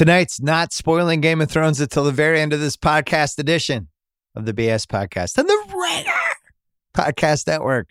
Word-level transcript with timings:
Tonight's 0.00 0.40
not 0.40 0.72
spoiling 0.72 1.20
Game 1.20 1.42
of 1.42 1.50
Thrones 1.50 1.78
until 1.78 2.04
the 2.04 2.10
very 2.10 2.40
end 2.40 2.54
of 2.54 2.60
this 2.60 2.74
podcast 2.74 3.38
edition 3.38 3.88
of 4.34 4.46
the 4.46 4.54
BS 4.54 4.86
podcast 4.86 5.36
and 5.36 5.46
the 5.46 5.62
Ringer 5.68 6.10
Podcast 6.94 7.46
Network. 7.46 7.90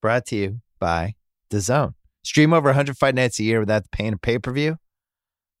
Brought 0.00 0.24
to 0.28 0.36
you 0.36 0.60
by 0.80 1.14
DAZN. 1.50 1.92
Stream 2.24 2.54
over 2.54 2.70
100 2.70 2.96
fight 2.96 3.14
nights 3.14 3.38
a 3.38 3.42
year 3.42 3.60
without 3.60 3.90
paying 3.90 4.14
a 4.14 4.16
pay 4.16 4.38
per 4.38 4.50
view. 4.50 4.78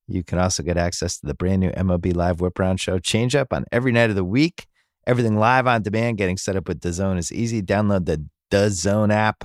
You 0.08 0.24
can 0.24 0.38
also 0.38 0.62
get 0.62 0.78
access 0.78 1.18
to 1.18 1.26
the 1.26 1.34
brand 1.34 1.60
new 1.60 1.70
MLB 1.72 2.16
Live 2.16 2.40
Whip 2.40 2.58
Round 2.58 2.80
Show 2.80 2.98
change 2.98 3.36
up 3.36 3.52
on 3.52 3.66
every 3.70 3.92
night 3.92 4.08
of 4.08 4.16
the 4.16 4.24
week. 4.24 4.68
Everything 5.06 5.36
live 5.36 5.66
on 5.66 5.82
demand. 5.82 6.16
Getting 6.16 6.38
set 6.38 6.56
up 6.56 6.68
with 6.68 6.80
DAZN 6.80 7.18
is 7.18 7.30
easy. 7.30 7.60
Download 7.60 8.06
the 8.06 8.24
DAZN 8.50 9.12
app, 9.12 9.44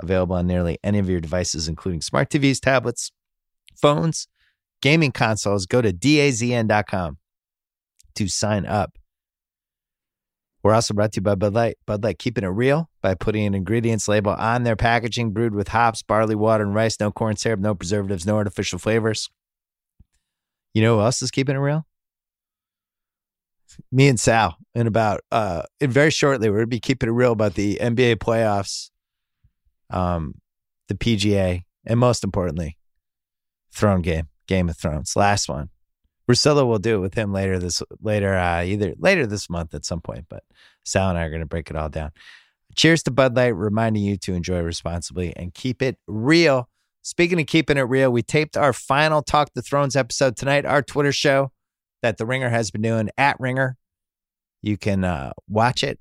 available 0.00 0.36
on 0.36 0.46
nearly 0.46 0.78
any 0.82 0.98
of 0.98 1.10
your 1.10 1.20
devices, 1.20 1.68
including 1.68 2.00
smart 2.00 2.30
TVs, 2.30 2.58
tablets, 2.58 3.12
phones, 3.76 4.28
gaming 4.82 5.12
consoles. 5.12 5.66
Go 5.66 5.82
to 5.82 5.92
dazn.com 5.92 7.18
to 8.14 8.28
sign 8.28 8.66
up. 8.66 8.98
We're 10.62 10.74
also 10.74 10.92
brought 10.92 11.12
to 11.12 11.18
you 11.18 11.22
by 11.22 11.36
Bud 11.36 11.54
Light. 11.54 11.78
Bud 11.86 12.02
Light 12.02 12.18
keeping 12.18 12.44
it 12.44 12.48
real 12.48 12.90
by 13.00 13.14
putting 13.14 13.46
an 13.46 13.54
ingredients 13.54 14.08
label 14.08 14.32
on 14.32 14.64
their 14.64 14.76
packaging, 14.76 15.30
brewed 15.30 15.54
with 15.54 15.68
hops, 15.68 16.02
barley, 16.02 16.34
water, 16.34 16.64
and 16.64 16.74
rice. 16.74 16.98
No 16.98 17.12
corn 17.12 17.36
syrup, 17.36 17.60
no 17.60 17.74
preservatives, 17.74 18.26
no 18.26 18.36
artificial 18.36 18.78
flavors. 18.78 19.30
You 20.74 20.82
know 20.82 20.96
who 20.96 21.02
else 21.02 21.22
is 21.22 21.30
keeping 21.30 21.56
it 21.56 21.60
real? 21.60 21.86
Me 23.92 24.08
and 24.08 24.18
Sal. 24.18 24.56
In 24.74 24.86
about 24.86 25.20
uh 25.32 25.62
in 25.80 25.90
very 25.90 26.10
shortly, 26.10 26.50
we're 26.50 26.58
gonna 26.58 26.66
be 26.66 26.80
keeping 26.80 27.08
it 27.08 27.12
real 27.12 27.32
about 27.32 27.54
the 27.54 27.78
NBA 27.80 28.16
playoffs, 28.16 28.90
um, 29.90 30.34
the 30.88 30.94
PGA, 30.94 31.62
and 31.84 31.98
most 31.98 32.24
importantly, 32.24 32.76
Throne 33.72 34.02
Game, 34.02 34.28
Game 34.48 34.68
of 34.68 34.76
Thrones. 34.76 35.14
Last 35.14 35.48
one. 35.48 35.68
Russillo 36.28 36.66
will 36.66 36.78
do 36.78 36.96
it 36.96 37.00
with 37.00 37.14
him 37.14 37.32
later 37.32 37.58
this 37.58 37.82
later 38.02 38.36
uh 38.36 38.62
either 38.62 38.94
later 38.98 39.26
this 39.26 39.48
month 39.48 39.74
at 39.74 39.84
some 39.84 40.00
point, 40.00 40.26
but 40.28 40.42
Sal 40.84 41.08
and 41.08 41.18
I 41.18 41.22
are 41.22 41.30
gonna 41.30 41.46
break 41.46 41.70
it 41.70 41.76
all 41.76 41.88
down. 41.88 42.10
Cheers 42.76 43.02
to 43.04 43.10
Bud 43.10 43.34
Light, 43.34 43.48
reminding 43.48 44.02
you 44.02 44.16
to 44.18 44.34
enjoy 44.34 44.60
responsibly 44.60 45.32
and 45.36 45.54
keep 45.54 45.80
it 45.80 45.96
real. 46.06 46.68
Speaking 47.02 47.40
of 47.40 47.46
keeping 47.46 47.78
it 47.78 47.82
real, 47.82 48.10
we 48.10 48.22
taped 48.22 48.56
our 48.56 48.74
final 48.74 49.22
Talk 49.22 49.54
the 49.54 49.62
Thrones 49.62 49.96
episode 49.96 50.36
tonight, 50.36 50.66
our 50.66 50.82
Twitter 50.82 51.12
show 51.12 51.52
that 52.02 52.18
the 52.18 52.26
Ringer 52.26 52.50
has 52.50 52.70
been 52.70 52.82
doing 52.82 53.08
at 53.16 53.40
Ringer. 53.40 53.76
You 54.60 54.76
can 54.76 55.04
uh, 55.04 55.32
watch 55.48 55.82
it 55.82 55.98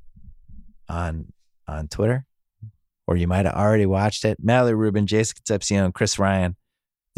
on 0.90 1.32
on 1.68 1.88
Twitter, 1.88 2.26
or 3.08 3.16
you 3.16 3.28
might 3.28 3.46
have 3.46 3.56
already 3.56 3.86
watched 3.86 4.26
it. 4.26 4.38
Mallory 4.42 4.76
Rubin, 4.76 5.08
Jason 5.08 5.36
Concepcion, 5.36 5.92
Chris 5.94 6.20
Ryan. 6.20 6.58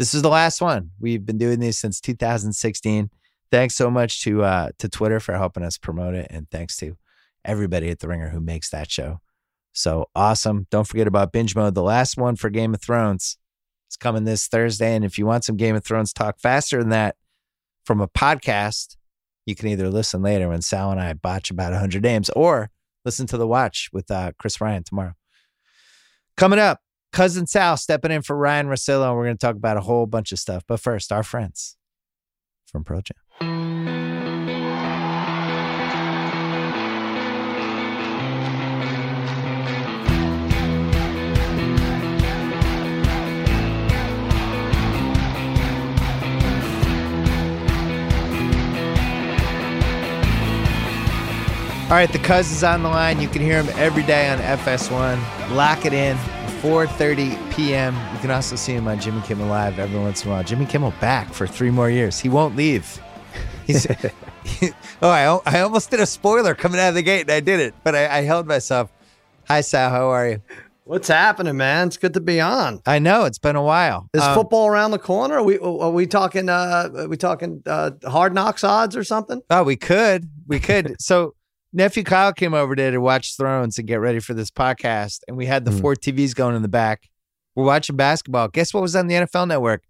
This 0.00 0.14
is 0.14 0.22
the 0.22 0.30
last 0.30 0.62
one. 0.62 0.92
We've 0.98 1.26
been 1.26 1.36
doing 1.36 1.60
these 1.60 1.78
since 1.78 2.00
2016. 2.00 3.10
Thanks 3.50 3.74
so 3.76 3.90
much 3.90 4.22
to 4.22 4.42
uh, 4.42 4.70
to 4.78 4.88
Twitter 4.88 5.20
for 5.20 5.36
helping 5.36 5.62
us 5.62 5.76
promote 5.76 6.14
it, 6.14 6.28
and 6.30 6.50
thanks 6.50 6.78
to 6.78 6.96
everybody 7.44 7.90
at 7.90 7.98
the 7.98 8.08
Ringer 8.08 8.30
who 8.30 8.40
makes 8.40 8.70
that 8.70 8.90
show 8.90 9.20
so 9.72 10.06
awesome. 10.16 10.66
Don't 10.70 10.86
forget 10.86 11.06
about 11.06 11.32
binge 11.32 11.54
mode, 11.54 11.74
the 11.74 11.82
last 11.82 12.16
one 12.16 12.36
for 12.36 12.48
Game 12.48 12.72
of 12.72 12.80
Thrones. 12.80 13.36
It's 13.88 13.96
coming 13.98 14.24
this 14.24 14.46
Thursday. 14.46 14.94
And 14.94 15.04
if 15.04 15.18
you 15.18 15.26
want 15.26 15.44
some 15.44 15.58
Game 15.58 15.76
of 15.76 15.84
Thrones 15.84 16.14
talk 16.14 16.40
faster 16.40 16.78
than 16.78 16.88
that 16.88 17.16
from 17.84 18.00
a 18.00 18.08
podcast, 18.08 18.96
you 19.44 19.54
can 19.54 19.68
either 19.68 19.90
listen 19.90 20.22
later 20.22 20.48
when 20.48 20.62
Sal 20.62 20.92
and 20.92 21.00
I 21.00 21.12
botch 21.12 21.50
about 21.50 21.72
100 21.72 22.02
names 22.02 22.30
or 22.30 22.70
listen 23.04 23.26
to 23.26 23.36
The 23.36 23.46
Watch 23.46 23.90
with 23.92 24.10
uh, 24.10 24.32
Chris 24.38 24.62
Ryan 24.62 24.82
tomorrow. 24.82 25.12
Coming 26.38 26.58
up, 26.58 26.80
Cousin 27.12 27.46
Sal 27.46 27.76
stepping 27.76 28.12
in 28.12 28.22
for 28.22 28.36
Ryan 28.36 28.68
Russillo. 28.68 29.08
And 29.08 29.16
we're 29.16 29.24
going 29.24 29.36
to 29.36 29.46
talk 29.46 29.56
about 29.56 29.76
a 29.76 29.82
whole 29.82 30.06
bunch 30.06 30.32
of 30.32 30.38
stuff. 30.38 30.64
But 30.66 30.80
first, 30.80 31.12
our 31.12 31.22
friends 31.22 31.76
from 32.66 32.84
Pro 32.84 33.00
Jam. 33.00 33.16
All 51.90 51.96
right, 51.96 52.12
the 52.12 52.20
Cuz 52.20 52.52
is 52.52 52.62
on 52.62 52.84
the 52.84 52.88
line. 52.88 53.20
You 53.20 53.26
can 53.26 53.42
hear 53.42 53.60
him 53.60 53.68
every 53.76 54.04
day 54.04 54.30
on 54.30 54.38
FS1. 54.38 55.50
Lock 55.56 55.84
it 55.84 55.92
in, 55.92 56.16
4.30 56.60 57.54
p.m. 57.54 57.94
You 58.12 58.18
can 58.20 58.30
also 58.30 58.54
see 58.54 58.74
him 58.74 58.86
on 58.86 59.00
Jimmy 59.00 59.22
Kimmel 59.22 59.46
Live 59.46 59.78
every 59.78 59.98
once 59.98 60.24
in 60.24 60.30
a 60.30 60.34
while. 60.34 60.44
Jimmy 60.44 60.66
Kimmel 60.66 60.92
back 61.00 61.32
for 61.32 61.46
three 61.46 61.70
more 61.70 61.88
years. 61.88 62.20
He 62.20 62.28
won't 62.28 62.54
leave. 62.54 63.00
He's, 63.66 63.86
oh, 65.00 65.08
I, 65.08 65.40
I 65.46 65.60
almost 65.60 65.90
did 65.90 66.00
a 66.00 66.06
spoiler 66.06 66.54
coming 66.54 66.78
out 66.78 66.90
of 66.90 66.96
the 66.96 67.02
gate, 67.02 67.22
and 67.22 67.30
I 67.30 67.40
did 67.40 67.60
it, 67.60 67.72
but 67.82 67.94
I, 67.94 68.18
I 68.18 68.22
held 68.22 68.46
myself. 68.46 68.92
Hi, 69.48 69.62
Sal. 69.62 69.88
How 69.88 70.08
are 70.10 70.28
you? 70.28 70.42
What's 70.84 71.08
happening, 71.08 71.56
man? 71.56 71.86
It's 71.86 71.96
good 71.96 72.12
to 72.12 72.20
be 72.20 72.42
on. 72.42 72.82
I 72.84 72.98
know 72.98 73.24
it's 73.24 73.38
been 73.38 73.56
a 73.56 73.62
while. 73.62 74.10
Is 74.12 74.20
Um, 74.20 74.34
football 74.34 74.66
around 74.66 74.90
the 74.90 74.98
corner? 74.98 75.36
Are 75.36 75.42
we 75.42 75.56
are 75.58 75.90
we 75.90 76.06
talking? 76.06 76.50
Uh, 76.50 76.90
are 76.94 77.08
we 77.08 77.16
talking 77.16 77.62
uh, 77.64 77.92
hard 78.04 78.34
knocks 78.34 78.64
odds 78.64 78.96
or 78.96 79.04
something? 79.04 79.40
Oh, 79.48 79.62
we 79.62 79.76
could. 79.76 80.28
We 80.46 80.60
could. 80.60 80.96
so 81.00 81.34
nephew 81.72 82.02
Kyle 82.04 82.32
came 82.32 82.54
over 82.54 82.74
today 82.74 82.90
to 82.90 83.00
watch 83.00 83.36
Thrones 83.36 83.78
and 83.78 83.86
get 83.86 83.96
ready 84.00 84.20
for 84.20 84.34
this 84.34 84.50
podcast, 84.50 85.20
and 85.28 85.36
we 85.36 85.46
had 85.46 85.64
the 85.64 85.70
Hmm. 85.70 85.78
four 85.80 85.94
TVs 85.96 86.34
going 86.34 86.56
in 86.56 86.62
the 86.62 86.68
back. 86.68 87.08
We're 87.54 87.64
watching 87.64 87.96
basketball. 87.96 88.48
Guess 88.48 88.72
what 88.74 88.80
was 88.82 88.94
on 88.96 89.06
the 89.08 89.14
NFL 89.16 89.46
Network? 89.46 89.82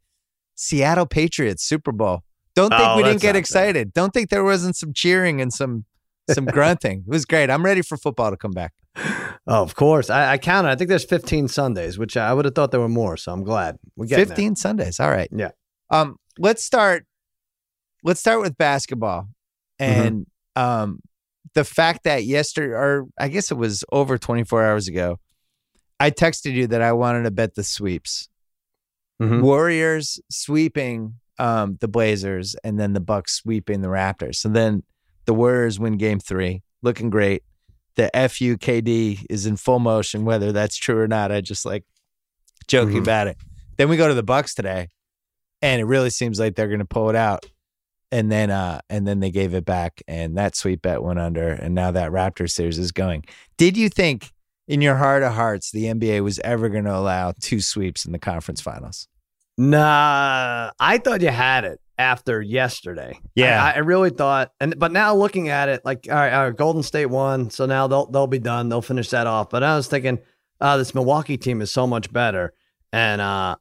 Seattle 0.55 1.07
Patriots 1.07 1.63
Super 1.65 1.93
Bowl. 1.93 2.23
Don't 2.55 2.71
think 2.71 2.83
Oh, 2.83 2.97
we 2.97 3.03
didn't 3.03 3.23
get 3.23 3.37
excited. 3.37 3.93
Don't 3.93 4.13
think 4.13 4.29
there 4.31 4.45
wasn't 4.45 4.77
some 4.77 4.93
cheering 4.93 5.41
and 5.41 5.53
some 5.53 5.85
some 6.31 6.45
grunting. 6.47 7.05
It 7.07 7.11
was 7.11 7.25
great. 7.25 7.51
I'm 7.51 7.65
ready 7.65 7.83
for 7.83 7.97
football 7.97 8.31
to 8.31 8.37
come 8.37 8.51
back. 8.53 8.73
Oh, 9.47 9.63
of 9.63 9.75
course. 9.75 10.11
I, 10.11 10.33
I 10.33 10.39
counted. 10.39 10.69
I 10.71 10.75
think 10.77 10.89
there's 10.89 11.05
15 11.05 11.49
Sundays, 11.49 11.99
which 11.99 12.17
I 12.17 12.33
would 12.35 12.45
have 12.45 12.55
thought 12.55 12.71
there 12.73 12.81
were 12.81 12.89
more. 12.89 13.17
So 13.17 13.33
I'm 13.33 13.43
glad 13.43 13.79
getting 13.99 14.09
there. 14.17 14.27
15 14.27 14.57
Sundays. 14.57 15.01
All 15.01 15.11
right. 15.11 15.29
Yeah. 15.33 15.51
Um, 15.91 16.17
let's 16.39 16.63
start. 16.65 17.05
Let's 18.05 18.21
start 18.21 18.41
with 18.41 18.57
basketball, 18.59 19.29
Mm-hmm. 19.81 20.01
and 20.03 20.27
um, 20.57 21.01
the 21.55 21.65
fact 21.65 22.05
that 22.05 22.25
yesterday, 22.25 22.73
or 22.73 23.07
I 23.19 23.29
guess 23.29 23.51
it 23.51 23.57
was 23.57 23.85
over 23.93 24.19
24 24.19 24.65
hours 24.65 24.89
ago, 24.89 25.19
I 25.99 26.11
texted 26.11 26.53
you 26.53 26.67
that 26.69 26.83
I 26.83 26.93
wanted 26.93 27.25
to 27.25 27.31
bet 27.31 27.55
the 27.55 27.65
sweeps. 27.65 28.29
Mhm. 29.21 29.43
Warriors 29.43 30.19
sweeping 30.31 31.15
um 31.39 31.77
the 31.81 31.89
Blazers, 31.89 32.55
and 32.65 32.79
then 32.79 32.93
the 32.93 33.01
Bucks 33.01 33.35
sweeping 33.35 33.81
the 33.81 33.89
Raptors. 33.89 34.37
So 34.37 34.49
then 34.49 34.83
the 35.27 35.35
Warriors 35.35 35.79
win 35.79 35.97
Game 35.97 36.21
Three, 36.21 36.63
looking 36.83 37.11
great. 37.11 37.43
The 37.97 38.11
FUKD 38.15 39.27
is 39.29 39.47
in 39.47 39.57
full 39.57 39.79
motion, 39.79 40.25
whether 40.25 40.53
that's 40.53 40.77
true 40.77 40.99
or 40.99 41.09
not. 41.09 41.33
I 41.33 41.41
just 41.41 41.65
like 41.67 41.85
joking 42.69 42.97
Mhm. 42.97 43.03
about 43.03 43.27
it. 43.27 43.37
Then 43.77 43.89
we 43.89 43.97
go 43.97 44.09
to 44.09 44.15
the 44.15 44.23
Bucks 44.23 44.55
today, 44.55 44.89
and 45.61 45.81
it 45.81 45.85
really 45.85 46.11
seems 46.11 46.39
like 46.39 46.55
they're 46.55 46.69
going 46.69 46.79
to 46.81 46.85
pull 46.85 47.11
it 47.11 47.17
out. 47.17 47.47
And 48.13 48.31
then, 48.31 48.51
uh, 48.51 48.81
and 48.91 49.07
then 49.07 49.21
they 49.21 49.31
gave 49.31 49.55
it 49.55 49.65
back, 49.65 50.03
and 50.09 50.37
that 50.37 50.57
sweep 50.57 50.83
bet 50.83 51.01
went 51.01 51.21
under, 51.21 51.51
and 51.51 51.77
now 51.77 51.93
that 51.93 52.11
Raptors 52.11 52.51
series 52.51 52.77
is 52.77 52.91
going. 52.91 53.25
Did 53.57 53.77
you 53.77 53.89
think, 53.89 54.33
in 54.67 54.81
your 54.81 54.97
heart 54.97 55.23
of 55.23 55.35
hearts, 55.35 55.71
the 55.71 55.85
NBA 55.85 56.25
was 56.25 56.41
ever 56.41 56.69
going 56.69 56.85
to 56.85 56.97
allow 56.97 57.33
two 57.41 57.61
sweeps 57.61 58.05
in 58.05 58.11
the 58.11 58.19
conference 58.19 58.61
finals? 58.61 59.07
Nah, 59.57 60.71
I 60.81 60.99
thought 60.99 61.21
you 61.21 61.29
had 61.29 61.65
it 61.65 61.81
after 61.99 62.41
yesterday. 62.41 63.21
Yeah. 63.35 63.63
I, 63.63 63.73
I 63.73 63.79
really 63.79 64.09
thought, 64.09 64.53
and 64.59 64.79
but 64.79 64.91
now 64.91 65.15
looking 65.15 65.51
at 65.51 65.69
it, 65.69 65.85
like 65.85 66.07
all 66.09 66.15
right, 66.15 66.33
all 66.33 66.47
right, 66.47 66.57
Golden 66.57 66.83
State 66.83 67.07
won, 67.07 67.51
so 67.51 67.67
now 67.67 67.87
they'll 67.87 68.07
they'll 68.07 68.27
be 68.27 68.39
done. 68.39 68.71
They'll 68.71 68.81
finish 68.81 69.11
that 69.11 69.27
off. 69.27 69.51
But 69.51 69.63
I 69.63 69.77
was 69.77 69.87
thinking, 69.87 70.19
uh, 70.61 70.79
this 70.79 70.95
Milwaukee 70.95 71.37
team 71.37 71.61
is 71.61 71.71
so 71.71 71.87
much 71.87 72.11
better, 72.11 72.55
and 72.91 73.21
uh, 73.21 73.57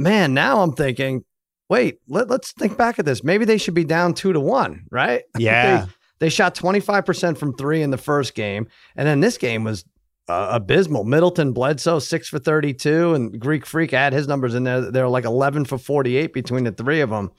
man, 0.00 0.34
now 0.34 0.62
I'm 0.62 0.72
thinking, 0.72 1.24
wait, 1.70 2.00
let, 2.08 2.28
let's 2.28 2.52
think 2.52 2.76
back 2.76 2.98
at 2.98 3.06
this. 3.06 3.24
Maybe 3.24 3.46
they 3.46 3.56
should 3.56 3.74
be 3.74 3.84
down 3.84 4.12
two 4.12 4.34
to 4.34 4.40
one, 4.40 4.84
right? 4.90 5.22
Yeah. 5.38 5.86
they, 5.86 6.26
they 6.26 6.28
shot 6.28 6.54
25% 6.54 7.38
from 7.38 7.54
three 7.54 7.80
in 7.80 7.90
the 7.90 7.96
first 7.96 8.34
game, 8.34 8.68
and 8.96 9.08
then 9.08 9.20
this 9.20 9.38
game 9.38 9.64
was 9.64 9.84
uh, 10.28 10.50
abysmal. 10.52 11.04
Middleton, 11.04 11.52
Bledsoe, 11.52 11.98
six 12.00 12.28
for 12.28 12.38
32, 12.38 13.14
and 13.14 13.40
Greek 13.40 13.64
Freak 13.64 13.94
add 13.94 14.12
his 14.12 14.28
numbers 14.28 14.54
in 14.54 14.64
there. 14.64 14.90
They're 14.90 15.08
like 15.08 15.24
11 15.24 15.64
for 15.64 15.78
48 15.78 16.32
between 16.34 16.64
the 16.64 16.72
three 16.72 17.00
of 17.00 17.08
them. 17.10 17.30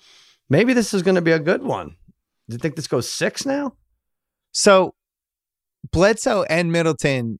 Maybe 0.49 0.73
this 0.73 0.93
is 0.93 1.03
going 1.03 1.15
to 1.15 1.21
be 1.21 1.31
a 1.31 1.39
good 1.39 1.61
one. 1.61 1.89
Do 2.49 2.55
you 2.55 2.57
think 2.57 2.75
this 2.75 2.87
goes 2.87 3.09
six 3.09 3.45
now? 3.45 3.75
So 4.51 4.95
Bledsoe 5.91 6.43
and 6.43 6.71
Middleton 6.71 7.39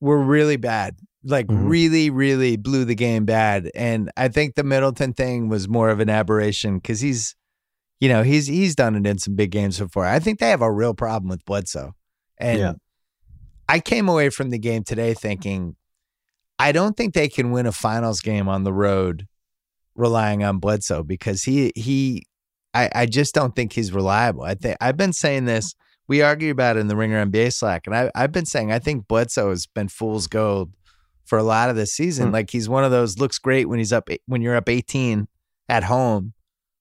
were 0.00 0.22
really 0.22 0.56
bad. 0.56 0.96
Like 1.24 1.46
Mhm. 1.46 1.68
really, 1.68 2.10
really 2.10 2.56
blew 2.56 2.84
the 2.84 2.94
game 2.94 3.24
bad. 3.24 3.70
And 3.74 4.10
I 4.16 4.28
think 4.28 4.54
the 4.54 4.64
Middleton 4.64 5.12
thing 5.14 5.48
was 5.48 5.68
more 5.68 5.88
of 5.90 6.00
an 6.00 6.10
aberration 6.10 6.76
because 6.76 7.00
he's, 7.00 7.34
you 8.00 8.08
know, 8.08 8.22
he's 8.22 8.46
he's 8.46 8.74
done 8.74 8.94
it 8.94 9.06
in 9.06 9.18
some 9.18 9.34
big 9.34 9.50
games 9.50 9.78
before. 9.78 10.04
I 10.04 10.18
think 10.18 10.38
they 10.38 10.50
have 10.50 10.62
a 10.62 10.70
real 10.70 10.94
problem 10.94 11.30
with 11.30 11.44
Bledsoe. 11.44 11.94
And 12.38 12.58
Yeah. 12.58 12.72
I 13.68 13.80
came 13.80 14.08
away 14.08 14.28
from 14.28 14.50
the 14.50 14.58
game 14.58 14.84
today 14.84 15.14
thinking, 15.14 15.76
I 16.58 16.70
don't 16.72 16.96
think 16.96 17.14
they 17.14 17.28
can 17.28 17.50
win 17.50 17.66
a 17.66 17.72
finals 17.72 18.20
game 18.20 18.48
on 18.48 18.64
the 18.64 18.72
road 18.72 19.26
relying 19.96 20.42
on 20.44 20.58
Bledsoe 20.58 21.02
because 21.02 21.44
he 21.44 21.72
he 21.74 22.24
I, 22.74 22.90
I 22.94 23.06
just 23.06 23.34
don't 23.34 23.54
think 23.54 23.72
he's 23.72 23.92
reliable. 23.92 24.42
I 24.42 24.54
think 24.54 24.76
I've 24.80 24.96
been 24.96 25.12
saying 25.12 25.44
this. 25.44 25.74
We 26.08 26.20
argue 26.20 26.50
about 26.50 26.76
it 26.76 26.80
in 26.80 26.88
the 26.88 26.96
Ringer 26.96 27.24
NBA 27.24 27.50
Slack, 27.54 27.86
and 27.86 27.96
I, 27.96 28.10
I've 28.14 28.32
been 28.32 28.44
saying 28.44 28.70
I 28.72 28.78
think 28.78 29.08
Bledsoe 29.08 29.48
has 29.50 29.66
been 29.66 29.88
fool's 29.88 30.26
gold 30.26 30.72
for 31.24 31.38
a 31.38 31.42
lot 31.42 31.70
of 31.70 31.76
this 31.76 31.92
season. 31.92 32.28
Hmm. 32.28 32.32
Like 32.32 32.50
he's 32.50 32.68
one 32.68 32.84
of 32.84 32.90
those 32.90 33.18
looks 33.18 33.38
great 33.38 33.68
when 33.68 33.78
he's 33.78 33.92
up 33.92 34.08
when 34.26 34.42
you're 34.42 34.56
up 34.56 34.68
18 34.68 35.28
at 35.68 35.84
home, 35.84 36.34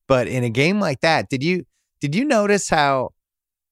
but 0.07 0.27
in 0.27 0.43
a 0.43 0.49
game 0.49 0.79
like 0.79 1.01
that, 1.01 1.29
did 1.29 1.43
you 1.43 1.65
did 1.99 2.15
you 2.15 2.25
notice 2.25 2.69
how 2.69 3.11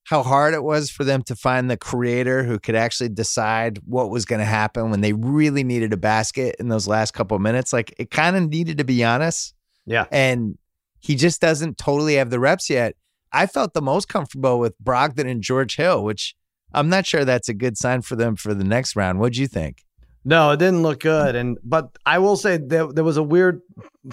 how 0.06 0.23
hard 0.23 0.53
it 0.53 0.63
was 0.63 0.89
for 0.89 1.03
them 1.03 1.21
to 1.23 1.35
find 1.35 1.69
the 1.69 1.77
creator 1.77 2.44
who 2.44 2.57
could 2.57 2.75
actually 2.75 3.09
decide 3.09 3.79
what 3.85 4.09
was 4.09 4.25
going 4.25 4.39
to 4.39 4.45
happen 4.45 4.89
when 4.89 5.01
they 5.01 5.13
really 5.13 5.63
needed 5.63 5.94
a 5.94 5.97
basket 5.97 6.56
in 6.59 6.69
those 6.69 6.88
last 6.88 7.12
couple 7.12 7.35
of 7.35 7.41
minutes? 7.41 7.71
Like 7.71 7.94
it 7.97 8.09
kind 8.09 8.35
of 8.35 8.50
needed 8.50 8.77
to 8.79 8.83
be 8.83 9.03
honest. 9.03 9.53
Yeah. 9.85 10.06
and 10.12 10.57
he 11.00 11.15
just 11.15 11.41
doesn't 11.41 11.77
totally 11.77 12.15
have 12.15 12.29
the 12.29 12.39
reps 12.39 12.69
yet. 12.69 12.95
I 13.33 13.47
felt 13.47 13.73
the 13.73 13.81
most 13.81 14.07
comfortable 14.07 14.59
with 14.59 14.75
Brogdon 14.81 15.29
and 15.29 15.41
George 15.41 15.75
Hill, 15.75 16.03
which 16.03 16.35
I'm 16.73 16.89
not 16.89 17.06
sure 17.06 17.25
that's 17.25 17.50
a 17.50 17.53
good 17.53 17.77
sign 17.77 18.01
for 18.01 18.15
them 18.15 18.35
for 18.35 18.53
the 18.53 18.63
next 18.63 18.95
round. 18.95 19.19
What'd 19.19 19.38
you 19.38 19.47
think? 19.47 19.83
No, 20.23 20.51
it 20.51 20.57
didn't 20.57 20.83
look 20.83 21.00
good. 21.00 21.35
And 21.35 21.57
but 21.63 21.97
I 22.06 22.19
will 22.19 22.35
say 22.38 22.57
there 22.57 22.88
there 22.91 23.03
was 23.03 23.18
a 23.18 23.23
weird 23.23 23.62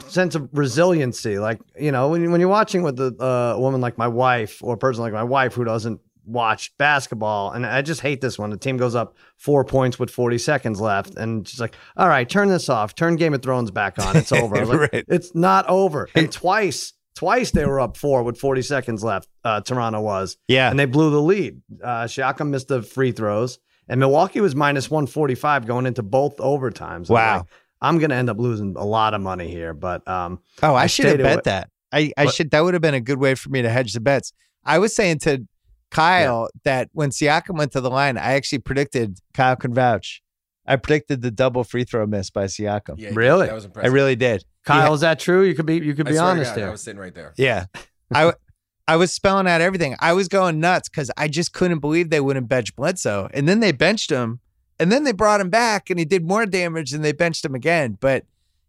sense 0.06 0.34
of 0.34 0.48
resiliency. 0.52 1.38
Like 1.38 1.60
you 1.78 1.92
know 1.92 2.08
when 2.08 2.30
when 2.30 2.40
you're 2.40 2.48
watching 2.48 2.82
with 2.82 2.98
a 3.00 3.14
uh, 3.22 3.58
woman 3.58 3.80
like 3.80 3.98
my 3.98 4.08
wife 4.08 4.62
or 4.62 4.74
a 4.74 4.78
person 4.78 5.02
like 5.02 5.12
my 5.12 5.22
wife 5.24 5.54
who 5.54 5.64
doesn't 5.64 6.00
watch 6.24 6.76
basketball, 6.76 7.52
and 7.52 7.64
I 7.64 7.80
just 7.82 8.00
hate 8.02 8.20
this 8.20 8.38
one. 8.38 8.50
The 8.50 8.56
team 8.58 8.76
goes 8.76 8.94
up 8.94 9.16
four 9.38 9.64
points 9.64 9.98
with 9.98 10.10
40 10.10 10.36
seconds 10.38 10.80
left, 10.80 11.14
and 11.16 11.46
she's 11.48 11.60
like, 11.60 11.74
"All 11.96 12.08
right, 12.08 12.28
turn 12.28 12.48
this 12.48 12.68
off. 12.68 12.94
Turn 12.94 13.16
Game 13.16 13.32
of 13.34 13.42
Thrones 13.42 13.70
back 13.70 13.98
on. 13.98 14.16
It's 14.16 14.32
over." 14.32 14.56
Like, 14.66 14.92
Right. 14.92 15.04
It's 15.08 15.34
not 15.34 15.66
over. 15.68 16.08
And 16.14 16.30
twice. 16.30 16.92
Twice 17.14 17.50
they 17.50 17.66
were 17.66 17.80
up 17.80 17.96
four 17.96 18.22
with 18.22 18.38
40 18.38 18.62
seconds 18.62 19.02
left. 19.02 19.28
Uh, 19.42 19.60
Toronto 19.60 20.00
was, 20.00 20.36
Yeah. 20.46 20.70
and 20.70 20.78
they 20.78 20.84
blew 20.84 21.10
the 21.10 21.20
lead. 21.20 21.60
Uh, 21.82 22.04
Siakam 22.04 22.50
missed 22.50 22.68
the 22.68 22.80
free 22.80 23.10
throws, 23.10 23.58
and 23.88 23.98
Milwaukee 24.00 24.40
was 24.40 24.54
minus 24.54 24.90
145 24.90 25.66
going 25.66 25.86
into 25.86 26.02
both 26.02 26.36
overtimes. 26.38 26.82
I 26.92 26.98
was 26.98 27.08
Wow. 27.10 27.36
like, 27.38 27.46
I'm 27.80 27.98
going 27.98 28.10
to 28.10 28.16
end 28.16 28.28
up 28.30 28.38
losing 28.38 28.74
a 28.76 28.84
lot 28.84 29.14
of 29.14 29.20
money 29.20 29.48
here, 29.48 29.72
but 29.74 30.06
um, 30.08 30.40
Oh, 30.62 30.74
I, 30.74 30.82
I 30.82 30.86
should 30.86 31.06
have 31.06 31.18
bet 31.18 31.32
away- 31.34 31.42
that. 31.44 31.70
I, 31.92 32.12
I 32.18 32.24
What? 32.26 32.34
should 32.34 32.50
that 32.50 32.60
would 32.60 32.74
have 32.74 32.82
been 32.82 32.94
a 32.94 33.00
good 33.00 33.18
way 33.18 33.34
for 33.34 33.48
me 33.50 33.62
to 33.62 33.70
hedge 33.70 33.92
the 33.94 34.00
bets. 34.00 34.32
I 34.64 34.78
was 34.78 34.94
saying 34.94 35.20
to 35.20 35.46
Kyle 35.90 36.48
that 36.64 36.88
when 36.92 37.10
Siakam 37.10 37.56
went 37.56 37.72
to 37.72 37.80
the 37.80 37.90
line, 37.90 38.18
I 38.18 38.34
actually 38.34 38.58
predicted 38.58 39.18
Kyle 39.32 39.56
can 39.56 39.72
vouch. 39.72 40.22
I 40.66 40.76
predicted 40.76 41.22
the 41.22 41.30
double 41.30 41.64
free 41.64 41.84
throw 41.84 42.04
miss 42.06 42.28
by 42.30 42.44
Siakam. 42.44 42.96
Yeah, 42.98 43.10
Really? 43.14 43.46
That 43.46 43.54
was 43.54 43.64
impressive. 43.64 43.90
I 43.90 43.94
really 43.94 44.16
did. 44.16 44.44
Kyle, 44.66 44.92
is 44.92 45.00
that 45.00 45.18
true? 45.18 45.42
You 45.44 45.54
could 45.54 45.64
be 45.64 45.76
you 45.76 45.94
could 45.94 46.06
I 46.08 46.10
be 46.10 46.18
honest 46.18 46.54
God, 46.54 46.64
I 46.64 46.70
was 46.70 46.82
sitting 46.82 47.00
right 47.00 47.14
there. 47.14 47.32
Yeah. 47.38 47.64
I 48.12 48.34
I 48.88 48.96
was 48.96 49.12
spelling 49.12 49.46
out 49.46 49.60
everything. 49.60 49.94
I 50.00 50.14
was 50.14 50.28
going 50.28 50.58
nuts 50.60 50.88
because 50.88 51.10
I 51.18 51.28
just 51.28 51.52
couldn't 51.52 51.80
believe 51.80 52.08
they 52.08 52.20
wouldn't 52.22 52.48
bench 52.48 52.74
Bledsoe. 52.74 53.28
And 53.34 53.46
then 53.46 53.60
they 53.60 53.70
benched 53.70 54.10
him. 54.10 54.40
And 54.80 54.90
then 54.90 55.04
they 55.04 55.12
brought 55.12 55.40
him 55.42 55.50
back 55.50 55.90
and 55.90 55.98
he 55.98 56.04
did 56.06 56.26
more 56.26 56.46
damage 56.46 56.92
and 56.94 57.04
they 57.04 57.12
benched 57.12 57.44
him 57.44 57.54
again. 57.54 57.98
But, 58.00 58.24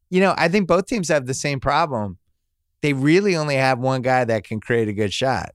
you 0.09 0.19
know, 0.19 0.33
I 0.37 0.49
think 0.49 0.67
both 0.67 0.87
teams 0.87 1.07
have 1.07 1.25
the 1.25 1.33
same 1.33 1.59
problem. 1.61 2.17
They 2.81 2.93
really 2.93 3.35
only 3.35 3.55
have 3.55 3.79
one 3.79 4.01
guy 4.01 4.25
that 4.25 4.43
can 4.43 4.59
create 4.59 4.89
a 4.89 4.93
good 4.93 5.13
shot. 5.13 5.53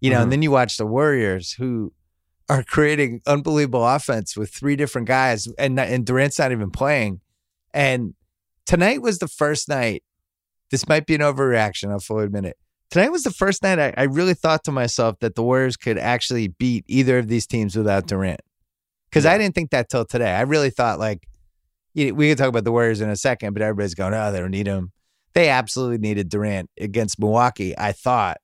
You 0.00 0.10
know, 0.10 0.18
Mhm. 0.18 0.22
and 0.24 0.32
then 0.32 0.42
you 0.42 0.50
watch 0.50 0.76
the 0.76 0.86
Warriors 0.86 1.52
who 1.52 1.92
are 2.48 2.64
creating 2.64 3.20
unbelievable 3.26 3.86
offense 3.86 4.36
with 4.36 4.50
three 4.50 4.74
different 4.74 5.06
guys 5.06 5.46
and 5.56 5.78
and 5.78 6.04
Durant's 6.04 6.38
not 6.38 6.50
even 6.50 6.70
playing. 6.70 7.20
And 7.72 8.14
tonight 8.66 9.02
was 9.02 9.18
the 9.18 9.28
first 9.28 9.68
night. 9.68 10.02
This 10.70 10.88
might 10.88 11.06
be 11.06 11.14
an 11.14 11.20
overreaction, 11.20 11.90
I'll 11.92 12.00
fully 12.00 12.24
admit 12.24 12.44
it. 12.46 12.56
Tonight 12.90 13.12
was 13.12 13.22
the 13.22 13.30
first 13.30 13.62
night 13.62 13.78
I, 13.78 13.94
I 13.96 14.02
really 14.04 14.34
thought 14.34 14.64
to 14.64 14.72
myself 14.72 15.18
that 15.20 15.36
the 15.36 15.42
Warriors 15.42 15.76
could 15.76 15.96
actually 15.96 16.48
beat 16.48 16.84
either 16.88 17.18
of 17.18 17.28
these 17.28 17.46
teams 17.46 17.76
without 17.76 18.06
Durant. 18.06 18.40
Because 19.08 19.26
I 19.26 19.38
didn't 19.38 19.54
think 19.54 19.70
that 19.70 19.88
till 19.88 20.04
today. 20.04 20.32
I 20.32 20.42
really 20.42 20.70
thought 20.70 20.98
like 20.98 21.26
you 21.94 22.08
know, 22.08 22.14
we 22.14 22.28
could 22.28 22.38
talk 22.38 22.48
about 22.48 22.64
the 22.64 22.72
Warriors 22.72 23.00
in 23.00 23.08
a 23.08 23.16
second, 23.16 23.52
but 23.52 23.62
everybody's 23.62 23.94
going, 23.94 24.14
oh, 24.14 24.32
they 24.32 24.40
don't 24.40 24.50
need 24.50 24.66
him. 24.66 24.92
They 25.34 25.48
absolutely 25.48 25.98
needed 25.98 26.28
Durant 26.28 26.70
against 26.78 27.18
Milwaukee. 27.18 27.76
I 27.78 27.92
thought. 27.92 28.38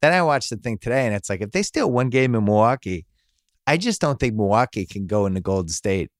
Then 0.00 0.12
I 0.12 0.22
watched 0.22 0.50
the 0.50 0.56
thing 0.56 0.78
today, 0.78 1.06
and 1.06 1.14
it's 1.14 1.30
like 1.30 1.40
if 1.40 1.52
they 1.52 1.62
steal 1.62 1.90
one 1.90 2.08
game 2.08 2.34
in 2.34 2.44
Milwaukee, 2.44 3.06
I 3.68 3.76
just 3.76 4.00
don't 4.00 4.18
think 4.18 4.34
Milwaukee 4.34 4.84
can 4.84 5.06
go 5.06 5.26
into 5.26 5.40
Golden 5.40 5.68
State 5.68 6.10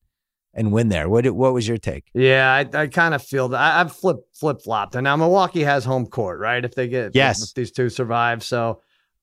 and 0.55 0.73
win 0.73 0.89
there. 0.89 1.09
What 1.09 1.27
what 1.31 1.55
was 1.55 1.67
your 1.67 1.79
take? 1.79 2.11
Yeah, 2.15 2.53
I, 2.53 2.83
I 2.83 2.87
kind 2.89 3.15
of 3.15 3.23
feel 3.23 3.49
that 3.49 3.61
I, 3.61 3.81
I've 3.81 3.93
flip 3.93 4.19
flip 4.35 4.63
flopped, 4.63 4.95
and 4.95 5.05
now 5.05 5.17
Milwaukee 5.17 5.63
has 5.65 5.85
home 5.85 6.07
court, 6.07 6.39
right? 6.41 6.65
If 6.65 6.75
they 6.75 6.89
get 6.89 7.15
Yes. 7.15 7.43
if 7.43 7.55
these 7.55 7.71
two 7.73 7.89
survive, 7.89 8.43
so 8.43 8.81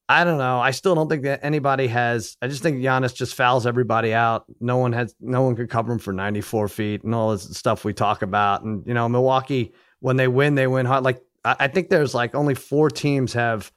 I 0.08 0.24
don't 0.24 0.40
know. 0.40 0.60
I 0.60 0.72
still 0.72 0.96
don't 0.96 1.08
think 1.08 1.22
that 1.24 1.42
anybody 1.44 1.86
has. 1.88 2.36
I 2.42 2.48
just 2.48 2.64
think 2.64 2.78
Giannis 2.78 3.14
just 3.14 3.36
fouls 3.36 3.68
everybody 3.68 4.12
out. 4.14 4.46
No 4.60 4.78
one 4.78 4.92
has. 4.94 5.14
No 5.20 5.44
one 5.44 5.56
could 5.56 5.70
cover 5.70 5.92
him 5.92 6.00
for 6.00 6.14
ninety 6.14 6.42
four 6.42 6.68
feet 6.68 7.04
and 7.04 7.14
all 7.14 7.32
this 7.32 7.56
stuff 7.58 7.86
we 7.86 7.94
talk 7.94 8.24
about. 8.24 8.64
And 8.64 8.86
you 8.88 8.94
know, 8.96 9.08
Milwaukee 9.08 9.74
when 10.00 10.18
they 10.18 10.28
win, 10.28 10.56
they 10.56 10.66
win 10.66 10.86
hard. 10.88 11.04
Like 11.04 11.22
I, 11.46 11.56
I 11.60 11.68
think 11.68 11.90
there's 11.90 12.16
like 12.16 12.34
only 12.34 12.56
four 12.56 12.90
teams 12.90 13.34
have 13.34 13.72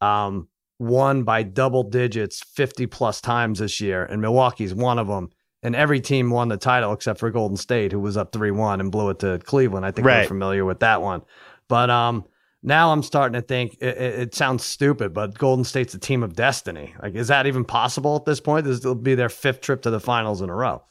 um 0.00 0.48
won 0.78 1.22
by 1.22 1.42
double 1.42 1.82
digits 1.84 2.42
50 2.54 2.86
plus 2.86 3.22
times 3.22 3.60
this 3.60 3.80
year 3.80 4.04
and 4.04 4.20
Milwaukee's 4.20 4.74
one 4.74 4.98
of 4.98 5.06
them 5.06 5.30
and 5.66 5.74
every 5.74 6.00
team 6.00 6.30
won 6.30 6.48
the 6.48 6.56
title 6.56 6.92
except 6.92 7.18
for 7.20 7.30
Golden 7.30 7.56
State 7.56 7.90
who 7.92 8.00
was 8.00 8.16
up 8.16 8.30
3-1 8.32 8.80
and 8.80 8.92
blew 8.92 9.10
it 9.10 9.18
to 9.20 9.38
Cleveland 9.40 9.84
I 9.84 9.90
think 9.90 10.06
Right. 10.06 10.22
we're 10.22 10.28
familiar 10.28 10.64
with 10.64 10.80
that 10.80 11.02
one 11.02 11.22
but 11.68 11.90
um 11.90 12.24
now 12.62 12.92
I'm 12.92 13.02
starting 13.02 13.40
to 13.40 13.46
think 13.46 13.76
it, 13.80 13.96
it, 13.96 14.18
it 14.20 14.34
sounds 14.34 14.64
stupid 14.64 15.12
but 15.12 15.36
Golden 15.38 15.64
State's 15.64 15.94
a 15.94 15.98
team 15.98 16.22
of 16.22 16.34
destiny 16.34 16.94
like 17.02 17.14
is 17.14 17.28
that 17.28 17.46
even 17.46 17.64
possible 17.64 18.16
at 18.16 18.24
this 18.24 18.40
point 18.40 18.64
this 18.64 18.84
will 18.84 18.94
be 18.94 19.14
their 19.14 19.28
fifth 19.28 19.60
trip 19.60 19.82
to 19.82 19.90
the 19.90 20.00
finals 20.00 20.40
in 20.42 20.48
a 20.50 20.54
row 20.54 20.82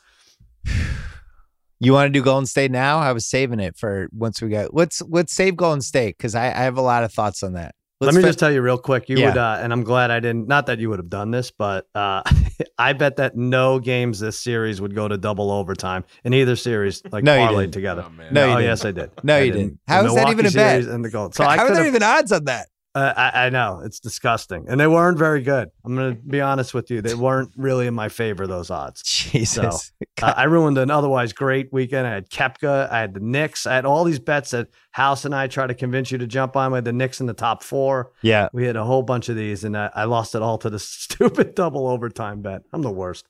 You 1.79 1.91
want 1.93 2.07
to 2.07 2.19
do 2.19 2.23
Golden 2.23 2.45
State 2.45 2.71
now? 2.71 2.99
I 2.99 3.11
was 3.11 3.25
saving 3.27 3.59
it 3.59 3.75
for 3.77 4.07
once 4.13 4.41
we 4.41 4.47
got. 4.49 4.73
Let's 4.73 5.01
let's 5.09 5.33
save 5.33 5.57
Golden 5.57 5.81
State 5.81 6.17
because 6.17 6.33
I, 6.33 6.45
I 6.45 6.63
have 6.63 6.77
a 6.77 6.81
lot 6.81 7.03
of 7.03 7.11
thoughts 7.13 7.43
on 7.43 7.53
that. 7.53 7.75
Let 8.05 8.13
Let's 8.13 8.15
me 8.17 8.21
fin- 8.23 8.29
just 8.29 8.39
tell 8.39 8.51
you 8.51 8.61
real 8.61 8.77
quick. 8.77 9.09
You 9.09 9.17
Yeah. 9.17 9.29
would, 9.29 9.37
uh, 9.37 9.59
and 9.61 9.73
I'm 9.73 9.83
glad 9.83 10.11
I 10.11 10.19
didn't. 10.19 10.47
Not 10.47 10.67
that 10.67 10.79
you 10.79 10.89
would 10.89 10.99
have 10.99 11.09
done 11.09 11.31
this, 11.31 11.51
but 11.51 11.87
uh, 11.95 12.21
I 12.77 12.93
bet 12.93 13.15
that 13.17 13.35
no 13.35 13.79
games 13.79 14.19
this 14.19 14.39
series 14.39 14.79
would 14.81 14.93
go 14.95 15.07
to 15.07 15.17
double 15.17 15.51
overtime 15.51 16.03
in 16.23 16.33
either 16.33 16.55
series, 16.55 17.01
like 17.11 17.23
No, 17.23 17.35
you 17.35 17.41
parlayed 17.49 17.59
didn't. 17.61 17.73
together. 17.73 18.03
Oh, 18.05 18.09
man. 18.11 18.33
No, 18.33 18.45
you 18.45 18.51
oh, 18.53 18.55
didn't. 18.57 18.69
yes, 18.69 18.85
I 18.85 18.91
did. 18.91 19.11
No, 19.23 19.35
I 19.35 19.39
you 19.41 19.51
didn't. 19.53 19.79
How 19.87 20.03
The 20.03 20.09
is 20.09 20.15
that 20.15 20.29
even 20.29 20.45
a 20.45 20.51
bet? 20.51 20.83
And 20.83 21.03
the 21.05 21.09
gold. 21.09 21.35
So 21.35 21.43
How 21.43 21.49
I 21.49 21.57
are 21.57 21.73
there 21.73 21.85
even 21.87 22.03
odds 22.03 22.31
on 22.31 22.45
that? 22.45 22.67
Uh, 22.95 23.13
I, 23.17 23.47
I 23.47 23.49
know 23.49 23.81
it's 23.83 23.99
disgusting, 23.99 24.65
and 24.69 24.79
they 24.79 24.87
weren't 24.87 25.17
very 25.17 25.41
good. 25.41 25.67
I'm 25.83 25.95
going 25.95 26.15
to 26.15 26.21
be 26.21 26.39
honest 26.39 26.73
with 26.73 26.89
you; 26.89 27.01
they 27.01 27.13
weren't 27.27 27.51
really 27.57 27.87
in 27.87 27.93
my 27.93 28.07
favor. 28.07 28.47
Those 28.47 28.69
odds. 28.69 29.03
Jesus. 29.03 29.91
Uh, 30.21 30.33
I 30.33 30.45
ruined 30.45 30.77
an 30.77 30.89
otherwise 30.89 31.33
great 31.33 31.73
weekend. 31.73 32.07
I 32.07 32.13
had 32.13 32.29
Koepka, 32.29 32.89
I 32.89 33.01
had 33.01 33.13
the 33.13 33.19
Knicks, 33.19 33.65
I 33.65 33.75
had 33.75 33.85
all 33.85 34.05
these 34.05 34.17
bets 34.17 34.51
that 34.51 34.69
House 34.91 35.25
and 35.25 35.35
I 35.35 35.47
tried 35.47 35.67
to 35.67 35.73
convince 35.73 36.09
you 36.09 36.17
to 36.19 36.25
jump 36.25 36.55
on. 36.55 36.71
We 36.71 36.77
had 36.77 36.85
the 36.85 36.93
Knicks 36.93 37.19
in 37.19 37.25
the 37.25 37.33
top 37.33 37.61
four. 37.61 38.13
yeah. 38.21 38.47
We 38.53 38.63
had 38.65 38.77
a 38.77 38.85
whole 38.85 39.03
bunch 39.03 39.27
of 39.27 39.35
these, 39.35 39.65
and 39.65 39.75
I, 39.77 39.91
I 39.93 40.05
lost 40.05 40.33
it 40.33 40.41
all 40.41 40.57
to 40.59 40.69
the 40.69 40.79
stupid 40.79 41.53
double 41.53 41.85
overtime 41.85 42.41
bet. 42.41 42.61
I'm 42.71 42.81
the 42.81 42.93
worst. 42.93 43.25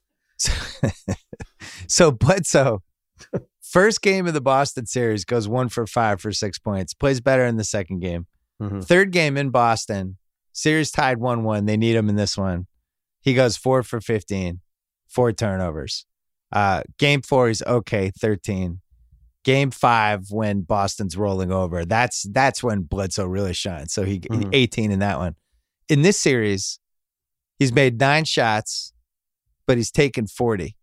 so 1.88 2.12
Bledsoe, 2.12 2.84
first 3.62 4.04
game 4.04 4.28
of 4.28 4.36
the 4.36 4.42
Boston 4.42 4.86
series 4.86 5.26
goes 5.26 5.48
one 5.48 5.70
for 5.70 5.88
five 5.88 6.22
for 6.22 6.32
six 6.32 6.60
points. 6.60 6.94
Plays 6.94 7.20
better 7.20 7.46
in 7.46 7.58
the 7.58 7.64
second 7.64 8.00
game. 8.00 8.28
Mhm. 8.62 8.84
Third 8.86 9.12
game 9.12 9.38
in 9.38 9.50
Boston, 9.50 10.18
series 10.54 10.92
tied 10.92 11.18
one 11.18 11.44
one. 11.44 11.66
They 11.66 11.78
need 11.78 11.96
him 11.96 12.10
in 12.10 12.16
this 12.16 12.38
one. 12.38 12.68
He 13.22 13.34
goes 13.34 13.58
four 13.58 13.84
for 13.84 14.00
fifteen, 14.00 14.62
four 15.08 15.32
turnovers. 15.34 16.06
Uh, 16.52 16.84
game 16.98 17.22
four, 17.22 17.48
he's 17.50 17.62
okay, 17.64 18.12
thirteen. 18.18 18.82
Game 19.44 19.72
five, 19.72 20.32
when 20.32 20.62
Boston's 20.62 21.18
rolling 21.18 21.52
over, 21.52 21.86
that's 21.86 22.24
that's 22.32 22.64
when 22.64 22.82
Bledsoe 22.84 23.26
really 23.26 23.54
shines. 23.54 23.94
So 23.94 24.04
he 24.04 24.20
Mhm. 24.22 24.50
eighteen 24.54 24.92
in 24.92 25.00
that 25.00 25.18
one. 25.20 25.36
In 25.90 26.02
this 26.02 26.20
series, 26.20 26.80
he's 27.60 27.72
made 27.74 28.00
nine 28.00 28.26
shots, 28.26 28.94
but 29.68 29.78
he's 29.78 29.92
taken 29.92 30.28
forty. 30.28 30.78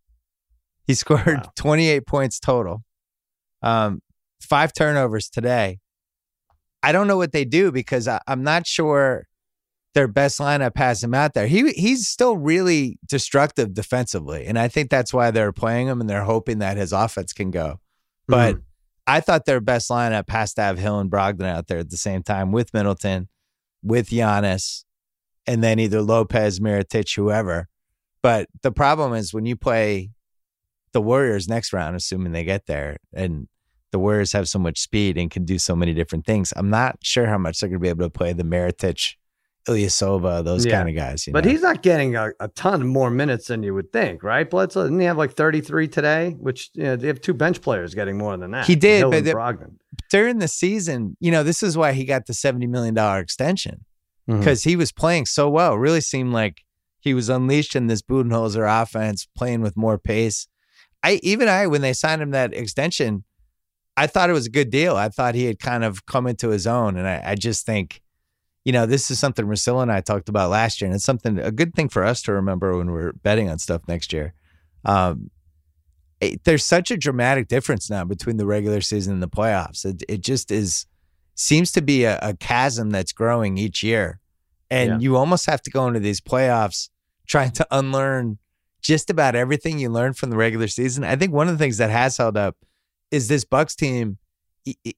He 0.87 0.95
scored 1.27 1.27
Wow. 1.45 1.53
28 1.57 2.07
points 2.07 2.39
total. 2.39 2.85
Um, 3.63 4.03
five 4.41 4.73
turnovers 4.73 5.31
today. 5.31 5.79
I 6.83 6.93
don't 6.93 7.07
know 7.07 7.17
what 7.17 7.33
they 7.33 7.45
do 7.45 7.71
because 7.73 8.09
I, 8.09 8.21
I'm 8.27 8.43
not 8.43 8.67
sure 8.67 9.27
their 9.95 10.09
best 10.09 10.39
lineup 10.39 10.77
has 10.77 11.03
him 11.05 11.15
out 11.15 11.35
there. 11.35 11.47
He 11.47 11.71
he's 11.73 12.09
still 12.09 12.37
really 12.37 12.99
destructive 13.07 13.75
defensively, 13.75 14.47
and 14.47 14.59
I 14.59 14.69
think 14.69 14.91
that's 14.91 15.13
why 15.13 15.31
they're 15.31 15.53
playing 15.53 15.89
him 15.89 16.01
and 16.01 16.09
they're 16.09 16.25
hoping 16.25 16.59
that 16.61 16.77
his 16.77 16.93
offense 16.93 17.33
can 17.33 17.51
go. 17.51 17.81
But 18.27 18.57
Mhm. 18.57 18.63
I 19.07 19.21
thought 19.21 19.45
their 19.45 19.61
best 19.61 19.91
lineup 19.91 20.31
has 20.31 20.55
to 20.55 20.63
have 20.63 20.79
Hill 20.79 20.99
and 21.01 21.11
Brogdon 21.11 21.45
out 21.45 21.67
there 21.67 21.79
at 21.79 21.91
the 21.91 21.97
same 21.97 22.23
time 22.23 22.53
with 22.53 22.73
Middleton, 22.73 23.29
with 23.83 24.11
Giannis, 24.11 24.85
and 25.47 25.63
then 25.63 25.79
either 25.81 26.01
Lopez, 26.01 26.61
Mirotic, 26.61 27.15
whoever. 27.17 27.69
But 28.23 28.49
the 28.63 28.71
problem 28.73 29.13
is 29.13 29.35
when 29.35 29.45
you 29.45 29.57
play 29.57 30.13
the 30.93 31.03
Warriors 31.03 31.49
next 31.49 31.73
round, 31.73 31.97
assuming 31.97 32.33
they 32.33 32.45
get 32.45 32.67
there, 32.67 32.99
and 33.13 33.49
the 33.93 33.99
Warriors 33.99 34.33
have 34.33 34.49
so 34.49 34.59
much 34.59 34.81
speed 34.81 35.17
and 35.17 35.31
can 35.31 35.45
do 35.45 35.59
so 35.59 35.77
many 35.77 35.95
different 35.95 36.27
things, 36.27 36.53
I'm 36.57 36.71
not 36.71 36.99
sure 37.03 37.27
how 37.27 37.39
much 37.39 37.61
they're 37.61 37.69
going 37.69 37.79
to 37.79 37.83
be 37.83 37.89
able 37.89 38.05
to 38.07 38.11
play 38.11 38.33
the 38.33 38.43
Mirotic, 38.43 39.15
Ilyasova, 39.69 40.45
those 40.45 40.67
Yeah. 40.67 40.79
kind 40.79 40.89
of 40.89 40.97
guys. 40.97 41.27
You 41.27 41.33
But 41.33 41.45
know? 41.45 41.51
he's 41.51 41.63
not 41.63 41.83
getting 41.83 42.17
a, 42.17 42.31
a 42.41 42.49
ton 42.49 42.87
more 42.87 43.11
minutes 43.11 43.47
than 43.47 43.63
you 43.63 43.75
would 43.75 43.93
think, 43.93 44.23
right? 44.23 44.49
Bledsoe 44.49 44.85
didn't 44.85 44.99
he 44.99 45.07
have 45.07 45.17
like 45.17 45.33
33 45.35 45.87
today? 45.89 46.31
Which 46.39 46.71
you 46.75 46.83
know, 46.83 46.97
they 46.97 47.07
have 47.07 47.21
two 47.21 47.35
bench 47.35 47.61
players 47.61 47.95
getting 47.95 48.19
more 48.19 48.37
than 48.37 48.51
that. 48.51 48.67
He 48.67 48.75
did, 48.75 48.99
Hill 48.99 49.11
but 49.11 49.25
the- 49.25 49.71
during 50.11 50.39
the 50.39 50.49
season, 50.49 51.17
you 51.21 51.31
know, 51.31 51.43
this 51.45 51.63
is 51.63 51.77
why 51.77 51.93
he 51.93 52.05
got 52.05 52.27
the 52.27 52.33
$70 52.33 52.69
million 52.69 52.97
extension 53.21 53.85
Mhm. 54.29 54.39
because 54.41 54.65
he 54.65 54.75
was 54.77 54.91
playing 54.93 55.27
so 55.27 55.49
well. 55.49 55.75
It 55.75 55.79
really 55.79 56.01
seemed 56.01 56.33
like 56.33 56.63
he 57.01 57.15
was 57.15 57.29
unleashed 57.29 57.75
in 57.77 57.87
this 57.89 58.03
Budenholzer 58.03 58.67
offense, 58.83 59.27
playing 59.37 59.61
with 59.63 59.77
more 59.77 59.99
pace. 59.99 60.49
I 61.05 61.19
even 61.23 61.49
I 61.49 61.67
when 61.67 61.83
they 61.83 61.93
signed 61.93 62.23
him 62.23 62.31
that 62.31 62.53
extension, 62.55 63.25
I 63.97 64.07
thought 64.07 64.31
it 64.31 64.35
was 64.35 64.47
a 64.47 64.51
good 64.51 64.71
deal. 64.71 64.97
I 64.97 65.09
thought 65.09 65.35
he 65.35 65.45
had 65.45 65.59
kind 65.59 65.85
of 65.85 66.07
come 66.07 66.27
into 66.27 66.49
his 66.49 66.67
own, 66.67 66.97
and 66.97 67.07
I, 67.07 67.23
I 67.25 67.35
just 67.35 67.67
think, 67.67 68.01
you 68.65 68.73
know, 68.73 68.87
this 68.87 69.11
is 69.11 69.19
something 69.19 69.45
Russillo 69.45 69.83
and 69.83 69.93
I 69.93 70.01
talked 70.01 70.29
about 70.29 70.51
last 70.51 70.81
year, 70.81 70.87
and 70.87 70.95
it's 70.95 71.05
something 71.05 71.39
a 71.39 71.51
good 71.51 71.75
thing 71.75 71.89
for 71.89 72.03
us 72.05 72.23
to 72.23 72.33
remember 72.33 72.77
when 72.77 72.91
we're 72.91 73.13
betting 73.13 73.51
on 73.51 73.59
stuff 73.59 73.83
next 73.89 74.13
year. 74.13 74.33
Um, 74.85 75.31
it- 76.21 76.45
there's 76.45 76.65
such 76.65 76.91
a 76.91 76.97
dramatic 76.97 77.49
difference 77.49 77.91
now 77.91 78.05
between 78.05 78.37
the 78.39 78.47
regular 78.47 78.81
season 78.81 79.13
and 79.15 79.23
the 79.23 79.29
playoffs. 79.29 79.85
It 79.85 80.03
it 80.09 80.21
just 80.23 80.51
is 80.51 80.87
seems 81.35 81.73
to 81.73 81.83
be 81.83 82.05
a, 82.05 82.19
a 82.23 82.35
chasm 82.37 82.91
that's 82.91 83.13
growing 83.13 83.59
each 83.59 83.83
year, 83.83 84.21
and 84.71 84.89
Yeah. 84.91 84.99
you 85.01 85.17
almost 85.17 85.47
have 85.47 85.61
to 85.63 85.71
go 85.71 85.87
into 85.87 86.01
these 86.01 86.21
playoffs 86.21 86.89
trying 87.27 87.51
to 87.53 87.67
unlearn 87.71 88.39
just 88.81 89.11
about 89.11 89.35
everything 89.35 89.79
you 89.79 89.89
learned 89.91 90.17
from 90.17 90.31
the 90.31 90.37
regular 90.37 90.69
season. 90.69 91.05
I 91.05 91.17
think 91.17 91.33
one 91.33 91.49
of 91.49 91.57
the 91.59 91.63
things 91.63 91.77
that 91.79 91.91
has 91.91 92.17
held 92.17 92.37
up 92.37 92.57
is 93.13 93.29
this 93.29 93.45
Bucks 93.45 93.77
team 93.77 94.19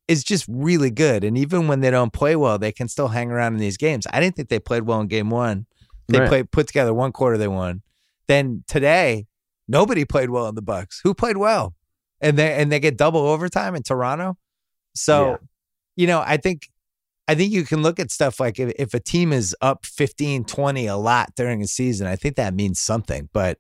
is 0.09 0.25
just 0.25 0.47
really 0.49 0.91
good, 0.91 1.25
and 1.25 1.37
even 1.37 1.69
when 1.69 1.81
they 1.81 1.91
don't 1.91 2.13
play 2.13 2.37
well, 2.37 2.59
they 2.59 2.73
can 2.73 2.89
still 2.89 3.09
hang 3.09 3.31
around 3.31 3.55
in 3.55 3.59
these 3.61 3.77
games. 3.77 4.07
I 4.13 4.21
didn't 4.21 4.37
think 4.37 4.49
they 4.49 4.59
played 4.59 4.85
well 4.85 5.01
in 5.01 5.09
Game 5.09 5.31
One. 5.31 5.67
They 6.09 6.21
Right. 6.21 6.29
played 6.29 6.51
put 6.51 6.67
together 6.67 6.93
one 6.95 7.13
quarter, 7.13 7.39
they 7.39 7.49
won. 7.49 7.83
Then 8.29 8.65
today, 8.69 9.27
nobody 9.67 10.05
played 10.05 10.31
well 10.31 10.49
in 10.49 10.55
the 10.55 10.63
Bucks. 10.63 11.01
Who 11.03 11.15
played 11.15 11.39
well? 11.39 11.75
And 12.21 12.39
they 12.39 12.55
and 12.55 12.71
they 12.71 12.79
get 12.81 12.97
double 12.97 13.21
overtime 13.21 13.75
in 13.75 13.83
Toronto. 13.83 14.37
So, 14.95 15.31
Yeah. 15.31 15.37
you 15.97 16.07
know, 16.07 16.21
I 16.25 16.37
think 16.37 16.69
I 17.27 17.35
think 17.35 17.51
you 17.53 17.65
can 17.65 17.83
look 17.83 17.99
at 17.99 18.11
stuff 18.11 18.39
like 18.39 18.59
if, 18.61 18.71
if 18.79 18.93
a 18.93 19.01
team 19.01 19.33
is 19.33 19.57
up 19.63 19.87
15, 19.87 20.45
20 20.45 20.87
a 20.87 20.97
lot 20.99 21.35
during 21.35 21.63
a 21.63 21.67
season, 21.67 22.07
I 22.07 22.17
think 22.17 22.37
that 22.37 22.53
means 22.53 22.79
something. 22.81 23.31
But 23.33 23.59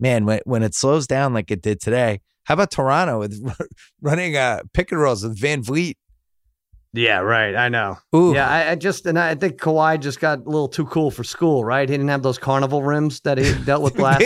man, 0.00 0.24
when 0.24 0.40
when 0.46 0.62
it 0.62 0.74
slows 0.74 1.06
down 1.06 1.34
like 1.34 1.50
it 1.50 1.60
did 1.60 1.78
today, 1.78 2.20
how 2.46 2.54
about 2.54 2.70
Toronto 2.70 3.18
with 3.20 3.40
running 4.00 4.36
uh 4.36 4.60
pick 4.72 4.90
and 4.92 5.00
rolls 5.00 5.22
with 5.22 5.38
VanVleet? 5.38 5.94
Yeah, 6.92 7.18
right. 7.18 7.54
I 7.54 7.68
know. 7.68 7.98
Ooh. 8.14 8.32
Yeah, 8.32 8.48
I, 8.48 8.70
I 8.70 8.74
just 8.74 9.04
and 9.04 9.18
I 9.18 9.34
think 9.34 9.60
Kawhi 9.60 10.00
just 10.00 10.18
got 10.18 10.38
a 10.38 10.42
little 10.48 10.68
too 10.68 10.86
cool 10.86 11.10
for 11.10 11.24
school, 11.24 11.62
right? 11.62 11.86
He 11.86 11.92
didn't 11.94 12.08
have 12.08 12.22
those 12.22 12.38
carnival 12.38 12.82
rims 12.82 13.20
that 13.20 13.36
he 13.36 13.52
dealt 13.64 13.82
with 13.82 13.98
last 13.98 14.22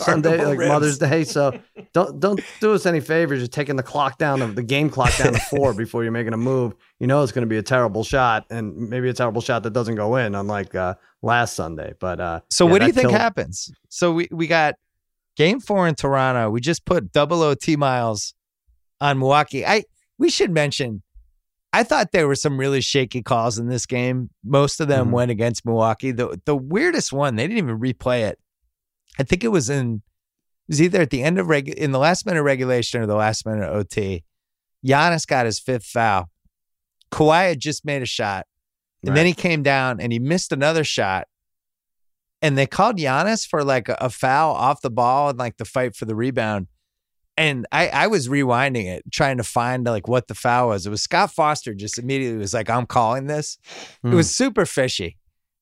Sunday, 0.00 0.44
like 0.44 0.58
rims. 0.58 0.68
Mother's 0.68 0.98
Day. 0.98 1.24
So 1.24 1.58
don't 1.94 2.20
don't 2.20 2.38
do 2.60 2.74
us 2.74 2.84
any 2.84 3.00
favors. 3.00 3.40
Just 3.40 3.52
taking 3.52 3.76
the 3.76 3.82
clock 3.82 4.18
down 4.18 4.42
of 4.42 4.54
the 4.54 4.62
game 4.62 4.90
clock 4.90 5.16
down 5.16 5.32
to 5.32 5.38
four 5.40 5.72
before 5.84 6.02
you're 6.02 6.12
making 6.12 6.34
a 6.34 6.36
move. 6.36 6.74
You 6.98 7.06
know 7.06 7.22
it's 7.22 7.32
going 7.32 7.44
to 7.44 7.48
be 7.48 7.56
a 7.56 7.62
terrible 7.62 8.04
shot, 8.04 8.44
and 8.50 8.76
maybe 8.90 9.08
a 9.08 9.14
terrible 9.14 9.40
shot 9.40 9.62
that 9.62 9.72
doesn't 9.72 9.94
go 9.94 10.16
in, 10.16 10.34
unlike 10.34 10.74
uh, 10.74 10.96
last 11.22 11.54
Sunday. 11.54 11.94
But 11.98 12.20
uh, 12.20 12.40
So 12.50 12.66
yeah, 12.66 12.70
what 12.72 12.80
do 12.82 12.86
you 12.88 12.92
think 12.92 13.08
killed- 13.08 13.18
happens? 13.18 13.70
So 13.88 14.12
we, 14.12 14.28
we 14.30 14.46
got 14.46 14.74
game 15.40 15.58
four 15.58 15.88
in 15.88 15.94
Toronto. 15.94 16.50
We 16.50 16.60
just 16.60 16.84
put 16.84 17.12
double 17.12 17.42
OT 17.42 17.74
miles 17.74 18.34
on 19.00 19.18
Milwaukee. 19.18 19.64
I 19.64 19.84
we 20.18 20.28
should 20.28 20.50
mention 20.50 21.02
I 21.72 21.82
thought 21.82 22.12
there 22.12 22.28
were 22.28 22.34
some 22.34 22.58
really 22.58 22.82
shaky 22.82 23.22
calls 23.22 23.58
in 23.58 23.68
this 23.68 23.86
game. 23.86 24.28
Most 24.44 24.80
of 24.80 24.88
them 24.88 25.08
Mhm. 25.08 25.12
went 25.12 25.30
against 25.30 25.64
Milwaukee. 25.64 26.10
The 26.10 26.38
the 26.44 26.54
weirdest 26.56 27.10
one, 27.10 27.36
they 27.36 27.46
didn't 27.46 27.56
even 27.56 27.78
replay 27.78 28.28
it. 28.28 28.38
I 29.18 29.22
think 29.22 29.42
it 29.42 29.48
was 29.48 29.70
in 29.70 30.02
it 30.68 30.72
was 30.72 30.82
either 30.82 31.00
at 31.00 31.08
the 31.10 31.22
end 31.22 31.38
of 31.38 31.48
reg 31.48 31.70
in 31.70 31.90
the 31.92 31.98
last 31.98 32.26
minute 32.26 32.40
of 32.40 32.44
regulation 32.44 33.00
or 33.00 33.06
the 33.06 33.14
last 33.14 33.46
minute 33.46 33.64
of 33.64 33.74
OT. 33.74 34.24
Giannis 34.86 35.26
got 35.26 35.46
his 35.46 35.58
fifth 35.58 35.86
foul. 35.86 36.28
Kawhi 37.10 37.48
had 37.48 37.60
just 37.60 37.86
made 37.86 38.02
a 38.02 38.06
shot. 38.06 38.46
And 39.06 39.16
then 39.16 39.24
he 39.24 39.32
came 39.32 39.62
down 39.62 40.00
and 40.00 40.12
he 40.12 40.18
missed 40.18 40.52
another 40.52 40.84
shot. 40.84 41.26
And 42.42 42.56
they 42.56 42.66
called 42.66 42.96
Giannis 42.96 43.46
for 43.46 43.62
like 43.62 43.88
a, 43.88 43.96
a 44.00 44.10
foul 44.10 44.54
off 44.54 44.80
the 44.80 44.90
ball 44.90 45.30
and 45.30 45.38
like 45.38 45.56
the 45.58 45.64
fight 45.64 45.94
for 45.94 46.04
the 46.06 46.14
rebound. 46.14 46.68
And 47.36 47.66
I, 47.72 47.88
I 47.88 48.06
was 48.06 48.28
rewinding 48.28 48.86
it, 48.86 49.02
trying 49.12 49.36
to 49.38 49.44
find 49.44 49.84
like 49.84 50.08
what 50.08 50.28
the 50.28 50.34
foul 50.34 50.68
was. 50.68 50.86
It 50.86 50.90
was 50.90 51.02
Scott 51.02 51.32
Foster 51.32 51.74
just 51.74 51.98
immediately 51.98 52.38
was 52.38 52.52
like, 52.54 52.68
I'm 52.68 52.86
calling 52.86 53.26
this. 53.26 53.58
It 54.04 54.08
Hmm. 54.08 54.14
was 54.14 54.34
super 54.34 54.66
fishy. 54.66 55.16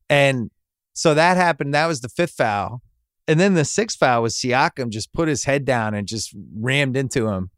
And 0.08 0.50
so 0.94 1.14
that 1.14 1.36
happened. 1.36 1.74
That 1.74 1.86
was 1.86 2.00
the 2.00 2.08
fifth 2.08 2.32
foul. 2.32 2.82
And 3.28 3.38
then 3.38 3.54
the 3.54 3.64
sixth 3.64 3.98
foul 3.98 4.22
was 4.22 4.34
Siakam 4.34 4.88
just 4.88 5.12
put 5.12 5.28
his 5.28 5.44
head 5.44 5.64
down 5.64 5.94
and 5.94 6.08
just 6.08 6.34
rammed 6.56 6.96
into 6.96 7.28
him. 7.28 7.50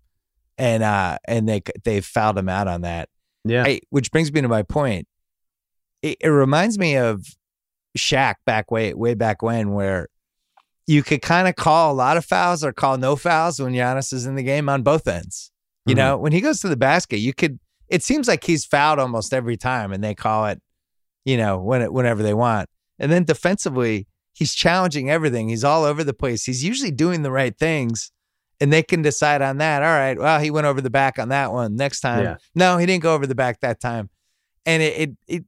And 0.59 0.83
uh 0.83 1.17
and 1.27 1.49
they 1.49 1.62
they 1.85 2.00
fouled 2.03 2.37
him 2.37 2.49
out 2.49 2.69
on 2.69 2.83
that. 2.83 3.09
yeah, 3.45 3.65
I, 3.67 3.81
which 3.91 4.11
brings 4.11 4.31
me 4.33 4.43
to 4.43 4.49
my 4.49 4.62
point. 4.62 5.07
It, 6.03 6.19
it 6.21 6.29
reminds 6.29 6.79
me 6.79 6.97
of 6.97 7.25
Shaq 7.99 8.37
back 8.47 8.70
way 8.70 8.94
way 8.94 9.14
back 9.14 9.42
when, 9.42 9.73
where 9.73 10.09
you 10.87 11.02
could 11.02 11.23
kind 11.23 11.47
of 11.49 11.56
call 11.56 11.92
a 11.92 11.94
lot 11.94 12.16
of 12.16 12.25
fouls 12.25 12.64
or 12.64 12.73
call 12.73 12.99
no 12.99 13.16
fouls 13.16 13.61
when 13.61 13.73
Giannis 13.73 14.12
is 14.12 14.26
in 14.26 14.35
the 14.35 14.42
game 14.42 14.68
on 14.68 14.82
both 14.82 15.06
ends. 15.06 15.50
You 15.87 15.94
Mhm. 15.94 15.99
know, 15.99 16.16
when 16.18 16.32
he 16.32 16.40
goes 16.40 16.61
to 16.61 16.68
the 16.68 16.76
basket, 16.76 17.18
you 17.18 17.32
could. 17.32 17.59
It 17.88 18.02
seems 18.02 18.28
like 18.28 18.44
he's 18.44 18.64
fouled 18.64 18.99
almost 18.99 19.32
every 19.35 19.56
time, 19.56 19.92
and 19.92 20.02
they 20.04 20.14
call 20.14 20.47
it, 20.47 20.61
you 21.25 21.37
know, 21.37 21.59
when 21.59 21.82
it, 21.82 21.92
whenever 21.92 22.23
they 22.23 22.35
want. 22.35 22.68
And 22.99 23.11
then 23.11 23.25
defensively, 23.25 24.06
he's 24.32 24.54
challenging 24.54 25.11
everything. 25.11 25.49
He's 25.49 25.64
all 25.64 25.85
over 25.85 26.04
the 26.04 26.14
place. 26.14 26.44
He's 26.44 26.62
usually 26.62 26.92
doing 26.92 27.23
the 27.23 27.32
right 27.32 27.56
things, 27.59 28.12
and 28.61 28.73
they 28.73 28.82
can 28.85 29.02
decide 29.02 29.42
on 29.42 29.59
that. 29.59 29.82
All 29.82 29.88
right, 29.88 30.16
well, 30.18 30.38
he 30.38 30.50
went 30.52 30.66
over 30.66 30.80
the 30.80 30.90
back 30.90 31.18
on 31.18 31.30
that 31.30 31.50
one. 31.52 31.75
Next 31.76 32.00
time, 32.00 32.23
Yeah. 32.23 32.37
no, 32.54 32.76
he 32.78 32.87
didn't 32.87 33.02
go 33.02 33.14
over 33.14 33.26
the 33.26 33.35
back 33.35 33.59
that 33.61 33.80
time. 33.80 34.11
And 34.66 34.82
it, 34.82 34.99
it, 34.99 35.11
it, 35.26 35.44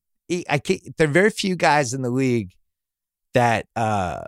I 0.48 0.58
can't, 0.58 0.96
there 0.96 1.08
are 1.08 1.12
very 1.12 1.30
few 1.30 1.56
guys 1.56 1.94
in 1.94 2.02
the 2.02 2.10
league 2.10 2.52
that, 3.34 3.66
uh, 3.76 4.24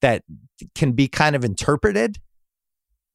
that 0.00 0.22
can 0.74 0.92
be 0.92 1.08
kind 1.08 1.34
of 1.36 1.44
interpreted. 1.44 2.18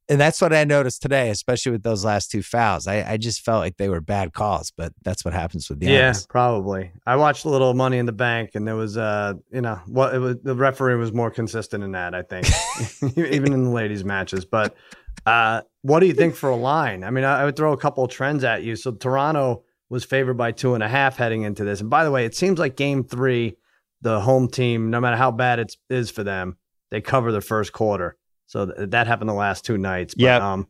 And 0.10 0.22
that's 0.22 0.40
what 0.40 0.54
I 0.54 0.64
noticed 0.64 1.02
today, 1.02 1.30
especially 1.30 1.74
with 1.74 1.84
those 1.84 2.06
last 2.06 2.32
two 2.32 2.42
fouls. 2.42 2.88
I, 2.88 3.04
I 3.04 3.18
just 3.18 3.42
felt 3.42 3.60
like 3.60 3.76
they 3.76 3.90
were 3.90 4.00
bad 4.00 4.32
calls, 4.32 4.72
but 4.72 4.94
that's 5.04 5.26
what 5.26 5.34
happens 5.34 5.70
with 5.70 5.80
the 5.80 5.88
Yeah, 5.88 6.14
probably. 6.30 6.92
I 7.06 7.18
watched 7.18 7.44
a 7.44 7.50
little 7.50 7.74
Money 7.74 7.98
in 7.98 8.06
the 8.06 8.14
Bank, 8.14 8.52
and 8.54 8.66
there 8.66 8.78
was, 8.78 8.96
uh, 8.96 9.34
you 9.52 9.60
know, 9.60 9.82
what 9.86 10.16
it 10.16 10.20
was. 10.20 10.38
The 10.42 10.56
referee 10.56 10.96
was 10.96 11.12
more 11.12 11.30
consistent 11.30 11.84
in 11.84 11.92
that, 11.92 12.16
I 12.16 12.22
think, 12.22 12.48
even 13.18 13.52
in 13.52 13.66
the 13.66 13.70
ladies' 13.70 14.06
matches. 14.06 14.46
But 14.46 14.78
uh, 15.26 15.64
what 15.82 16.00
do 16.00 16.06
you 16.06 16.14
think 16.14 16.36
for 16.36 16.50
a 16.50 16.56
line? 16.56 17.04
I 17.04 17.10
mean, 17.10 17.26
I, 17.26 17.42
I 17.42 17.46
would 17.46 17.58
throw 17.58 17.74
a 17.74 17.78
couple 17.78 18.06
of 18.06 18.10
trends 18.10 18.46
at 18.46 18.64
you. 18.64 18.78
So 18.78 18.94
Toronto 18.94 19.64
was 19.89 20.03
favored 20.03 20.36
by 20.36 20.51
two 20.51 20.74
and 20.74 20.84
a 20.84 20.88
half 20.88 21.17
heading 21.17 21.44
into 21.44 21.63
this, 21.63 21.82
and 21.82 21.89
by 21.89 22.03
the 22.03 22.12
way, 22.12 22.25
it 22.25 22.36
seems 22.36 22.60
like 22.60 22.75
Game 22.75 23.03
Three, 23.03 23.58
the 24.01 24.20
home 24.20 24.48
team, 24.50 24.89
no 24.89 25.00
matter 25.00 25.15
how 25.17 25.32
bad 25.32 25.60
it 25.60 25.75
is 25.89 26.10
for 26.12 26.24
them, 26.24 26.58
they 26.91 27.01
cover 27.01 27.32
the 27.32 27.41
first 27.41 27.74
quarter. 27.74 28.17
So 28.48 28.65
th- 28.67 28.89
that 28.91 29.08
happened 29.08 29.29
the 29.29 29.34
last 29.34 29.65
two 29.65 29.77
nights. 29.77 30.13
But, 30.13 30.24
Yep. 30.24 30.41
um, 30.41 30.67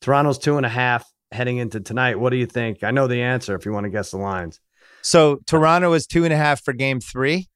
Toronto's 0.00 0.38
two 0.38 0.56
and 0.56 0.64
a 0.64 0.68
half 0.70 1.04
heading 1.32 1.58
into 1.58 1.80
tonight. 1.80 2.18
What 2.18 2.30
do 2.30 2.36
you 2.36 2.46
think? 2.46 2.82
I 2.84 2.90
know 2.90 3.06
the 3.06 3.20
answer 3.22 3.54
if 3.54 3.66
you 3.66 3.72
want 3.72 3.84
to 3.84 3.90
guess 3.90 4.10
the 4.12 4.16
lines. 4.18 4.60
So 5.02 5.40
Toronto 5.46 5.92
is 5.92 6.06
two 6.06 6.24
and 6.24 6.32
a 6.32 6.36
half 6.36 6.62
for 6.62 6.72
game 6.72 7.00
three. 7.00 7.48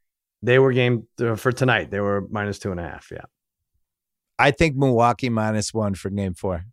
They 0.43 0.59
were 0.59 0.73
game 0.73 1.07
uh, 1.21 1.37
for 1.37 1.53
tonight. 1.53 1.91
They 1.91 2.01
were 2.01 2.27
minus 2.31 2.59
two 2.59 2.71
and 2.73 2.81
a 2.81 2.83
half. 2.83 3.09
Yeah. 3.13 3.25
I 4.39 4.51
think 4.51 4.77
Milwaukee 4.77 5.29
minus 5.29 5.73
one 5.73 5.95
for 5.95 6.11
game 6.11 6.35
four. 6.35 6.65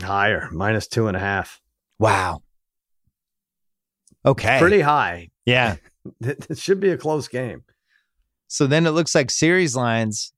Higher, 0.00 0.48
minus 0.52 0.86
two 0.86 1.08
and 1.08 1.16
a 1.16 1.20
half. 1.20 1.60
Wow. 1.98 2.42
Okay. 4.26 4.58
Pretty 4.58 4.80
high. 4.80 5.30
yeah. 5.44 5.76
It 6.20 6.58
should 6.58 6.80
be 6.80 6.90
a 6.90 6.98
close 6.98 7.28
game. 7.28 7.62
So 8.48 8.66
then 8.66 8.86
it 8.86 8.90
looks 8.90 9.14
like 9.14 9.30
series 9.30 9.74
lines. 9.74 10.32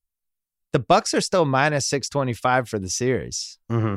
The 0.72 0.78
Bucks 0.78 1.12
are 1.12 1.20
still 1.20 1.44
minus 1.44 1.88
six 1.88 2.08
twenty 2.08 2.32
five 2.34 2.68
for 2.68 2.78
the 2.78 2.88
series. 2.88 3.58
Mm-hmm. 3.70 3.96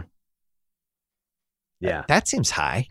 Yeah. 1.79 2.03
That 2.07 2.27
seems 2.27 2.49
high. 2.51 2.87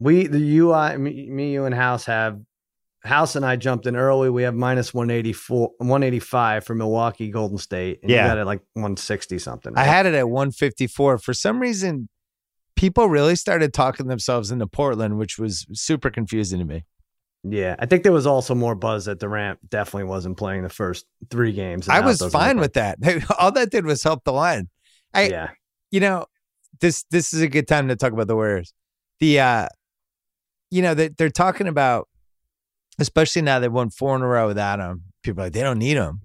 We, 0.00 0.26
the 0.26 0.38
you, 0.38 0.72
I, 0.72 0.96
me, 0.96 1.28
me, 1.30 1.52
you, 1.52 1.64
and 1.64 1.74
House 1.74 2.06
have, 2.06 2.40
House 3.04 3.36
and 3.36 3.44
I 3.46 3.56
jumped 3.56 3.86
in 3.86 3.94
early. 3.96 4.30
We 4.30 4.42
have 4.44 4.54
minus 4.54 4.92
184, 4.92 5.72
185 5.78 6.64
for 6.64 6.74
Milwaukee, 6.74 7.30
Golden 7.30 7.58
State. 7.58 8.00
And 8.02 8.10
Yeah. 8.10 8.24
you 8.24 8.28
got 8.30 8.38
it 8.38 8.44
like 8.46 8.62
160 8.74 9.38
something. 9.38 9.72
I 9.76 9.84
had 9.84 10.06
it 10.06 10.14
at 10.14 10.28
154. 10.28 11.18
For 11.18 11.34
some 11.34 11.60
reason, 11.60 12.08
people 12.76 13.08
really 13.08 13.36
started 13.36 13.72
talking 13.72 14.06
themselves 14.06 14.50
into 14.50 14.66
Portland, 14.66 15.18
which 15.18 15.38
was 15.38 15.66
super 15.72 16.10
confusing 16.10 16.58
to 16.58 16.64
me. 16.64 16.84
yeah. 17.44 17.76
I 17.78 17.86
think 17.86 18.02
there 18.02 18.12
was 18.12 18.26
also 18.26 18.54
more 18.54 18.74
buzz 18.74 19.04
that 19.06 19.18
Durant 19.20 19.68
definitely 19.68 20.04
wasn't 20.04 20.36
playing 20.36 20.62
the 20.62 20.68
first 20.68 21.06
three 21.30 21.52
games. 21.52 21.88
I 21.88 22.00
was 22.00 22.22
fine 22.32 22.58
with 22.58 22.74
that. 22.74 22.98
All 23.38 23.52
that 23.52 23.70
did 23.70 23.84
was 23.84 24.02
help 24.02 24.24
the 24.24 24.32
line. 24.32 24.68
I, 25.14 25.28
yeah. 25.28 25.50
you 25.90 26.00
know, 26.00 26.26
this 26.80 27.04
this 27.10 27.32
is 27.32 27.42
a 27.42 27.48
good 27.48 27.68
time 27.68 27.88
to 27.88 27.96
talk 27.96 28.12
about 28.12 28.26
the 28.26 28.34
Warriors. 28.34 28.72
The 29.20 29.40
uh, 29.40 29.68
you 30.70 30.82
know, 30.82 30.94
they, 30.94 31.08
they're 31.08 31.30
talking 31.30 31.68
about 31.68 32.08
especially 32.98 33.42
now 33.42 33.58
they 33.58 33.68
won 33.68 33.90
four 33.90 34.16
in 34.16 34.22
a 34.22 34.26
row 34.26 34.46
without 34.46 34.78
him. 34.80 35.02
People 35.22 35.42
are 35.42 35.46
like, 35.46 35.52
they 35.52 35.62
don't 35.62 35.78
need 35.78 35.96
him. 35.96 36.20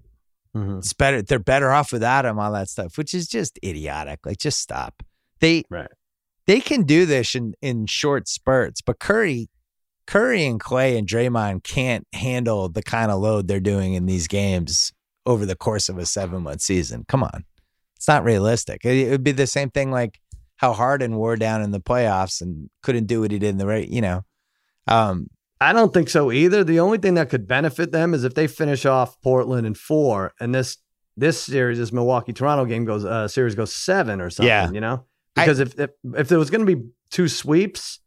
Mhm. 0.56 0.80
It's 0.80 0.94
better. 0.94 1.22
They're 1.22 1.40
better 1.40 1.72
off 1.72 1.92
without 1.92 2.26
him. 2.26 2.40
All 2.40 2.52
that 2.54 2.70
stuff, 2.70 2.98
which 2.98 3.14
is 3.14 3.28
just 3.28 3.60
idiotic. 3.64 4.26
Like, 4.26 4.38
just 4.38 4.60
stop. 4.60 5.04
They 5.40 5.64
Right. 5.70 5.90
They 6.48 6.62
can 6.62 6.84
do 6.84 7.06
this 7.06 7.36
in 7.36 7.54
in 7.62 7.86
short 7.86 8.28
spurts, 8.28 8.82
but 8.82 9.00
Curry, 9.00 9.50
Curry 10.08 10.46
and 10.46 10.60
Klay 10.60 10.98
and 10.98 11.08
Draymond 11.08 11.64
can't 11.64 12.08
handle 12.14 12.70
the 12.70 12.82
kind 12.82 13.12
of 13.12 13.20
load 13.20 13.48
they're 13.48 13.60
doing 13.60 13.94
in 13.94 14.06
these 14.06 14.28
games 14.28 14.94
over 15.26 15.46
the 15.46 15.58
course 15.58 15.90
of 15.90 15.98
a 15.98 16.06
seven 16.06 16.44
month 16.44 16.62
season. 16.62 17.04
Come 17.08 17.24
on, 17.24 17.46
it's 17.98 18.08
not 18.08 18.24
realistic. 18.24 18.86
It, 18.86 19.08
it 19.08 19.12
would 19.12 19.24
be 19.24 19.34
the 19.34 19.46
same 19.46 19.70
thing 19.70 19.92
like 19.92 20.20
how 20.56 20.74
Harden 20.74 21.18
wore 21.18 21.36
down 21.36 21.62
in 21.62 21.72
the 21.72 21.82
playoffs 21.82 22.42
and 22.42 22.70
couldn't 22.82 23.06
do 23.06 23.22
what 23.22 23.32
he 23.32 23.40
did 23.40 23.50
in 23.50 23.58
the 23.58 23.68
right. 23.68 23.88
You 23.88 24.02
know, 24.02 24.22
um, 24.88 25.28
I 25.60 25.74
don't 25.74 25.94
think 25.94 26.10
so 26.10 26.32
either. 26.32 26.64
The 26.64 26.80
only 26.80 26.98
thing 26.98 27.16
that 27.16 27.30
could 27.30 27.48
benefit 27.48 27.92
them 27.92 28.14
is 28.14 28.24
if 28.24 28.36
they 28.36 28.48
finish 28.48 28.86
off 28.86 29.20
Portland 29.22 29.68
in 29.68 29.74
four, 29.74 30.34
and 30.40 30.56
this 30.56 30.78
this 31.18 31.42
series, 31.42 31.80
this 31.80 31.92
Milwaukee 31.92 32.32
Toronto 32.32 32.64
game 32.64 32.86
goes 32.86 33.04
uh, 33.04 33.28
series 33.28 33.56
goes 33.56 33.76
seven 33.76 34.22
or 34.22 34.30
something. 34.30 34.48
Yeah. 34.48 34.72
you 34.72 34.80
know, 34.80 35.06
I- 35.38 35.46
because 35.46 35.60
if, 35.60 35.80
if 35.80 35.90
if 36.16 36.28
there 36.30 36.40
was 36.40 36.50
going 36.50 36.66
to 36.66 36.76
be 36.76 36.82
two 37.10 37.28
sweeps, 37.28 38.00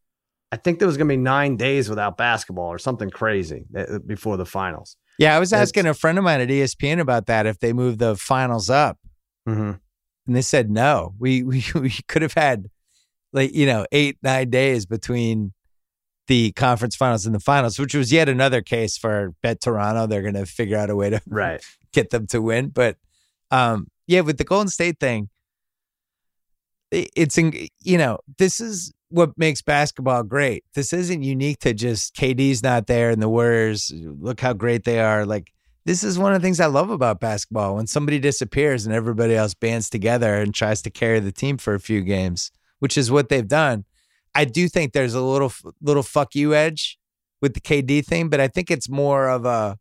I 0.52 0.56
think 0.56 0.78
there 0.78 0.88
was 0.88 0.96
going 0.96 1.08
to 1.08 1.12
be 1.12 1.16
nine 1.16 1.56
days 1.56 1.88
without 1.88 2.16
basketball 2.16 2.66
or 2.68 2.78
something 2.78 3.10
crazy 3.10 3.64
uh, 3.76 3.98
before 4.04 4.36
the 4.36 4.46
finals. 4.46 4.96
yeah. 5.18 5.36
I 5.36 5.38
was 5.38 5.52
asking 5.52 5.86
a 5.86 5.94
friend 5.94 6.18
of 6.18 6.24
mine 6.24 6.40
at 6.40 6.48
ESPN 6.48 6.98
about 7.00 7.26
that 7.26 7.46
if 7.46 7.58
they 7.60 7.72
move 7.72 7.98
the 7.98 8.16
finals 8.16 8.68
up. 8.68 8.98
Mm-hmm. 9.48 9.72
And 10.26 10.36
they 10.36 10.42
said 10.42 10.70
no. 10.70 11.14
We 11.18 11.42
we 11.50 11.64
we 11.74 11.90
could 12.08 12.22
have 12.22 12.34
had 12.34 12.66
like 13.32 13.54
you 13.54 13.66
know 13.66 13.86
eight 13.92 14.18
nine 14.22 14.50
days 14.50 14.86
between 14.86 15.52
the 16.26 16.52
conference 16.52 16.94
finals 16.94 17.26
and 17.26 17.34
the 17.34 17.40
finals, 17.40 17.78
which 17.78 17.94
was 17.94 18.12
yet 18.12 18.28
another 18.28 18.60
case 18.62 18.96
for 18.96 19.34
Bet 19.42 19.60
Toronto. 19.60 20.06
They're 20.06 20.22
going 20.22 20.34
to 20.34 20.46
figure 20.46 20.76
out 20.76 20.88
a 20.90 20.94
way 20.96 21.10
to 21.10 21.20
Right. 21.26 21.60
get 21.92 22.10
them 22.10 22.26
to 22.28 22.40
win. 22.40 22.68
But 22.68 22.96
um, 23.50 23.88
yeah, 24.06 24.20
with 24.20 24.38
the 24.38 24.44
Golden 24.44 24.68
State 24.68 25.00
thing, 25.00 25.28
i- 25.28 25.39
it's 26.90 27.38
in, 27.38 27.68
you 27.80 27.98
know 27.98 28.18
this 28.38 28.60
is 28.60 28.92
what 29.10 29.36
makes 29.36 29.62
basketball 29.62 30.22
great. 30.22 30.64
This 30.74 30.92
isn't 30.92 31.22
unique 31.22 31.58
to 31.60 31.74
just 31.74 32.14
KD's 32.14 32.62
not 32.62 32.86
there 32.86 33.10
and 33.10 33.20
the 33.20 33.28
Warriors. 33.28 33.92
Look 33.94 34.40
how 34.40 34.52
great 34.52 34.84
they 34.84 35.00
are. 35.00 35.26
Like 35.26 35.52
this 35.84 36.04
is 36.04 36.18
one 36.18 36.32
of 36.32 36.40
the 36.40 36.46
things 36.46 36.60
I 36.60 36.66
love 36.66 36.90
about 36.90 37.20
basketball. 37.20 37.76
When 37.76 37.86
somebody 37.86 38.18
disappears 38.18 38.86
and 38.86 38.94
everybody 38.94 39.34
else 39.34 39.54
bands 39.54 39.90
together 39.90 40.36
and 40.36 40.54
tries 40.54 40.82
to 40.82 40.90
carry 40.90 41.20
the 41.20 41.32
team 41.32 41.58
for 41.58 41.74
a 41.74 41.80
few 41.80 42.02
games, 42.02 42.50
which 42.78 42.96
is 42.96 43.10
what 43.10 43.28
they've 43.28 43.48
done. 43.48 43.84
I 44.34 44.44
do 44.44 44.68
think 44.68 44.92
there's 44.92 45.14
a 45.14 45.22
little 45.22 45.52
little 45.82 46.04
fuck 46.04 46.34
you 46.34 46.54
edge 46.54 46.98
with 47.42 47.54
the 47.54 47.60
KD 47.60 48.04
thing, 48.04 48.28
but 48.28 48.40
I 48.40 48.48
think 48.48 48.70
it's 48.70 48.88
more 48.88 49.28
of 49.28 49.44
a 49.44 49.78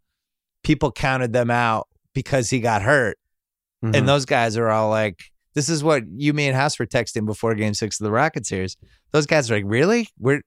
people 0.63 0.91
counted 0.91 1.33
them 1.33 1.51
out 1.51 1.87
because 2.13 2.49
he 2.49 2.59
got 2.59 2.81
hurt. 2.81 3.17
Mhm. 3.83 3.95
And 3.95 4.09
those 4.09 4.25
guys 4.25 4.57
are 4.57 4.69
all 4.69 4.89
like, 4.89 5.25
this 5.59 5.67
is 5.69 5.83
what 5.83 6.03
you, 6.15 6.31
me, 6.33 6.47
and 6.47 6.55
House 6.55 6.79
were 6.79 6.85
texting 6.85 7.25
before 7.25 7.53
game 7.53 7.73
six 7.73 7.99
of 7.99 8.05
the 8.05 8.11
Rocket 8.11 8.45
series. 8.45 8.77
Those 9.11 9.25
guys 9.25 9.51
are 9.51 9.55
like, 9.55 9.65
really? 9.67 10.07
We're, 10.17 10.41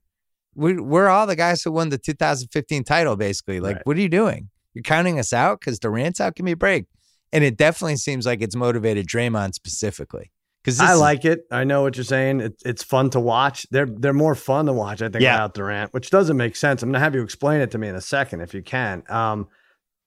we're, 0.55 0.83
we're 0.83 1.09
all 1.09 1.27
the 1.27 1.37
guys 1.37 1.63
who 1.63 1.71
won 1.71 1.91
the 1.91 1.99
2015 1.99 2.83
title, 2.85 3.17
basically. 3.17 3.61
Like, 3.61 3.77
Right. 3.77 3.87
what 3.87 3.97
are 3.99 4.01
you 4.01 4.09
doing? 4.09 4.49
You're 4.73 4.83
counting 4.83 5.19
us 5.19 5.35
out 5.35 5.61
because 5.61 5.79
Durant's 5.79 6.19
out? 6.19 6.35
Give 6.35 6.45
me 6.45 6.53
a 6.53 6.57
break. 6.57 6.87
And 7.31 7.45
it 7.45 7.59
definitely 7.59 7.97
seems 7.97 8.25
like 8.25 8.41
it's 8.41 8.57
motivated 8.57 9.07
Draymond 9.07 9.53
specifically. 9.55 10.31
Because 10.65 10.81
I 10.81 10.95
like 10.95 11.25
it. 11.27 11.41
I 11.51 11.65
know 11.65 11.83
what 11.83 11.97
you're 11.97 12.05
saying. 12.05 12.41
It, 12.41 12.55
it's 12.65 12.83
fun 12.83 13.11
to 13.11 13.21
watch. 13.21 13.67
They're 13.71 13.85
they're 13.87 14.13
more 14.15 14.35
fun 14.37 14.67
to 14.67 14.73
watch, 14.73 15.03
I 15.03 15.09
think, 15.09 15.23
Yeah. 15.25 15.35
without 15.35 15.55
Durant, 15.55 15.93
which 15.93 16.09
doesn't 16.11 16.37
make 16.37 16.55
sense. 16.55 16.83
I'm 16.83 16.91
gonna 16.91 17.01
have 17.01 17.15
you 17.17 17.23
explain 17.23 17.61
it 17.61 17.71
to 17.73 17.79
me 17.79 17.89
in 17.89 17.97
a 17.97 18.01
second 18.01 18.43
if 18.43 18.55
you 18.55 18.63
can. 18.63 19.03
Um, 19.09 19.49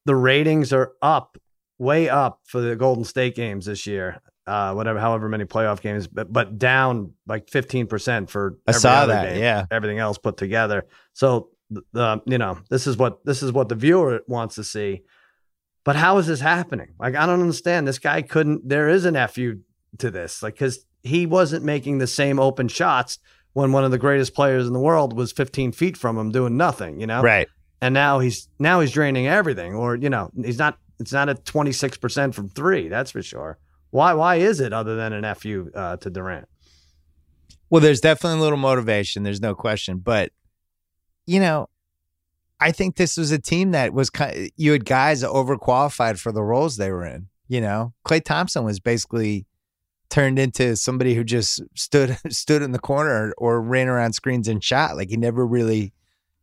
the 0.06 0.16
ratings 0.16 0.72
are 0.72 0.94
up, 1.02 1.38
way 1.78 2.08
up 2.08 2.40
for 2.46 2.62
the 2.62 2.76
Golden 2.78 3.04
State 3.04 3.36
games 3.36 3.66
this 3.66 3.86
year. 3.86 4.22
Uh, 4.48 4.74
whatever, 4.74 5.00
however 5.00 5.28
many 5.28 5.44
playoff 5.44 5.82
games, 5.82 6.06
but 6.06 6.32
but 6.32 6.60
down 6.60 7.14
like 7.26 7.50
15 7.50 7.88
percent 7.88 8.30
for 8.30 8.60
I 8.68 8.72
every 8.72 8.80
saw 8.80 9.06
that, 9.08 9.34
game, 9.34 9.42
yeah. 9.42 9.66
everything 9.72 9.98
else 9.98 10.20
put 10.20 10.38
together. 10.38 10.86
So 11.14 11.50
the, 11.72 11.82
the 11.94 12.22
you 12.28 12.38
know 12.38 12.60
this 12.70 12.86
is 12.86 12.96
what 12.96 13.26
this 13.26 13.42
is 13.42 13.52
what 13.52 13.70
the 13.70 13.76
viewer 13.76 14.22
wants 14.28 14.56
to 14.56 14.64
see. 14.64 15.02
But 15.84 15.96
how 15.96 16.18
is 16.18 16.28
this 16.28 16.42
happening? 16.42 16.94
Like 17.00 17.16
I 17.16 17.26
don't 17.26 17.42
understand. 17.42 17.88
This 17.88 18.00
guy 18.00 18.22
couldn't. 18.22 18.68
There 18.68 18.90
is 18.90 19.06
an 19.06 19.16
fu 19.28 19.62
to 20.00 20.12
this, 20.12 20.44
like 20.44 20.56
because 20.56 20.86
he 21.04 21.26
wasn't 21.26 21.64
making 21.64 22.00
the 22.00 22.08
same 22.08 22.40
open 22.40 22.68
shots 22.68 23.20
when 23.54 23.72
one 23.72 23.84
of 23.84 23.92
the 23.92 23.98
greatest 23.98 24.34
players 24.34 24.68
in 24.68 24.74
the 24.74 24.80
world 24.80 25.16
was 25.16 25.32
15 25.32 25.72
feet 25.72 25.96
from 25.96 26.18
him 26.18 26.32
doing 26.32 26.58
nothing. 26.58 27.00
You 27.00 27.08
know, 27.08 27.22
right. 27.22 27.48
and 27.82 27.94
now 27.94 28.20
he's 28.20 28.50
now 28.60 28.80
he's 28.80 28.92
draining 28.92 29.28
everything, 29.28 29.74
or 29.76 29.96
you 29.96 30.10
know, 30.10 30.30
he's 30.44 30.60
not. 30.60 30.78
It's 30.98 31.12
not 31.12 31.28
at 31.28 31.44
26 31.46 31.98
percent 31.98 32.36
from 32.36 32.50
three. 32.50 32.88
That's 32.88 33.12
for 33.12 33.22
sure. 33.22 33.58
Why? 33.96 34.14
Why 34.14 34.36
is 34.36 34.60
it 34.60 34.74
other 34.74 34.98
than 34.98 35.14
an 35.14 35.36
fu 35.36 35.72
uh, 35.74 35.96
to 35.96 36.10
Durant? 36.10 36.50
Well, 37.70 37.82
there's 37.82 38.02
definitely 38.02 38.40
a 38.40 38.42
little 38.42 38.58
motivation. 38.58 39.24
There's 39.24 39.40
no 39.40 39.56
question. 39.56 40.00
But, 40.00 40.34
you 41.26 41.40
know, 41.40 41.70
I 42.60 42.74
think 42.74 42.98
this 42.98 43.16
was 43.16 43.32
a 43.32 43.40
team 43.40 43.72
that 43.72 43.94
was 43.94 44.10
kind 44.10 44.52
you 44.58 44.74
had 44.74 44.84
guys 44.84 45.24
overqualified 45.24 46.20
for 46.20 46.34
the 46.34 46.44
roles 46.44 46.76
they 46.76 46.92
were 46.92 47.06
in. 47.06 47.28
You 47.48 47.62
know, 47.62 47.94
Klay 48.06 48.22
Thompson 48.22 48.66
was 48.66 48.82
basically 48.82 49.46
turned 50.10 50.40
into 50.40 50.76
somebody 50.76 51.16
who 51.16 51.24
just 51.24 51.62
stood 51.74 52.18
stood 52.30 52.64
in 52.64 52.74
the 52.74 52.80
corner 52.80 53.34
or 53.38 53.62
ran 53.62 53.88
around 53.88 54.12
screens 54.12 54.50
and 54.50 54.62
shot. 54.62 54.98
Like 54.98 55.10
he 55.10 55.16
never 55.16 55.48
really 55.48 55.94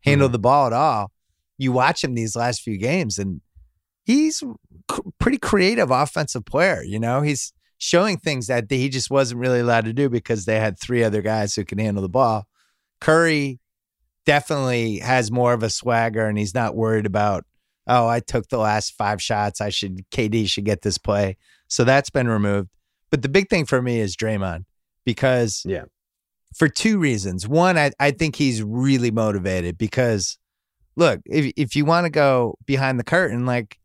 handled 0.07 0.33
the 0.33 0.39
ball 0.39 0.69
at 0.69 0.73
all. 0.73 1.13
You 1.59 1.73
watch 1.73 2.03
him 2.03 2.15
these 2.15 2.35
last 2.35 2.63
few 2.63 2.79
games, 2.79 3.19
and 3.19 3.43
he's 4.05 4.39
c- 4.39 5.01
pretty 5.19 5.39
creative 5.39 5.91
offensive 5.91 6.45
player. 6.45 6.83
You 6.83 6.99
know, 6.99 7.23
he's 7.23 7.53
showing 7.79 8.17
things 8.17 8.47
that 8.47 8.67
he 8.71 8.89
just 8.89 9.11
wasn't 9.11 9.41
really 9.41 9.61
allowed 9.61 9.85
to 9.87 9.93
do 9.93 10.09
because 10.09 10.45
they 10.45 10.59
had 10.61 10.79
three 10.79 11.03
other 11.03 11.23
guys 11.23 11.55
who 11.55 11.65
can 11.65 11.79
handle 11.79 12.03
the 12.03 12.09
ball. 12.09 12.47
Curry 13.01 13.59
definitely 14.27 14.99
has 14.99 15.31
more 15.31 15.53
of 15.53 15.63
a 15.63 15.71
swagger, 15.71 16.27
and 16.27 16.39
he's 16.39 16.55
not 16.55 16.77
worried 16.77 17.07
about. 17.07 17.45
Oh, 17.87 18.07
I 18.07 18.21
took 18.21 18.49
the 18.49 18.59
last 18.59 18.95
five 18.97 19.21
shots. 19.21 19.61
I 19.61 19.71
should 19.71 20.09
KD 20.11 20.49
should 20.49 20.65
get 20.65 20.83
this 20.83 20.99
play. 20.99 21.37
So 21.67 21.83
that's 21.85 22.11
been 22.11 22.29
removed. 22.29 22.69
But 23.11 23.23
the 23.23 23.29
big 23.29 23.49
thing 23.51 23.67
for 23.67 23.83
me 23.83 23.99
is 24.01 24.17
Draymond 24.17 24.65
because 25.05 25.63
Yeah. 25.67 25.85
for 26.57 26.69
two 26.69 26.99
reasons. 26.99 27.49
One, 27.49 27.77
I, 27.77 27.91
I 27.99 28.13
think 28.13 28.37
he's 28.37 28.63
really 28.63 29.11
motivated 29.11 29.77
because 29.79 30.39
look, 30.97 31.21
if 31.27 31.53
if 31.57 31.75
you 31.75 31.85
want 31.85 32.05
to 32.05 32.11
go 32.11 32.57
behind 32.67 33.01
the 33.01 33.05
curtain, 33.05 33.45
like 33.47 33.79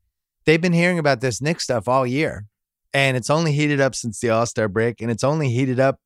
they've 0.47 0.61
been 0.61 0.73
hearing 0.73 0.97
about 0.97 1.21
this 1.21 1.39
Nick 1.39 1.61
stuff 1.61 1.87
all 1.87 2.07
year. 2.07 2.45
And 2.93 3.15
it's 3.15 3.29
only 3.29 3.51
heated 3.51 3.79
up 3.79 3.93
since 3.93 4.19
the 4.19 4.31
All-Star 4.31 4.67
break, 4.67 5.01
and 5.01 5.11
it's 5.11 5.23
only 5.23 5.49
heated 5.49 5.79
up 5.79 5.99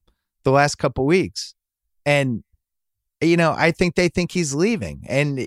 the 0.44 0.52
last 0.52 0.76
couple 0.76 1.06
weeks. 1.06 1.54
And 2.06 2.44
you 3.22 3.38
know, 3.38 3.54
I 3.56 3.72
think 3.72 3.96
they 3.96 4.10
think 4.10 4.32
he's 4.32 4.54
leaving. 4.54 5.04
And 5.08 5.38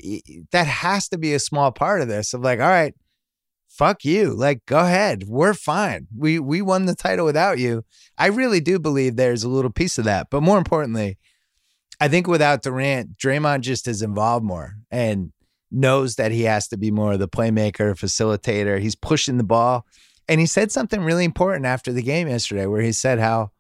that 0.53 0.67
has 0.67 1.09
to 1.09 1.19
be 1.19 1.35
a 1.35 1.41
small 1.41 1.73
part 1.73 2.01
of 2.01 2.09
this 2.09 2.33
of 2.33 2.41
like, 2.41 2.61
all 2.61 2.69
right, 2.69 2.95
fuck 3.69 4.05
you. 4.05 4.33
Like, 4.33 4.65
go 4.67 4.79
ahead. 4.79 5.25
We're 5.27 5.55
fine. 5.55 6.07
We 6.17 6.39
we 6.39 6.63
won 6.63 6.87
the 6.87 6.95
title 6.95 7.27
without 7.27 7.59
you. 7.59 7.85
I 8.17 8.27
really 8.27 8.61
do 8.61 8.79
believe 8.79 9.17
there's 9.17 9.43
a 9.43 9.49
little 9.49 9.73
piece 9.73 9.99
of 9.99 10.05
that. 10.05 10.29
But 10.31 10.43
more 10.43 10.57
importantly, 10.59 11.19
I 12.01 12.09
think 12.09 12.27
without 12.27 12.63
Durant, 12.63 13.19
Draymond 13.19 13.63
just 13.63 13.89
is 13.89 14.03
involved 14.03 14.45
more 14.45 14.77
and 14.91 15.33
knows 15.75 16.17
that 16.17 16.33
he 16.33 16.43
has 16.43 16.69
to 16.69 16.77
be 16.77 16.91
more 16.91 17.13
of 17.15 17.19
the 17.19 17.29
playmaker, 17.29 17.93
facilitator. 17.95 18.81
He's 18.81 18.95
pushing 18.95 19.37
the 19.37 19.45
ball. 19.45 19.85
And 20.29 20.41
he 20.41 20.47
said 20.47 20.73
something 20.73 21.03
really 21.03 21.25
important 21.25 21.67
after 21.67 21.93
the 21.93 22.03
game 22.03 22.29
yesterday 22.29 22.67
where 22.67 22.81
he 22.83 22.93
said 22.93 23.19
how 23.19 23.51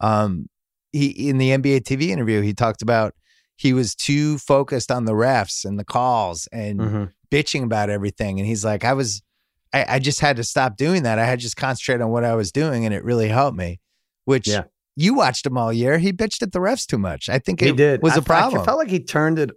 um 0.00 0.48
he 0.92 1.06
in 1.06 1.38
the 1.38 1.50
NBA 1.50 1.80
TV 1.82 2.08
interview, 2.08 2.40
he 2.42 2.52
talked 2.52 2.82
about 2.82 3.14
he 3.56 3.72
was 3.72 3.94
too 3.94 4.38
focused 4.38 4.90
on 4.90 5.04
the 5.04 5.12
refs 5.12 5.64
and 5.64 5.78
the 5.78 5.84
calls 5.84 6.48
and 6.52 6.80
Mm-hmm. 6.80 7.04
bitching 7.30 7.62
about 7.64 7.88
everything. 7.88 8.38
And 8.38 8.46
he's 8.46 8.62
like, 8.64 8.84
I 8.84 8.92
was, 8.92 9.22
I, 9.72 9.86
I 9.88 9.98
just 10.00 10.20
had 10.20 10.36
to 10.36 10.44
stop 10.44 10.76
doing 10.76 11.04
that. 11.04 11.18
I 11.18 11.24
had 11.24 11.38
to 11.38 11.42
just 11.42 11.56
concentrate 11.56 12.02
on 12.02 12.10
what 12.10 12.24
I 12.24 12.34
was 12.34 12.52
doing, 12.52 12.84
and 12.84 12.92
it 12.92 13.02
really 13.04 13.28
helped 13.28 13.56
me. 13.56 13.80
Which 14.26 14.48
Yeah. 14.48 14.64
you 14.96 15.14
watched 15.14 15.46
him 15.46 15.56
all 15.56 15.72
year. 15.72 15.96
He 15.98 16.12
bitched 16.12 16.42
at 16.42 16.52
the 16.52 16.58
refs 16.58 16.84
too 16.86 16.98
much. 16.98 17.30
I 17.30 17.38
think 17.38 17.60
He 17.60 17.68
it 17.70 17.76
did. 17.76 18.02
was 18.02 18.12
I 18.14 18.18
a 18.18 18.22
problem. 18.22 18.60
I 18.60 18.64
felt 18.66 18.78
like 18.78 18.90
he 18.90 19.00
turned 19.00 19.38
it 19.38 19.50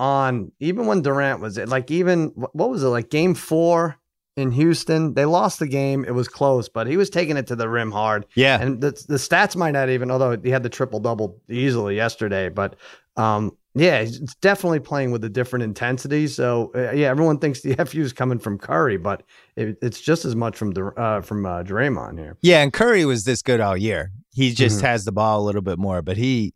on 0.00 0.50
even 0.60 0.86
when 0.86 1.02
Durant 1.02 1.40
was 1.40 1.58
it. 1.58 1.68
Like 1.68 1.90
even 1.90 2.28
what 2.34 2.70
was 2.70 2.82
it 2.82 2.88
like 2.88 3.10
game 3.10 3.34
four 3.34 3.96
in 4.36 4.50
Houston? 4.52 5.14
They 5.14 5.26
lost 5.26 5.58
the 5.58 5.66
game. 5.68 6.04
It 6.06 6.12
was 6.14 6.26
close, 6.28 6.68
but 6.68 6.86
he 6.86 6.96
was 6.96 7.10
taking 7.10 7.36
it 7.36 7.46
to 7.48 7.56
the 7.56 7.68
rim 7.68 7.92
hard. 7.92 8.24
yeah, 8.34 8.60
And 8.60 8.80
the 8.80 8.92
the 9.08 9.16
stats 9.16 9.54
might 9.54 9.72
not 9.72 9.90
even, 9.90 10.10
although 10.10 10.36
he 10.36 10.50
had 10.50 10.62
the 10.62 10.68
triple 10.70 11.00
double 11.00 11.38
easily 11.50 11.96
yesterday, 11.96 12.48
but 12.48 12.76
um, 13.16 13.56
yeah, 13.74 14.00
he's 14.02 14.18
definitely 14.40 14.80
playing 14.80 15.10
with 15.12 15.22
a 15.24 15.28
different 15.28 15.62
intensity. 15.64 16.26
So 16.26 16.72
uh, 16.74 16.92
yeah, 16.92 17.08
everyone 17.10 17.38
thinks 17.38 17.60
the 17.60 17.74
fu 17.86 18.00
is 18.00 18.12
coming 18.12 18.38
from 18.38 18.56
Curry, 18.58 18.96
but 18.96 19.22
it, 19.56 19.76
it's 19.82 20.00
just 20.00 20.24
as 20.24 20.34
much 20.34 20.56
from 20.56 20.72
Dur- 20.72 20.98
uh, 20.98 21.20
from 21.20 21.44
uh, 21.44 21.62
Draymond 21.62 22.18
here. 22.18 22.36
yeah. 22.40 22.62
And 22.62 22.72
Curry 22.72 23.04
was 23.04 23.24
this 23.24 23.42
good 23.42 23.60
all 23.60 23.76
year. 23.76 24.10
He 24.32 24.54
just 24.54 24.78
Mhm. 24.80 24.86
has 24.86 25.04
the 25.04 25.12
ball 25.12 25.40
a 25.42 25.44
little 25.44 25.60
bit 25.62 25.78
more, 25.78 26.00
but 26.02 26.16
he, 26.16 26.54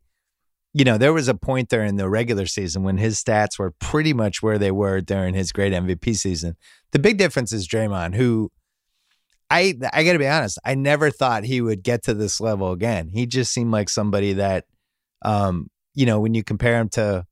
you 0.76 0.84
know, 0.84 0.98
there 0.98 1.12
was 1.12 1.28
a 1.28 1.34
point 1.34 1.68
there 1.68 1.84
in 1.84 1.96
the 1.96 2.08
regular 2.08 2.46
season 2.46 2.82
when 2.82 2.98
his 2.98 3.22
stats 3.22 3.58
were 3.58 3.70
pretty 3.78 4.12
much 4.12 4.42
where 4.42 4.58
they 4.58 4.72
were 4.72 5.00
during 5.00 5.32
his 5.32 5.52
great 5.52 5.72
MVP 5.72 6.16
season. 6.16 6.56
The 6.90 6.98
big 6.98 7.16
difference 7.16 7.52
is 7.52 7.66
Draymond, 7.68 8.16
who 8.16 8.50
I 9.50 9.74
I 9.92 10.02
got 10.04 10.14
to 10.14 10.18
be 10.18 10.26
honest, 10.26 10.58
I 10.64 10.74
never 10.74 11.10
thought 11.10 11.44
he 11.44 11.60
would 11.60 11.82
get 11.82 12.02
to 12.04 12.14
this 12.14 12.40
level 12.40 12.72
again. 12.72 13.08
He 13.12 13.26
just 13.26 13.52
seemed 13.52 13.70
like 13.70 13.88
somebody 13.88 14.32
that, 14.34 14.64
um, 15.22 15.70
you 15.94 16.06
know, 16.06 16.18
when 16.18 16.34
you 16.34 16.42
compare 16.42 16.78
him 16.80 16.88
to 16.90 17.24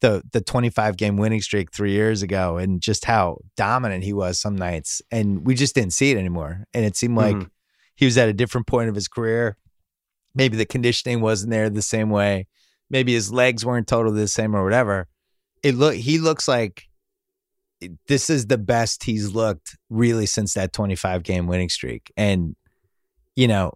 the 0.00 0.22
the 0.32 0.40
25 0.40 0.96
game 0.96 1.16
winning 1.16 1.40
streak 1.40 1.72
three 1.72 1.92
years 1.92 2.22
ago 2.22 2.56
and 2.56 2.80
just 2.80 3.04
how 3.04 3.38
dominant 3.56 4.04
he 4.04 4.12
was 4.12 4.40
some 4.40 4.54
nights, 4.56 5.02
and 5.10 5.44
we 5.44 5.54
just 5.54 5.74
didn't 5.74 5.92
see 5.92 6.12
it 6.12 6.18
anymore. 6.18 6.64
And 6.72 6.84
it 6.84 6.96
seemed 6.96 7.16
like 7.16 7.36
Mhm. 7.36 7.50
he 7.96 8.04
was 8.04 8.16
at 8.16 8.28
a 8.28 8.32
different 8.32 8.66
point 8.66 8.88
of 8.88 8.94
his 8.94 9.08
career. 9.08 9.56
Maybe 10.34 10.56
the 10.56 10.64
conditioning 10.66 11.20
wasn't 11.20 11.50
there 11.50 11.68
the 11.68 11.82
same 11.82 12.10
way. 12.10 12.46
Maybe 12.90 13.14
his 13.14 13.32
legs 13.32 13.64
weren't 13.64 13.86
totally 13.86 14.20
the 14.20 14.28
same 14.28 14.54
or 14.54 14.64
whatever. 14.64 15.06
It 15.62 15.74
look 15.76 15.94
he 15.94 16.18
looks 16.18 16.48
like 16.48 16.88
this 18.08 18.28
is 18.28 18.46
the 18.46 18.58
best 18.58 19.04
he's 19.04 19.32
looked 19.32 19.76
really 19.88 20.26
since 20.26 20.54
that 20.54 20.72
25 20.72 21.22
game 21.22 21.46
winning 21.46 21.68
streak. 21.68 22.12
And 22.16 22.56
you 23.36 23.48
know, 23.48 23.72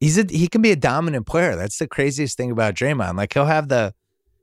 he's 0.00 0.18
a 0.18 0.26
he 0.28 0.48
can 0.48 0.62
be 0.62 0.72
a 0.72 0.76
dominant 0.76 1.26
player. 1.26 1.56
That's 1.56 1.78
the 1.78 1.86
craziest 1.86 2.36
thing 2.36 2.50
about 2.50 2.74
Draymond. 2.74 3.16
Like 3.16 3.32
he'll 3.32 3.46
have 3.46 3.68
the 3.68 3.94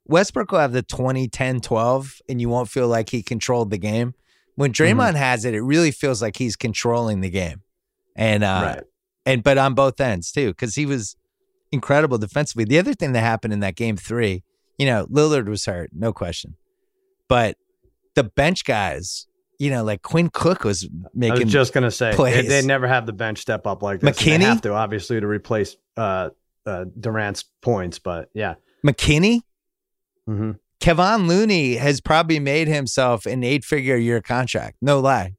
Westbrook 0.05 0.51
will 0.51 0.59
have 0.59 0.71
the 0.71 0.83
20, 0.83 1.27
10, 1.27 1.59
12, 1.59 2.21
and 2.29 2.39
you 2.39 2.47
won't 2.47 2.69
feel 2.69 2.87
like 2.87 3.09
he 3.09 3.21
controlled 3.21 3.71
the 3.71 3.77
game. 3.77 4.13
When 4.55 4.71
Draymond 4.71 5.15
has 5.15 5.43
it, 5.43 5.53
it 5.53 5.61
really 5.61 5.91
feels 5.91 6.21
like 6.21 6.37
he's 6.37 6.55
controlling 6.55 7.21
the 7.21 7.29
game. 7.29 7.61
And 8.15 8.43
uh 8.43 8.73
right. 8.75 8.83
and 9.25 9.43
but 9.43 9.57
on 9.57 9.75
both 9.75 9.99
ends 9.99 10.31
too, 10.31 10.49
because 10.49 10.73
he 10.75 10.85
was 10.85 11.15
incredible 11.71 12.17
defensively. 12.17 12.65
The 12.65 12.79
other 12.79 12.93
thing 12.93 13.13
that 13.13 13.21
happened 13.21 13.53
in 13.53 13.59
that 13.61 13.75
game 13.75 13.97
three, 13.97 14.43
you 14.77 14.85
know, 14.85 15.05
Lillard 15.07 15.47
was 15.47 15.65
hurt, 15.65 15.89
no 15.93 16.13
question. 16.13 16.55
But 17.27 17.57
the 18.15 18.23
bench 18.23 18.63
guys, 18.65 19.27
you 19.59 19.69
know, 19.69 19.83
like 19.83 20.01
Quinn 20.01 20.29
Cook 20.31 20.63
was 20.63 20.87
making. 21.13 21.41
I 21.41 21.43
was 21.45 21.53
just 21.53 21.73
gonna 21.73 21.91
say 21.91 22.11
they, 22.11 22.15
plays. 22.15 22.47
they 22.47 22.61
never 22.61 22.87
have 22.87 23.05
the 23.05 23.13
bench 23.13 23.39
step 23.39 23.65
up 23.67 23.81
like 23.81 23.99
this. 24.01 24.17
McKinnie? 24.17 24.39
They 24.39 24.45
have 24.45 24.61
to 24.61 24.73
obviously 24.73 25.19
to 25.19 25.27
replace 25.27 25.75
uh, 25.97 26.29
uh, 26.65 26.85
Durant's 26.99 27.43
points, 27.61 27.99
but 27.99 28.29
yeah. 28.33 28.55
McKinnie. 28.85 29.41
hmm 30.25 30.51
Kevon 30.79 31.27
Looney 31.27 31.73
has 31.77 31.99
probably 31.99 32.39
made 32.39 32.67
himself 32.67 33.25
an 33.25 33.43
eight 33.43 33.65
figure 33.65 33.95
year 33.95 34.21
contract. 34.21 34.77
No 34.79 34.99
lie. 34.99 35.33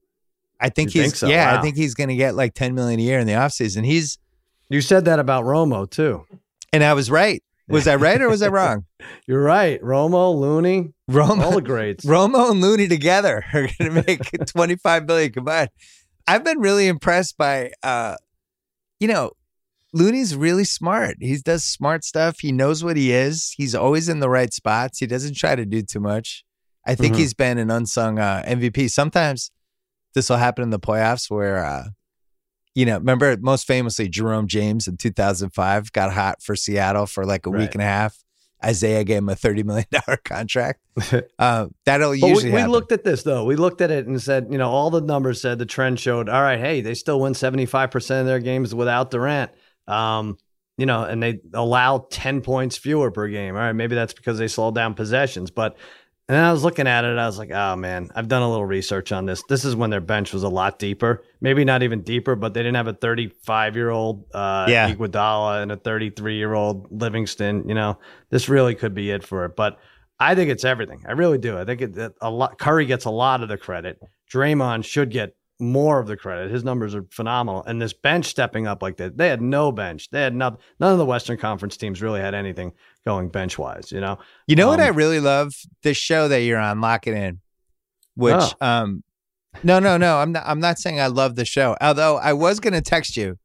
I 0.61 0.69
think 0.69 0.93
You 0.93 1.03
he's 1.03 1.13
think 1.13 1.17
so? 1.17 1.29
yeah, 1.29 1.57
I 1.57 1.63
think 1.63 1.77
he's 1.77 1.95
gonna 1.95 2.17
get 2.17 2.35
like 2.35 2.55
10 2.55 2.75
million 2.75 2.99
a 2.99 3.03
year 3.05 3.21
in 3.21 3.27
the 3.29 3.35
offseason. 3.35 3.85
He's 3.85 4.19
You 4.71 4.81
said 4.81 5.05
that 5.07 5.19
about 5.19 5.45
Romo 5.45 5.89
too. 5.91 6.25
and 6.73 6.85
I 6.85 6.95
was 6.95 7.11
right. 7.11 7.43
Was 7.69 7.87
I 7.87 7.97
right 7.97 8.21
or 8.21 8.29
was 8.31 8.41
I 8.41 8.49
wrong? 8.49 8.87
You're 9.27 9.43
right. 9.43 9.79
Romo, 9.83 10.35
Looney, 10.35 10.95
Romo, 11.11 11.43
all 11.43 11.51
the 11.53 11.61
greats. 11.63 12.05
Romo 12.07 12.51
and 12.51 12.61
Looney 12.63 12.89
together 12.89 13.45
are 13.53 13.69
gonna 13.79 14.03
make 14.07 14.23
25 14.47 15.07
billion 15.07 15.33
combined. 15.33 15.69
I've 16.27 16.45
been 16.45 16.61
really 16.61 16.87
impressed 16.89 17.37
by 17.37 17.73
uh 17.83 18.17
you 19.01 19.07
know, 19.09 19.33
Looney's 19.93 20.35
really 20.35 20.65
smart. 20.65 21.17
He 21.21 21.37
does 21.37 21.65
smart 21.65 22.05
stuff. 22.05 22.41
He 22.41 22.53
knows 22.53 22.83
what 22.83 22.97
he 22.97 23.13
is. 23.13 23.55
He's 23.57 23.75
always 23.75 24.09
in 24.09 24.21
the 24.21 24.29
right 24.31 24.53
spots. 24.53 24.99
He 24.99 25.07
doesn't 25.07 25.37
try 25.37 25.55
to 25.55 25.65
do 25.65 25.83
too 25.83 26.01
much. 26.01 26.45
I 26.87 26.95
think 26.95 27.15
Mhm. 27.15 27.19
he's 27.19 27.35
been 27.35 27.59
an 27.59 27.71
unsung 27.71 28.19
uh, 28.19 28.43
MVP. 28.47 28.91
Sometimes 28.91 29.51
this 30.15 30.29
will 30.31 30.39
happen 30.39 30.63
in 30.65 30.71
the 30.71 30.81
playoffs 30.81 31.31
where, 31.31 31.65
uh, 31.65 31.85
you 32.79 32.87
know, 32.87 32.97
remember 32.97 33.37
most 33.41 33.67
famously 33.67 34.09
Jerome 34.09 34.47
James 34.47 34.87
in 34.87 34.97
2005 34.97 35.91
got 35.93 36.13
hot 36.13 36.41
for 36.41 36.55
Seattle 36.55 37.07
for 37.07 37.25
like 37.27 37.45
a 37.45 37.51
Right. 37.51 37.63
week 37.63 37.75
and 37.75 37.83
a 37.83 37.87
half. 37.87 38.17
Isiah 38.65 39.03
gave 39.03 39.19
him 39.19 39.29
a 39.29 39.35
$30 39.35 39.65
million 39.65 39.87
contract. 40.25 40.81
Uh, 41.41 41.67
that'll 41.85 42.15
usually 42.15 42.53
we, 42.53 42.63
we 42.63 42.69
looked 42.69 42.93
at 42.93 43.03
this 43.03 43.25
though. 43.25 43.45
We 43.45 43.57
looked 43.57 43.81
at 43.81 43.91
it 43.91 44.07
and 44.07 44.21
said, 44.23 44.47
you 44.51 44.59
know, 44.59 44.69
all 44.69 44.91
the 44.91 45.01
numbers 45.01 45.41
said 45.41 45.59
the 45.59 45.67
trend 45.67 45.99
showed, 45.99 46.29
all 46.29 46.41
right, 46.43 46.59
hey, 46.61 46.81
they 46.81 46.95
still 46.95 47.21
win 47.21 47.33
75% 47.33 48.21
of 48.21 48.27
their 48.27 48.39
games 48.41 48.75
without 48.75 49.11
Durant. 49.11 49.51
Um, 49.89 50.39
you 50.77 50.87
know, 50.87 51.03
and 51.03 51.21
they 51.21 51.41
allow 51.55 52.07
10 52.11 52.43
points 52.43 52.77
fewer 52.77 53.11
per 53.11 53.27
game. 53.29 53.55
All 53.57 53.61
right, 53.61 53.73
maybe 53.73 53.97
that's 53.97 54.15
because 54.15 54.39
they 54.39 54.47
slowed 54.49 54.77
down 54.77 54.95
possessions. 54.95 55.51
But 55.51 55.77
and 56.29 56.37
then 56.37 56.45
I 56.45 56.53
was 56.53 56.63
looking 56.63 56.87
at 56.87 57.05
it, 57.07 57.17
I 57.17 57.27
was 57.27 57.39
like, 57.39 57.51
oh 57.53 57.75
man, 57.77 58.11
I've 58.15 58.29
done 58.29 58.43
a 58.43 58.51
little 58.51 58.67
research 58.67 59.13
on 59.13 59.25
this. 59.25 59.43
This 59.49 59.65
is 59.65 59.75
when 59.75 59.89
their 59.89 60.03
bench 60.03 60.35
was 60.35 60.43
a 60.43 60.49
lot 60.49 60.79
deeper. 60.79 61.25
Maybe 61.41 61.65
not 61.65 61.83
even 61.83 62.03
deeper, 62.03 62.37
but 62.37 62.53
they 62.53 62.61
didn't 62.61 62.77
have 62.77 62.87
a 62.87 62.93
35 62.93 63.77
year 63.77 63.89
old 63.89 64.27
uh 64.35 64.67
Yeah. 64.69 64.93
Iguodala 64.93 65.63
and 65.63 65.73
a 65.73 65.77
33 65.77 66.37
year 66.37 66.53
old 66.53 66.89
Livingston. 66.91 67.67
You 67.67 67.75
know, 67.75 67.99
this 68.29 68.49
really 68.51 68.75
could 68.75 68.95
be 68.95 69.11
it 69.11 69.25
for 69.25 69.47
it. 69.47 69.57
But 69.57 69.79
I 70.21 70.35
think 70.35 70.51
it's 70.51 70.65
everything. 70.65 71.03
I 71.09 71.13
really 71.13 71.39
do. 71.39 71.57
I 71.57 71.65
think 71.65 71.81
it, 71.81 71.95
that 71.95 72.13
a 72.21 72.31
lot. 72.31 72.59
Curry 72.59 72.85
gets 72.85 73.07
a 73.07 73.11
lot 73.11 73.43
of 73.43 73.49
the 73.49 73.57
credit. 73.57 73.99
Draymond 74.31 74.85
should 74.85 75.11
get 75.11 75.35
more 75.61 75.99
of 75.99 76.07
the 76.07 76.17
credit. 76.17 76.51
His 76.51 76.63
numbers 76.65 76.95
are 76.95 77.05
phenomenal. 77.11 77.65
And 77.65 77.81
this 77.81 77.93
bench 77.93 78.27
stepping 78.27 78.67
up 78.67 78.83
like 78.83 78.97
that, 78.99 79.17
they 79.17 79.29
had 79.29 79.43
no 79.43 79.73
bench. 79.73 80.11
They 80.11 80.23
had 80.23 80.35
no, 80.35 80.59
none 80.79 80.93
of 80.93 80.99
the 80.99 81.07
Western 81.07 81.37
Conference 81.37 81.77
teams 81.77 82.01
really 82.01 82.21
had 82.21 82.35
anything 82.35 82.73
going 83.07 83.29
bench 83.29 83.59
wise. 83.59 83.91
You 83.93 84.01
know, 84.01 84.19
You 84.47 84.57
know 84.57 84.69
what 84.69 84.81
Um, 84.81 84.87
I 84.87 84.89
really 84.89 85.21
love? 85.21 85.53
The 85.83 85.95
show 85.95 86.29
that 86.29 86.41
you're 86.43 86.59
on, 86.59 86.81
Lock 86.81 87.07
It 87.07 87.15
In, 87.15 87.41
which 88.15 88.35
Oh. 88.37 88.53
um 88.67 89.03
no 89.63 89.79
no 89.79 89.97
no, 89.97 90.19
I'm 90.19 90.33
not 90.33 90.45
I'm 90.47 90.61
not 90.61 90.79
saying 90.79 91.01
I 91.01 91.07
love 91.07 91.35
the 91.37 91.45
show. 91.45 91.77
Although 91.81 92.17
I 92.19 92.33
was 92.33 92.61
gonna 92.61 92.81
text 92.83 93.17
you. 93.17 93.39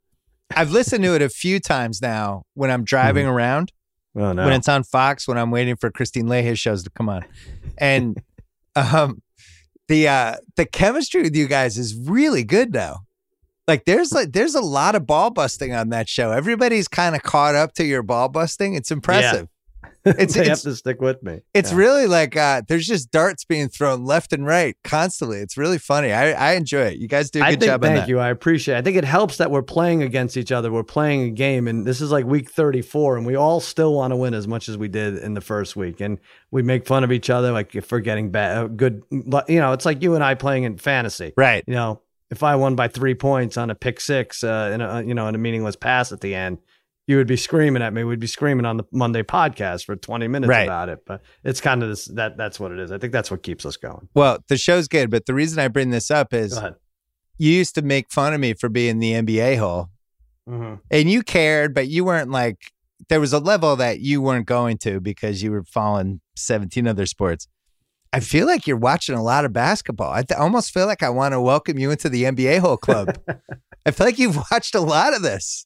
I've 0.55 0.69
listened 0.71 1.03
to 1.05 1.15
it 1.15 1.21
a 1.21 1.29
few 1.29 1.59
times 1.59 2.01
now 2.01 2.43
when 2.53 2.69
I'm 2.69 2.83
driving 2.83 3.25
around, 3.25 3.71
oh 4.15 4.33
no, 4.33 4.43
when 4.45 4.53
it's 4.53 4.67
on 4.69 4.83
Fox, 4.83 5.27
when 5.27 5.37
I'm 5.37 5.49
waiting 5.49 5.75
for 5.75 5.89
Kristine 5.89 6.27
Leahy's 6.29 6.59
shows 6.59 6.83
to 6.83 6.89
come 6.91 7.09
on. 7.09 7.25
And 7.77 8.21
um 8.75 9.21
the 9.87 10.07
uh 10.07 10.35
the 10.55 10.65
chemistry 10.65 11.21
with 11.23 11.35
you 11.35 11.47
guys 11.47 11.77
is 11.77 11.95
really 11.95 12.43
good 12.43 12.73
now. 12.73 12.99
Like 13.67 13.85
there's 13.85 14.11
like 14.11 14.31
there's 14.33 14.55
a 14.55 14.61
lot 14.61 14.95
of 14.95 15.07
ball 15.07 15.29
busting 15.29 15.73
on 15.73 15.89
that 15.89 16.09
show. 16.09 16.31
Everybody's 16.31 16.87
kind 16.89 17.15
of 17.15 17.23
caught 17.23 17.55
up 17.55 17.73
to 17.75 17.85
your 17.85 18.03
ball 18.03 18.27
busting. 18.29 18.75
It's 18.75 18.91
impressive. 18.91 19.47
It's- 20.05 20.33
they 20.33 20.41
it's- 20.41 20.47
have 20.47 20.69
to 20.69 20.75
stick 20.75 20.99
with 21.01 21.23
me. 21.23 21.39
It's 21.53 21.71
Yeah. 21.71 21.77
really 21.77 22.07
like 22.07 22.35
uh, 22.35 22.61
there's 22.67 22.85
just 22.85 23.09
darts 23.09 23.45
being 23.45 23.69
thrown 23.69 24.03
left 24.03 24.33
and 24.33 24.45
right 24.45 24.75
constantly. 24.83 25.37
It's 25.37 25.55
really 25.55 25.77
funny. 25.77 26.11
I, 26.11 26.31
I 26.33 26.53
enjoy 26.55 26.87
it. 26.87 26.97
You 26.97 27.07
guys 27.07 27.31
do 27.31 27.39
a 27.41 27.43
good 27.51 27.61
think, 27.61 27.69
job 27.69 27.85
on 27.85 27.95
thank 27.95 28.09
you. 28.09 28.19
I 28.19 28.27
appreciate 28.27 28.75
it. 28.75 28.79
I 28.79 28.81
think 28.81 28.97
it 28.97 29.05
helps 29.05 29.37
that 29.37 29.49
we're 29.49 29.61
playing 29.61 30.03
against 30.03 30.35
each 30.35 30.51
other. 30.51 30.73
We're 30.73 30.83
playing 30.83 31.21
a 31.23 31.29
game, 31.29 31.69
and 31.69 31.87
this 31.87 32.01
is 32.01 32.11
like 32.11 32.25
week 32.25 32.51
34, 32.51 33.15
and 33.15 33.25
we 33.25 33.35
all 33.37 33.61
still 33.61 33.93
want 33.93 34.11
to 34.11 34.17
win 34.17 34.33
as 34.33 34.45
much 34.45 34.67
as 34.67 34.77
we 34.77 34.89
did 34.89 35.15
in 35.19 35.35
the 35.35 35.41
first 35.41 35.77
week. 35.77 36.01
And 36.01 36.19
we 36.51 36.63
make 36.63 36.85
fun 36.85 37.05
of 37.05 37.11
each 37.13 37.29
other, 37.29 37.53
like 37.53 37.73
if 37.73 37.89
we're 37.89 37.99
getting 38.01 38.29
bad, 38.29 38.57
uh, 38.57 38.67
good. 38.67 39.03
You 39.09 39.59
know, 39.61 39.71
it's 39.71 39.85
like 39.85 40.01
you 40.03 40.15
and 40.15 40.23
I 40.23 40.35
playing 40.35 40.63
in 40.63 40.75
fantasy. 40.77 41.31
Right. 41.37 41.63
You 41.65 41.75
know, 41.75 42.01
if 42.31 42.43
I 42.43 42.55
won 42.55 42.75
by 42.75 42.87
three 42.87 43.15
points 43.15 43.57
on 43.57 43.69
a 43.69 43.75
pick 43.75 43.99
six, 43.99 44.43
uh, 44.43 44.71
in 44.73 44.81
a 44.81 45.01
you 45.03 45.13
know, 45.13 45.27
in 45.27 45.35
a 45.35 45.37
meaningless 45.37 45.75
pass 45.75 46.11
at 46.11 46.21
the 46.21 46.33
end, 46.35 46.57
you 47.07 47.17
would 47.17 47.27
be 47.27 47.35
screaming 47.37 47.81
at 47.81 47.93
me. 47.93 48.03
We'd 48.03 48.19
be 48.19 48.27
screaming 48.27 48.65
on 48.65 48.77
the 48.77 48.85
Monday 48.91 49.23
podcast 49.23 49.85
for 49.85 49.95
20 49.95 50.27
minutes 50.29 50.47
Right. 50.49 50.63
about 50.63 50.89
it. 50.89 50.99
But 51.05 51.21
it's 51.43 51.59
kind 51.61 51.83
of 51.83 51.89
this 51.89 52.05
that 52.05 52.37
that's 52.37 52.59
what 52.59 52.71
it 52.71 52.79
is. 52.79 52.91
I 52.91 52.97
think 52.97 53.11
that's 53.13 53.29
what 53.29 53.43
keeps 53.43 53.65
us 53.65 53.77
going. 53.77 54.07
Well, 54.13 54.39
the 54.47 54.57
show's 54.57 54.87
good, 54.87 55.09
but 55.11 55.25
the 55.25 55.33
reason 55.33 55.59
I 55.59 55.67
bring 55.67 55.89
this 55.91 56.09
up 56.09 56.33
is 56.33 56.59
you 57.37 57.51
used 57.51 57.75
to 57.75 57.81
make 57.81 58.11
fun 58.11 58.33
of 58.33 58.39
me 58.39 58.53
for 58.53 58.69
being 58.69 58.99
the 58.99 59.13
NBA 59.13 59.57
hole, 59.57 59.89
Mhm. 60.49 60.79
and 60.91 61.09
you 61.11 61.23
cared, 61.23 61.73
but 61.73 61.87
you 61.87 62.05
weren't 62.05 62.29
like 62.31 62.71
there 63.09 63.19
was 63.19 63.33
a 63.33 63.39
level 63.39 63.75
that 63.75 63.99
you 63.99 64.21
weren't 64.21 64.45
going 64.45 64.77
to 64.77 65.01
because 65.01 65.43
you 65.43 65.51
were 65.51 65.63
following 65.65 66.21
17 66.37 66.87
other 66.87 67.05
sports. 67.05 67.47
I 68.13 68.19
feel 68.19 68.45
like 68.45 68.67
you're 68.67 68.77
watching 68.77 69.15
a 69.15 69.23
lot 69.23 69.43
of 69.43 69.53
basketball. 69.53 70.11
I 70.11 70.21
th- 70.21 70.39
almost 70.39 70.71
feel 70.71 70.85
like 70.85 71.01
I 71.01 71.09
want 71.09 71.33
to 71.33 71.41
welcome 71.41 71.79
you 71.79 71.89
into 71.89 72.09
the 72.09 72.23
NBA 72.25 72.59
hole 72.59 72.77
club. 72.77 73.17
I 73.87 73.91
feel 73.91 74.05
like 74.05 74.19
you've 74.19 74.37
watched 74.51 74.75
a 74.75 74.79
lot 74.79 75.15
of 75.15 75.23
this. 75.23 75.65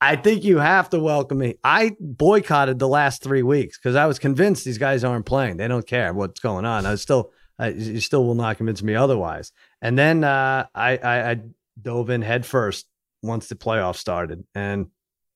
I 0.00 0.16
think 0.16 0.42
you 0.42 0.56
have 0.56 0.88
to 0.90 0.98
welcome 0.98 1.36
me. 1.36 1.56
I 1.62 1.94
boycotted 2.00 2.78
the 2.78 2.88
last 2.88 3.22
three 3.22 3.42
weeks 3.42 3.78
because 3.78 3.94
I 3.94 4.06
was 4.06 4.18
convinced 4.18 4.64
these 4.64 4.78
guys 4.78 5.04
aren't 5.04 5.26
playing. 5.26 5.58
They 5.58 5.68
don't 5.68 5.86
care 5.86 6.14
what's 6.14 6.40
going 6.40 6.64
on. 6.64 6.86
I 6.86 6.92
was 6.92 7.02
still, 7.02 7.30
I, 7.58 7.68
you 7.68 8.00
still 8.00 8.24
will 8.24 8.34
not 8.34 8.56
convince 8.56 8.82
me 8.82 8.94
otherwise. 8.94 9.52
And 9.82 9.98
then 9.98 10.24
uh, 10.24 10.66
I, 10.74 10.96
I, 10.96 11.30
I 11.32 11.40
dove 11.80 12.08
in 12.08 12.22
headfirst 12.22 12.86
once 13.22 13.48
the 13.48 13.54
playoffs 13.54 13.96
started, 13.96 14.44
and 14.54 14.86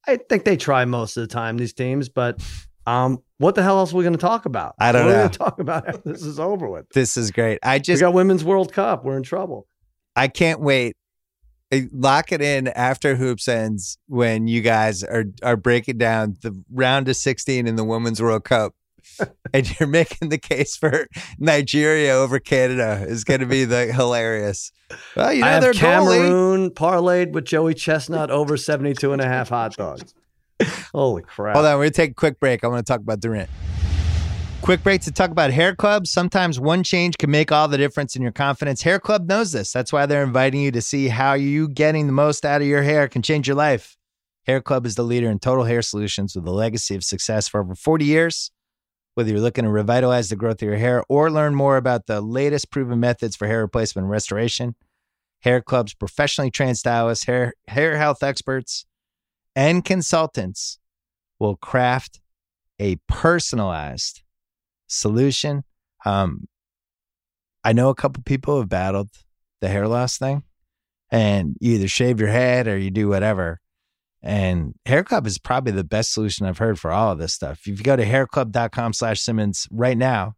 I 0.06 0.16
think 0.16 0.44
they 0.44 0.56
try 0.56 0.86
most 0.86 1.18
of 1.18 1.20
the 1.20 1.26
time 1.34 1.58
these 1.58 1.74
teams. 1.74 2.08
But 2.08 2.42
um, 2.86 3.22
what 3.38 3.54
the 3.54 3.62
hell 3.62 3.78
else 3.78 3.92
are 3.92 3.96
we 3.96 4.04
going 4.04 4.14
to 4.14 4.18
talk 4.18 4.46
about? 4.46 4.74
I 4.78 4.92
don't 4.92 5.06
what 5.06 5.06
Are 5.06 5.08
we 5.08 5.12
know. 5.14 5.18
going 5.22 5.30
to 5.30 5.38
talk 5.38 5.58
about 5.60 5.88
after 5.88 6.12
this 6.12 6.22
is 6.22 6.38
over 6.38 6.68
with? 6.68 6.88
This 6.90 7.16
is 7.16 7.30
great. 7.30 7.58
I 7.62 7.76
We 7.76 7.80
just 7.80 8.00
got 8.00 8.12
Women's 8.14 8.44
World 8.44 8.72
Cup. 8.72 9.04
We're 9.04 9.16
in 9.16 9.22
trouble. 9.22 9.66
I 10.16 10.28
can't 10.28 10.60
wait. 10.60 10.96
Lock 11.92 12.30
it 12.30 12.40
in 12.40 12.68
after 12.68 13.16
hoops 13.16 13.48
ends 13.48 13.98
when 14.06 14.46
you 14.46 14.60
guys 14.60 15.02
are 15.02 15.24
are 15.42 15.56
breaking 15.56 15.98
down 15.98 16.36
the 16.42 16.62
round 16.70 17.08
of 17.08 17.16
16 17.16 17.66
in 17.66 17.74
the 17.76 17.84
Women's 17.84 18.22
World 18.22 18.44
Cup. 18.44 18.74
and 19.52 19.78
you're 19.78 19.88
making 19.88 20.28
the 20.30 20.38
case 20.38 20.76
for 20.76 21.08
Nigeria 21.38 22.12
over 22.12 22.38
Canada 22.38 23.04
is 23.06 23.22
going 23.24 23.40
to 23.40 23.46
be 23.46 23.64
the 23.64 23.92
hilarious. 23.92 24.72
Well, 25.14 25.32
you 25.32 25.42
know 25.42 25.46
I 25.46 25.50
have 25.50 25.62
they're 25.62 25.72
goalie. 25.72 26.18
Cameroon 26.18 26.70
parlayed 26.70 27.32
with 27.32 27.44
Joey 27.44 27.74
Chestnut 27.74 28.30
over 28.30 28.56
72 28.56 29.12
and 29.12 29.20
a 29.20 29.26
half 29.26 29.50
hot 29.50 29.76
dogs. 29.76 30.14
Holy 30.94 31.22
crap! 31.22 31.54
Hold 31.54 31.66
on, 31.66 31.78
we're 31.78 31.84
gonna 31.84 31.90
take 31.90 32.12
a 32.12 32.14
quick 32.14 32.38
break. 32.40 32.64
I 32.64 32.68
want 32.68 32.86
to 32.86 32.92
talk 32.92 33.00
about 33.00 33.20
Durant. 33.20 33.50
Quick 34.64 34.82
break 34.82 35.02
to 35.02 35.12
talk 35.12 35.30
about 35.30 35.50
Hair 35.50 35.76
Club. 35.76 36.06
Sometimes 36.06 36.58
one 36.58 36.82
change 36.82 37.18
can 37.18 37.30
make 37.30 37.52
all 37.52 37.68
the 37.68 37.76
difference 37.76 38.16
in 38.16 38.22
your 38.22 38.32
confidence. 38.32 38.80
Hair 38.80 39.00
Club 39.00 39.28
knows 39.28 39.52
this. 39.52 39.70
That's 39.72 39.92
why 39.92 40.06
they're 40.06 40.22
inviting 40.22 40.62
you 40.62 40.70
to 40.70 40.80
see 40.80 41.08
how 41.08 41.34
you 41.34 41.68
getting 41.68 42.06
the 42.06 42.14
most 42.14 42.46
out 42.46 42.62
of 42.62 42.66
your 42.66 42.82
hair 42.82 43.06
can 43.06 43.20
change 43.20 43.46
your 43.46 43.56
life. 43.56 43.98
Hair 44.46 44.62
Club 44.62 44.86
is 44.86 44.94
the 44.94 45.02
leader 45.02 45.30
in 45.30 45.38
total 45.38 45.64
hair 45.64 45.82
solutions 45.82 46.34
with 46.34 46.46
a 46.46 46.50
legacy 46.50 46.94
of 46.94 47.04
success 47.04 47.46
for 47.46 47.60
over 47.60 47.74
40 47.74 48.06
years. 48.06 48.52
Whether 49.14 49.32
you're 49.32 49.40
looking 49.40 49.64
to 49.64 49.70
revitalize 49.70 50.30
the 50.30 50.36
growth 50.36 50.62
of 50.62 50.68
your 50.68 50.78
hair 50.78 51.04
or 51.10 51.30
learn 51.30 51.54
more 51.54 51.76
about 51.76 52.06
the 52.06 52.22
latest 52.22 52.70
proven 52.70 52.98
methods 52.98 53.36
for 53.36 53.46
hair 53.46 53.60
replacement 53.60 54.04
and 54.04 54.10
restoration, 54.10 54.76
Hair 55.40 55.60
Club's 55.60 55.92
professionally 55.92 56.50
trained 56.50 56.78
stylists, 56.78 57.26
hair, 57.26 57.52
hair 57.68 57.98
health 57.98 58.22
experts, 58.22 58.86
and 59.54 59.84
consultants 59.84 60.78
will 61.38 61.56
craft 61.56 62.20
a 62.78 62.96
personalized 63.08 64.22
solution. 64.86 65.64
Um, 66.04 66.48
I 67.62 67.72
know 67.72 67.88
a 67.88 67.94
couple 67.94 68.22
people 68.22 68.58
have 68.58 68.68
battled 68.68 69.10
the 69.60 69.68
hair 69.68 69.88
loss 69.88 70.18
thing, 70.18 70.42
and 71.10 71.56
you 71.60 71.74
either 71.74 71.88
shave 71.88 72.20
your 72.20 72.28
head 72.28 72.68
or 72.68 72.76
you 72.76 72.90
do 72.90 73.08
whatever. 73.08 73.60
And 74.22 74.74
Hair 74.86 75.04
Club 75.04 75.26
is 75.26 75.38
probably 75.38 75.72
the 75.72 75.84
best 75.84 76.14
solution 76.14 76.46
I've 76.46 76.58
heard 76.58 76.78
for 76.78 76.90
all 76.90 77.12
of 77.12 77.18
this 77.18 77.34
stuff. 77.34 77.60
If 77.60 77.66
you 77.66 77.76
go 77.76 77.94
to 77.94 78.06
hairclub.com 78.06 78.94
slash 78.94 79.20
Simmons 79.20 79.68
right 79.70 79.98
now, 79.98 80.34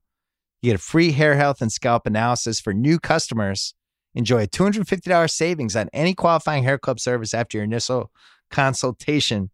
you 0.61 0.73
get 0.73 0.81
a 0.81 0.83
free 0.83 1.13
hair 1.13 1.37
health 1.37 1.63
and 1.63 1.71
scalp 1.71 2.05
analysis 2.05 2.59
for 2.61 2.75
new 2.75 2.99
customers. 2.99 3.75
Enjoy 4.15 4.43
a 4.43 4.49
$250 4.49 5.31
savings 5.31 5.77
on 5.77 5.89
any 5.93 6.15
qualifying 6.15 6.65
Hair 6.65 6.79
Club 6.79 6.99
service 6.99 7.33
after 7.33 7.59
your 7.59 7.65
initial 7.65 8.11
consultation. 8.51 9.51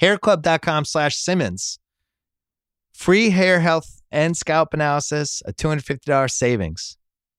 Hairclub.com 0.00 0.84
slash 0.84 1.16
Simmons. 1.16 1.78
Free 2.94 3.30
hair 3.30 3.60
health 3.60 4.02
and 4.10 4.36
scalp 4.36 4.74
analysis, 4.74 5.42
a 5.46 5.52
$250 5.52 6.30
savings 6.30 6.96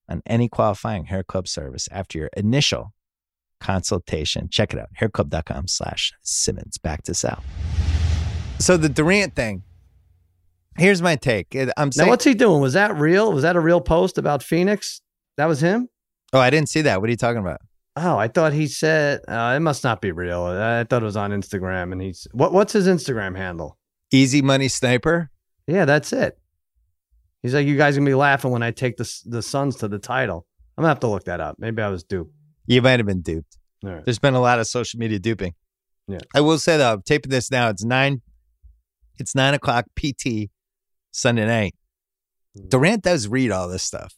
on 0.10 0.22
any 0.26 0.50
qualifying 0.50 1.06
Hair 1.06 1.24
Club 1.24 1.48
service 1.48 1.88
after 1.92 2.18
your 2.18 2.30
initial 2.36 2.94
consultation. 3.60 4.50
Check 4.50 4.74
it 4.74 4.80
out. 4.80 4.90
Hairclub.com 5.00 5.68
slash 5.68 6.12
Simmons. 6.22 6.78
Back 6.78 7.04
to 7.04 7.14
Sal. 7.14 7.44
So 8.60 8.78
the 8.78 8.90
Durant 8.90 9.36
thing. 9.36 9.64
Here's 10.78 11.02
my 11.02 11.16
take. 11.16 11.56
I'm 11.78 11.92
saying, 11.92 12.08
now, 12.08 12.12
what's 12.12 12.26
he 12.26 12.34
doing? 12.34 12.60
Was 12.60 12.74
that 12.74 12.96
real? 12.96 13.32
Was 13.32 13.44
that 13.44 13.56
a 13.56 13.60
real 13.60 13.80
post 13.80 14.18
about 14.18 14.42
Phoenix? 14.42 15.02
That 15.38 15.46
was 15.46 15.62
him? 15.62 15.88
Oh, 16.34 16.40
I 16.40 16.50
didn't 16.50 16.70
see 16.70 16.82
that. 16.82 17.00
What 17.00 17.08
are 17.08 17.12
you 17.12 17.18
talking 17.18 17.42
about? 17.42 17.62
Oh, 17.96 18.18
I 18.18 18.28
thought 18.28 18.54
he 18.54 18.68
said 18.68 19.22
uh, 19.28 19.54
it 19.56 19.60
must 19.60 19.84
not 19.84 20.02
be 20.02 20.12
real. 20.12 20.44
I 20.44 20.84
thought 20.84 21.04
it 21.04 21.06
was 21.06 21.18
on 21.18 21.32
Instagram, 21.32 21.92
and 21.92 22.02
he's 22.02 22.28
what? 22.32 22.52
What's 22.52 22.74
his 22.74 22.88
Instagram 22.88 23.38
handle? 23.38 23.78
Easy 24.12 24.42
Money 24.42 24.68
Sniper. 24.68 25.30
Yeah, 25.68 25.86
that's 25.86 26.12
it. 26.12 26.38
He's 27.44 27.54
like, 27.54 27.68
you 27.68 27.78
guys 27.78 27.96
gonna 27.96 28.10
be 28.10 28.16
laughing 28.16 28.52
when 28.52 28.64
I 28.64 28.72
take 28.72 28.98
the 28.98 29.22
the 29.26 29.42
Suns 29.42 29.76
to 29.78 29.88
the 29.88 30.00
title. 30.00 30.48
I'm 30.78 30.82
gonna 30.82 30.90
have 30.90 31.02
to 31.02 31.08
look 31.08 31.26
that 31.26 31.40
up. 31.40 31.58
Maybe 31.60 31.82
I 31.82 31.90
was 31.90 32.04
duped. 32.04 32.34
You 32.66 32.82
might 32.82 33.00
have 33.00 33.06
been 33.06 33.22
duped. 33.22 33.58
Right. 33.84 34.04
There's 34.04 34.20
been 34.20 34.34
a 34.34 34.42
lot 34.42 34.60
of 34.60 34.68
social 34.68 35.00
media 35.00 35.20
duping. 35.20 35.54
Yeah. 36.08 36.20
I 36.34 36.42
will 36.42 36.58
say 36.58 36.78
though, 36.78 36.94
I'm 36.94 37.02
taping 37.02 37.32
this 37.32 37.52
now. 37.52 37.70
It's 37.70 37.84
nine. 37.84 38.22
It's 39.20 39.36
nine 39.36 39.54
o'clock 39.54 39.86
PT 39.96 40.50
Sunday 41.12 41.46
night. 41.46 41.76
Mm. 42.58 42.70
Durant 42.70 43.04
does 43.04 43.28
read 43.28 43.52
all 43.52 43.68
this 43.68 43.84
stuff. 43.84 44.16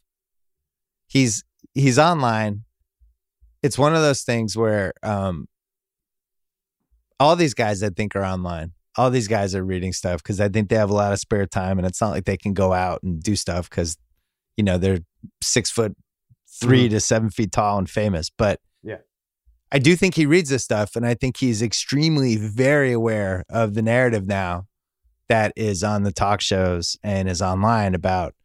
He's 1.08 1.44
he's 1.74 1.98
online. 1.98 2.65
It's 3.66 3.80
one 3.80 3.96
of 3.96 4.02
those 4.02 4.22
things 4.22 4.56
where 4.56 4.94
um, 5.02 5.48
all 7.20 7.36
these 7.36 7.56
guys 7.56 7.82
I 7.82 7.90
think 7.90 8.16
are 8.16 8.24
online. 8.24 8.74
All 8.96 9.10
these 9.10 9.28
guys 9.28 9.56
are 9.56 9.64
reading 9.64 9.92
stuff 9.92 10.22
because 10.22 10.40
I 10.40 10.50
think 10.50 10.70
they 10.70 10.76
have 10.76 10.92
a 10.92 10.94
lot 10.94 11.12
of 11.12 11.20
spare 11.20 11.48
time, 11.48 11.80
and 11.80 11.88
it's 11.88 12.00
not 12.00 12.12
like 12.12 12.26
they 12.26 12.38
can 12.38 12.54
go 12.54 12.74
out 12.74 13.02
and 13.02 13.22
do 13.22 13.36
stuff 13.36 13.70
because 13.70 13.98
you 14.56 14.64
know 14.64 14.78
they're 14.78 15.00
six 15.42 15.72
foot 15.72 15.96
3 16.62 16.84
mm-hmm. 16.84 16.90
to 16.94 17.00
seven 17.00 17.30
feet 17.32 17.52
tall 17.52 17.80
and 17.80 17.90
famous. 17.90 18.30
But 18.30 18.60
yeah, 18.84 19.00
I 19.72 19.80
do 19.80 19.96
think 19.96 20.14
he 20.14 20.28
reads 20.28 20.50
this 20.50 20.64
stuff, 20.64 20.96
and 20.96 21.06
I 21.06 21.16
think 21.16 21.38
he's 21.38 21.62
extremely 21.62 22.38
very 22.38 22.92
aware 22.92 23.44
of 23.50 23.74
the 23.74 23.82
narrative 23.82 24.28
now 24.28 24.68
that 25.28 25.52
is 25.56 25.84
on 25.84 26.04
the 26.04 26.12
talk 26.12 26.40
shows 26.40 26.98
and 27.04 27.28
is 27.28 27.42
online 27.42 27.96
about 27.96 28.36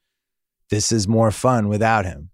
this 0.70 0.90
is 0.90 1.06
more 1.06 1.30
fun 1.30 1.68
without 1.68 2.06
him. 2.06 2.30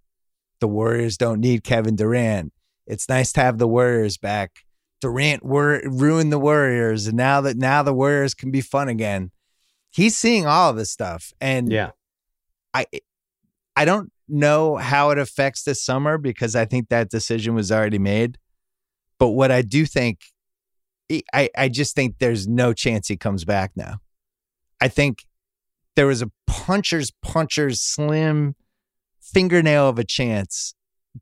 The 0.61 0.69
Warriors 0.69 1.17
don't 1.17 1.41
need 1.41 1.65
Kevin 1.65 1.97
Durant. 1.97 2.53
It's 2.87 3.09
nice 3.09 3.33
to 3.33 3.41
have 3.41 3.59
the 3.59 3.69
Warriors 3.69 4.17
back. 4.17 4.61
Durant 5.01 5.45
wor- 5.45 5.83
ruined 5.85 6.33
the 6.33 6.39
Warriors, 6.39 7.07
and 7.07 7.17
now 7.17 7.41
that 7.43 7.57
now 7.57 7.83
the 7.83 7.93
Warriors 7.93 8.35
can 8.35 8.51
be 8.51 8.61
fun 8.61 8.89
again. 8.89 9.31
He's 9.91 10.17
seeing 10.17 10.47
all 10.47 10.71
of 10.71 10.77
this 10.77 10.91
stuff, 10.91 11.33
and 11.41 11.71
yeah, 11.71 11.91
I 12.73 12.87
I 13.75 13.85
don't 13.85 14.11
know 14.29 14.77
how 14.77 15.11
it 15.11 15.19
affects 15.19 15.63
this 15.63 15.83
summer 15.83 16.19
because 16.19 16.57
I 16.57 16.65
think 16.65 16.89
that 16.89 17.11
decision 17.11 17.55
was 17.55 17.71
already 17.71 17.99
made. 17.99 18.39
But 19.19 19.29
what 19.29 19.51
I 19.51 19.63
do 19.63 19.85
think, 19.85 20.21
I 21.33 21.51
I 21.57 21.69
just 21.69 21.95
think 21.95 22.17
there's 22.19 22.49
no 22.49 22.73
chance 22.73 23.09
he 23.09 23.17
comes 23.17 23.45
back 23.45 23.73
now. 23.77 23.99
I 24.81 24.89
think 24.89 25.25
there 25.95 26.07
was 26.07 26.23
a 26.23 26.31
puncher's 26.47 27.13
puncher's 27.23 27.81
slim 27.81 28.55
fingernail 29.21 29.89
of 29.89 29.99
a 29.99 30.05
chance 30.05 30.75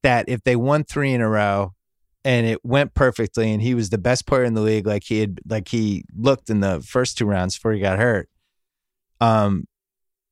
that 0.03 0.29
if 0.29 0.43
they 0.45 0.57
won 0.57 0.85
three 0.85 1.13
in 1.13 1.21
a 1.21 1.29
row 1.29 1.75
and 2.25 2.47
it 2.47 2.65
went 2.65 2.95
perfectly 2.95 3.53
and 3.53 3.63
he 3.63 3.75
was 3.75 3.91
the 3.91 3.99
best 3.99 4.27
player 4.27 4.45
in 4.45 4.55
the 4.55 4.61
league 4.61 4.87
like 4.87 5.05
he 5.05 5.21
had 5.21 5.41
like 5.47 5.69
he 5.69 6.05
looked 6.17 6.51
in 6.51 6.61
the 6.61 6.81
first 6.81 7.19
two 7.19 7.27
rounds 7.27 7.57
before 7.57 7.73
he 7.73 7.81
got 7.81 7.99
hurt 7.99 8.29
um 9.21 9.67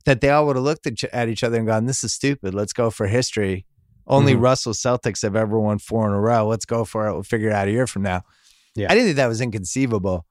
that 0.04 0.20
they 0.20 0.30
all 0.30 0.46
would 0.46 0.56
have 0.56 0.64
looked 0.64 0.86
at, 0.86 1.28
each 1.28 1.44
other 1.44 1.56
and 1.56 1.66
gone 1.66 1.86
this 1.86 2.04
is 2.04 2.12
stupid. 2.12 2.54
Let's 2.54 2.72
go 2.72 2.90
for 2.90 3.06
history. 3.06 3.66
Only 4.06 4.32
mm-hmm. 4.32 4.42
russell 4.42 4.72
celtics 4.72 5.22
have 5.22 5.36
ever 5.36 5.58
won 5.58 5.78
four 5.78 6.06
in 6.08 6.12
a 6.12 6.20
row. 6.20 6.46
Let's 6.46 6.64
go 6.64 6.84
for 6.84 7.06
it. 7.06 7.12
We'll 7.12 7.22
figure 7.22 7.50
it 7.50 7.54
out 7.54 7.68
a 7.68 7.70
year 7.70 7.86
from 7.86 8.02
now. 8.02 8.22
Yeah. 8.74 8.86
I 8.90 8.94
didn't 8.94 9.08
think 9.08 9.16
that 9.16 9.28
was 9.28 9.40
inconceivable. 9.40 10.26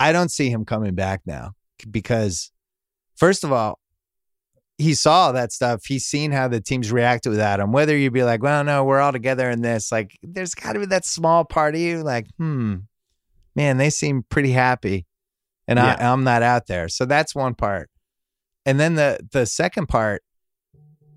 I 0.00 0.12
don't 0.12 0.30
see 0.30 0.50
him 0.50 0.64
coming 0.64 0.94
back 0.94 1.22
now 1.26 1.52
because 1.90 2.52
first 3.16 3.44
of 3.44 3.52
all 3.52 3.78
he 4.78 4.94
saw 4.94 5.32
that 5.32 5.52
stuff. 5.52 5.84
He's 5.86 6.04
seen 6.04 6.32
how 6.32 6.48
the 6.48 6.60
teams 6.60 6.92
reacted 6.92 7.30
without 7.30 7.60
him. 7.60 7.72
Whether 7.72 7.96
you'd 7.96 8.12
be 8.12 8.24
like, 8.24 8.42
well, 8.42 8.62
no, 8.62 8.84
we're 8.84 9.00
all 9.00 9.12
together 9.12 9.48
in 9.50 9.62
this. 9.62 9.90
Like, 9.90 10.18
there's 10.22 10.54
got 10.54 10.74
to 10.74 10.80
be 10.80 10.86
that 10.86 11.06
small 11.06 11.44
part 11.44 11.74
of 11.74 11.80
you, 11.80 12.02
like, 12.02 12.26
hmm, 12.36 12.76
man, 13.54 13.78
they 13.78 13.90
seem 13.90 14.24
pretty 14.28 14.52
happy, 14.52 15.06
and 15.66 15.78
yeah. 15.78 15.96
I, 15.98 16.12
I'm 16.12 16.24
not 16.24 16.42
out 16.42 16.66
there. 16.66 16.88
So 16.88 17.06
that's 17.06 17.34
one 17.34 17.54
part. 17.54 17.90
And 18.66 18.78
then 18.78 18.96
the 18.96 19.20
the 19.32 19.46
second 19.46 19.86
part, 19.86 20.22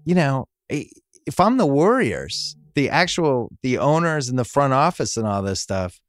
you 0.06 0.16
know, 0.16 0.48
if 0.70 1.40
I'm 1.40 1.58
the 1.58 1.66
Warriors, 1.66 2.56
the 2.76 2.90
actual 2.90 3.50
the 3.64 3.78
owners 3.78 4.30
and 4.30 4.40
the 4.40 4.46
front 4.46 4.74
office 4.74 5.18
and 5.18 5.28
all 5.28 5.42
this 5.42 5.60
stuff, 5.60 6.00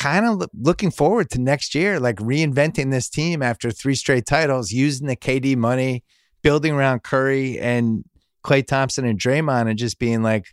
kind 0.00 0.24
of 0.24 0.48
looking 0.58 0.90
forward 0.90 1.28
to 1.28 1.38
next 1.38 1.74
year, 1.74 2.00
like 2.00 2.16
reinventing 2.16 2.90
this 2.90 3.10
team 3.10 3.42
after 3.42 3.70
three 3.70 3.94
straight 3.94 4.24
titles, 4.24 4.72
using 4.72 5.06
the 5.06 5.14
KD 5.14 5.56
money, 5.56 6.02
building 6.42 6.72
around 6.72 7.02
Curry 7.02 7.58
and 7.60 8.02
Klay 8.42 8.66
Thompson 8.66 9.04
and 9.04 9.20
Draymond, 9.20 9.68
and 9.68 9.78
just 9.78 9.98
being 9.98 10.22
like, 10.22 10.46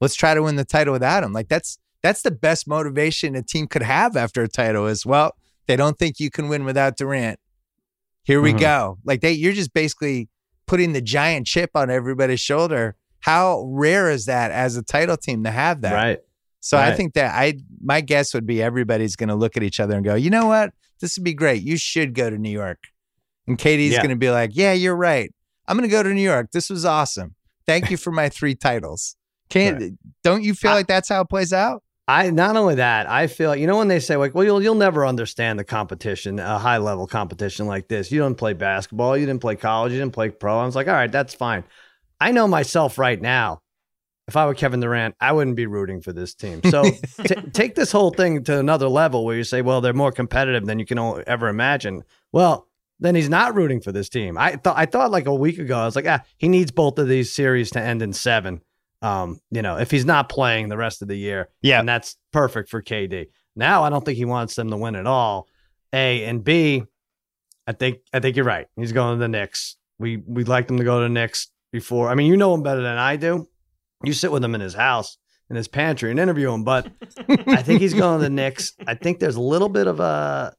let's 0.00 0.14
try 0.14 0.34
to 0.34 0.42
win 0.42 0.54
the 0.54 0.64
title 0.64 0.92
without 0.92 1.24
him. 1.24 1.32
Like 1.32 1.48
that's 1.48 1.78
that's 2.00 2.22
the 2.22 2.30
best 2.30 2.68
motivation 2.68 3.34
a 3.34 3.42
team 3.42 3.66
could 3.66 3.82
have 3.82 4.16
after 4.16 4.44
a 4.44 4.48
title 4.48 4.86
is 4.86 5.04
well, 5.04 5.32
they 5.66 5.74
don't 5.74 5.98
think 5.98 6.20
you 6.20 6.30
can 6.30 6.48
win 6.48 6.64
without 6.64 6.96
Durant. 6.96 7.40
Here 8.22 8.40
we 8.40 8.50
mm-hmm. 8.50 8.60
go. 8.60 8.98
Like 9.04 9.20
they 9.20 9.32
you're 9.32 9.52
just 9.52 9.74
basically 9.74 10.28
putting 10.68 10.92
the 10.92 11.02
giant 11.02 11.48
chip 11.48 11.70
on 11.74 11.90
everybody's 11.90 12.40
shoulder. 12.40 12.94
How 13.18 13.64
rare 13.68 14.10
is 14.10 14.26
that 14.26 14.52
as 14.52 14.76
a 14.76 14.82
title 14.82 15.16
team 15.16 15.42
to 15.42 15.50
have 15.50 15.80
that? 15.80 15.92
Right. 15.92 16.18
So 16.62 16.76
right. 16.76 16.92
I 16.92 16.96
think 16.96 17.14
that 17.14 17.34
I 17.34 17.54
my 17.82 18.00
guess 18.00 18.32
would 18.34 18.46
be 18.46 18.62
everybody's 18.62 19.16
going 19.16 19.28
to 19.28 19.34
look 19.34 19.56
at 19.56 19.64
each 19.64 19.80
other 19.80 19.96
and 19.96 20.04
go, 20.04 20.14
you 20.14 20.30
know 20.30 20.46
what, 20.46 20.72
this 21.00 21.18
would 21.18 21.24
be 21.24 21.34
great. 21.34 21.62
You 21.62 21.76
should 21.76 22.14
go 22.14 22.30
to 22.30 22.38
New 22.38 22.50
York. 22.50 22.78
And 23.48 23.58
KD's 23.58 23.94
yeah. 23.94 23.98
going 23.98 24.10
to 24.10 24.16
be 24.16 24.30
like, 24.30 24.50
yeah, 24.54 24.72
you're 24.72 24.96
right. 24.96 25.34
I'm 25.66 25.76
going 25.76 25.88
to 25.88 25.92
go 25.92 26.04
to 26.04 26.14
New 26.14 26.22
York. 26.22 26.52
This 26.52 26.70
was 26.70 26.84
awesome. 26.84 27.34
Thank 27.66 27.90
you 27.90 27.96
for 27.98 28.12
my 28.12 28.28
three 28.28 28.54
titles. 28.54 29.16
Can't 29.50 29.80
right. 29.80 29.92
don't 30.22 30.44
you 30.44 30.54
feel 30.54 30.70
I, 30.70 30.74
like 30.74 30.86
that's 30.86 31.08
how 31.08 31.22
it 31.22 31.28
plays 31.28 31.52
out? 31.52 31.82
I 32.06 32.30
not 32.30 32.56
only 32.56 32.76
that, 32.76 33.10
I 33.10 33.26
feel 33.26 33.54
you 33.56 33.66
know 33.66 33.78
when 33.78 33.88
they 33.88 34.00
say 34.00 34.16
like, 34.16 34.34
well, 34.34 34.44
you'll 34.44 34.62
you'll 34.62 34.74
never 34.76 35.04
understand 35.04 35.58
the 35.58 35.64
competition, 35.64 36.38
a 36.38 36.58
high 36.58 36.78
level 36.78 37.06
competition 37.06 37.66
like 37.66 37.88
this. 37.88 38.12
You 38.12 38.20
don't 38.20 38.34
play 38.36 38.52
basketball, 38.52 39.16
you 39.16 39.26
didn't 39.26 39.40
play 39.40 39.56
college, 39.56 39.92
you 39.92 39.98
didn't 39.98 40.14
play 40.14 40.30
pro. 40.30 40.60
I 40.60 40.64
was 40.64 40.76
like, 40.76 40.86
all 40.86 40.94
right, 40.94 41.10
that's 41.10 41.34
fine. 41.34 41.64
I 42.20 42.30
know 42.30 42.46
myself 42.46 42.98
right 42.98 43.20
now 43.20 43.61
if 44.28 44.36
I 44.36 44.46
were 44.46 44.54
Kevin 44.54 44.80
Durant, 44.80 45.16
I 45.20 45.32
wouldn't 45.32 45.56
be 45.56 45.66
rooting 45.66 46.00
for 46.00 46.12
this 46.12 46.34
team. 46.34 46.60
So 46.64 46.84
t- 47.24 47.34
take 47.52 47.74
this 47.74 47.90
whole 47.90 48.10
thing 48.10 48.44
to 48.44 48.58
another 48.58 48.88
level 48.88 49.24
where 49.24 49.36
you 49.36 49.44
say, 49.44 49.62
well, 49.62 49.80
they're 49.80 49.92
more 49.92 50.12
competitive 50.12 50.66
than 50.66 50.78
you 50.78 50.86
can 50.86 51.22
ever 51.26 51.48
imagine. 51.48 52.04
Well, 52.30 52.68
then 53.00 53.14
he's 53.16 53.28
not 53.28 53.54
rooting 53.54 53.80
for 53.80 53.90
this 53.90 54.08
team. 54.08 54.38
I 54.38 54.56
thought 54.56 54.78
I 54.78 54.86
thought 54.86 55.10
like 55.10 55.26
a 55.26 55.34
week 55.34 55.58
ago, 55.58 55.76
I 55.76 55.84
was 55.84 55.96
like, 55.96 56.06
ah, 56.06 56.20
he 56.38 56.48
needs 56.48 56.70
both 56.70 56.98
of 56.98 57.08
these 57.08 57.32
series 57.32 57.70
to 57.72 57.80
end 57.80 58.00
in 58.00 58.12
seven. 58.12 58.60
Um, 59.02 59.40
you 59.50 59.62
know, 59.62 59.76
if 59.76 59.90
he's 59.90 60.04
not 60.04 60.28
playing 60.28 60.68
the 60.68 60.76
rest 60.76 61.02
of 61.02 61.08
the 61.08 61.16
year, 61.16 61.48
yeah, 61.60 61.80
and 61.80 61.88
that's 61.88 62.16
perfect 62.32 62.68
for 62.68 62.80
KD. 62.80 63.26
Now 63.56 63.82
I 63.82 63.90
don't 63.90 64.04
think 64.04 64.16
he 64.16 64.24
wants 64.24 64.54
them 64.54 64.70
to 64.70 64.76
win 64.76 64.94
at 64.94 65.06
all. 65.06 65.48
A 65.92 66.24
and 66.24 66.44
B, 66.44 66.84
I 67.66 67.72
think 67.72 67.98
I 68.12 68.20
think 68.20 68.36
you're 68.36 68.44
right. 68.44 68.68
He's 68.76 68.92
going 68.92 69.18
to 69.18 69.20
the 69.20 69.28
Knicks. 69.28 69.76
We 69.98 70.18
we'd 70.18 70.48
like 70.48 70.68
them 70.68 70.78
to 70.78 70.84
go 70.84 71.00
to 71.00 71.04
the 71.04 71.08
Knicks 71.08 71.48
before. 71.72 72.08
I 72.08 72.14
mean, 72.14 72.28
you 72.28 72.36
know 72.36 72.54
him 72.54 72.62
better 72.62 72.82
than 72.82 72.98
I 72.98 73.16
do. 73.16 73.48
You 74.04 74.12
sit 74.12 74.32
with 74.32 74.44
him 74.44 74.54
in 74.54 74.60
his 74.60 74.74
house, 74.74 75.18
in 75.50 75.56
his 75.56 75.68
pantry, 75.68 76.10
and 76.10 76.20
interview 76.20 76.52
him. 76.52 76.64
But 76.64 76.90
I 77.28 77.62
think 77.62 77.80
he's 77.80 77.94
going 77.94 78.18
to 78.18 78.24
the 78.24 78.30
Knicks. 78.30 78.72
I 78.86 78.94
think 78.94 79.18
there's 79.18 79.36
a 79.36 79.40
little 79.40 79.68
bit 79.68 79.86
of 79.86 80.00
a. 80.00 80.54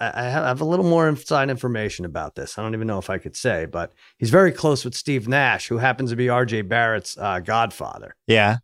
I 0.00 0.22
have 0.24 0.60
a 0.60 0.64
little 0.64 0.84
more 0.84 1.08
inside 1.08 1.48
information 1.48 2.04
about 2.04 2.34
this. 2.34 2.58
I 2.58 2.62
don't 2.62 2.74
even 2.74 2.88
know 2.88 2.98
if 2.98 3.08
I 3.08 3.18
could 3.18 3.36
say, 3.36 3.66
but 3.66 3.92
he's 4.18 4.30
very 4.30 4.50
close 4.50 4.84
with 4.84 4.96
Steve 4.96 5.28
Nash, 5.28 5.68
who 5.68 5.78
happens 5.78 6.10
to 6.10 6.16
be 6.16 6.28
R.J. 6.28 6.62
Barrett's 6.62 7.16
uh, 7.16 7.38
godfather. 7.38 8.16
Yeah. 8.26 8.56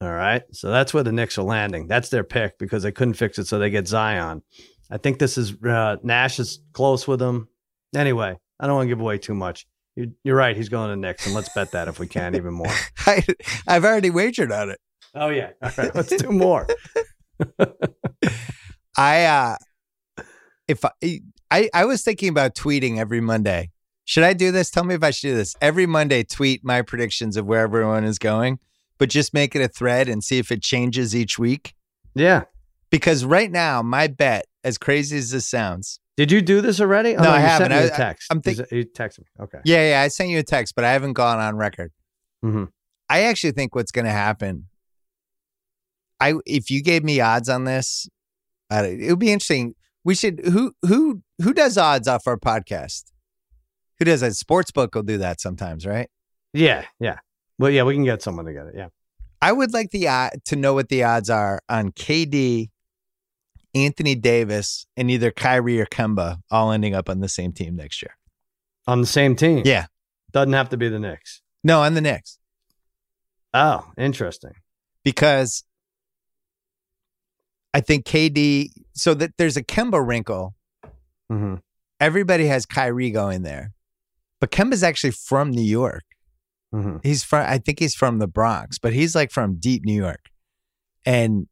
All 0.00 0.12
right. 0.12 0.42
So 0.50 0.70
that's 0.70 0.92
where 0.92 1.04
the 1.04 1.12
Knicks 1.12 1.38
are 1.38 1.44
landing. 1.44 1.86
That's 1.86 2.08
their 2.08 2.24
pick 2.24 2.58
because 2.58 2.82
they 2.82 2.90
couldn't 2.90 3.14
fix 3.14 3.38
it, 3.38 3.46
so 3.46 3.60
they 3.60 3.70
get 3.70 3.86
Zion. 3.86 4.42
I 4.90 4.96
think 4.96 5.20
this 5.20 5.38
is 5.38 5.54
uh, 5.62 5.96
Nash 6.02 6.40
is 6.40 6.60
close 6.72 7.06
with 7.06 7.22
him. 7.22 7.48
Anyway, 7.94 8.36
I 8.58 8.66
don't 8.66 8.76
want 8.76 8.86
to 8.86 8.94
give 8.94 9.00
away 9.00 9.18
too 9.18 9.34
much. 9.34 9.66
You're, 9.98 10.06
you're 10.22 10.36
right. 10.36 10.56
He's 10.56 10.68
going 10.68 10.90
to 10.90 10.96
Knicks, 10.96 11.26
and 11.26 11.34
let's 11.34 11.52
bet 11.52 11.72
that 11.72 11.88
if 11.88 11.98
we 11.98 12.06
can 12.06 12.36
even 12.36 12.54
more. 12.54 12.72
I, 13.06 13.24
I've 13.66 13.84
already 13.84 14.10
wagered 14.10 14.52
on 14.52 14.70
it. 14.70 14.78
Oh 15.12 15.28
yeah. 15.28 15.50
All 15.60 15.72
right. 15.76 15.92
Let's 15.92 16.14
do 16.14 16.30
more. 16.30 16.68
I 18.96 19.24
uh 19.24 19.56
if 20.68 20.84
I, 20.84 20.90
I 21.50 21.68
I 21.74 21.84
was 21.84 22.04
thinking 22.04 22.28
about 22.28 22.54
tweeting 22.54 22.98
every 22.98 23.20
Monday. 23.20 23.70
Should 24.04 24.22
I 24.22 24.34
do 24.34 24.52
this? 24.52 24.70
Tell 24.70 24.84
me 24.84 24.94
if 24.94 25.02
I 25.02 25.10
should 25.10 25.30
do 25.30 25.34
this. 25.34 25.56
Every 25.60 25.86
Monday 25.86 26.22
tweet 26.22 26.64
my 26.64 26.82
predictions 26.82 27.36
of 27.36 27.46
where 27.46 27.62
everyone 27.62 28.04
is 28.04 28.20
going, 28.20 28.60
but 28.98 29.08
just 29.08 29.34
make 29.34 29.56
it 29.56 29.62
a 29.62 29.68
thread 29.68 30.08
and 30.08 30.22
see 30.22 30.38
if 30.38 30.52
it 30.52 30.62
changes 30.62 31.14
each 31.16 31.40
week. 31.40 31.74
Yeah. 32.14 32.44
Because 32.90 33.24
right 33.24 33.50
now, 33.50 33.82
my 33.82 34.06
bet, 34.06 34.46
as 34.62 34.78
crazy 34.78 35.18
as 35.18 35.32
this 35.32 35.48
sounds, 35.48 35.98
Did 36.18 36.32
you 36.32 36.42
do 36.42 36.60
this 36.60 36.80
already? 36.80 37.16
Oh, 37.16 37.22
No, 37.22 37.30
I 37.30 37.38
haven't. 37.38 37.70
I- 37.70 37.82
a 37.82 37.90
text. 37.90 38.26
I'm 38.30 38.42
Is 38.44 38.60
you 38.72 38.82
text 38.82 39.20
me. 39.20 39.26
Okay. 39.40 39.58
yeah, 39.64 39.90
yeah, 39.90 40.00
I 40.02 40.08
sent 40.08 40.30
you 40.30 40.38
a 40.40 40.42
text, 40.42 40.74
but 40.74 40.84
I 40.84 40.90
haven't 40.92 41.12
gone 41.12 41.38
on 41.38 41.56
record. 41.56 41.92
Mhm. 42.44 42.70
I 43.08 43.22
actually 43.22 43.52
think 43.52 43.76
what's 43.76 43.92
going 43.92 44.04
to 44.04 44.10
happen. 44.10 44.66
I 46.20 46.34
if 46.44 46.72
you 46.72 46.82
gave 46.82 47.04
me 47.04 47.20
odds 47.20 47.48
on 47.48 47.62
this, 47.64 48.08
uh, 48.68 48.82
it 48.84 49.08
would 49.10 49.20
be 49.20 49.30
interesting. 49.32 49.76
We 50.04 50.16
should 50.16 50.40
who 50.44 50.72
who 50.82 51.22
who 51.40 51.54
does 51.54 51.78
odds 51.78 52.08
off 52.08 52.26
our 52.26 52.36
podcast? 52.36 53.04
Who 54.00 54.04
does 54.04 54.20
that? 54.22 54.32
Sportsbook 54.32 54.96
will 54.96 55.04
do 55.04 55.18
that 55.18 55.40
sometimes, 55.40 55.86
right? 55.86 56.08
Yeah. 56.52 56.84
Yeah. 56.98 57.18
Well, 57.60 57.70
yeah, 57.70 57.84
we 57.84 57.94
can 57.94 58.02
get 58.04 58.22
someone 58.22 58.44
to 58.46 58.52
get 58.52 58.66
it. 58.66 58.74
Yeah. 58.76 58.88
I 59.40 59.52
would 59.52 59.72
like 59.72 59.90
the 59.92 60.08
uh, 60.08 60.30
to 60.46 60.56
know 60.56 60.74
what 60.74 60.88
the 60.88 61.04
odds 61.04 61.30
are 61.30 61.60
on 61.68 61.92
KD, 61.92 62.70
Anthony 63.74 64.14
Davis, 64.14 64.86
and 64.96 65.10
either 65.10 65.30
Kyrie 65.30 65.80
or 65.80 65.86
Kemba 65.86 66.38
all 66.50 66.72
ending 66.72 66.94
up 66.94 67.08
on 67.08 67.20
the 67.20 67.28
same 67.28 67.52
team 67.52 67.76
next 67.76 68.02
year. 68.02 68.16
On 68.86 69.00
the 69.00 69.06
same 69.06 69.36
team. 69.36 69.62
Yeah, 69.64 69.86
Doesn't 70.32 70.52
have 70.54 70.68
to 70.70 70.76
be 70.76 70.88
the 70.88 70.98
Knicks. 70.98 71.42
no, 71.62 71.82
on 71.82 71.94
the 71.94 72.00
Knicks 72.00 72.38
Oh, 73.54 73.90
interesting. 73.96 74.52
because 75.04 75.64
I 77.74 77.80
think 77.80 78.04
KD. 78.06 78.68
So 78.94 79.14
that 79.14 79.32
there's 79.38 79.56
a 79.56 79.62
Kemba 79.62 80.04
wrinkle. 80.06 80.54
hmm 81.28 81.56
Everybody 82.00 82.46
has 82.46 82.64
Kyrie 82.64 83.10
going 83.10 83.42
there, 83.42 83.72
but 84.40 84.50
Kemba's 84.52 84.82
actually 84.84 85.10
from 85.10 85.50
New 85.50 85.62
York. 85.62 86.04
hmm 86.72 86.96
He's 87.02 87.22
from, 87.24 87.44
I 87.48 87.58
think 87.58 87.78
he's 87.80 87.94
from 87.94 88.18
the 88.18 88.26
Bronx, 88.28 88.78
but 88.78 88.92
he's 88.92 89.14
like 89.14 89.30
from 89.30 89.56
deep 89.58 89.84
New 89.84 89.94
York. 89.94 90.30
And, 91.04 91.48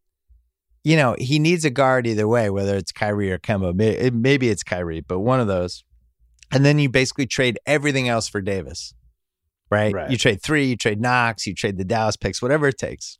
you 0.87 0.96
know, 0.96 1.16
he 1.18 1.40
needs 1.40 1.64
a 1.64 1.70
guard 1.70 2.07
either 2.07 2.29
way, 2.29 2.49
whether 2.49 2.77
it's 2.77 2.92
Kyrie 2.92 3.33
or 3.33 3.38
Kemba. 3.38 4.12
Maybe 4.12 4.49
it's 4.49 4.62
Kyrie, 4.62 5.01
but 5.01 5.18
one 5.18 5.40
of 5.40 5.49
those. 5.49 5.83
And 6.53 6.64
then 6.64 6.79
you 6.79 6.88
basically 6.88 7.27
trade 7.27 7.59
everything 7.66 8.09
else 8.09 8.29
for 8.29 8.40
Davis, 8.40 8.94
right? 9.68 9.92
Right. 9.92 10.09
You 10.09 10.16
trade 10.16 10.40
three, 10.40 10.66
you 10.66 10.77
trade 10.77 11.01
Knox, 11.01 11.44
you 11.44 11.55
trade 11.55 11.77
the 11.77 11.85
Dallas 11.85 12.16
picks, 12.16 12.40
whatever 12.40 12.68
it 12.68 12.79
takes. 12.79 13.18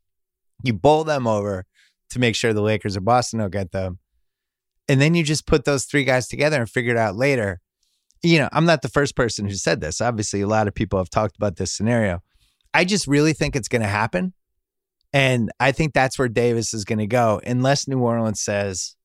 You 0.63 0.75
bowl 0.75 1.03
them 1.03 1.27
over 1.27 1.65
to 2.11 2.19
make 2.21 2.37
sure 2.37 2.53
the 2.53 2.63
Lakers 2.63 2.97
or 2.97 3.01
Boston 3.01 3.41
don't 3.41 3.51
get 3.51 3.73
them. 3.73 3.99
And 4.89 5.01
then 5.01 5.17
you 5.17 5.25
just 5.25 5.45
put 5.45 5.65
those 5.65 5.87
three 5.87 6.05
guys 6.05 6.29
together 6.29 6.61
and 6.61 6.71
figure 6.71 6.93
it 6.93 6.99
out 6.99 7.17
later 7.17 7.61
you 8.23 8.39
know, 8.39 8.49
I'm 8.53 8.65
not 8.65 8.83
the 8.83 8.89
first 8.89 9.15
person 9.15 9.47
who 9.47 9.55
said 9.55 9.81
this. 9.81 10.01
Obviously, 10.01 10.41
a 10.41 10.47
lot 10.47 10.69
of 10.69 10.75
people 10.75 10.99
have 10.99 11.11
talked 11.11 11.37
about 11.37 11.57
this 11.57 11.73
scenario. 11.73 12.23
I 12.75 12.85
just 12.85 13.07
really 13.07 13.33
think 13.33 13.55
it's 13.55 13.69
going 13.69 13.83
to 13.83 13.89
happen. 13.89 14.33
And 15.17 15.51
I 15.59 15.73
think 15.73 15.95
that's 15.95 16.19
where 16.19 16.29
Davis 16.29 16.75
is 16.75 16.85
going 16.85 16.99
to 16.99 17.07
go, 17.07 17.41
unless 17.47 17.89
New 17.89 18.01
Orleans 18.01 18.41
says 18.41 18.97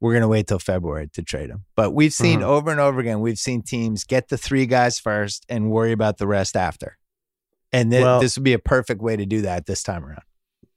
we're 0.00 0.12
going 0.12 0.22
to 0.22 0.28
wait 0.28 0.46
till 0.46 0.58
February 0.60 1.08
to 1.14 1.22
trade 1.22 1.50
him. 1.50 1.64
But 1.74 1.90
we've 1.90 2.12
seen 2.12 2.40
Mhm. 2.40 2.44
over 2.44 2.70
and 2.70 2.80
over 2.80 3.00
again, 3.00 3.20
we've 3.20 3.38
seen 3.38 3.62
teams 3.62 4.04
get 4.04 4.28
the 4.28 4.38
three 4.38 4.64
guys 4.64 4.98
first 4.98 5.44
and 5.48 5.70
worry 5.70 5.92
about 5.92 6.18
the 6.18 6.26
rest 6.26 6.56
after. 6.56 6.98
And 7.72 7.90
thi- 7.90 8.00
Well- 8.02 8.20
this 8.20 8.36
would 8.36 8.44
be 8.44 8.52
a 8.52 8.58
perfect 8.58 9.02
way 9.02 9.16
to 9.16 9.26
do 9.26 9.42
that 9.42 9.66
this 9.66 9.82
time 9.82 10.04
around. 10.04 10.22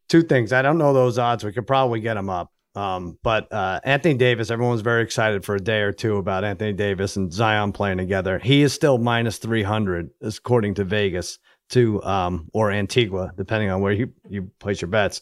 Two 0.09 0.23
things. 0.23 0.51
I 0.51 0.61
don't 0.61 0.77
know 0.77 0.91
those 0.91 1.17
odds. 1.17 1.43
We 1.43 1.53
could 1.53 1.67
probably 1.67 1.99
get 2.01 2.15
them 2.15 2.29
up. 2.29 2.49
Um, 2.73 3.17
but 3.21 3.51
uh, 3.53 3.79
Anthony 3.83 4.15
Davis, 4.15 4.49
everyone's 4.49 4.81
very 4.81 5.03
excited 5.03 5.43
for 5.45 5.55
a 5.55 5.59
day 5.59 5.81
or 5.81 5.91
two 5.91 6.17
about 6.17 6.43
Anthony 6.43 6.73
Davis 6.73 7.15
and 7.17 7.31
Zion 7.31 7.73
playing 7.73 7.97
together. 7.97 8.39
He 8.39 8.61
is 8.63 8.73
still 8.73 8.97
minus 8.97 9.37
300, 9.37 10.09
according 10.21 10.73
to 10.75 10.83
Vegas, 10.85 11.37
to 11.71 12.01
um, 12.03 12.49
or 12.53 12.71
Antigua, 12.71 13.31
depending 13.35 13.69
on 13.69 13.81
where 13.81 13.91
you, 13.91 14.13
you 14.29 14.51
place 14.59 14.81
your 14.81 14.89
bets, 14.89 15.21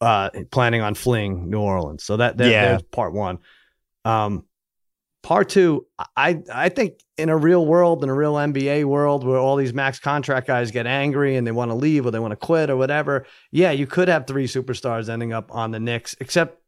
uh, 0.00 0.30
planning 0.50 0.80
on 0.82 0.94
fleeing 0.94 1.50
New 1.50 1.60
Orleans. 1.60 2.04
So 2.04 2.16
that, 2.18 2.36
that 2.38 2.50
Yeah. 2.50 2.64
there's 2.68 2.82
part 2.82 3.12
one. 3.12 3.38
Um, 4.04 4.44
part 5.22 5.48
two, 5.48 5.86
I, 6.16 6.42
I 6.52 6.68
think 6.68 7.00
in 7.18 7.28
a 7.30 7.36
real 7.36 7.66
world, 7.66 8.04
in 8.04 8.10
a 8.10 8.14
real 8.14 8.34
NBA 8.34 8.84
world 8.84 9.26
where 9.26 9.38
all 9.38 9.56
these 9.56 9.74
max 9.74 9.98
contract 9.98 10.46
guys 10.46 10.70
get 10.70 10.86
angry 10.86 11.36
and 11.36 11.46
they 11.46 11.52
want 11.52 11.70
to 11.70 11.74
leave 11.74 12.06
or 12.06 12.10
they 12.10 12.18
want 12.18 12.32
to 12.32 12.36
quit 12.36 12.70
or 12.70 12.76
whatever, 12.76 13.26
yeah, 13.50 13.70
you 13.72 13.86
could 13.86 14.08
have 14.08 14.26
three 14.26 14.46
superstars 14.46 15.08
ending 15.08 15.32
up 15.32 15.52
on 15.52 15.70
the 15.72 15.80
Knicks, 15.80 16.14
except 16.20 16.60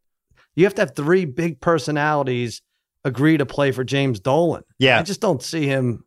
you 0.57 0.65
have 0.65 0.75
to 0.75 0.83
have 0.83 0.97
three 0.97 1.25
big 1.25 1.61
personalities 1.61 2.63
agree 3.05 3.37
to 3.37 3.47
play 3.47 3.71
for 3.71 3.85
James 3.85 4.19
Dolan. 4.19 4.65
Yeah. 4.79 4.99
I 4.99 5.03
just 5.03 5.21
don't 5.21 5.43
see 5.43 5.67
him. 5.67 6.05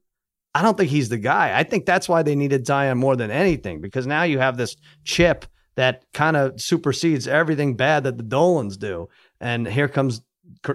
I 0.54 0.62
don't 0.62 0.78
think 0.78 0.90
he's 0.90 1.10
the 1.10 1.18
guy. 1.18 1.58
I 1.58 1.64
think 1.64 1.86
that's 1.86 2.10
why 2.10 2.24
they 2.24 2.36
needed 2.36 2.66
Zion 2.66 2.98
more 2.98 3.16
than 3.16 3.32
anything 3.32 3.80
because 3.80 4.06
now 4.06 4.24
you 4.24 4.40
have 4.40 4.58
this 4.58 4.76
chip 5.06 5.46
that 5.76 6.04
kind 6.14 6.36
of 6.36 6.60
supersedes 6.60 7.28
everything 7.28 7.76
bad 7.76 8.04
that 8.04 8.18
the 8.18 8.24
Dolans 8.24 8.78
do. 8.78 9.08
And 9.40 9.66
here 9.66 9.88
comes 9.88 10.22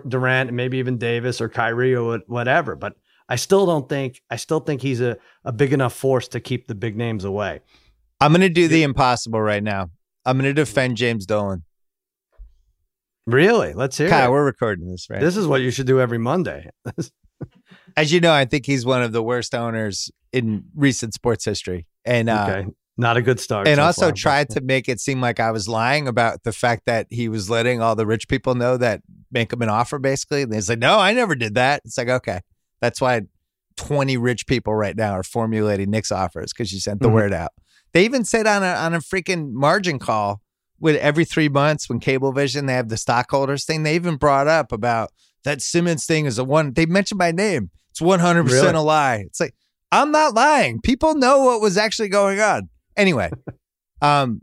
Durant 0.08 0.48
and 0.48 0.56
maybe 0.56 0.78
even 0.78 0.96
Davis 0.96 1.40
or 1.40 1.48
Kyrie 1.48 1.94
or 1.94 2.20
whatever. 2.26 2.74
But 2.74 2.94
I 3.28 3.36
still 3.36 3.66
don't 3.66 3.88
think, 3.88 4.22
I 4.30 4.36
still 4.36 4.60
think 4.60 4.80
he's 4.80 5.00
a, 5.00 5.18
a 5.44 5.52
big 5.52 5.72
enough 5.72 5.92
force 5.92 6.28
to 6.28 6.40
keep 6.40 6.66
the 6.66 6.74
big 6.74 6.96
names 6.96 7.24
away. 7.24 7.60
I'm 8.20 8.32
going 8.32 8.40
to 8.40 8.48
do 8.48 8.68
the 8.68 8.82
impossible 8.82 9.40
right 9.40 9.62
now. 9.62 9.90
I'm 10.24 10.38
going 10.38 10.48
to 10.48 10.54
defend 10.54 10.96
James 10.96 11.26
Dolan. 11.26 11.64
Really? 13.26 13.74
Let's 13.74 13.98
hear 13.98 14.08
Kyle, 14.08 14.28
it. 14.28 14.32
we're 14.32 14.44
recording 14.44 14.88
this, 14.88 15.08
right? 15.10 15.20
This 15.20 15.36
is 15.36 15.46
what 15.46 15.60
you 15.60 15.70
should 15.70 15.86
do 15.86 16.00
every 16.00 16.18
Monday. 16.18 16.70
As 17.96 18.12
you 18.12 18.20
know, 18.20 18.32
I 18.32 18.44
think 18.44 18.66
he's 18.66 18.84
one 18.84 19.02
of 19.02 19.12
the 19.12 19.22
worst 19.22 19.54
owners 19.54 20.10
in 20.32 20.64
recent 20.74 21.14
sports 21.14 21.44
history. 21.44 21.86
And 22.04 22.28
uh, 22.28 22.46
okay. 22.48 22.68
Not 22.98 23.16
a 23.18 23.22
good 23.22 23.38
start. 23.40 23.68
and 23.68 23.76
so 23.76 23.82
also 23.84 24.00
far, 24.02 24.10
but- 24.12 24.16
tried 24.18 24.50
to 24.50 24.60
make 24.62 24.88
it 24.88 25.00
seem 25.00 25.20
like 25.20 25.38
I 25.40 25.50
was 25.50 25.68
lying 25.68 26.08
about 26.08 26.44
the 26.44 26.52
fact 26.52 26.82
that 26.86 27.06
he 27.10 27.28
was 27.28 27.50
letting 27.50 27.82
all 27.82 27.94
the 27.94 28.06
rich 28.06 28.26
people 28.28 28.54
know 28.54 28.76
that 28.78 29.02
make 29.30 29.52
him 29.52 29.60
an 29.62 29.68
offer, 29.68 29.98
basically. 29.98 30.42
And 30.42 30.54
he's 30.54 30.68
like, 30.70 30.78
no, 30.78 30.98
I 30.98 31.12
never 31.12 31.34
did 31.34 31.54
that. 31.56 31.82
It's 31.84 31.98
like, 31.98 32.08
okay. 32.08 32.40
That's 32.80 33.00
why 33.00 33.22
20 33.76 34.16
rich 34.16 34.46
people 34.46 34.74
right 34.74 34.96
now 34.96 35.12
are 35.12 35.22
formulating 35.22 35.90
Knicks 35.90 36.10
offers 36.10 36.52
because 36.52 36.72
you 36.72 36.80
sent 36.80 37.00
the 37.02 37.08
Mhm. 37.08 37.12
word 37.14 37.32
out. 37.34 37.50
They 37.92 38.04
even 38.04 38.24
said 38.24 38.46
on 38.46 38.62
a, 38.62 38.66
on 38.74 38.94
a 38.94 38.98
freaking 39.00 39.52
margin 39.52 39.98
call 39.98 40.40
with 40.80 40.96
every 40.96 41.24
three 41.26 41.48
months 41.50 41.88
when 41.88 42.00
Cablevision, 42.00 42.66
they 42.66 42.72
have 42.74 42.88
the 42.88 42.96
stockholders 42.96 43.64
thing. 43.64 43.82
They 43.82 43.94
even 43.94 44.16
brought 44.16 44.46
up 44.48 44.72
about 44.72 45.10
that 45.44 45.60
Simmons 45.62 46.06
thing 46.06 46.24
is 46.26 46.38
a 46.38 46.44
one. 46.44 46.72
They 46.72 46.86
mentioned 46.86 47.18
my 47.18 47.30
name. 47.32 47.70
It's 47.98 48.00
100% 48.00 48.44
Really? 48.50 48.68
a 48.74 48.80
lie. 48.80 49.16
It's 49.26 49.40
like, 49.40 49.54
I'm 49.92 50.10
not 50.10 50.34
lying. 50.34 50.80
People 50.82 51.14
know 51.14 51.44
what 51.44 51.60
was 51.60 51.76
actually 51.78 52.08
going 52.10 52.40
on. 52.40 52.68
Anyway, 52.96 53.30
um, 54.02 54.40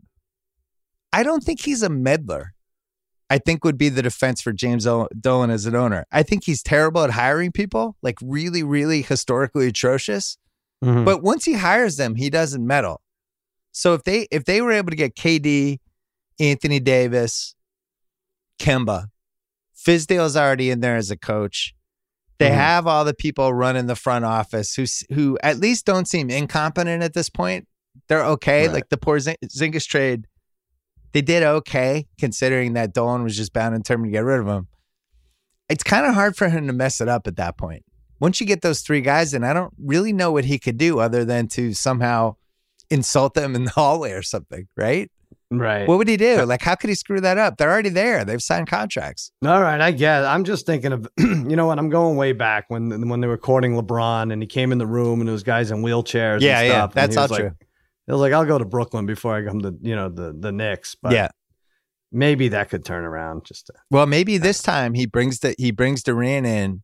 I 1.11 1.21
don't 1.23 1.43
think 1.43 1.61
he's 1.61 1.83
a 1.83 1.89
meddler. 1.89 2.53
I 3.29 3.37
think 3.39 3.63
would 3.63 3.77
be 3.77 3.89
the 3.89 4.01
defense 4.01 4.41
for 4.41 4.51
James 4.53 4.85
O- 4.87 5.07
Dolan 5.19 5.49
as 5.49 5.65
an 5.65 5.75
owner. 5.75 6.05
I 6.11 6.23
think 6.23 6.43
he's 6.45 6.61
terrible 6.63 7.01
at 7.03 7.11
hiring 7.11 7.51
people, 7.51 7.95
like 8.01 8.17
really, 8.21 8.63
really 8.63 9.01
historically 9.01 9.67
atrocious. 9.67 10.37
Mhm. 10.83 11.05
But 11.05 11.23
once 11.23 11.45
he 11.45 11.53
hires 11.53 11.97
them, 11.97 12.15
he 12.15 12.29
doesn't 12.29 12.65
meddle. 12.65 13.01
So 13.71 13.93
if 13.93 14.03
they 14.03 14.27
if 14.31 14.45
they 14.45 14.61
were 14.61 14.71
able 14.71 14.89
to 14.91 14.95
get 14.95 15.15
KD, 15.15 15.79
Anthony 16.39 16.79
Davis, 16.79 17.55
Kemba, 18.59 19.07
Fizdale's 19.75 20.35
already 20.37 20.69
in 20.69 20.81
there 20.81 20.95
as 20.95 21.09
a 21.11 21.17
coach. 21.17 21.73
They 22.43 22.49
Mhm. 22.49 22.55
have 22.55 22.87
all 22.87 23.05
the 23.05 23.13
people 23.13 23.53
running 23.53 23.87
the 23.87 23.95
front 23.95 24.25
office 24.25 24.73
who 24.75 24.85
who 25.13 25.37
at 25.43 25.57
least 25.59 25.85
don't 25.85 26.07
seem 26.07 26.29
incompetent 26.29 27.01
at 27.03 27.13
this 27.13 27.29
point. 27.29 27.67
They're 28.07 28.25
okay. 28.25 28.67
Right. 28.67 28.73
Like 28.73 28.89
the 28.89 28.97
Porzingis 28.97 29.85
trade 29.87 30.25
they 31.13 31.21
did 31.21 31.43
okay 31.43 32.07
considering 32.19 32.73
that 32.73 32.93
Dolan 32.93 33.23
was 33.23 33.37
just 33.37 33.53
bound 33.53 33.75
and 33.75 33.83
determined 33.83 34.11
to 34.11 34.17
get 34.17 34.23
rid 34.23 34.39
of 34.39 34.47
him. 34.47 34.67
It's 35.69 35.83
kind 35.83 36.05
of 36.07 36.13
hard 36.15 36.35
for 36.35 36.49
him 36.49 36.65
to 36.67 36.73
mess 36.73 36.99
it 37.01 37.07
up 37.07 37.27
at 37.27 37.35
that 37.37 37.55
point. 37.57 37.83
Once 38.19 38.39
you 38.41 38.47
get 38.47 38.61
those 38.61 38.81
three 38.81 39.01
guys 39.01 39.33
in, 39.33 39.43
I 39.43 39.53
don't 39.53 39.73
really 39.77 40.11
know 40.13 40.31
what 40.31 40.45
he 40.45 40.57
could 40.57 40.77
do 40.77 40.99
other 40.99 41.23
than 41.23 41.47
to 41.49 41.73
somehow 41.73 42.35
insult 42.89 43.33
them 43.35 43.55
in 43.55 43.65
the 43.65 43.71
hallway 43.71 44.11
or 44.11 44.21
something, 44.23 44.67
right? 44.75 45.11
Right. 45.59 45.87
What 45.87 45.97
would 45.97 46.07
he 46.07 46.17
do? 46.17 46.43
Like, 46.45 46.61
how 46.61 46.75
could 46.75 46.89
he 46.89 46.95
screw 46.95 47.21
that 47.21 47.37
up? 47.37 47.57
They're 47.57 47.71
already 47.71 47.89
there. 47.89 48.25
They've 48.25 48.41
signed 48.41 48.67
contracts. 48.67 49.31
All 49.45 49.61
right, 49.61 49.79
I 49.79 49.91
guess. 49.91 50.25
I'm 50.25 50.43
just 50.43 50.65
thinking 50.65 50.91
of, 50.91 51.07
you 51.17 51.55
know 51.55 51.67
what? 51.67 51.79
I'm 51.79 51.89
going 51.89 52.15
way 52.17 52.33
back 52.33 52.65
when 52.69 53.09
when 53.09 53.21
they 53.21 53.27
were 53.27 53.37
courting 53.37 53.75
LeBron 53.75 54.31
and 54.31 54.41
he 54.41 54.47
came 54.47 54.71
in 54.71 54.77
the 54.77 54.87
room 54.87 55.19
and 55.19 55.27
there 55.27 55.33
was 55.33 55.43
guys 55.43 55.71
in 55.71 55.81
wheelchairs. 55.83 56.41
Yeah, 56.41 56.59
and 56.59 56.67
yeah, 56.67 56.87
that's 56.87 57.17
all 57.17 57.27
was 57.27 57.37
true. 57.37 57.51
It 58.07 58.11
was 58.11 58.19
like, 58.19 58.33
I'll 58.33 58.45
go 58.45 58.57
to 58.57 58.65
Brooklyn 58.65 59.05
before 59.05 59.35
I 59.35 59.45
come 59.45 59.61
to 59.61 59.75
you 59.81 59.95
know 59.95 60.09
the 60.09 60.35
the 60.37 60.51
Knicks. 60.51 60.95
But 60.95 61.13
yeah. 61.13 61.29
maybe 62.11 62.49
that 62.49 62.69
could 62.69 62.83
turn 62.83 63.05
around. 63.05 63.45
Just 63.45 63.67
to, 63.67 63.73
Well, 63.89 64.05
maybe 64.05 64.37
this 64.37 64.61
time 64.61 64.93
he 64.93 65.05
brings 65.05 65.39
the 65.39 65.55
he 65.57 65.71
brings 65.71 66.03
Durant 66.03 66.45
in, 66.45 66.83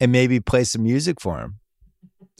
and 0.00 0.12
maybe 0.12 0.40
play 0.40 0.64
some 0.64 0.82
music 0.82 1.20
for 1.20 1.40
him. 1.40 1.60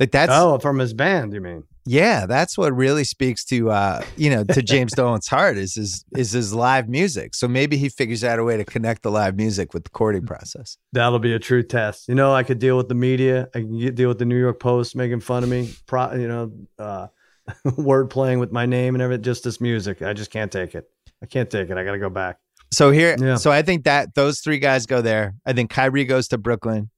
Like 0.00 0.10
that's 0.10 0.32
oh, 0.32 0.58
from 0.58 0.78
his 0.78 0.92
band, 0.92 1.32
you 1.32 1.40
mean? 1.40 1.64
yeah, 1.86 2.24
that's 2.26 2.56
what 2.56 2.74
really 2.74 3.04
speaks 3.04 3.44
to 3.44 3.70
uh 3.70 4.02
you 4.16 4.30
know 4.30 4.42
to 4.44 4.62
James 4.62 4.92
Dolan's 4.96 5.28
heart 5.28 5.56
is 5.58 5.74
his 5.74 6.04
is 6.16 6.32
his 6.32 6.52
live 6.54 6.88
music. 6.88 7.34
So 7.34 7.46
maybe 7.46 7.76
he 7.76 7.88
figures 7.88 8.24
out 8.24 8.38
a 8.38 8.44
way 8.44 8.56
to 8.56 8.64
connect 8.64 9.02
the 9.02 9.10
live 9.10 9.36
music 9.36 9.74
with 9.74 9.84
the 9.84 9.90
courting 9.90 10.26
process. 10.26 10.78
That'll 10.92 11.18
be 11.18 11.32
a 11.34 11.38
true 11.38 11.62
test. 11.62 12.08
You 12.08 12.14
know, 12.14 12.34
I 12.34 12.42
could 12.42 12.58
deal 12.58 12.76
with 12.76 12.88
the 12.88 12.94
media. 12.94 13.48
I 13.54 13.60
can 13.60 13.78
get, 13.78 13.94
deal 13.94 14.08
with 14.08 14.18
the 14.18 14.24
New 14.24 14.38
York 14.38 14.58
Post 14.60 14.96
making 14.96 15.20
fun 15.20 15.42
of 15.44 15.48
me. 15.48 15.74
Pro, 15.86 16.14
you 16.14 16.26
know, 16.28 16.52
uh, 16.78 17.06
word 17.76 18.10
playing 18.10 18.38
with 18.40 18.50
my 18.50 18.66
name 18.66 18.94
and 18.94 19.02
everything. 19.02 19.22
Just 19.22 19.44
this 19.44 19.60
music, 19.60 20.02
I 20.02 20.12
just 20.12 20.30
can't 20.30 20.50
take 20.50 20.74
it. 20.74 20.88
I 21.22 21.26
can't 21.26 21.50
take 21.50 21.70
it. 21.70 21.76
I 21.76 21.84
got 21.84 21.92
to 21.92 21.98
go 21.98 22.10
back. 22.10 22.38
So 22.72 22.90
here, 22.90 23.14
Yeah. 23.18 23.36
so 23.36 23.52
I 23.52 23.62
think 23.62 23.84
that 23.84 24.14
those 24.14 24.40
three 24.40 24.58
guys 24.58 24.86
go 24.86 25.00
there. 25.00 25.34
I 25.46 25.52
think 25.52 25.70
Kyrie 25.70 26.04
goes 26.04 26.26
to 26.28 26.38
Brooklyn. 26.38 26.90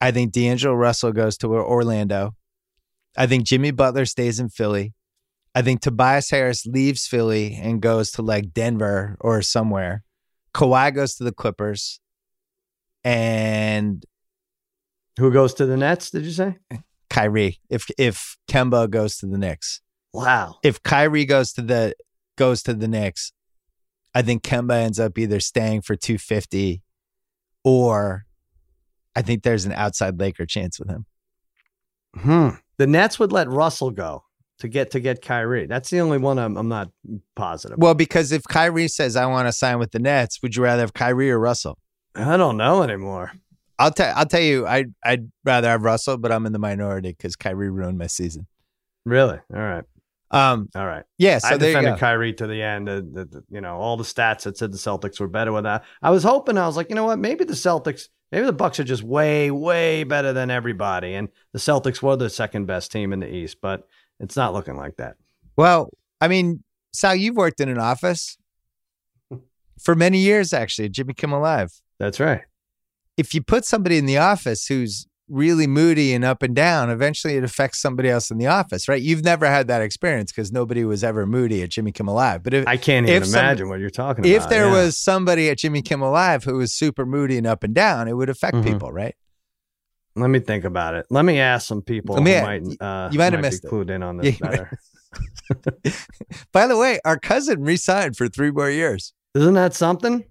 I 0.00 0.10
think 0.10 0.32
D'Angelo 0.32 0.74
Russell 0.74 1.12
goes 1.12 1.36
to 1.38 1.48
Orlando. 1.54 2.34
I 3.20 3.26
think 3.26 3.44
Jimmy 3.44 3.70
Butler 3.70 4.06
stays 4.06 4.40
in 4.40 4.48
Philly. 4.48 4.94
I 5.54 5.60
think 5.60 5.82
Tobias 5.82 6.30
Harris 6.30 6.64
leaves 6.64 7.06
Philly 7.06 7.54
and 7.54 7.82
goes 7.82 8.12
to 8.12 8.22
like 8.22 8.54
Denver 8.54 9.18
or 9.20 9.42
somewhere. 9.42 10.04
Kawhi 10.54 10.94
goes 10.94 11.16
to 11.16 11.24
the 11.24 11.32
Clippers. 11.32 12.00
And 13.04 14.02
Who 15.18 15.30
goes 15.30 15.52
to 15.54 15.66
the 15.66 15.76
Nets? 15.76 16.10
Did 16.10 16.24
you 16.24 16.30
say? 16.30 16.56
Kyrie, 17.10 17.60
if 17.68 17.90
if 17.98 18.38
Kemba 18.48 18.88
goes 18.88 19.18
to 19.18 19.26
the 19.26 19.36
Knicks. 19.36 19.82
Wow. 20.14 20.56
If 20.62 20.82
Kyrie 20.82 21.26
goes 21.26 21.52
to 21.52 21.60
the 21.60 21.94
goes 22.38 22.62
to 22.62 22.72
the 22.72 22.88
Knicks, 22.88 23.32
I 24.14 24.22
think 24.22 24.42
Kemba 24.42 24.76
ends 24.82 24.98
up 24.98 25.18
either 25.18 25.40
staying 25.40 25.82
for 25.82 25.94
250 25.94 26.82
or 27.64 28.24
I 29.14 29.20
think 29.20 29.42
there's 29.42 29.66
an 29.66 29.72
outside 29.72 30.18
Laker 30.18 30.46
chance 30.46 30.78
with 30.78 30.88
him. 30.88 31.04
Hmm. 32.16 32.50
The 32.78 32.86
Nets 32.86 33.18
would 33.18 33.32
let 33.32 33.48
Russell 33.48 33.90
go 33.90 34.24
to 34.58 34.68
get 34.68 34.90
to 34.92 35.00
get 35.00 35.22
Kyrie. 35.22 35.66
That's 35.66 35.90
the 35.90 36.00
only 36.00 36.18
one 36.18 36.38
I'm, 36.38 36.56
I'm 36.56 36.68
not 36.68 36.90
positive. 37.36 37.78
Well, 37.78 37.94
because 37.94 38.32
if 38.32 38.42
Kyrie 38.44 38.88
says 38.88 39.16
I 39.16 39.26
want 39.26 39.48
to 39.48 39.52
sign 39.52 39.78
with 39.78 39.92
the 39.92 39.98
Nets, 39.98 40.40
would 40.42 40.56
you 40.56 40.62
rather 40.62 40.82
have 40.82 40.92
Kyrie 40.94 41.30
or 41.30 41.38
Russell? 41.38 41.78
I 42.14 42.36
don't 42.36 42.56
know 42.56 42.82
anymore. 42.82 43.32
I'll 43.78 43.90
tell 43.92 44.12
I'll 44.16 44.26
tell 44.26 44.40
you, 44.42 44.66
I 44.66 44.86
I'd 45.04 45.30
rather 45.44 45.68
have 45.68 45.82
Russell, 45.82 46.18
but 46.18 46.32
I'm 46.32 46.44
in 46.46 46.52
the 46.52 46.58
minority 46.58 47.10
because 47.10 47.36
Kyrie 47.36 47.70
ruined 47.70 47.96
my 47.98 48.08
season. 48.08 48.46
Really? 49.06 49.38
All 49.54 49.60
right. 49.60 49.84
Um, 50.32 50.68
All 50.76 50.86
right. 50.86 51.02
yeah, 51.18 51.38
so 51.38 51.48
I 51.48 51.56
defended. 51.56 51.98
Kyrie 51.98 52.32
to 52.34 52.46
the 52.46 52.62
end. 52.62 52.88
Uh, 52.88 52.96
the, 52.96 53.24
the- 53.24 53.44
you 53.50 53.60
know, 53.60 53.76
all 53.76 53.96
the 53.96 54.04
stats 54.04 54.42
that 54.42 54.56
said 54.56 54.70
the 54.72 54.78
Celtics 54.78 55.18
were 55.18 55.26
better 55.26 55.52
with 55.52 55.64
that. 55.64 55.82
I 56.02 56.10
was 56.10 56.22
hoping. 56.22 56.56
I 56.56 56.66
was 56.66 56.76
like, 56.76 56.88
you 56.88 56.94
know 56.94 57.04
what? 57.04 57.18
Maybe 57.18 57.44
the 57.44 57.54
Celtics, 57.54 58.08
maybe 58.32 58.46
the 58.46 58.52
Bucks 58.52 58.80
are 58.80 58.84
just 58.84 59.02
way, 59.02 59.50
way 59.50 60.04
better 60.04 60.32
than 60.32 60.50
everybody, 60.50 61.14
and 61.14 61.28
the 61.52 61.58
Celtics 61.58 62.02
were 62.02 62.16
the 62.16 62.30
second 62.30 62.66
best 62.66 62.92
team 62.92 63.12
in 63.12 63.20
the 63.20 63.32
East. 63.32 63.58
But 63.60 63.86
it's 64.18 64.36
not 64.36 64.52
looking 64.52 64.76
like 64.76 64.96
that. 64.96 65.16
Well, 65.56 65.90
I 66.20 66.28
mean, 66.28 66.62
Sal, 66.92 67.14
you've 67.14 67.36
worked 67.36 67.60
in 67.60 67.68
an 67.68 67.78
office 67.78 68.36
for 69.82 69.94
many 69.94 70.18
years, 70.18 70.52
actually. 70.52 70.88
Jimmy 70.88 71.14
Kimmel 71.14 71.40
Live. 71.40 71.72
That's 71.98 72.20
right. 72.20 72.42
If 73.16 73.34
you 73.34 73.42
put 73.42 73.64
somebody 73.64 73.98
in 73.98 74.06
the 74.06 74.18
office 74.18 74.66
who's 74.66 75.06
really 75.30 75.66
moody 75.66 76.12
and 76.12 76.24
up 76.24 76.42
and 76.42 76.54
down, 76.54 76.90
eventually 76.90 77.36
it 77.36 77.44
affects 77.44 77.80
somebody 77.80 78.08
else 78.08 78.30
in 78.30 78.38
the 78.38 78.46
office, 78.48 78.88
right? 78.88 79.00
You've 79.00 79.24
never 79.24 79.46
had 79.46 79.68
that 79.68 79.80
experience 79.80 80.32
because 80.32 80.50
nobody 80.52 80.84
was 80.84 81.02
ever 81.04 81.24
moody 81.26 81.62
at 81.62 81.70
Jimmy 81.70 81.92
Kimmel 81.92 82.14
Live. 82.14 82.42
But 82.42 82.52
if 82.54 82.66
I 82.66 82.76
can't 82.76 83.06
even 83.08 83.22
If 83.22 83.28
some- 83.28 83.38
imagine 83.40 83.68
what 83.68 83.78
you're 83.80 83.90
talking 83.90 84.24
about. 84.24 84.34
if 84.34 84.48
there 84.48 84.66
yeah. 84.66 84.72
was 84.72 84.98
somebody 84.98 85.48
at 85.48 85.58
Jimmy 85.58 85.82
Kimmel 85.82 86.10
Live 86.10 86.44
who 86.44 86.56
was 86.56 86.72
super 86.74 87.06
moody 87.06 87.38
and 87.38 87.46
up 87.46 87.62
and 87.62 87.72
down, 87.74 88.08
it 88.08 88.14
would 88.16 88.28
affect 88.28 88.56
Mhm. 88.56 88.64
people, 88.64 88.92
right? 88.92 89.14
Let 90.16 90.28
me 90.30 90.40
think 90.40 90.64
about 90.64 90.94
it. 90.94 91.06
Let 91.08 91.24
me 91.24 91.38
ask 91.38 91.66
some 91.68 91.82
people 91.82 92.16
Let 92.16 92.24
me- 92.24 92.34
who 92.34 92.42
might, 92.42 92.62
uh, 92.80 93.08
you 93.12 93.18
might 93.18 93.32
have 93.32 93.40
be 93.42 93.48
missed 93.48 93.64
it. 93.64 93.70
clued 93.70 93.90
in 93.90 94.02
on 94.02 94.16
this 94.18 94.40
might- 94.40 94.50
better. 94.50 94.78
By 96.52 96.66
the 96.66 96.76
way, 96.76 96.98
our 97.04 97.18
cousin 97.18 97.62
re-signed 97.62 98.16
for 98.16 98.28
three 98.28 98.50
more 98.50 98.70
years. 98.70 99.12
Isn't 99.34 99.54
that 99.54 99.74
something? 99.74 100.24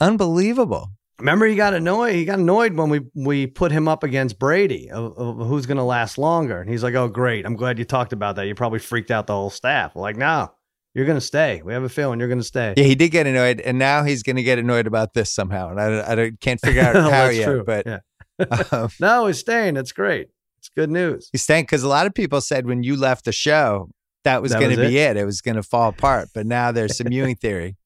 Unbelievable. 0.00 0.90
Remember, 1.22 1.46
he 1.46 1.54
got 1.54 1.72
annoyed. 1.72 2.16
He 2.16 2.24
got 2.24 2.40
annoyed 2.40 2.74
when 2.74 2.88
we 2.88 3.00
we 3.14 3.46
put 3.46 3.70
him 3.70 3.86
up 3.86 4.02
against 4.02 4.40
Brady 4.40 4.90
of, 4.90 5.16
of 5.16 5.46
who's 5.46 5.66
going 5.66 5.76
to 5.76 5.84
last 5.84 6.18
longer. 6.18 6.60
And 6.60 6.68
he's 6.68 6.82
like, 6.82 6.94
"Oh, 6.94 7.06
great! 7.06 7.46
I'm 7.46 7.54
glad 7.54 7.78
you 7.78 7.84
talked 7.84 8.12
about 8.12 8.34
that. 8.36 8.48
You 8.48 8.56
probably 8.56 8.80
freaked 8.80 9.12
out 9.12 9.28
the 9.28 9.32
whole 9.32 9.48
staff." 9.48 9.94
We're 9.94 10.02
like, 10.02 10.16
"No, 10.16 10.50
you're 10.94 11.06
going 11.06 11.16
to 11.16 11.24
stay. 11.24 11.62
We 11.64 11.74
have 11.74 11.84
a 11.84 11.88
feeling 11.88 12.18
you're 12.18 12.26
going 12.28 12.40
to 12.40 12.44
stay." 12.44 12.74
Yeah, 12.76 12.82
he 12.82 12.96
did 12.96 13.10
get 13.10 13.28
annoyed, 13.28 13.60
and 13.60 13.78
now 13.78 14.02
he's 14.02 14.24
going 14.24 14.34
to 14.34 14.42
get 14.42 14.58
annoyed 14.58 14.88
about 14.88 15.14
this 15.14 15.32
somehow. 15.32 15.70
And 15.70 15.80
I, 15.80 16.22
I 16.24 16.30
can't 16.40 16.60
figure 16.60 16.82
out 16.82 16.96
how 17.12 17.28
yet. 17.28 17.44
true. 17.44 17.62
But 17.64 17.86
yeah. 17.86 18.00
um, 18.72 18.88
no, 18.98 19.28
he's 19.28 19.38
staying. 19.38 19.76
It's 19.76 19.92
great. 19.92 20.26
It's 20.58 20.70
good 20.70 20.90
news. 20.90 21.28
he's 21.30 21.42
staying 21.42 21.64
because 21.64 21.84
a 21.84 21.88
lot 21.88 22.06
of 22.06 22.14
people 22.14 22.40
said 22.40 22.66
when 22.66 22.82
you 22.82 22.96
left 22.96 23.26
the 23.26 23.32
show 23.32 23.90
that 24.24 24.42
was 24.42 24.52
going 24.52 24.70
to 24.70 24.76
be 24.76 24.98
it. 24.98 25.16
It 25.16 25.24
was 25.24 25.40
going 25.40 25.56
to 25.56 25.62
fall 25.62 25.88
apart. 25.88 26.28
But 26.34 26.46
now 26.46 26.72
there's 26.72 26.96
some 26.96 27.10
Ewing 27.10 27.36
theory 27.36 27.76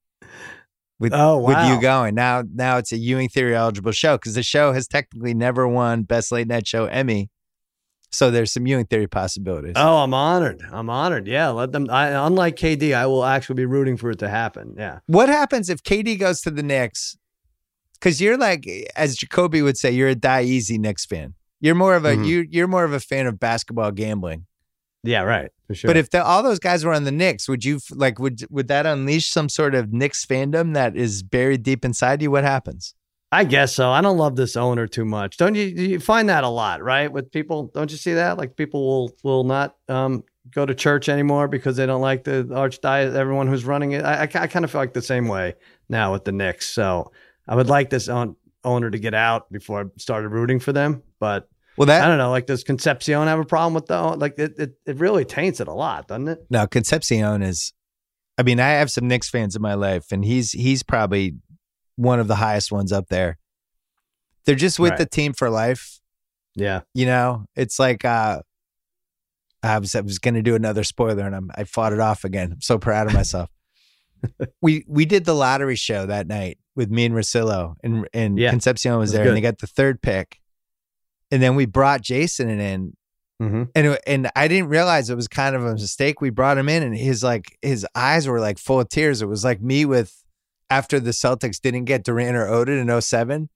with 0.99 1.12
Oh, 1.14 1.38
with 1.38 1.57
you 1.68 1.80
going. 1.80 2.14
Now 2.14 2.42
now 2.55 2.78
it's 2.78 2.92
a 2.92 2.97
Ewing 2.97 3.28
theory 3.28 3.55
eligible 3.55 3.92
show 3.92 4.16
because 4.16 4.34
the 4.34 4.42
show 4.42 4.72
has 4.72 4.86
technically 4.88 5.34
never 5.34 5.66
won 5.68 6.03
Best 6.03 6.32
Late 6.32 6.49
Night 6.49 6.66
Show 6.66 6.86
Emmy. 6.86 7.30
So 8.12 8.30
there's 8.30 8.53
some 8.53 8.66
Ewing 8.66 8.86
theory 8.86 9.09
possibilities. 9.09 9.74
Oh, 9.76 9.99
I'm 9.99 10.14
honored. 10.14 10.62
I'm 10.72 10.88
honored. 10.88 11.26
Yeah, 11.26 11.49
let 11.51 11.72
them. 11.72 11.88
I, 11.90 12.09
unlike 12.26 12.57
KD, 12.57 12.94
I 12.94 13.07
will 13.07 13.24
actually 13.24 13.57
be 13.57 13.66
rooting 13.66 13.97
for 13.97 14.11
it 14.11 14.18
to 14.20 14.28
happen. 14.28 14.74
Yeah. 14.78 15.01
What 15.07 15.28
happens 15.28 15.68
if 15.68 15.82
KD 15.82 16.18
goes 16.18 16.40
to 16.42 16.51
the 16.51 16.62
Knicks? 16.62 17.16
Because 17.94 18.20
you're 18.20 18.38
like, 18.38 18.66
as 18.94 19.16
Jacoby 19.16 19.61
would 19.62 19.76
say, 19.76 19.90
you're 19.90 20.09
a 20.09 20.14
die 20.14 20.42
easy 20.44 20.78
Knicks 20.78 21.05
fan. 21.05 21.34
You're 21.61 21.74
more 21.74 21.97
of 21.97 22.05
a 22.05 22.14
Mhm. 22.14 22.26
you. 22.26 22.47
You're 22.49 22.68
more 22.68 22.84
of 22.84 22.92
a 22.92 23.01
fan 23.01 23.26
of 23.26 23.40
basketball 23.40 23.90
gambling. 23.90 24.47
Yeah. 25.07 25.23
Right. 25.23 25.51
For 25.67 25.75
sure. 25.75 25.89
But 25.89 25.97
if 25.97 26.11
the, 26.11 26.25
all 26.25 26.43
those 26.43 26.59
guys 26.59 26.85
were 26.85 26.93
on 26.93 27.05
the 27.05 27.13
Knicks, 27.13 27.49
would 27.49 27.65
you 27.65 27.81
like 27.91 28.19
would 28.19 28.43
would 28.51 28.69
that 28.69 28.87
unleash 28.87 29.29
some 29.29 29.49
sort 29.49 29.75
of 29.75 29.93
Knicks 29.93 30.25
fandom 30.25 30.75
that 30.75 30.97
is 30.97 31.23
buried 31.23 31.63
deep 31.63 31.85
inside 31.85 32.23
you? 32.23 32.31
What 32.31 32.45
happens? 32.45 32.95
I 33.33 33.45
guess 33.45 33.75
so. 33.75 33.91
I 33.91 34.01
don't 34.01 34.19
love 34.19 34.37
this 34.37 34.57
owner 34.57 34.87
too 34.87 35.05
much. 35.05 35.37
Don't 35.37 35.57
you? 35.57 35.65
You 35.65 36.01
find 36.01 36.29
that 36.29 36.45
a 36.45 36.49
lot, 36.49 36.83
right? 36.83 37.11
With 37.11 37.33
people, 37.33 37.71
don't 37.75 37.91
you 37.91 37.97
see 37.97 38.15
that? 38.15 38.39
Like 38.39 38.57
people 38.57 38.87
will 38.87 39.13
will 39.25 39.45
not 39.45 39.77
um, 39.89 40.23
go 40.51 40.65
to 40.65 40.75
church 40.75 41.09
anymore 41.09 41.49
because 41.49 41.77
they 41.77 41.87
don't 41.87 42.01
like 42.01 42.25
the 42.25 42.45
archdiocese. 42.45 43.15
Everyone 43.15 43.49
who's 43.49 43.65
running 43.65 43.93
it. 43.93 44.05
I, 44.05 44.23
I, 44.23 44.23
I 44.23 44.47
kind 44.47 44.65
of 44.65 44.71
feel 44.71 44.81
like 44.81 44.95
the 44.95 45.03
same 45.03 45.27
way 45.27 45.55
now 45.89 46.13
with 46.13 46.25
the 46.25 46.33
Knicks. 46.33 46.69
So 46.69 47.11
I 47.49 47.57
would 47.57 47.69
like 47.69 47.91
this 47.91 48.09
own, 48.09 48.37
owner 48.65 48.91
to 48.91 48.99
get 48.99 49.15
out 49.15 49.51
before 49.53 49.81
I 49.81 49.85
started 49.99 50.29
rooting 50.29 50.61
for 50.61 50.73
them. 50.73 51.03
But 51.19 51.49
Well, 51.77 51.91
I 51.91 52.07
don't 52.07 52.18
know. 52.18 52.31
Like, 52.31 52.47
does 52.47 52.64
Concepcion 52.64 53.27
have 53.27 53.39
a 53.39 53.45
problem 53.45 53.74
with 53.74 53.87
the 53.87 54.01
like? 54.03 54.39
It, 54.39 54.59
it 54.59 54.72
it 54.87 54.97
really 54.97 55.24
taints 55.24 55.61
it 55.61 55.68
a 55.68 55.72
lot, 55.72 56.09
doesn't 56.09 56.29
it? 56.29 56.47
no 56.51 56.66
Concepcion 56.66 57.43
is. 57.43 57.72
I 58.39 58.43
mean, 58.43 58.61
I 58.61 58.68
have 58.70 58.91
some 58.91 59.09
Knicks 59.09 59.29
fans 59.31 59.57
in 59.57 59.62
my 59.62 59.74
life, 59.74 60.07
and 60.12 60.24
he's 60.24 60.53
he's 60.53 60.83
probably 60.83 61.35
one 61.97 62.20
of 62.20 62.29
the 62.29 62.37
highest 62.37 62.70
ones 62.72 62.93
up 62.93 63.09
there. 63.09 63.39
They're 64.45 64.55
just 64.55 64.79
with 64.79 64.91
Right. 64.91 64.99
the 64.99 65.07
team 65.07 65.33
for 65.33 65.51
life. 65.51 66.01
Yeah. 66.55 66.83
You 66.95 67.07
know, 67.07 67.47
it's 67.57 67.79
like 67.79 68.05
uh 68.05 68.41
I 69.62 69.79
was 69.79 69.95
I 69.97 70.01
was 70.03 70.18
going 70.18 70.35
to 70.35 70.43
do 70.43 70.55
another 70.55 70.85
spoiler 70.85 71.24
and 71.27 71.35
I'm, 71.35 71.51
I 71.55 71.64
fought 71.64 71.93
it 71.93 72.01
off 72.01 72.24
again. 72.24 72.53
I'm 72.53 72.61
so 72.61 72.79
proud 72.79 73.07
of 73.09 73.14
myself. 73.14 73.51
we 74.62 74.85
we 74.89 75.05
did 75.05 75.24
the 75.24 75.35
lottery 75.35 75.77
show 75.77 76.07
that 76.07 76.27
night 76.27 76.59
with 76.74 76.91
me 76.91 77.05
and 77.07 77.14
Russillo 77.14 77.74
and 77.83 78.07
and 78.14 78.39
Yeah. 78.39 78.51
Concepcion 78.51 78.93
was 78.93 79.09
was 79.09 79.12
there 79.12 79.24
good. 79.24 79.29
and 79.31 79.37
they 79.37 79.41
got 79.43 79.59
the 79.59 79.66
third 79.66 80.01
pick. 80.03 80.39
And 81.31 81.43
then 81.43 81.55
we 81.57 81.66
brought 81.66 82.03
Jason 82.03 82.49
in 82.49 82.97
Mm-hmm. 83.43 83.64
and 83.74 83.99
and 84.07 84.31
I 84.35 84.49
didn't 84.49 84.70
realize 84.70 85.11
it 85.11 85.14
was 85.14 85.29
kind 85.29 85.55
of 85.55 85.62
a 85.66 85.72
mistake. 85.74 86.22
We 86.22 86.31
brought 86.31 86.57
him 86.57 86.70
in 86.70 86.83
and 86.83 86.97
his 86.97 87.22
like 87.22 87.59
his 87.61 87.87
eyes 87.95 88.27
were 88.27 88.41
like 88.41 88.57
full 88.59 88.81
of 88.81 88.89
tears. 88.89 89.20
It 89.20 89.27
was 89.27 89.45
like 89.45 89.61
me 89.61 89.85
with 89.85 90.24
after 90.70 90.99
the 90.99 91.11
Celtics 91.11 91.61
didn't 91.61 91.85
get 91.85 92.03
Durant 92.03 92.35
or 92.35 92.47
Oden 92.47 92.81
in 92.91 93.01
7 93.03 93.51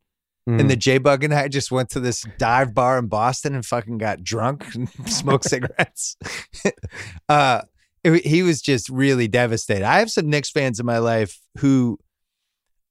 Mm-hmm. 0.49 0.59
and 0.61 0.71
the 0.71 0.77
J 0.77 0.99
Bug 0.99 1.23
and 1.25 1.33
I 1.35 1.49
just 1.49 1.71
went 1.71 1.89
to 1.91 2.01
this 2.01 2.27
dive 2.39 2.75
bar 2.75 2.99
in 2.99 3.07
Boston 3.09 3.55
and 3.55 3.65
fucking 3.65 3.97
got 3.99 4.23
drunk 4.23 4.75
and 4.75 4.89
smoked 5.07 5.45
cigarettes. 5.49 6.17
uh, 7.29 7.63
it- 8.05 8.25
he 8.27 8.43
was 8.43 8.61
just 8.63 8.89
really 8.89 9.29
devastated. 9.29 9.85
I 9.85 9.99
have 9.99 10.11
some 10.11 10.29
Knicks 10.31 10.51
fans 10.51 10.81
in 10.81 10.87
my 10.87 10.99
life 10.99 11.41
who 11.59 11.99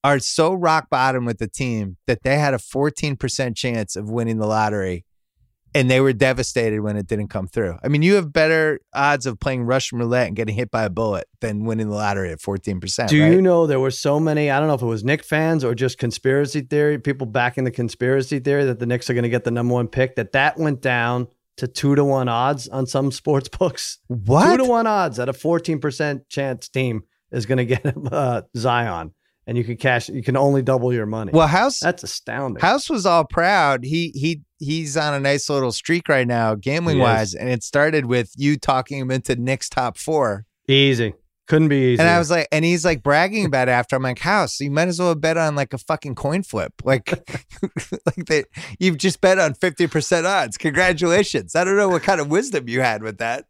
are 0.03 0.19
so 0.19 0.53
rock 0.53 0.89
bottom 0.89 1.25
with 1.25 1.39
the 1.39 1.47
team 1.47 1.97
that 2.07 2.23
they 2.23 2.37
had 2.37 2.53
a 2.53 2.57
14% 2.57 3.55
chance 3.55 3.95
of 3.95 4.09
winning 4.09 4.37
the 4.37 4.47
lottery 4.47 5.05
and 5.75 5.89
they 5.89 6.01
were 6.01 6.13
devastated 6.13 6.81
when 6.81 6.97
it 6.97 7.07
didn't 7.07 7.27
come 7.27 7.47
through. 7.47 7.77
I 7.83 7.89
mean, 7.89 8.01
you 8.01 8.15
have 8.15 8.33
better 8.33 8.79
odds 8.93 9.25
of 9.25 9.39
playing 9.39 9.63
Russian 9.63 9.99
roulette 9.99 10.27
and 10.27 10.35
getting 10.35 10.55
hit 10.55 10.71
by 10.71 10.83
a 10.83 10.89
bullet 10.89 11.27
than 11.41 11.63
winning 11.65 11.89
the 11.89 11.95
lottery 11.95 12.31
at 12.31 12.39
14%. 12.39 13.07
Do 13.07 13.21
right? 13.21 13.31
you 13.31 13.41
know 13.41 13.67
there 13.67 13.79
were 13.79 13.91
so 13.91 14.19
many? 14.19 14.49
I 14.49 14.59
don't 14.59 14.67
know 14.67 14.73
if 14.73 14.81
it 14.81 14.87
was 14.87 15.03
Knicks 15.03 15.27
fans 15.27 15.63
or 15.63 15.75
just 15.75 15.97
conspiracy 15.97 16.61
theory 16.61 16.97
people 16.97 17.27
backing 17.27 17.63
the 17.63 17.71
conspiracy 17.71 18.39
theory 18.39 18.65
that 18.65 18.79
the 18.79 18.85
Knicks 18.85 19.09
are 19.09 19.13
going 19.13 19.23
to 19.23 19.29
get 19.29 19.43
the 19.43 19.51
number 19.51 19.73
one 19.73 19.87
pick. 19.87 20.15
That 20.15 20.31
that 20.31 20.57
went 20.57 20.81
down 20.81 21.27
to 21.57 21.67
two 21.67 21.95
to 21.95 22.03
one 22.03 22.29
odds 22.29 22.67
on 22.67 22.87
some 22.87 23.11
sports 23.11 23.49
books. 23.49 23.99
what? 24.07 24.51
Two 24.51 24.63
to 24.63 24.65
one 24.65 24.87
odds 24.87 25.17
that 25.17 25.29
a 25.29 25.33
fourteen 25.33 25.79
percent 25.79 26.27
chance 26.29 26.67
team 26.67 27.03
is 27.31 27.45
going 27.45 27.59
to 27.59 27.65
get 27.65 27.95
uh, 28.11 28.41
Zion, 28.57 29.13
and 29.49 29.57
you 29.57 29.63
can 29.63 29.77
cash. 29.77 30.09
You 30.09 30.21
can 30.21 30.37
only 30.37 30.61
double 30.61 30.93
your 30.93 31.07
money. 31.07 31.31
Well, 31.33 31.47
House 31.47 31.79
that's 31.79 32.03
astounding. 32.03 32.61
House 32.61 32.87
was 32.87 33.07
all 33.07 33.25
proud. 33.25 33.83
He 33.83 34.11
he 34.13 34.41
he's 34.59 34.95
on 34.95 35.15
a 35.15 35.19
nice 35.19 35.49
little 35.49 35.71
streak 35.71 36.07
right 36.07 36.27
now, 36.27 36.53
gambling 36.53 36.99
wise, 36.99 37.33
and 37.33 37.49
it 37.49 37.63
started 37.63 38.05
with 38.05 38.31
you 38.37 38.57
talking 38.57 38.99
him 38.99 39.09
into 39.09 39.35
Knicks 39.35 39.67
top 39.67 39.97
four. 39.97 40.45
Easy, 40.67 41.15
couldn't 41.47 41.69
be 41.69 41.93
easy. 41.93 41.99
And 41.99 42.07
I 42.07 42.19
was 42.19 42.29
like, 42.29 42.47
and 42.51 42.63
he's 42.63 42.85
like 42.85 43.01
bragging 43.01 43.43
about 43.45 43.69
it 43.69 43.71
after. 43.71 43.95
I'm 43.95 44.03
like, 44.03 44.19
House, 44.19 44.59
you 44.59 44.69
might 44.69 44.87
as 44.87 44.99
well 44.99 45.15
bet 45.15 45.35
on 45.35 45.55
like 45.55 45.73
a 45.73 45.79
fucking 45.79 46.13
coin 46.13 46.43
flip. 46.43 46.73
Like, 46.85 47.09
like 48.05 48.25
that 48.27 48.45
you've 48.77 48.97
just 48.97 49.19
bet 49.19 49.39
on 49.39 49.55
50% 49.55 50.25
odds. 50.25 50.57
Congratulations. 50.57 51.55
I 51.55 51.63
don't 51.63 51.75
know 51.75 51.89
what 51.89 52.03
kind 52.03 52.21
of 52.21 52.29
wisdom 52.29 52.67
you 52.67 52.81
had 52.81 53.01
with 53.01 53.17
that. 53.17 53.45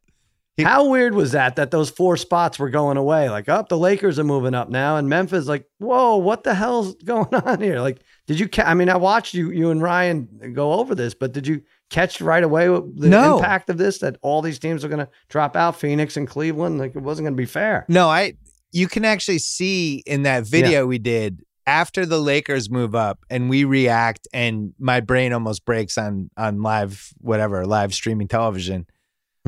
How 0.65 0.87
weird 0.89 1.13
was 1.15 1.31
that? 1.33 1.55
That 1.57 1.71
those 1.71 1.89
four 1.89 2.17
spots 2.17 2.57
were 2.59 2.69
going 2.69 2.97
away. 2.97 3.29
Like, 3.29 3.49
up, 3.49 3.69
the 3.69 3.77
Lakers 3.77 4.19
are 4.19 4.23
moving 4.23 4.53
up 4.53 4.69
now, 4.69 4.97
and 4.97 5.07
Memphis. 5.09 5.47
Like, 5.47 5.65
whoa, 5.77 6.17
what 6.17 6.43
the 6.43 6.53
hell's 6.53 6.95
going 7.03 7.33
on 7.33 7.61
here? 7.61 7.79
Like, 7.79 8.01
did 8.27 8.39
you? 8.39 8.47
Ca- 8.47 8.63
I 8.63 8.73
mean, 8.73 8.89
I 8.89 8.97
watched 8.97 9.33
you, 9.33 9.51
you 9.51 9.69
and 9.71 9.81
Ryan 9.81 10.53
go 10.53 10.73
over 10.73 10.95
this, 10.95 11.13
but 11.13 11.31
did 11.31 11.47
you 11.47 11.61
catch 11.89 12.21
right 12.21 12.43
away 12.43 12.67
the 12.67 13.09
No. 13.09 13.37
impact 13.37 13.69
of 13.69 13.77
this? 13.77 13.99
That 13.99 14.17
all 14.21 14.41
these 14.41 14.59
teams 14.59 14.83
are 14.85 14.89
going 14.89 15.05
to 15.05 15.09
drop 15.29 15.55
out, 15.55 15.75
Phoenix 15.79 16.17
and 16.17 16.27
Cleveland. 16.27 16.79
Like, 16.79 16.95
it 16.95 17.01
wasn't 17.01 17.25
going 17.25 17.33
to 17.35 17.41
be 17.41 17.45
fair. 17.45 17.85
No, 17.87 18.07
I 18.09 18.33
you 18.71 18.87
can 18.87 19.03
actually 19.05 19.39
see 19.39 20.03
in 20.05 20.23
that 20.23 20.43
video 20.45 20.85
we 20.85 20.99
did 20.99 21.41
after 21.65 22.05
the 22.05 22.19
Lakers 22.19 22.69
move 22.69 22.93
up 22.95 23.19
and 23.29 23.49
we 23.49 23.63
react 23.63 24.27
and 24.33 24.73
my 24.79 24.99
brain 24.99 25.33
almost 25.33 25.65
breaks 25.65 25.97
on 25.97 26.29
on 26.37 26.61
live 26.61 27.11
whatever, 27.19 27.65
live 27.65 27.93
streaming 27.93 28.27
television. 28.27 28.85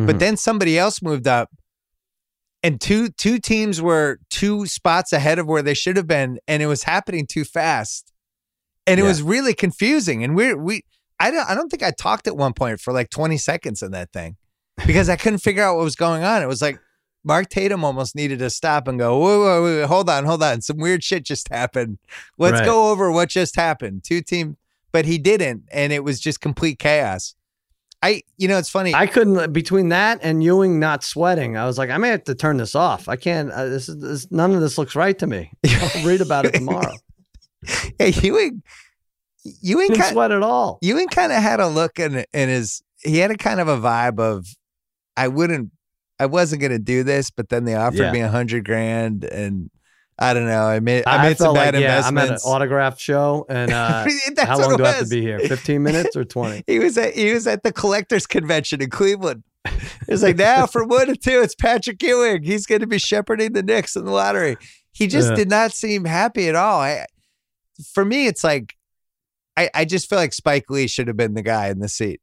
But 0.05 0.15
Mhm. 0.15 0.19
then 0.19 0.37
somebody 0.37 0.77
else 0.77 1.01
moved 1.01 1.27
up 1.27 1.49
and 2.63 2.79
two 2.79 3.09
two 3.09 3.39
teams 3.39 3.81
were 3.81 4.19
two 4.29 4.65
spots 4.67 5.11
ahead 5.13 5.39
of 5.39 5.47
where 5.47 5.61
they 5.61 5.73
should 5.73 5.97
have 5.97 6.07
been 6.07 6.39
and 6.47 6.61
it 6.61 6.67
was 6.67 6.83
happening 6.83 7.25
too 7.27 7.43
fast. 7.43 8.11
And 8.87 8.99
it 8.99 9.03
Yeah. 9.03 9.09
was 9.09 9.21
really 9.21 9.53
confusing 9.53 10.23
and 10.23 10.35
we 10.35 10.53
we 10.53 10.83
I 11.19 11.31
don't 11.31 11.47
I 11.49 11.55
don't 11.55 11.69
think 11.69 11.83
I 11.83 11.91
talked 11.91 12.27
at 12.27 12.37
one 12.37 12.53
point 12.53 12.79
for 12.79 12.93
like 12.93 13.09
20 13.09 13.37
seconds 13.37 13.81
in 13.81 13.91
that 13.91 14.11
thing 14.11 14.37
because 14.85 15.09
I 15.09 15.15
couldn't 15.15 15.39
figure 15.39 15.63
out 15.63 15.75
what 15.77 15.83
was 15.83 15.95
going 15.95 16.23
on. 16.23 16.41
It 16.41 16.47
was 16.47 16.61
like 16.61 16.79
Mark 17.23 17.49
Tatum 17.49 17.83
almost 17.83 18.15
needed 18.15 18.39
to 18.39 18.49
stop 18.49 18.87
and 18.87 18.97
go, 18.97 19.15
whoa, 19.19 19.39
whoa, 19.39 19.61
whoa, 19.61 19.87
hold 19.87 20.09
on, 20.09 20.25
hold 20.25 20.41
on. 20.41 20.61
Some 20.61 20.77
weird 20.77 21.03
shit 21.03 21.23
just 21.23 21.49
happened. 21.49 21.99
Let's 22.39 22.59
Right. 22.61 22.65
go 22.65 22.89
over 22.89 23.11
what 23.11 23.29
just 23.29 23.55
happened. 23.55 24.03
Two 24.03 24.21
team, 24.23 24.57
but 24.91 25.05
he 25.05 25.19
didn't, 25.19 25.65
and 25.71 25.93
it 25.93 26.03
was 26.03 26.19
just 26.19 26.41
complete 26.41 26.79
chaos. 26.79 27.35
I, 28.03 28.23
you 28.37 28.47
know, 28.47 28.57
it's 28.57 28.69
funny. 28.69 28.95
I 28.95 29.05
couldn't 29.05 29.53
between 29.53 29.89
that 29.89 30.19
and 30.23 30.43
Ewing 30.43 30.79
not 30.79 31.03
sweating. 31.03 31.55
I 31.55 31.65
was 31.65 31.77
like, 31.77 31.89
I 31.91 31.97
may 31.97 32.09
have 32.09 32.23
to 32.25 32.35
turn 32.35 32.57
this 32.57 32.73
off. 32.73 33.07
I 33.07 33.15
can't. 33.15 33.51
Uh, 33.51 33.65
this 33.67 33.87
is 33.89 33.99
this, 34.01 34.31
none 34.31 34.53
of 34.55 34.61
this 34.61 34.77
looks 34.77 34.95
right 34.95 35.17
to 35.19 35.27
me. 35.27 35.51
I'll 35.67 36.03
read 36.05 36.21
about 36.21 36.45
it 36.45 36.53
tomorrow. 36.55 36.93
hey, 37.99 38.09
Ewing, 38.21 38.63
Ewing, 39.61 39.87
Didn't 39.89 40.01
kind, 40.01 40.13
sweat 40.13 40.31
at 40.31 40.41
all. 40.41 40.79
Ewing 40.81 41.09
kind 41.09 41.31
of 41.31 41.37
had 41.43 41.59
a 41.59 41.67
look 41.67 41.99
in 41.99 42.25
in 42.33 42.49
his. 42.49 42.81
He 43.03 43.17
had 43.19 43.29
a 43.31 43.37
kind 43.37 43.59
of 43.59 43.67
a 43.67 43.77
vibe 43.77 44.19
of, 44.19 44.47
I 45.15 45.27
wouldn't, 45.27 45.71
I 46.19 46.25
wasn't 46.27 46.61
gonna 46.63 46.79
do 46.79 47.03
this, 47.03 47.29
but 47.31 47.49
then 47.49 47.65
they 47.65 47.75
offered 47.75 47.99
Yeah. 47.99 48.11
me 48.11 48.21
a 48.21 48.29
hundred 48.29 48.65
grand, 48.65 49.23
and 49.25 49.69
I 50.21 50.33
don't 50.33 50.45
know. 50.45 50.63
I 50.63 50.79
made 50.79 51.03
I 51.07 51.17
I, 51.17 51.23
made 51.29 51.37
some 51.37 51.53
bad 51.55 51.73
like, 51.73 51.81
yeah, 51.81 52.01
I'm 52.05 52.17
at 52.17 52.29
an 52.29 52.37
autograph 52.45 52.99
show, 52.99 53.45
and 53.49 53.71
uh, 53.73 54.05
how 54.37 54.59
long 54.59 54.77
do 54.77 54.85
I 54.85 54.91
have 54.91 55.03
to 55.03 55.09
be 55.09 55.21
here? 55.21 55.39
15 55.39 55.81
minutes 55.81 56.15
or 56.15 56.23
20? 56.23 56.63
He 56.67 56.79
was 56.79 56.97
at 56.97 57.13
he 57.15 57.33
was 57.33 57.47
at 57.47 57.63
the 57.63 57.73
collectors 57.73 58.27
convention 58.27 58.81
in 58.81 58.89
Cleveland. 58.89 59.43
It's 60.07 60.21
like 60.23 60.37
now 60.37 60.65
from 60.73 60.89
one 60.89 61.07
to 61.07 61.15
two, 61.15 61.41
it's 61.41 61.55
Patrick 61.55 62.01
Ewing. 62.03 62.43
He's 62.43 62.65
going 62.65 62.81
to 62.81 62.87
be 62.87 62.99
shepherding 62.99 63.53
the 63.53 63.63
Knicks 63.63 63.95
in 63.95 64.05
the 64.05 64.11
lottery. 64.11 64.57
He 64.91 65.07
just 65.07 65.29
Yeah. 65.29 65.35
did 65.35 65.49
not 65.49 65.71
seem 65.73 66.05
happy 66.05 66.47
at 66.49 66.55
all. 66.55 66.81
I, 66.81 67.05
for 67.93 68.05
me, 68.05 68.27
it's 68.27 68.43
like 68.43 68.75
I, 69.57 69.69
I 69.73 69.85
just 69.85 70.09
feel 70.09 70.19
like 70.19 70.33
Spike 70.33 70.69
Lee 70.69 70.87
should 70.87 71.07
have 71.07 71.17
been 71.17 71.33
the 71.33 71.41
guy 71.41 71.69
in 71.69 71.79
the 71.79 71.89
seat, 71.89 72.21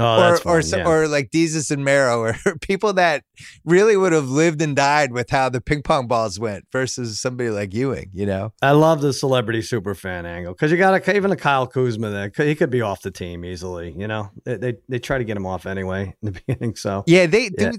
Oh, 0.00 0.38
or 0.44 0.56
or 0.56 0.60
yeah. 0.60 0.88
or 0.88 1.08
like 1.08 1.30
Jesus 1.30 1.70
and 1.70 1.84
Mero, 1.84 2.20
or 2.20 2.34
people 2.60 2.92
that 2.94 3.24
really 3.64 3.96
would 3.96 4.12
have 4.12 4.28
lived 4.28 4.62
and 4.62 4.74
died 4.74 5.12
with 5.12 5.30
how 5.30 5.48
the 5.48 5.60
ping 5.60 5.82
pong 5.82 6.06
balls 6.06 6.38
went 6.40 6.64
versus 6.72 7.20
somebody 7.20 7.50
like 7.50 7.74
Ewing. 7.74 8.10
You 8.12 8.26
know, 8.26 8.52
I 8.62 8.72
love 8.72 9.00
the 9.00 9.12
celebrity 9.12 9.62
super 9.62 9.94
fan 9.94 10.26
angle 10.26 10.52
because 10.54 10.70
you 10.70 10.76
got 10.78 11.06
a, 11.06 11.16
even 11.16 11.30
a 11.30 11.36
Kyle 11.36 11.66
Kuzma 11.66 12.10
there. 12.10 12.46
He 12.46 12.54
could 12.54 12.70
be 12.70 12.80
off 12.80 13.02
the 13.02 13.10
team 13.10 13.44
easily. 13.44 13.92
You 13.96 14.08
know, 14.08 14.30
they, 14.44 14.56
they 14.56 14.74
they 14.88 14.98
try 14.98 15.18
to 15.18 15.24
get 15.24 15.36
him 15.36 15.46
off 15.46 15.66
anyway 15.66 16.14
in 16.22 16.32
the 16.32 16.40
beginning. 16.46 16.76
So 16.76 17.04
Yeah, 17.06 17.26
they 17.26 17.50
Yeah. 17.58 17.72
do. 17.72 17.78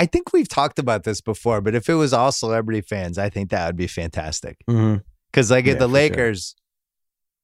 I 0.00 0.06
think 0.06 0.32
we've 0.32 0.48
talked 0.48 0.78
about 0.78 1.02
this 1.02 1.20
before, 1.20 1.60
but 1.60 1.74
if 1.74 1.88
it 1.88 1.94
was 1.94 2.12
all 2.12 2.30
celebrity 2.30 2.82
fans, 2.82 3.18
I 3.18 3.30
think 3.30 3.50
that 3.50 3.66
would 3.66 3.76
be 3.76 3.88
fantastic. 3.88 4.56
Mm-hmm. 4.70 4.98
Because 5.32 5.50
like 5.50 5.66
Yeah, 5.66 5.74
the 5.74 5.88
Lakers, 5.88 6.54
sure. 6.56 6.64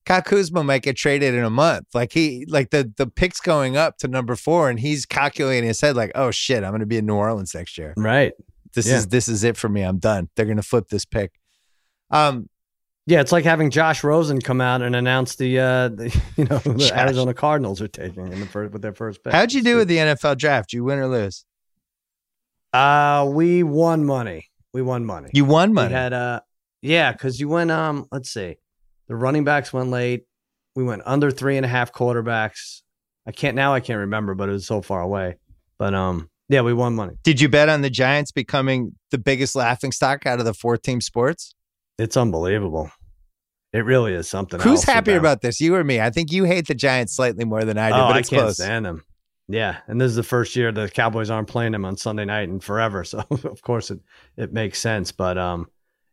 Kyle 0.07 0.23
Kuzma 0.23 0.63
might 0.65 0.83
get 0.83 0.97
traded 0.97 1.35
in 1.35 1.45
a 1.45 1.51
month. 1.51 1.87
Like 1.95 2.13
he, 2.13 2.45
like 2.49 2.71
the 2.71 2.93
the 2.97 3.07
picks 3.07 3.41
going 3.41 3.77
up 3.77 3.97
to 3.99 4.09
number 4.09 4.37
four, 4.37 4.69
and 4.71 4.79
he's 4.79 5.07
calculating 5.07 5.67
his 5.67 5.81
head 5.81 5.97
like, 5.97 6.13
oh 6.15 6.31
shit, 6.31 6.63
I'm 6.63 6.71
going 6.71 6.81
to 6.81 6.87
be 6.87 6.99
in 6.99 7.07
New 7.07 7.15
Orleans 7.15 7.55
next 7.55 7.79
year. 7.79 7.95
right. 7.97 8.33
This 8.75 8.87
Yeah. 8.89 8.97
is 8.97 9.07
this 9.09 9.29
is 9.29 9.45
it 9.45 9.57
for 9.57 9.69
me. 9.69 9.83
I'm 9.83 9.99
done. 9.99 10.29
They're 10.35 10.47
going 10.47 10.57
to 10.57 10.63
flip 10.63 10.89
this 10.89 11.05
pick. 11.05 11.33
Um, 12.11 12.49
Yeah, 13.07 13.21
it's 13.21 13.31
like 13.33 13.45
having 13.45 13.71
Josh 13.71 14.03
Rosen 14.03 14.41
come 14.41 14.61
out 14.61 14.83
and 14.83 14.97
announce 14.97 15.37
the, 15.37 15.59
uh, 15.61 15.89
the 15.99 16.21
you 16.37 16.45
know 16.45 16.59
the 16.59 16.75
Josh. 16.75 16.91
Arizona 16.93 17.35
Cardinals 17.35 17.81
are 17.81 17.89
taking 17.89 18.33
in 18.33 18.41
the 18.41 18.47
first 18.47 18.73
with 18.73 18.83
their 18.83 18.93
first 18.95 19.23
pick. 19.23 19.33
how'd 19.33 19.53
you 19.53 19.63
do 19.63 19.77
with 19.77 19.89
the 19.89 19.99
NFL 19.99 20.39
draft? 20.39 20.73
You 20.73 20.83
win 20.85 20.99
or 20.99 21.07
lose? 21.07 21.45
Uh, 22.73 23.31
we 23.33 23.63
won 23.63 24.05
money. 24.05 24.51
We 24.73 24.83
won 24.83 25.05
money. 25.05 25.31
You 25.33 25.45
won 25.45 25.73
money. 25.73 25.89
We 25.89 25.95
had 25.95 26.13
uh 26.13 26.41
yeah, 26.83 27.13
because 27.13 27.39
you 27.39 27.49
went 27.49 27.71
um 27.71 28.07
let's 28.11 28.31
see. 28.31 28.57
The 29.09 29.17
running 29.17 29.45
backs 29.45 29.73
went 29.73 29.91
late. 29.91 30.25
We 30.77 30.85
went 30.85 31.03
under 31.07 31.31
three 31.31 31.57
and 31.57 31.65
a 31.65 31.69
half 31.69 31.93
quarterbacks. 31.93 32.83
I 33.27 33.33
can't 33.33 33.55
now 33.57 33.75
I 33.75 33.81
can't 33.81 34.01
remember, 34.01 34.35
but 34.35 34.49
it 34.49 34.53
was 34.53 34.67
so 34.67 34.83
far 34.83 35.01
away. 35.01 35.37
But 35.79 35.95
um 35.95 36.29
yeah, 36.49 36.61
we 36.61 36.75
won 36.75 36.95
money. 36.95 37.15
Did 37.23 37.41
you 37.41 37.49
bet 37.49 37.69
on 37.71 37.81
the 37.81 37.91
Giants 37.91 38.31
becoming 38.33 38.93
the 39.11 39.19
biggest 39.19 39.57
laughing 39.57 39.93
stock 39.93 40.27
out 40.27 40.39
of 40.41 40.45
the 40.45 40.53
four 40.55 40.77
team 40.77 41.01
sports? 41.01 41.55
It's 41.99 42.17
unbelievable. 42.17 42.91
It 43.73 43.85
really 43.85 44.13
is 44.13 44.29
something. 44.29 44.61
Who's 44.61 44.85
happier 44.85 45.19
about 45.19 45.41
this, 45.41 45.61
you 45.61 45.75
or 45.75 45.83
me? 45.83 46.01
I 46.01 46.11
think 46.11 46.31
you 46.31 46.45
hate 46.45 46.67
the 46.69 46.75
Giants 46.75 47.17
slightly 47.17 47.45
more 47.45 47.65
than 47.65 47.77
I 47.79 47.89
do, 47.91 47.95
Oh, 47.97 48.07
but 48.09 48.17
I 48.17 48.19
it's 48.21 48.29
can't 48.29 48.43
close. 48.43 48.57
stand 48.57 48.85
them. 48.87 49.03
Yeah, 49.49 49.79
and 49.89 50.01
this 50.01 50.11
is 50.11 50.17
the 50.17 50.23
first 50.23 50.55
year 50.57 50.71
the 50.73 50.89
Cowboys 50.89 51.29
aren't 51.29 51.49
playing 51.49 51.73
them 51.73 51.85
on 51.85 51.97
Sunday 51.97 52.25
night 52.25 52.49
and 52.49 52.63
forever. 52.63 53.05
So 53.05 53.25
of 53.31 53.63
course 53.63 53.91
it 53.91 54.01
it 54.37 54.53
makes 54.53 54.79
sense. 54.79 55.13
But 55.13 55.39
um, 55.39 55.67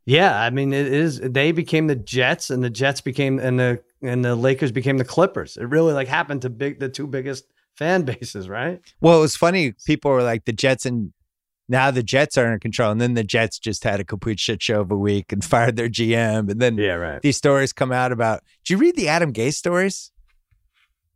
yeah, 0.05 0.39
I 0.39 0.49
mean 0.49 0.73
it 0.73 0.87
is. 0.87 1.19
They 1.19 1.51
became 1.51 1.87
the 1.87 1.95
Jets, 1.95 2.49
and 2.49 2.63
the 2.63 2.69
Jets 2.69 3.01
became 3.01 3.39
and 3.39 3.59
the 3.59 3.81
and 4.01 4.23
the 4.25 4.35
Lakers 4.35 4.71
became 4.71 4.97
the 4.97 5.05
Clippers. 5.05 5.57
It 5.57 5.65
really 5.65 5.93
like 5.93 6.07
happened 6.07 6.41
to 6.43 6.49
big 6.49 6.79
the 6.79 6.89
two 6.89 7.07
biggest 7.07 7.45
fan 7.77 8.01
bases, 8.05 8.49
right? 8.49 8.81
Well, 8.99 9.17
it 9.17 9.21
was 9.21 9.35
funny. 9.35 9.73
People 9.85 10.11
were 10.11 10.23
like, 10.23 10.45
the 10.45 10.53
Jets 10.53 10.85
and 10.85 11.13
now 11.69 11.89
the 11.91 12.03
Jets 12.03 12.37
are 12.37 12.51
in 12.51 12.59
control. 12.59 12.91
And 12.91 12.99
then 12.99 13.13
the 13.13 13.23
Jets 13.23 13.57
just 13.59 13.83
had 13.85 13.99
a 13.99 14.03
complete 14.03 14.39
shit 14.39 14.61
show 14.61 14.81
of 14.81 14.91
a 14.91 14.97
week 14.97 15.31
and 15.31 15.43
fired 15.53 15.75
their 15.77 15.87
GM. 15.87 16.49
And 16.51 16.59
then 16.59 16.77
Yeah, 16.77 16.93
right. 16.95 17.21
these 17.21 17.37
stories 17.37 17.71
come 17.71 17.91
out 17.91 18.11
about. 18.11 18.43
Did 18.65 18.73
you 18.73 18.77
read 18.77 18.95
the 18.95 19.07
Adam 19.07 19.31
Gase 19.31 19.53
stories? 19.53 20.11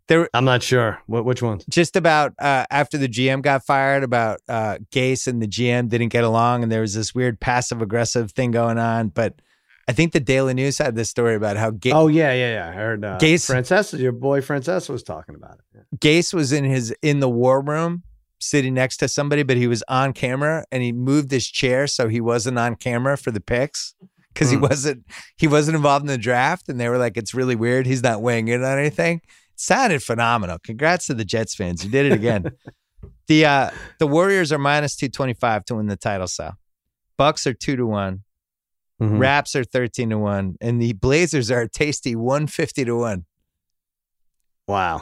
They 0.08 0.18
were 0.18 0.30
I'm 0.34 0.46
not 0.46 0.62
sure 0.62 1.00
what 1.08 1.26
which 1.26 1.42
ones. 1.42 1.66
just 1.70 1.96
about 1.96 2.34
uh, 2.40 2.66
after 2.70 2.98
the 2.98 3.08
GM 3.10 3.42
got 3.42 3.66
fired, 3.66 4.04
about 4.04 4.40
uh, 4.48 4.78
Gase 4.92 5.26
and 5.28 5.42
the 5.42 5.48
GM 5.48 5.90
didn't 5.90 6.10
get 6.10 6.24
along. 6.24 6.62
And 6.64 6.72
there 6.72 6.82
was 6.82 6.94
this 6.94 7.16
weird 7.16 7.40
passive 7.40 7.82
aggressive 7.82 8.32
thing 8.32 8.52
going 8.52 8.78
on. 8.78 9.08
But 9.10 9.42
I 9.88 9.94
think 9.94 10.14
the 10.14 10.20
Daily 10.20 10.54
News 10.54 10.78
had 10.78 10.96
this 10.96 11.10
story 11.10 11.34
about 11.36 11.58
how 11.58 11.72
Ga- 11.72 11.94
Oh 11.94 12.08
yeah, 12.08 12.34
yeah, 12.34 12.54
yeah. 12.54 12.70
I 12.70 12.72
heard 12.74 13.04
uh, 13.04 13.18
Gase- 13.18 13.50
Francesa, 13.50 14.00
your 14.00 14.12
boy 14.12 14.42
Francesa 14.42 14.90
was 14.90 15.02
talking 15.04 15.34
about 15.36 15.60
it. 15.74 15.86
Gase 16.00 16.34
was 16.34 16.52
in 16.54 16.66
his 16.66 16.94
in 17.02 17.20
the 17.20 17.30
war 17.30 17.62
room 17.62 18.04
sitting 18.40 18.76
next 18.76 18.98
to 18.98 19.08
somebody, 19.08 19.42
but 19.42 19.58
he 19.58 19.66
was 19.68 19.84
on 19.88 20.14
camera 20.14 20.66
and 20.72 20.84
he 20.84 20.92
moved 20.92 21.32
his 21.32 21.48
chair 21.48 21.88
so 21.88 22.08
he 22.10 22.22
wasn't 22.22 22.60
on 22.60 22.76
camera 22.76 23.18
for 23.18 23.32
the 23.32 23.40
picks 23.42 23.96
because 24.34 24.52
he 24.52 24.58
Hmm. 24.58 24.62
wasn't 24.64 25.06
he 25.36 25.48
wasn't 25.48 25.76
involved 25.76 26.04
in 26.04 26.08
the 26.08 26.18
draft. 26.18 26.70
And 26.70 26.80
they 26.80 26.90
were 26.90 26.98
like, 27.00 27.18
"It's 27.18 27.34
really 27.34 27.56
weird. 27.56 27.88
He's 27.88 28.04
not 28.04 28.22
weighing 28.22 28.50
in 28.50 28.64
on 28.64 28.78
anything." 28.78 29.22
Sounded 29.56 30.04
phenomenal. 30.04 30.58
Congrats 30.64 31.08
to 31.08 31.14
the 31.14 31.26
Jets 31.26 31.56
fans. 31.56 31.84
You 31.84 31.92
did 31.92 32.08
it 32.08 32.12
again. 32.14 32.52
The 33.28 33.46
uh 33.46 33.70
the 33.98 34.06
Warriors 34.06 34.52
are 34.52 34.60
minus 34.60 34.96
two 34.96 35.10
twenty 35.10 35.34
five 35.34 35.66
to 35.66 35.76
win 35.76 35.88
the 35.88 35.96
title. 35.96 36.28
So 36.28 36.52
Bucks 37.18 37.48
are 37.48 37.54
two 37.56 37.76
to 37.76 37.86
one. 37.88 38.22
Mhm. 39.02 39.20
Raps 39.20 39.56
are 39.56 39.64
thirteen 39.64 40.12
to 40.12 40.20
one, 40.20 40.58
and 40.62 40.80
the 40.80 40.94
Blazers 40.94 41.50
are 41.50 41.62
a 41.62 41.70
tasty 41.70 42.16
one 42.16 42.46
fifty 42.46 42.86
to 42.86 42.96
one. 42.96 43.26
Wow. 44.68 44.98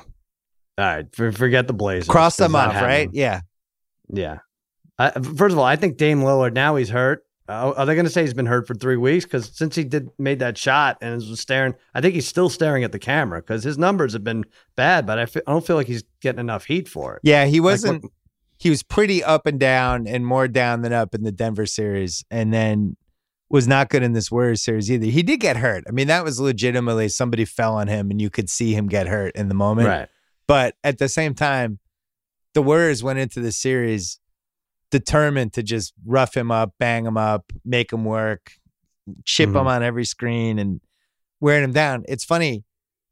All 0.77 0.85
right, 0.85 1.13
for, 1.13 1.31
forget 1.33 1.67
the 1.67 1.73
Blazers. 1.73 2.07
Cross 2.07 2.37
them 2.37 2.55
off, 2.55 2.73
right? 2.75 3.09
Yeah. 3.11 3.41
Yeah. 4.09 4.39
I, 4.97 5.11
first 5.11 5.51
of 5.53 5.57
all, 5.59 5.65
I 5.65 5.75
think 5.75 5.97
Dame 5.97 6.21
Lillard 6.21 6.53
now 6.53 6.75
he's 6.77 6.89
hurt. 6.89 7.23
Uh, 7.49 7.73
are 7.75 7.85
they 7.85 7.93
going 7.93 8.05
to 8.05 8.11
say 8.11 8.21
he's 8.21 8.33
been 8.33 8.45
hurt 8.45 8.65
for 8.67 8.73
three 8.73 8.95
weeks? 8.95 9.25
Because 9.25 9.51
since 9.53 9.75
he 9.75 9.83
did 9.83 10.09
made 10.17 10.39
that 10.39 10.57
shot 10.57 10.97
and 11.01 11.15
was 11.15 11.39
staring, 11.39 11.75
I 11.93 11.99
think 11.99 12.13
he's 12.15 12.27
still 12.27 12.49
staring 12.49 12.83
at 12.85 12.91
the 12.93 12.99
camera 12.99 13.41
because 13.41 13.63
his 13.63 13.77
numbers 13.77 14.13
have 14.13 14.23
been 14.23 14.45
bad. 14.77 15.05
But 15.05 15.19
I 15.19 15.25
fe- 15.25 15.41
I 15.45 15.51
don't 15.51 15.65
feel 15.65 15.75
like 15.75 15.87
he's 15.87 16.03
getting 16.21 16.39
enough 16.39 16.65
heat 16.65 16.87
for 16.87 17.15
it. 17.15 17.21
Yeah, 17.23 17.45
he 17.45 17.59
wasn't. 17.59 18.03
what- 18.03 18.11
he 18.59 18.69
was 18.69 18.81
pretty 18.81 19.21
up 19.21 19.45
and 19.45 19.59
down, 19.59 20.07
and 20.07 20.25
more 20.25 20.47
down 20.47 20.83
than 20.83 20.93
up 20.93 21.13
in 21.13 21.23
the 21.23 21.33
Denver 21.33 21.65
series, 21.65 22.23
and 22.31 22.53
then 22.53 22.95
was 23.49 23.67
not 23.67 23.89
good 23.89 24.03
in 24.03 24.13
this 24.13 24.31
Warriors 24.31 24.63
series 24.63 24.89
either. 24.89 25.07
He 25.07 25.21
did 25.21 25.41
get 25.41 25.57
hurt. 25.57 25.83
I 25.85 25.91
mean, 25.91 26.07
that 26.07 26.23
was 26.23 26.39
legitimately 26.39 27.09
somebody 27.09 27.43
fell 27.43 27.75
on 27.75 27.87
him, 27.89 28.09
and 28.09 28.21
you 28.21 28.29
could 28.29 28.49
see 28.49 28.73
him 28.73 28.87
get 28.87 29.07
hurt 29.07 29.35
in 29.35 29.49
the 29.49 29.53
moment. 29.53 29.89
right. 29.89 30.07
But 30.47 30.75
at 30.83 30.97
the 30.97 31.09
same 31.09 31.33
time, 31.35 31.79
the 32.53 32.61
Warriors 32.61 33.03
went 33.03 33.19
into 33.19 33.41
the 33.41 33.51
series 33.51 34.19
determined 34.93 35.53
to 35.53 35.63
just 35.63 35.93
rough 36.05 36.35
him 36.37 36.51
up, 36.51 36.73
bang 36.79 37.05
him 37.05 37.17
up, 37.17 37.51
make 37.65 37.91
him 37.91 38.05
work, 38.05 38.53
chip 39.25 39.49
him 39.49 39.55
Mhm. 39.55 39.65
on 39.67 39.83
every 39.83 40.05
screen, 40.05 40.59
and 40.59 40.79
wearing 41.41 41.63
him 41.63 41.73
down. 41.73 42.05
It's 42.07 42.23
funny. 42.23 42.63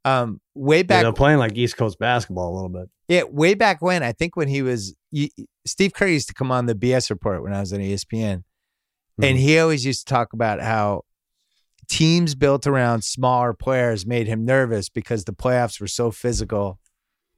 Um, 0.05 0.39
way 0.55 0.77
Yeah, 0.77 0.83
back 0.83 1.01
they're 1.03 1.11
playing 1.13 1.39
like 1.39 1.57
East 1.57 1.75
Coast 1.77 1.99
basketball 1.99 2.53
a 2.53 2.55
little 2.55 2.69
bit. 2.69 2.89
yeah, 3.07 3.23
way 3.23 3.53
back 3.55 3.81
when, 3.81 4.01
I 4.03 4.11
think 4.13 4.35
when 4.35 4.47
he 4.47 4.61
was, 4.61 4.95
you, 5.11 5.27
Steve 5.65 5.93
Kerr 5.93 6.07
used 6.07 6.27
to 6.29 6.33
come 6.33 6.51
on 6.51 6.65
the 6.67 6.75
BS 6.75 7.09
report 7.09 7.43
when 7.43 7.53
I 7.53 7.59
was 7.59 7.73
on 7.73 7.81
ESPN. 7.81 8.43
And 9.21 9.37
Mhm. 9.37 9.41
he 9.41 9.59
always 9.59 9.85
used 9.85 10.07
to 10.07 10.13
talk 10.13 10.33
about 10.33 10.61
how 10.61 11.03
teams 11.89 12.35
built 12.35 12.65
around 12.65 13.03
smaller 13.03 13.53
players 13.53 14.05
made 14.05 14.27
him 14.27 14.45
nervous 14.45 14.87
because 14.89 15.25
the 15.25 15.33
playoffs 15.33 15.79
were 15.81 15.87
so 15.87 16.09
physical. 16.11 16.79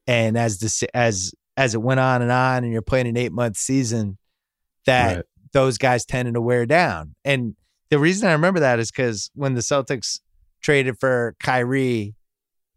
And 0.06 0.38
as 0.38 0.60
the, 0.60 0.90
as, 0.96 1.34
as 1.58 1.74
it 1.74 1.82
went 1.82 2.00
on 2.00 2.22
and 2.22 2.32
on, 2.32 2.64
and 2.64 2.72
you're 2.72 2.82
playing 2.82 3.08
an 3.08 3.18
eight 3.18 3.32
month 3.32 3.58
season, 3.58 4.18
that 4.86 5.16
Right. 5.18 5.26
those 5.54 5.78
guys 5.78 6.06
tended 6.06 6.34
to 6.36 6.42
wear 6.42 6.66
down. 6.66 7.16
And 7.24 7.56
the 7.90 8.00
reason 8.00 8.28
I 8.28 8.34
remember 8.34 8.60
that 8.62 8.80
is 8.80 8.92
because 8.92 9.30
when 9.36 9.54
the 9.54 9.62
Celtics 9.62 10.20
traded 10.62 11.00
for 11.00 11.36
Kyrie, 11.40 12.16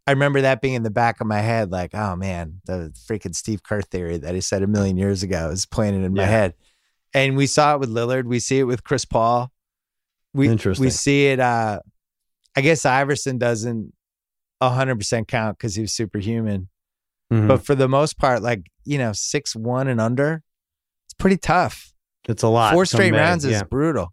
I 0.06 0.12
remember 0.12 0.40
that 0.42 0.60
being 0.60 0.74
in 0.74 0.82
the 0.82 0.90
back 0.90 1.20
of 1.20 1.26
my 1.26 1.40
head, 1.40 1.70
like, 1.72 1.94
oh 1.94 2.14
man, 2.16 2.60
the 2.66 2.92
freaking 3.08 3.34
Steve 3.34 3.62
Kerr 3.62 3.80
theory 3.82 4.18
that 4.18 4.34
he 4.34 4.40
said 4.40 4.62
a 4.62 4.66
million 4.66 4.96
years 4.96 5.22
ago 5.22 5.50
is 5.50 5.66
planted 5.66 6.04
in 6.04 6.14
my 6.14 6.22
Yeah. 6.22 6.28
head. 6.28 6.54
And 7.14 7.36
we 7.36 7.46
saw 7.46 7.74
it 7.74 7.80
with 7.80 7.88
Lillard. 7.88 8.24
We 8.26 8.38
see 8.40 8.58
it 8.58 8.64
with 8.64 8.84
Chris 8.84 9.04
Paul. 9.04 9.50
We 10.34 10.48
Interesting. 10.48 10.84
we 10.84 10.90
see 10.90 11.26
it. 11.28 11.40
Uh, 11.40 11.80
I 12.54 12.60
guess 12.60 12.84
Iverson 12.84 13.38
doesn't 13.38 13.92
hundred 14.62 14.96
percent 14.96 15.28
count 15.28 15.56
because 15.58 15.74
he 15.76 15.82
was 15.82 15.92
superhuman. 15.92 16.68
Mhm. 17.32 17.48
But 17.48 17.64
for 17.64 17.74
the 17.74 17.88
most 17.88 18.18
part, 18.18 18.42
like 18.42 18.66
you 18.84 18.98
know, 18.98 19.12
six 19.12 19.54
one 19.56 19.88
and 19.88 20.00
under, 20.00 20.42
it's 21.06 21.14
pretty 21.14 21.36
tough. 21.36 21.92
It's 22.28 22.42
a 22.42 22.48
lot. 22.48 22.72
Four 22.72 22.86
straight 22.86 23.12
May. 23.12 23.18
rounds 23.18 23.44
is 23.44 23.52
Yeah. 23.52 23.62
brutal. 23.64 24.12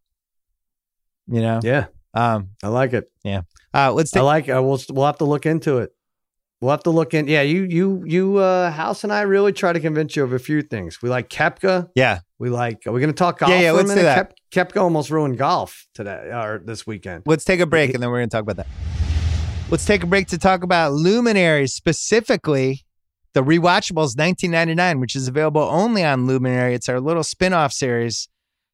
You 1.27 1.41
know. 1.41 1.59
yeah, 1.63 1.85
Um. 2.13 2.49
I 2.63 2.67
like 2.67 2.93
it. 2.93 3.11
Yeah. 3.23 3.41
Uh. 3.73 3.93
Let's 3.93 4.15
I 4.15 4.21
like. 4.21 4.49
I 4.49 4.59
will. 4.59 4.79
We'll 4.89 5.05
have 5.05 5.17
to 5.19 5.25
look 5.25 5.45
into 5.45 5.77
it. 5.79 5.91
We'll 6.61 6.71
have 6.71 6.83
to 6.83 6.91
look 6.91 7.13
in. 7.13 7.27
Yeah, 7.27 7.41
you, 7.41 7.63
you, 7.63 8.03
you. 8.05 8.37
Uh, 8.37 8.71
House 8.71 9.03
and 9.03 9.11
I 9.11 9.21
really 9.21 9.51
try 9.51 9.73
to 9.73 9.79
convince 9.81 10.15
you 10.15 10.23
of 10.23 10.31
a 10.31 10.39
few 10.39 10.61
things. 10.61 11.01
We 11.01 11.09
like 11.09 11.29
Koepka. 11.29 11.89
yeah. 11.95 12.19
We 12.39 12.49
like. 12.49 12.85
Are 12.87 12.91
we 12.91 12.99
going 13.01 13.11
to 13.11 13.17
talk 13.17 13.39
golf? 13.39 13.51
Yeah, 13.51 13.59
yeah, 13.61 13.71
let's 13.71 13.89
do 13.89 13.95
minute? 13.95 14.03
that. 14.03 14.33
Kep, 14.51 14.71
Koepka 14.73 14.81
almost 14.81 15.09
ruined 15.09 15.37
golf 15.37 15.87
today 15.93 16.29
or 16.33 16.61
this 16.63 16.85
weekend. 16.87 17.23
Let's 17.25 17.43
take 17.45 17.59
a 17.61 17.65
break 17.65 17.93
and 17.93 18.03
then 18.03 18.09
we're 18.09 18.19
going 18.19 18.29
to 18.29 18.35
talk 18.35 18.43
about 18.43 18.57
that. 18.57 18.67
Let's 19.69 19.85
take 19.85 20.03
a 20.03 20.07
break 20.07 20.27
to 20.27 20.37
talk 20.37 20.63
about 20.63 20.91
Luminaries, 20.93 21.73
specifically 21.73 22.85
the 23.33 23.43
Rewatchables 23.43 24.15
1999, 24.17 24.99
which 24.99 25.15
is 25.15 25.27
available 25.27 25.61
only 25.61 26.03
on 26.03 26.27
Luminary. 26.27 26.75
It's 26.75 26.89
our 26.89 26.99
little 26.99 27.23
spin 27.23 27.53
off 27.53 27.73
series 27.73 28.27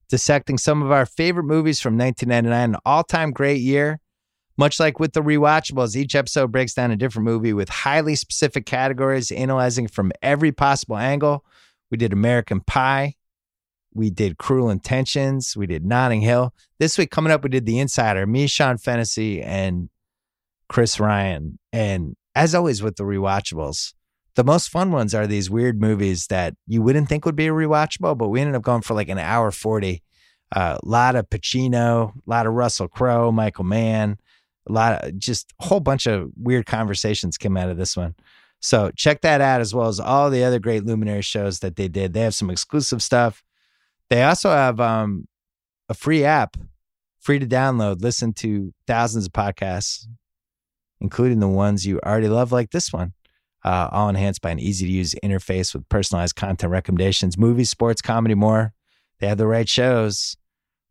dissecting 0.09 0.57
some 0.57 0.81
of 0.81 0.91
our 0.91 1.05
favorite 1.05 1.45
movies 1.45 1.79
from 1.79 1.97
1999, 1.97 2.75
an 2.75 2.81
all 2.85 3.03
time 3.03 3.31
great 3.31 3.61
year. 3.61 3.99
Much 4.57 4.77
like 4.77 4.99
with 4.99 5.13
the 5.13 5.21
Rewatchables, 5.21 5.95
each 5.95 6.15
episode 6.15 6.51
breaks 6.51 6.73
down 6.73 6.91
a 6.91 6.97
different 6.97 7.25
movie 7.25 7.53
with 7.53 7.69
highly 7.69 8.15
specific 8.15 8.65
categories, 8.65 9.31
analyzing 9.31 9.87
from 9.87 10.11
every 10.21 10.51
possible 10.51 10.97
angle. 10.97 11.45
We 11.89 11.97
did 11.97 12.11
American 12.11 12.59
Pie. 12.59 13.15
We 13.93 14.09
did 14.09 14.37
Cruel 14.37 14.69
Intentions. 14.69 15.55
We 15.55 15.65
did 15.65 15.85
Notting 15.85 16.21
Hill. 16.21 16.53
This 16.77 16.97
week 16.97 17.09
coming 17.09 17.31
up, 17.31 17.43
we 17.43 17.49
did 17.49 17.65
The 17.65 17.79
Insider, 17.79 18.27
me, 18.27 18.47
Sean 18.47 18.77
Fennessy, 18.77 19.41
and 19.41 19.89
Chris 20.67 20.99
Ryan. 20.99 21.57
And 21.71 22.17
as 22.35 22.53
always 22.53 22.83
with 22.83 22.97
the 22.97 23.03
rewatchables, 23.03 23.93
the 24.35 24.43
most 24.43 24.69
fun 24.69 24.91
ones 24.91 25.13
are 25.13 25.27
these 25.27 25.49
weird 25.49 25.81
movies 25.81 26.27
that 26.27 26.55
you 26.67 26.81
wouldn't 26.81 27.09
think 27.09 27.25
would 27.25 27.35
be 27.35 27.47
rewatchable, 27.47 28.17
but 28.17 28.29
we 28.29 28.41
ended 28.41 28.55
up 28.55 28.61
going 28.61 28.81
for 28.81 28.93
like 28.93 29.09
an 29.09 29.17
hour 29.17 29.51
40. 29.51 30.03
A 30.51 30.79
lot 30.83 31.15
of 31.15 31.29
Pacino, 31.29 32.15
a 32.15 32.29
lot 32.29 32.47
of 32.47 32.53
Russell 32.53 32.87
Crowe, 32.87 33.31
Michael 33.31 33.65
Mann, 33.65 34.17
a 34.67 34.71
lot 34.71 35.03
of 35.03 35.17
just 35.19 35.53
a 35.59 35.65
whole 35.65 35.79
bunch 35.79 36.07
of 36.07 36.29
weird 36.35 36.65
conversations 36.65 37.37
came 37.37 37.57
out 37.57 37.69
of 37.69 37.77
this 37.77 37.95
one. 37.95 38.15
So 38.59 38.91
check 38.95 39.21
that 39.21 39.41
out 39.41 39.61
as 39.61 39.73
well 39.73 39.87
as 39.87 39.99
all 39.99 40.29
the 40.29 40.43
other 40.43 40.59
great 40.59 40.85
Luminary 40.85 41.21
shows 41.21 41.59
that 41.59 41.75
they 41.75 41.87
did. 41.87 42.13
They 42.13 42.21
have 42.21 42.35
some 42.35 42.49
exclusive 42.49 43.01
stuff. 43.01 43.43
They 44.09 44.23
also 44.23 44.49
have 44.49 44.79
um, 44.79 45.27
a 45.87 45.93
free 45.93 46.23
app, 46.25 46.57
free 47.19 47.39
to 47.39 47.47
download. 47.47 48.01
Listen 48.01 48.33
to 48.33 48.73
thousands 48.87 49.27
of 49.27 49.33
podcasts, 49.33 50.07
including 50.99 51.39
the 51.39 51.47
ones 51.47 51.85
you 51.85 51.99
already 51.99 52.27
love, 52.27 52.51
like 52.51 52.71
this 52.71 52.91
one. 52.91 53.13
Uh, 53.63 53.89
all 53.91 54.07
enhanced 54.07 54.41
by 54.41 54.51
an 54.51 54.59
easy 54.59 54.85
to 54.85 54.91
use 54.91 55.15
interface 55.23 55.73
with 55.73 55.87
personalized 55.89 56.35
content 56.35 56.71
recommendations, 56.71 57.37
movies, 57.37 57.69
sports, 57.69 58.01
comedy, 58.01 58.35
more. 58.35 58.73
They 59.19 59.27
have 59.27 59.37
the 59.37 59.47
right 59.47 59.67
shows. 59.67 60.37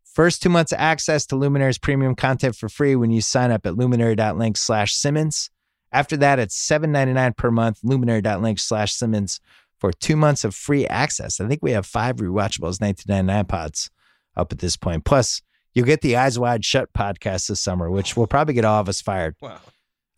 First 0.03 0.43
two 0.43 0.49
months 0.49 0.73
access 0.73 1.25
to 1.27 1.35
Luminary's 1.35 1.77
premium 1.77 2.15
content 2.15 2.55
for 2.55 2.69
free 2.69 2.95
when 2.95 3.11
you 3.11 3.21
sign 3.21 3.51
up 3.51 3.65
at 3.65 3.77
luminary.link 3.77 4.57
slash 4.57 4.93
Simmons. 4.93 5.49
After 5.91 6.17
that, 6.17 6.39
it's 6.39 6.55
$7.99 6.67 7.37
per 7.37 7.51
month, 7.51 7.79
luminary.link 7.83 8.59
slash 8.59 8.93
Simmons 8.93 9.39
for 9.79 9.91
two 9.91 10.15
months 10.15 10.43
of 10.43 10.53
free 10.53 10.85
access. 10.85 11.39
I 11.39 11.47
think 11.47 11.61
we 11.63 11.71
have 11.71 11.85
five 11.85 12.17
rewatchables 12.17 12.81
1999 12.81 13.45
pods 13.45 13.89
up 14.35 14.51
at 14.51 14.59
this 14.59 14.77
point. 14.77 15.05
Plus, 15.05 15.41
you'll 15.73 15.85
get 15.85 16.01
the 16.01 16.15
Eyes 16.17 16.37
Wide 16.37 16.65
Shut 16.65 16.91
podcast 16.93 17.47
this 17.47 17.61
summer, 17.61 17.89
which 17.89 18.15
will 18.17 18.27
probably 18.27 18.53
get 18.53 18.65
all 18.65 18.81
of 18.81 18.89
us 18.89 19.01
fired. 19.01 19.35
Wow. 19.41 19.59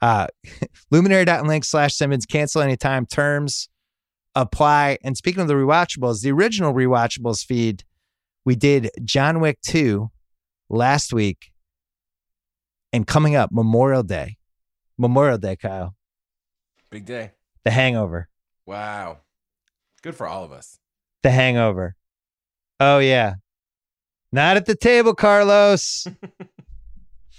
Uh, 0.02 0.28
luminary.link 0.92 1.64
slash 1.64 1.96
Simmons. 1.96 2.26
Cancel 2.26 2.62
anytime. 2.62 3.06
Terms 3.06 3.70
apply. 4.36 4.98
And 5.04 5.16
speaking 5.18 5.42
of 5.42 5.48
the 5.48 5.54
rewatchables, 5.54 6.22
the 6.22 6.32
original 6.32 6.74
rewatchables 6.74 7.46
feed, 7.46 7.84
we 8.46 8.56
did 8.56 8.90
John 9.04 9.40
Wick 9.40 9.60
2 9.62 10.10
last 10.70 11.14
week. 11.14 11.52
And 12.94 13.08
coming 13.08 13.36
up, 13.36 13.52
Memorial 13.52 14.04
Day. 14.04 14.38
Memorial 14.98 15.38
Day, 15.38 15.56
Kyle. 15.56 15.96
Big 16.90 17.06
day. 17.06 17.32
The 17.64 17.72
Hangover. 17.72 18.28
Wow. 18.66 19.20
Good 20.02 20.16
for 20.16 20.28
all 20.28 20.44
of 20.44 20.52
us. 20.52 20.78
The 21.24 21.32
Hangover. 21.32 21.96
Oh, 22.80 23.00
yeah. 23.00 23.36
Not 24.32 24.58
at 24.58 24.66
the 24.66 24.76
table, 24.76 25.14
Carlos. 25.14 26.08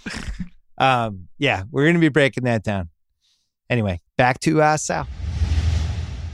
um, 0.78 1.28
yeah, 1.38 1.64
we're 1.70 1.84
going 1.84 1.94
to 1.94 2.00
be 2.00 2.08
breaking 2.08 2.44
that 2.44 2.62
down. 2.62 2.88
Anyway, 3.70 4.00
back 4.16 4.38
to 4.40 4.60
uh, 4.62 4.76
Sal. 4.76 5.06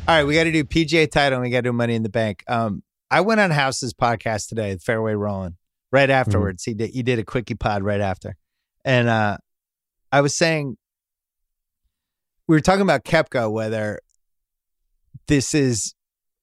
All 0.07 0.15
right, 0.15 0.25
we 0.25 0.35
got 0.35 0.45
to 0.45 0.53
do 0.53 0.65
PGA 0.65 1.11
title 1.11 1.37
and 1.37 1.45
we 1.45 1.51
got 1.51 1.59
to 1.59 1.69
do 1.69 1.73
Money 1.73 1.95
in 1.95 2.03
the 2.03 2.09
Bank. 2.09 2.43
Um, 2.49 2.83
I 3.11 3.21
went 3.21 3.41
on 3.41 3.51
House's 3.51 3.93
podcast 3.93 4.49
today, 4.49 4.77
Fairway 4.79 5.15
Rolling, 5.15 5.57
right 5.93 6.11
afterwards. 6.11 6.65
He 6.65 6.75
did 6.75 6.91
he 6.91 7.03
did 7.03 7.19
a 7.19 7.25
quickie 7.25 7.55
pod 7.55 7.83
right 7.83 8.01
after, 8.01 8.37
and 8.85 9.09
uh, 9.09 9.39
I 10.13 10.21
was 10.21 10.37
saying 10.37 10.77
we 12.47 12.57
were 12.57 12.61
talking 12.61 12.83
about 12.83 13.05
Koepka, 13.05 13.51
whether 13.53 14.01
this 15.27 15.55
is 15.55 15.95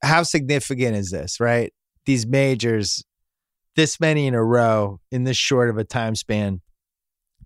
how 0.04 0.24
significant 0.24 0.96
is 0.96 1.10
this, 1.10 1.40
right? 1.40 1.74
These 2.06 2.28
majors, 2.28 3.04
this 3.76 4.00
many 4.00 4.28
in 4.28 4.36
a 4.36 4.44
row 4.44 5.00
in 5.12 5.24
this 5.24 5.38
short 5.38 5.70
of 5.70 5.78
a 5.78 5.84
time 5.84 6.16
span, 6.16 6.62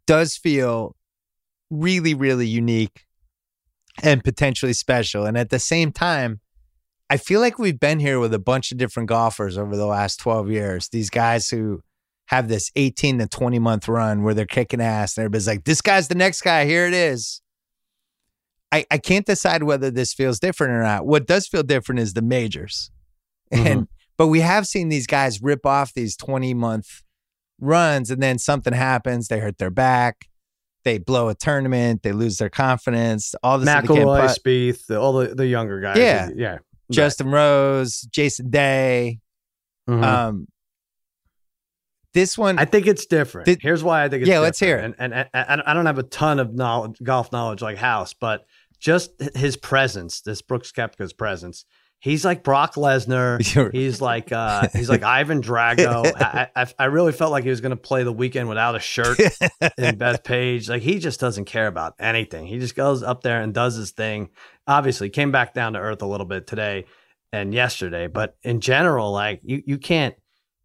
does 0.10 0.36
feel 0.36 0.96
really, 1.70 2.16
really 2.16 2.48
unique 2.48 3.06
and 4.02 4.24
potentially 4.24 4.74
special. 4.74 5.24
And 5.24 5.38
at 5.38 5.52
the 5.52 5.60
same 5.60 5.92
time, 5.92 6.42
I 7.12 7.18
feel 7.18 7.40
like 7.40 7.60
we've 7.60 7.80
been 7.80 8.00
here 8.00 8.20
with 8.20 8.34
a 8.34 8.40
bunch 8.40 8.72
of 8.72 8.80
different 8.80 9.08
golfers 9.08 9.56
over 9.56 9.78
the 9.78 9.86
last 9.86 10.20
12 10.20 10.50
years. 10.50 10.90
These 10.90 11.12
guys 11.12 11.52
who 11.52 11.84
have 12.26 12.48
this 12.48 12.72
18 12.76 13.20
to 13.20 13.28
20 13.28 13.60
month 13.60 13.88
run 13.88 14.24
where 14.24 14.34
they're 14.34 14.48
kicking 14.48 14.82
ass 14.82 15.16
and 15.16 15.26
everybody's 15.26 15.46
like, 15.46 15.66
this 15.66 15.80
guy's 15.80 16.08
the 16.08 16.16
next 16.16 16.42
guy. 16.42 16.66
Here 16.66 16.88
it 16.88 16.96
is. 16.96 17.44
I, 18.72 18.88
I 18.90 18.98
can't 18.98 19.28
decide 19.28 19.62
whether 19.62 19.92
this 19.92 20.16
feels 20.16 20.40
different 20.40 20.74
or 20.74 20.82
not. 20.82 21.06
What 21.06 21.28
does 21.28 21.48
feel 21.48 21.62
different 21.62 22.00
is 22.00 22.14
the 22.16 22.24
majors. 22.24 22.90
Mm-hmm. 23.54 23.68
And 23.68 23.88
but 24.18 24.28
we 24.28 24.40
have 24.40 24.66
seen 24.66 24.90
these 24.90 25.06
guys 25.06 25.40
rip 25.40 25.68
off 25.68 25.94
these 25.94 26.18
20 26.18 26.56
month 26.56 27.04
runs 27.60 28.10
and 28.12 28.22
then 28.22 28.38
something 28.40 28.74
happens, 28.74 29.28
they 29.28 29.40
hurt 29.40 29.58
their 29.58 29.70
back, 29.70 30.28
they 30.84 30.98
blow 30.98 31.30
a 31.30 31.36
tournament, 31.36 32.04
they 32.04 32.12
lose 32.12 32.38
their 32.38 32.50
confidence, 32.50 33.36
all 33.44 33.60
this 33.60 33.70
McIlroy, 33.70 34.36
Spieth, 34.38 34.86
the, 34.88 35.00
all 35.00 35.14
the, 35.14 35.36
the 35.36 35.48
younger 35.48 35.80
guys. 35.82 35.98
Yeah. 35.98 36.30
yeah. 36.36 36.58
Justin 36.92 37.30
Rose, 37.32 38.02
Jason 38.12 38.50
Day. 38.50 39.20
Mhm. 39.90 40.04
Um 40.04 40.48
this 42.14 42.38
one 42.38 42.58
I 42.58 42.66
think 42.66 42.88
it's 42.88 43.06
different. 43.06 43.46
Did- 43.46 43.60
Here's 43.62 43.84
why 43.84 44.04
I 44.04 44.10
think 44.10 44.22
it's 44.22 44.30
Yeah, 44.30 44.40
let's 44.40 44.60
hear 44.60 44.78
different. 44.78 44.96
And, 45.00 45.14
and, 45.14 45.30
and 45.34 45.62
I 45.66 45.74
don't 45.74 45.86
have 45.86 46.00
a 46.00 46.04
ton 46.04 46.40
of 46.40 46.54
knowledge, 46.56 46.98
golf 47.04 47.32
knowledge 47.32 47.62
like 47.62 47.78
House, 47.78 48.14
but 48.14 48.46
just 48.80 49.12
his 49.36 49.58
presence, 49.58 50.22
this 50.22 50.42
Brooks 50.42 50.72
Koepka's 50.72 51.14
presence. 51.14 51.66
He's 52.02 52.24
like 52.24 52.44
Brock 52.44 52.76
Lesnar. 52.76 53.42
He's 53.74 54.00
like 54.00 54.32
uh, 54.32 54.70
he's 54.74 54.90
like 54.90 55.04
Ivan 55.20 55.42
Drago. 55.42 56.06
I, 56.16 56.48
I 56.56 56.68
I 56.80 56.86
really 56.86 57.12
felt 57.12 57.32
like 57.32 57.44
he 57.44 57.50
was 57.50 57.60
going 57.60 57.72
to 57.72 57.76
play 57.76 58.04
the 58.04 58.14
weekend 58.14 58.48
without 58.48 58.76
a 58.76 58.80
shirt 58.80 59.20
in 59.78 59.98
Bethpage. 59.98 60.70
Like 60.70 60.82
he 60.82 61.00
just 61.00 61.20
doesn't 61.20 61.46
care 61.46 61.68
about 61.68 61.96
anything. 62.00 62.48
He 62.48 62.58
just 62.60 62.76
goes 62.76 63.04
up 63.04 63.22
there 63.22 63.42
and 63.42 63.54
does 63.54 63.76
his 63.76 63.92
thing. 63.92 64.30
Obviously, 64.66 65.10
came 65.10 65.32
back 65.32 65.54
down 65.54 65.74
to 65.74 65.80
earth 65.80 66.02
a 66.02 66.06
little 66.06 66.26
bit 66.26 66.48
today 66.48 66.86
and 67.34 67.54
yesterday, 67.54 68.08
but 68.08 68.38
in 68.44 68.62
general, 68.62 69.12
like 69.12 69.42
you 69.44 69.62
you 69.66 69.78
can't 69.78 70.16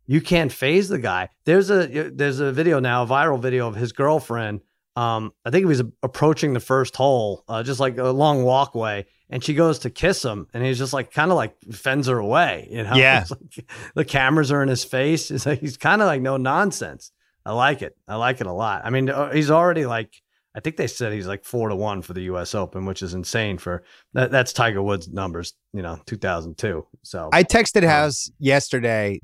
you 0.07 0.21
can't 0.21 0.53
faze 0.53 0.89
the 0.89 0.99
guy. 0.99 1.31
There's 1.47 1.71
a 1.71 2.11
there's 2.11 2.39
a 2.39 2.53
video 2.53 2.79
now, 2.79 3.03
a 3.03 3.07
viral 3.07 3.41
video 3.41 3.67
of 3.67 3.75
his 3.75 3.93
girlfriend. 3.93 4.61
Um, 4.97 5.33
I 5.45 5.51
think 5.51 5.63
he 5.63 5.67
was 5.67 5.83
approaching 6.05 6.55
the 6.55 6.61
first 6.61 6.95
hole, 6.95 7.43
uh, 7.49 7.65
just 7.65 7.81
like 7.81 7.99
a 7.99 8.11
long 8.11 8.45
walkway, 8.45 9.07
and 9.31 9.43
she 9.43 9.55
goes 9.55 9.81
to 9.81 9.91
kiss 9.91 10.25
him, 10.25 10.47
and 10.55 10.65
he's 10.65 10.79
just 10.79 10.93
like 10.93 11.13
kind 11.13 11.31
of 11.31 11.37
like 11.37 11.55
fends 11.73 12.09
her 12.09 12.19
away. 12.19 12.69
You 12.71 12.83
know, 12.85 12.95
Yeah. 12.97 13.25
Like, 13.31 13.67
the 13.95 14.05
cameras 14.05 14.53
are 14.53 14.63
in 14.63 14.69
his 14.69 14.85
face. 14.85 15.31
It's 15.31 15.47
like 15.47 15.61
he's 15.61 15.77
kind 15.77 16.03
of 16.03 16.07
like 16.07 16.21
no 16.23 16.37
nonsense. 16.37 17.11
I 17.47 17.53
like 17.53 17.83
it. 17.83 17.97
I 18.09 18.17
like 18.17 18.41
it 18.41 18.47
a 18.47 18.53
lot. 18.53 18.83
I 18.85 18.91
mean, 18.91 19.11
uh, 19.11 19.31
he's 19.33 19.51
already 19.51 19.87
like 19.87 20.15
I 20.57 20.61
think 20.61 20.77
they 20.77 20.87
said 20.87 21.13
he's 21.13 21.27
like 21.27 21.45
four 21.45 21.69
to 21.69 21.75
one 21.77 22.01
for 22.01 22.13
the 22.13 22.23
U.S. 22.23 22.55
Open, 22.55 22.87
which 22.87 23.03
is 23.03 23.13
insane 23.13 23.59
for 23.59 23.83
that. 24.13 24.31
That's 24.31 24.53
Tiger 24.53 24.83
Woods 24.83 25.09
numbers, 25.09 25.53
you 25.73 25.83
know, 25.83 25.99
2002. 26.07 26.87
So 27.03 27.29
I 27.33 27.43
texted 27.43 27.83
Um, 27.83 27.89
House 27.89 28.31
yesterday 28.39 29.21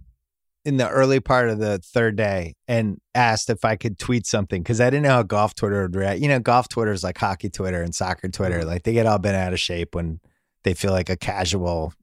in 0.65 0.77
the 0.77 0.89
early 0.89 1.21
part 1.21 1.49
of 1.49 1.59
the 1.59 1.79
third 1.79 2.17
day 2.17 2.55
and 2.69 2.99
asked 3.15 3.49
if 3.49 3.65
I 3.65 3.77
could 3.77 3.99
tweet 3.99 4.27
something 4.27 4.63
because 4.63 4.81
I 4.81 4.91
didn't 4.91 5.05
know 5.05 5.11
how 5.11 5.23
golf 5.23 5.55
Twitter 5.55 5.83
would 5.83 5.97
react. 5.97 6.21
You 6.21 6.29
know, 6.29 6.39
golf 6.39 6.69
Twitter 6.69 6.93
is 6.93 7.03
like 7.03 7.17
hockey 7.17 7.49
Twitter 7.49 7.83
and 7.83 7.95
soccer 7.95 8.29
Twitter. 8.29 8.61
Mhm. 8.61 8.67
Like 8.67 8.83
they 8.83 8.93
get 8.93 9.07
all 9.07 9.19
bent 9.19 9.37
out 9.37 9.53
of 9.55 9.61
shape 9.61 9.95
when 9.95 10.21
they 10.65 10.75
feel 10.75 10.93
like 10.93 11.09
a 11.09 11.17
casual. 11.17 11.95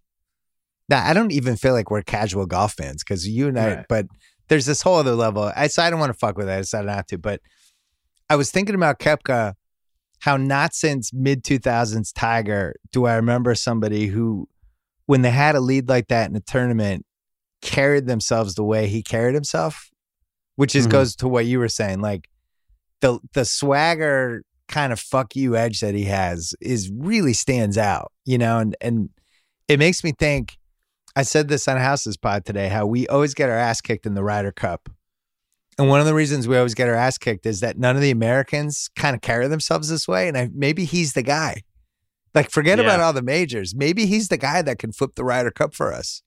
Now, 0.90 1.06
I 1.06 1.14
don't 1.14 1.32
even 1.32 1.56
feel 1.58 1.74
like 1.74 1.92
we're 1.92 2.02
casual 2.02 2.46
golf 2.48 2.74
fans 2.74 3.04
because 3.04 3.28
you 3.28 3.48
and 3.48 3.60
I, 3.60 3.76
Right. 3.76 3.86
but 3.88 4.08
there's 4.48 4.66
this 4.66 4.82
whole 4.82 4.96
other 4.96 5.14
level. 5.16 5.52
I, 5.56 5.68
so 5.68 5.84
I 5.84 5.90
don't 5.90 6.00
want 6.00 6.12
to 6.14 6.18
fuck 6.18 6.38
with 6.38 6.48
it. 6.50 6.54
I 6.54 6.58
decided 6.58 6.88
not 6.88 7.08
to. 7.10 7.18
But 7.18 7.42
I 8.30 8.36
was 8.38 8.50
thinking 8.52 8.74
about 8.76 8.98
Koepka, 9.00 9.54
how 10.22 10.38
not 10.38 10.74
since 10.74 11.12
mid 11.14 11.44
2000s 11.44 12.12
Tiger 12.12 12.74
do 12.92 13.06
I 13.06 13.16
remember 13.16 13.54
somebody 13.54 14.08
who, 14.08 14.48
when 15.06 15.22
they 15.22 15.30
had 15.30 15.56
a 15.56 15.60
lead 15.60 15.88
like 15.90 16.08
that 16.08 16.30
in 16.30 16.36
a 16.36 16.40
tournament, 16.40 17.06
carried 17.68 18.08
themselves 18.08 18.56
the 18.56 18.64
way 18.64 18.88
he 18.88 19.04
carried 19.04 19.36
himself, 19.36 19.90
which 20.56 20.76
is 20.76 20.88
Mhm. 20.88 20.92
goes 20.92 21.16
to 21.18 21.28
what 21.28 21.46
you 21.46 21.60
were 21.60 21.70
saying. 21.70 22.02
Like 22.02 22.30
the 23.02 23.20
the 23.34 23.46
swagger 23.46 24.44
kind 24.68 24.92
of 24.92 25.00
fuck 25.00 25.36
you 25.36 25.56
edge 25.56 25.80
that 25.82 25.96
he 25.96 26.06
has 26.06 26.54
is 26.60 26.90
really 26.92 27.34
stands 27.34 27.78
out, 27.78 28.12
you 28.26 28.38
know, 28.38 28.60
and 28.60 28.76
and 28.82 29.10
it 29.68 29.80
makes 29.80 30.04
me 30.04 30.14
think. 30.18 30.58
I 31.16 31.24
said 31.24 31.48
this 31.48 31.68
on 31.68 31.78
House's 31.78 32.16
pod 32.16 32.46
today, 32.46 32.68
how 32.70 32.86
we 32.86 33.08
always 33.08 33.34
get 33.34 33.50
our 33.50 33.58
ass 33.58 33.82
kicked 33.82 34.06
in 34.06 34.14
the 34.14 34.24
Ryder 34.24 34.52
Cup. 34.52 34.88
And 35.80 35.90
one 35.90 36.00
of 36.00 36.06
the 36.06 36.14
reasons 36.14 36.48
we 36.48 36.56
always 36.58 36.76
get 36.76 36.88
our 36.88 36.94
ass 36.96 37.18
kicked 37.18 37.46
is 37.48 37.60
that 37.62 37.78
none 37.78 37.96
of 37.96 38.04
the 38.04 38.12
Americans 38.12 38.88
kind 38.96 39.16
of 39.16 39.22
carry 39.22 39.48
themselves 39.48 39.90
this 39.90 40.08
way. 40.08 40.28
And 40.28 40.38
I, 40.38 40.50
maybe 40.54 40.86
he's 40.86 41.14
the 41.14 41.24
guy. 41.24 41.64
Like, 42.36 42.52
forget 42.52 42.78
Yeah. 42.78 42.84
about 42.84 43.00
all 43.00 43.14
the 43.14 43.24
majors. 43.24 43.74
Maybe 43.76 44.06
he's 44.06 44.28
the 44.28 44.38
guy 44.38 44.62
that 44.62 44.78
can 44.78 44.92
flip 44.92 45.16
the 45.16 45.24
Ryder 45.24 45.50
Cup 45.50 45.74
for 45.74 45.92
us. 45.92 46.22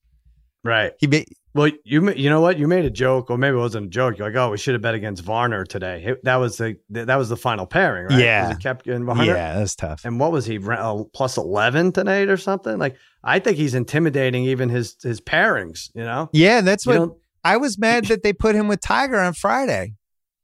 Right. 0.63 0.93
He 0.99 1.07
may, 1.07 1.25
Well, 1.55 1.71
you 1.85 2.11
you 2.13 2.29
know 2.31 2.41
what? 2.41 2.59
You 2.59 2.69
made 2.69 2.85
a 2.85 2.91
joke, 2.91 3.31
or 3.31 3.39
maybe 3.39 3.57
it 3.57 3.61
wasn't 3.61 3.87
a 3.87 3.89
joke. 3.89 4.19
You're 4.19 4.29
like, 4.29 4.37
oh, 4.37 4.51
we 4.51 4.59
should 4.59 4.75
have 4.75 4.83
bet 4.83 4.95
against 4.95 5.23
Varner 5.25 5.65
today. 5.65 6.05
It- 6.07 6.25
that 6.25 6.37
was 6.37 6.59
the 6.59 6.77
that 6.91 7.17
was 7.17 7.29
the 7.29 7.37
final 7.37 7.67
pairing, 7.67 8.07
right? 8.07 8.19
Yeah. 8.21 8.51
It 8.51 8.59
Koepka 8.59 8.95
and 8.95 9.05
Varner. 9.07 9.25
yeah, 9.25 9.59
that's 9.59 9.75
tough. 9.75 10.03
And 10.05 10.21
what 10.21 10.33
was 10.33 10.45
he 10.47 10.59
uh, 10.59 11.05
plus 11.15 11.37
eleven 11.39 11.93
tonight 11.93 12.29
or 12.29 12.37
something? 12.37 12.79
Like, 12.79 12.97
I 13.25 13.39
think 13.39 13.57
he's 13.57 13.75
intimidating 13.75 14.45
even 14.45 14.69
his 14.69 14.97
his 15.03 15.21
pairings. 15.21 15.91
You 15.95 16.03
know, 16.05 16.29
Yeah, 16.33 16.61
that's 16.61 16.85
You 16.87 16.93
what 17.01 17.17
I 17.43 17.57
was 17.57 17.79
mad 17.79 18.05
that 18.07 18.23
they 18.23 18.33
put 18.35 18.55
him 18.55 18.69
with 18.69 18.81
Tiger 18.83 19.19
on 19.19 19.33
Friday 19.33 19.95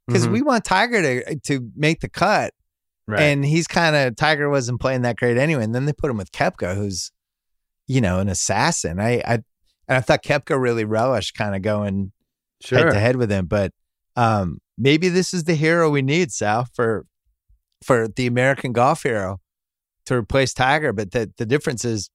because 0.06 0.26
Mhm. 0.26 0.32
we 0.32 0.42
want 0.42 0.64
Tiger 0.64 1.02
to 1.02 1.36
to 1.40 1.70
make 1.76 2.00
the 2.00 2.08
cut, 2.08 2.54
right. 3.06 3.20
and 3.20 3.44
he's 3.44 3.66
kind 3.66 3.94
of 3.94 4.16
Tiger 4.16 4.48
wasn't 4.48 4.80
playing 4.80 5.02
that 5.02 5.16
great 5.16 5.36
anyway. 5.36 5.62
And 5.62 5.74
then 5.74 5.84
they 5.84 5.92
put 5.92 6.10
him 6.10 6.16
with 6.16 6.32
Koepka, 6.32 6.74
who's 6.74 7.12
you 7.86 8.00
know 8.00 8.18
an 8.18 8.28
assassin. 8.30 8.98
I 8.98 9.20
I 9.26 9.38
and 9.88 9.96
I 9.96 10.00
thought 10.00 10.22
Koepka 10.22 10.60
really 10.60 10.84
relished 10.84 11.34
kind 11.34 11.54
of 11.54 11.62
going 11.62 12.12
sure. 12.60 12.78
head 12.78 12.90
to 12.90 12.98
head 12.98 13.16
with 13.16 13.30
him. 13.30 13.46
But 13.46 13.72
um, 14.16 14.58
maybe 14.76 15.08
this 15.08 15.32
is 15.32 15.44
the 15.44 15.54
hero 15.54 15.90
we 15.90 16.02
need, 16.02 16.32
Sal, 16.32 16.66
for 16.74 17.06
for 17.84 18.08
the 18.08 18.26
American 18.26 18.72
golf 18.72 19.02
hero 19.02 19.40
to 20.06 20.14
replace 20.14 20.54
Tiger. 20.54 20.92
But 20.92 21.12
the 21.12 21.32
the 21.36 21.46
difference 21.46 21.84
is 21.84 22.10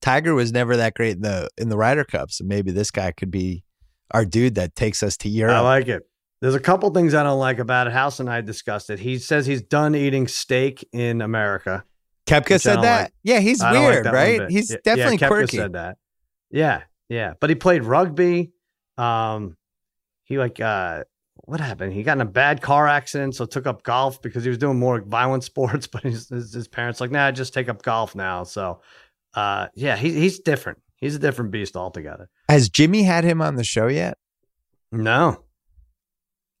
Tiger 0.00 0.34
was 0.34 0.52
never 0.52 0.76
that 0.76 0.94
great 0.94 1.16
in 1.16 1.22
the 1.22 1.48
in 1.58 1.68
the 1.68 1.76
Ryder 1.76 2.04
Cup. 2.04 2.30
So 2.30 2.44
maybe 2.44 2.70
this 2.70 2.90
guy 2.90 3.12
could 3.12 3.30
be 3.30 3.64
our 4.12 4.24
dude 4.24 4.54
that 4.54 4.74
takes 4.76 5.02
us 5.02 5.16
to 5.18 5.28
Europe. 5.28 5.56
I 5.56 5.60
like 5.60 5.88
it. 5.88 6.02
There's 6.40 6.54
a 6.54 6.60
couple 6.60 6.90
things 6.90 7.14
I 7.14 7.22
don't 7.22 7.38
like 7.38 7.58
about 7.58 7.86
it. 7.86 7.92
House 7.92 8.20
and 8.20 8.28
I 8.28 8.42
discussed 8.42 8.90
it. 8.90 8.98
He 8.98 9.18
says 9.18 9.46
he's 9.46 9.62
done 9.62 9.94
eating 9.94 10.28
steak 10.28 10.86
in 10.92 11.22
America. 11.22 11.82
Koepka 12.26 12.60
said 12.60 12.82
that. 12.82 13.02
like. 13.02 13.12
yeah, 13.22 13.40
he's 13.40 13.62
I 13.62 13.72
like 13.72 13.88
weird, 13.88 14.06
that 14.06 14.12
right? 14.12 14.50
He's 14.50 14.70
Yeah, 14.70 14.76
definitely 14.84 15.18
yeah, 15.20 15.28
quirky. 15.28 15.56
Said 15.56 15.72
that. 15.72 15.96
Yeah, 16.56 16.84
yeah. 17.10 17.34
But 17.38 17.50
he 17.50 17.56
played 17.56 17.84
rugby. 17.84 18.52
Um, 18.96 19.58
he 20.24 20.38
like 20.38 20.58
uh, 20.58 21.04
what 21.44 21.60
happened? 21.60 21.92
He 21.92 22.02
got 22.02 22.16
in 22.16 22.22
a 22.22 22.24
bad 22.24 22.62
car 22.62 22.88
accident, 22.88 23.34
so 23.34 23.44
took 23.44 23.66
up 23.66 23.82
golf 23.82 24.22
because 24.22 24.42
he 24.42 24.48
was 24.48 24.56
doing 24.56 24.78
more 24.78 25.00
violent 25.06 25.44
sports. 25.44 25.86
But 25.86 26.02
his 26.02 26.30
his, 26.30 26.54
his 26.54 26.66
parents 26.66 26.98
like, 26.98 27.10
nah, 27.10 27.30
just 27.30 27.52
take 27.52 27.68
up 27.68 27.82
golf 27.82 28.14
now. 28.14 28.44
So, 28.44 28.80
uh, 29.34 29.66
yeah, 29.74 29.96
he, 29.96 30.12
he's 30.12 30.38
different. 30.38 30.78
He's 30.96 31.14
a 31.14 31.18
different 31.18 31.50
beast 31.50 31.76
altogether. 31.76 32.30
Has 32.48 32.70
Jimmy 32.70 33.02
had 33.02 33.22
him 33.22 33.42
on 33.42 33.56
the 33.56 33.64
show 33.64 33.86
yet? 33.86 34.16
No, 34.90 35.44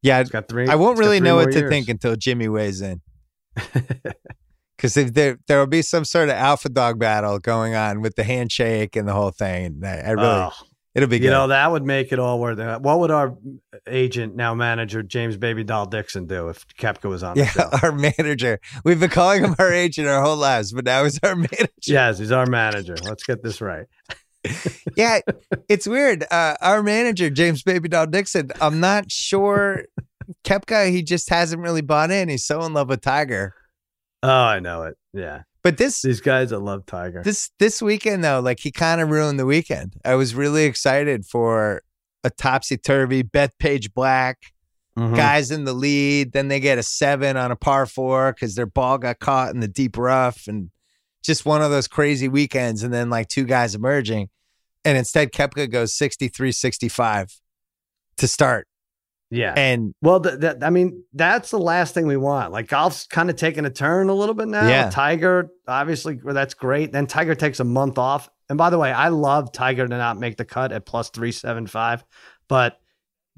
Yeah, 0.02 0.18
he's 0.18 0.28
got 0.28 0.46
three. 0.46 0.68
I 0.68 0.74
won't 0.74 0.98
really 0.98 1.20
know 1.20 1.36
what 1.36 1.52
to 1.52 1.58
years. 1.60 1.70
think 1.70 1.88
until 1.88 2.16
Jimmy 2.16 2.48
weighs 2.48 2.82
in. 2.82 3.00
Because 4.86 4.96
if 5.08 5.14
there 5.14 5.36
there 5.48 5.58
will 5.58 5.66
be 5.66 5.82
some 5.82 6.04
sort 6.04 6.28
of 6.28 6.36
alpha 6.36 6.68
dog 6.68 7.00
battle 7.00 7.40
going 7.40 7.74
on 7.74 8.00
with 8.00 8.14
the 8.14 8.22
handshake 8.22 8.94
and 8.94 9.08
the 9.08 9.12
whole 9.12 9.32
thing, 9.32 9.80
I, 9.84 9.98
I 9.98 10.10
really 10.12 10.26
Oh, 10.28 10.50
it'll 10.94 11.08
be 11.08 11.18
good. 11.18 11.24
you 11.24 11.30
know 11.32 11.48
that 11.48 11.72
would 11.72 11.82
make 11.84 12.12
it 12.12 12.20
all 12.20 12.38
worth 12.38 12.60
it. 12.60 12.80
What 12.82 13.00
would 13.00 13.10
our 13.10 13.36
agent 13.88 14.36
now 14.36 14.54
manager 14.54 15.02
James 15.02 15.36
Baby 15.36 15.64
Doll 15.64 15.86
Dixon 15.86 16.26
do 16.28 16.50
if 16.50 16.64
Koepka 16.78 17.08
was 17.08 17.24
on 17.24 17.36
yeah, 17.36 17.50
our 17.82 17.90
manager. 17.90 18.60
We've 18.84 19.00
been 19.00 19.10
calling 19.10 19.42
him 19.42 19.56
our 19.58 19.72
agent 19.72 20.06
our 20.06 20.22
whole 20.22 20.36
lives, 20.36 20.72
but 20.72 20.84
now 20.84 21.02
he's 21.02 21.18
our 21.24 21.34
manager. 21.36 21.66
Yes, 21.84 22.20
he's 22.20 22.30
our 22.30 22.46
manager. 22.46 22.94
Let's 23.02 23.24
get 23.24 23.42
this 23.42 23.60
right. 23.60 23.86
Yeah, 24.96 25.18
it's 25.68 25.88
weird. 25.88 26.24
Uh, 26.30 26.54
our 26.60 26.80
manager, 26.80 27.28
James 27.30 27.64
Baby 27.64 27.88
Doll 27.88 28.06
Dixon. 28.06 28.52
I'm 28.60 28.78
not 28.78 29.10
sure. 29.10 29.82
Koepka, 30.44 30.88
he 30.92 31.02
just 31.02 31.28
hasn't 31.28 31.60
really 31.60 31.80
bought 31.80 32.12
in. 32.12 32.28
He's 32.28 32.46
so 32.46 32.62
in 32.62 32.72
love 32.72 32.88
with 32.88 33.00
Tiger. 33.00 33.54
Oh, 34.26 34.44
I 34.44 34.60
know 34.60 34.82
it. 34.84 34.96
Yeah, 35.12 35.42
But 35.62 35.76
this 35.78 36.02
these 36.02 36.20
guys 36.20 36.50
that 36.50 36.58
love 36.60 36.84
Tiger. 36.86 37.22
this 37.22 37.50
this 37.58 37.80
weekend 37.80 38.22
though, 38.24 38.40
like 38.40 38.60
he 38.60 38.70
kind 38.70 39.00
of 39.00 39.08
ruined 39.10 39.38
the 39.38 39.46
weekend. 39.46 39.94
I 40.04 40.14
was 40.14 40.34
really 40.34 40.64
excited 40.64 41.24
for 41.26 41.82
a 42.24 42.30
topsy 42.30 42.76
turvy 42.76 43.22
Bethpage 43.22 43.92
Black 43.94 44.38
Mhm. 44.98 45.14
guys 45.16 45.50
in 45.50 45.64
the 45.64 45.72
lead. 45.72 46.32
Then 46.32 46.48
they 46.48 46.58
get 46.60 46.78
a 46.78 46.82
seven 46.82 47.36
on 47.36 47.50
a 47.50 47.56
par 47.56 47.86
four 47.86 48.32
because 48.32 48.54
their 48.54 48.66
ball 48.66 48.98
got 48.98 49.18
caught 49.20 49.54
in 49.54 49.60
the 49.60 49.68
deep 49.68 49.96
rough, 49.96 50.46
and 50.48 50.70
just 51.22 51.44
one 51.46 51.62
of 51.62 51.70
those 51.70 51.86
crazy 51.88 52.28
weekends. 52.28 52.82
And 52.82 52.92
then 52.92 53.10
like 53.10 53.28
two 53.28 53.44
guys 53.44 53.74
emerging, 53.74 54.28
and 54.84 54.96
instead 54.98 55.32
Koepka 55.32 55.70
goes 55.70 55.94
63 55.94 56.50
65 56.52 57.40
to 58.18 58.26
start. 58.28 58.66
Yeah. 59.36 59.54
And 59.56 59.92
Well, 60.02 60.20
th- 60.20 60.56
I 60.62 60.70
mean, 60.70 61.04
that's 61.12 61.50
the 61.50 61.58
last 61.58 61.94
thing 61.94 62.06
we 62.06 62.16
want. 62.16 62.52
Like 62.52 62.68
golf's 62.68 63.06
kind 63.06 63.30
of 63.30 63.36
taking 63.36 63.64
a 63.64 63.70
turn 63.70 64.08
a 64.08 64.14
little 64.14 64.34
bit 64.34 64.48
now. 64.48 64.68
Yeah. 64.68 64.90
Tiger, 64.90 65.50
obviously, 65.68 66.18
well, 66.22 66.34
that's 66.34 66.54
great. 66.54 66.92
Then 66.92 67.06
Tiger 67.06 67.34
takes 67.34 67.60
a 67.60 67.64
month 67.64 67.98
off. 67.98 68.28
And 68.48 68.56
by 68.56 68.70
the 68.70 68.78
way, 68.78 68.92
I 68.92 69.08
love 69.08 69.52
Tiger 69.52 69.86
to 69.86 69.96
not 69.96 70.18
make 70.18 70.36
the 70.36 70.44
cut 70.44 70.72
at 70.72 70.86
plus 70.86 71.10
three 71.10 71.32
seven 71.32 71.66
five, 71.66 72.04
but 72.48 72.78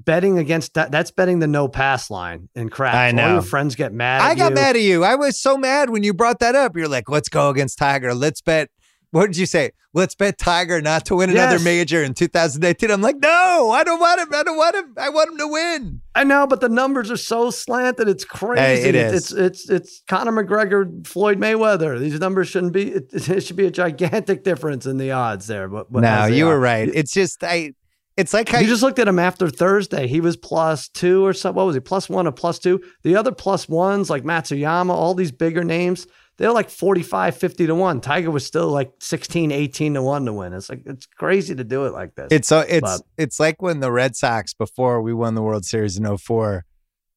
betting 0.05 0.37
against 0.37 0.75
that 0.75 0.91
that's 0.91 1.11
betting 1.11 1.39
the 1.39 1.47
no 1.47 1.67
pass 1.67 2.09
line 2.09 2.47
in 2.55 2.69
crap. 2.69 2.93
I 2.93 3.07
All 3.07 3.13
know. 3.13 3.33
your 3.33 3.41
friends 3.41 3.75
get 3.75 3.91
mad. 3.91 4.21
I 4.21 4.35
got 4.35 4.49
you. 4.49 4.55
mad 4.55 4.75
at 4.75 4.81
you. 4.81 5.03
I 5.03 5.15
was 5.15 5.41
so 5.41 5.57
mad 5.57 5.89
when 5.89 6.03
you 6.03 6.13
brought 6.13 6.39
that 6.39 6.55
up. 6.55 6.77
You're 6.77 6.87
like, 6.87 7.09
let's 7.09 7.27
go 7.27 7.49
against 7.49 7.77
Tiger. 7.79 8.13
Let's 8.13 8.39
bet 8.41 8.69
what 9.11 9.27
did 9.27 9.37
you 9.37 9.45
say? 9.45 9.71
Let's 9.93 10.13
bet 10.13 10.37
Tiger 10.37 10.81
not 10.81 11.05
to 11.05 11.15
win 11.15 11.31
another 11.31 11.57
major 11.57 12.03
in 12.03 12.13
2018. 12.13 12.91
I'm 12.91 13.01
like, 13.01 13.15
no, 13.17 13.71
I 13.73 13.83
don't 13.83 13.99
want 13.99 14.21
him. 14.21 14.27
I 14.33 14.43
don't 14.43 14.57
want 14.57 14.75
him. 14.75 14.93
I 14.97 15.09
want 15.09 15.31
him 15.31 15.37
to 15.39 15.47
win. 15.47 16.01
I 16.13 16.23
know, 16.23 16.45
but 16.45 16.61
the 16.61 16.69
numbers 16.69 17.09
are 17.09 17.17
so 17.17 17.49
slanted. 17.49 18.07
It's 18.07 18.23
crazy. 18.23 18.89
it 18.89 18.93
It's 18.95 19.31
is. 19.31 19.33
it's 19.33 19.69
it's 19.69 20.03
Conor 20.07 20.31
McGregor, 20.31 21.07
Floyd 21.07 21.39
Mayweather. 21.39 21.99
These 21.99 22.19
numbers 22.19 22.49
shouldn't 22.49 22.73
be. 22.73 22.91
It, 22.99 23.29
it 23.29 23.41
should 23.41 23.55
be 23.55 23.65
a 23.65 23.71
gigantic 23.71 24.43
difference 24.43 24.85
in 24.85 24.97
the 24.97 25.11
odds 25.11 25.47
there. 25.47 25.67
But, 25.67 25.91
but 25.91 26.01
no, 26.01 26.25
you 26.25 26.45
were 26.45 26.59
right. 26.59 26.89
It's 26.93 27.11
just 27.11 27.43
I. 27.43 27.73
It's 28.17 28.33
like 28.33 28.49
how 28.49 28.59
You 28.59 28.67
just 28.67 28.83
looked 28.83 28.99
at 28.99 29.07
him 29.07 29.17
after 29.17 29.49
Thursday. 29.49 30.05
He 30.07 30.19
was 30.19 30.35
plus 30.35 30.89
two 30.89 31.25
or 31.25 31.33
something. 31.33 31.55
What 31.55 31.65
was 31.67 31.75
he? 31.75 31.79
Plus 31.79 32.09
one 32.09 32.27
or 32.27 32.33
plus 32.33 32.59
two? 32.59 32.81
The 33.03 33.15
other 33.15 33.31
plus 33.31 33.69
ones, 33.69 34.09
like 34.09 34.23
Matsuyama, 34.23 34.89
all 34.89 35.13
these 35.13 35.31
bigger 35.31 35.63
names, 35.63 36.05
they're 36.39 36.51
like 36.51 36.69
45, 36.69 37.37
50 37.37 37.67
to 37.67 37.75
one. 37.75 38.01
Tiger 38.01 38.31
was 38.31 38.45
still 38.45 38.69
like 38.69 38.91
16, 38.99 39.51
18 39.51 39.93
to 39.93 40.01
one 40.01 40.25
to 40.25 40.33
win. 40.33 40.53
It's 40.53 40.69
like, 40.69 40.81
it's 40.85 41.05
crazy 41.05 41.53
to 41.53 41.63
do 41.63 41.85
it 41.85 41.93
like 41.93 42.15
this. 42.15 42.29
It's 42.31 42.47
so 42.47 42.61
it's 42.61 42.81
But- 42.81 43.01
it's 43.17 43.39
like 43.39 43.61
when 43.61 43.81
the 43.81 43.91
Red 43.91 44.15
Sox 44.15 44.53
before 44.53 45.01
we 45.01 45.13
won 45.13 45.35
the 45.35 45.41
World 45.43 45.65
Series 45.65 45.97
in 45.97 46.05
04, 46.17 46.65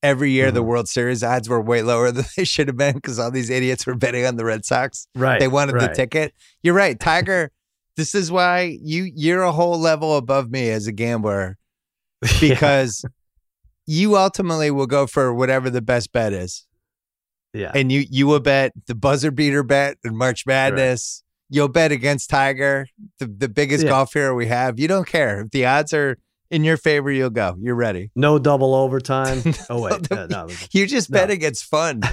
every 0.03 0.33
year 0.33 0.51
the 0.51 0.63
Mhm. 0.63 0.67
World 0.67 0.89
Series 0.89 1.23
odds 1.23 1.49
were 1.49 1.61
way 1.61 1.81
lower 1.83 2.11
than 2.13 2.25
they 2.37 2.45
should 2.45 2.67
have 2.69 2.77
been 2.77 2.97
because 2.97 3.19
all 3.19 3.31
these 3.31 3.49
idiots 3.49 3.87
were 3.87 3.95
betting 3.95 4.27
on 4.27 4.37
the 4.37 4.45
Red 4.45 4.65
Sox. 4.65 5.07
right. 5.15 5.39
They 5.41 5.49
wanted 5.49 5.81
the 5.81 5.89
ticket. 5.95 6.35
You're 6.63 6.75
right, 6.75 6.99
Tiger. 7.01 7.51
this 7.97 8.15
is 8.15 8.31
why 8.33 8.77
you 8.83 9.11
you're 9.15 9.43
a 9.43 9.53
whole 9.53 9.79
level 9.79 10.17
above 10.17 10.51
me 10.51 10.71
as 10.71 10.87
a 10.87 10.93
gambler 10.93 11.59
because 12.41 13.05
you 13.87 14.17
ultimately 14.17 14.71
will 14.71 14.87
go 14.87 15.07
for 15.07 15.33
whatever 15.35 15.69
the 15.71 15.83
best 15.83 16.13
bet 16.13 16.33
is. 16.33 16.67
Yeah. 17.53 17.73
And 17.75 17.91
you 17.93 18.05
you 18.11 18.27
will 18.27 18.41
bet 18.41 18.73
the 18.87 18.95
buzzer 18.95 19.31
beater 19.31 19.63
bet 19.63 19.97
in 20.05 20.17
March 20.17 20.47
Madness. 20.47 21.23
You'll 21.51 21.69
bet 21.69 21.93
against 21.93 22.31
Tiger, 22.31 22.87
the, 23.19 23.27
the 23.27 23.49
biggest 23.49 23.85
Yeah. 23.85 23.91
golf 23.91 24.15
hero 24.15 24.35
we 24.35 24.47
have. 24.47 24.81
You 24.81 24.89
don't 24.89 25.07
care. 25.07 25.43
If 25.43 25.51
the 25.51 25.67
odds 25.67 25.93
are 25.93 26.17
in 26.51 26.65
your 26.65 26.79
favor, 26.79 27.11
you'll 27.11 27.29
go. 27.29 27.57
You're 27.61 27.75
ready. 27.75 28.11
No 28.17 28.39
double 28.39 28.75
overtime. 28.75 29.43
Oh, 29.71 29.83
wait. 29.83 30.11
No, 30.11 30.27
no, 30.27 30.49
You 30.73 30.87
just 30.87 31.11
bet 31.11 31.31
against 31.31 31.65
fun. 31.65 32.03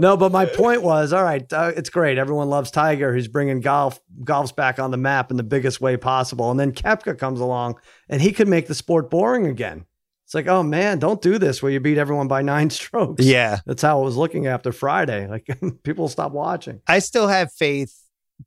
No, 0.00 0.16
but 0.16 0.30
my 0.30 0.46
point 0.46 0.82
was, 0.84 1.12
all 1.12 1.24
right, 1.24 1.42
uh, 1.52 1.72
it's 1.76 1.90
great. 1.90 2.18
Everyone 2.18 2.48
loves 2.48 2.70
Tiger. 2.70 3.12
He's 3.16 3.26
bringing 3.26 3.58
golf, 3.60 3.98
golf's 4.22 4.52
back 4.52 4.78
on 4.78 4.92
the 4.92 4.96
map 4.96 5.32
in 5.32 5.36
the 5.36 5.42
biggest 5.42 5.80
way 5.80 5.96
possible. 5.96 6.52
And 6.52 6.60
then 6.60 6.70
Koepka 6.70 7.18
comes 7.18 7.40
along, 7.40 7.80
and 8.08 8.22
he 8.22 8.30
could 8.30 8.46
make 8.46 8.68
the 8.68 8.76
sport 8.76 9.10
boring 9.10 9.46
again. 9.48 9.86
It's 10.28 10.34
like, 10.34 10.46
oh 10.46 10.62
man, 10.62 10.98
don't 10.98 11.22
do 11.22 11.38
this 11.38 11.62
where 11.62 11.72
you 11.72 11.80
beat 11.80 11.96
everyone 11.96 12.28
by 12.28 12.42
nine 12.54 12.68
strokes. 12.68 13.24
yeah. 13.24 13.60
that's 13.64 13.80
how 13.80 13.98
I 13.98 14.04
was 14.04 14.14
looking 14.14 14.46
after 14.46 14.72
Friday. 14.72 15.26
Like 15.26 15.46
people 15.84 16.06
stop 16.08 16.32
watching. 16.32 16.82
I 16.86 16.98
still 16.98 17.28
have 17.28 17.50
faith 17.50 17.98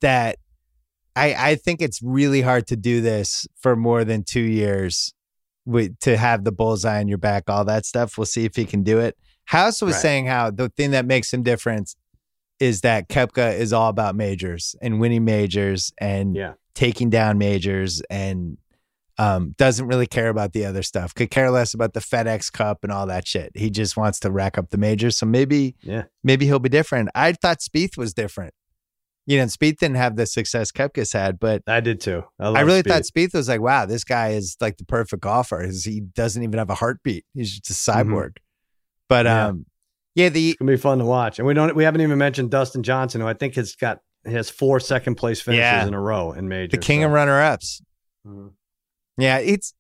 that 0.01 0.37
I 1.15 1.33
I 1.33 1.55
think 1.55 1.81
it's 1.81 1.99
really 2.03 2.41
hard 2.41 2.67
to 2.67 2.75
do 2.75 3.01
this 3.01 3.47
for 3.59 3.75
more 3.75 4.03
than 4.05 4.23
two 4.23 4.41
years 4.43 5.11
with 5.65 5.97
to 6.01 6.17
have 6.17 6.43
the 6.43 6.51
bullseye 6.51 6.99
on 6.99 7.07
your 7.07 7.17
back, 7.17 7.49
all 7.49 7.65
that 7.65 7.87
stuff. 7.87 8.15
We'll 8.15 8.25
see 8.25 8.45
if 8.45 8.55
he 8.55 8.65
can 8.65 8.83
do 8.83 8.99
it. 8.99 9.17
House 9.45 9.81
was 9.81 9.93
Right. 9.95 10.01
saying 10.01 10.25
how 10.27 10.51
the 10.51 10.69
thing 10.69 10.91
that 10.91 11.05
makes 11.07 11.33
him 11.33 11.41
different 11.41 11.95
is 12.59 12.81
that 12.81 13.09
Koepka 13.09 13.57
is 13.57 13.73
all 13.73 13.89
about 13.89 14.15
majors 14.15 14.75
and 14.83 14.99
winning 14.99 15.25
majors 15.25 15.91
and 15.97 16.35
Yeah. 16.35 16.53
taking 16.75 17.09
down 17.09 17.39
majors 17.39 18.01
and 18.11 18.59
um, 19.21 19.53
doesn't 19.57 19.85
really 19.87 20.07
care 20.07 20.29
about 20.29 20.53
the 20.53 20.65
other 20.65 20.81
stuff. 20.83 21.13
Could 21.13 21.29
care 21.31 21.51
less 21.51 21.73
about 21.73 21.93
the 21.93 21.99
FedEx 21.99 22.51
Cup 22.51 22.79
and 22.83 22.91
all 22.91 23.05
that 23.07 23.27
shit. 23.27 23.51
He 23.55 23.69
just 23.69 23.95
wants 23.97 24.19
to 24.21 24.31
rack 24.31 24.57
up 24.57 24.69
the 24.69 24.77
majors. 24.77 25.17
So 25.17 25.25
maybe 25.25 25.75
Yeah. 25.81 26.03
maybe 26.23 26.45
he'll 26.45 26.59
be 26.59 26.69
different. 26.69 27.09
I 27.13 27.33
thought 27.33 27.59
Spieth 27.59 27.97
was 27.97 28.13
different. 28.13 28.53
You 29.27 29.37
know, 29.37 29.45
Spieth 29.45 29.77
didn't 29.77 29.97
have 29.97 30.15
the 30.15 30.25
success 30.25 30.71
Koepka's 30.71 31.13
had, 31.13 31.39
but 31.39 31.61
I 31.67 31.79
did 31.81 32.01
too. 32.01 32.23
I, 32.39 32.47
I 32.47 32.61
really 32.61 32.79
Speed. 32.79 32.89
thought 32.91 33.03
Spieth 33.03 33.33
was 33.35 33.47
like, 33.47 33.61
wow, 33.61 33.85
this 33.85 34.03
guy 34.03 34.29
is 34.29 34.57
like 34.59 34.77
the 34.77 34.85
perfect 34.85 35.21
golfer. 35.21 35.69
He 35.83 35.99
doesn't 36.01 36.41
even 36.41 36.57
have 36.57 36.69
a 36.71 36.75
heartbeat. 36.75 37.23
He's 37.35 37.59
just 37.59 37.69
a 37.87 37.91
cyborg. 37.91 38.37
But 39.07 39.25
Mm-hmm. 39.27 39.35
Yeah. 39.35 39.47
um, 39.47 39.65
yeah, 40.15 40.29
the 40.29 40.49
it's 40.51 40.57
gonna 40.59 40.71
be 40.71 40.77
fun 40.77 40.97
to 40.97 41.05
watch. 41.05 41.37
And 41.37 41.47
we 41.47 41.53
don't 41.53 41.75
we 41.75 41.83
haven't 41.83 42.01
even 42.01 42.17
mentioned 42.17 42.49
Dustin 42.49 42.81
Johnson, 42.83 43.21
who 43.21 43.27
I 43.27 43.33
think 43.33 43.55
has 43.55 43.75
got 43.75 43.99
has 44.25 44.49
four 44.49 44.79
second 44.79 45.15
place 45.15 45.39
finishes 45.41 45.59
Yeah. 45.59 45.85
in 45.87 45.93
a 45.93 46.01
row 46.01 46.31
in 46.31 46.47
majors. 46.47 46.71
the 46.71 46.77
king 46.77 47.01
so. 47.01 47.05
of 47.05 47.11
runner 47.11 47.39
ups. 47.39 47.81
Mhm. 48.27 48.51
Yeah, 49.21 49.37
it's 49.37 49.73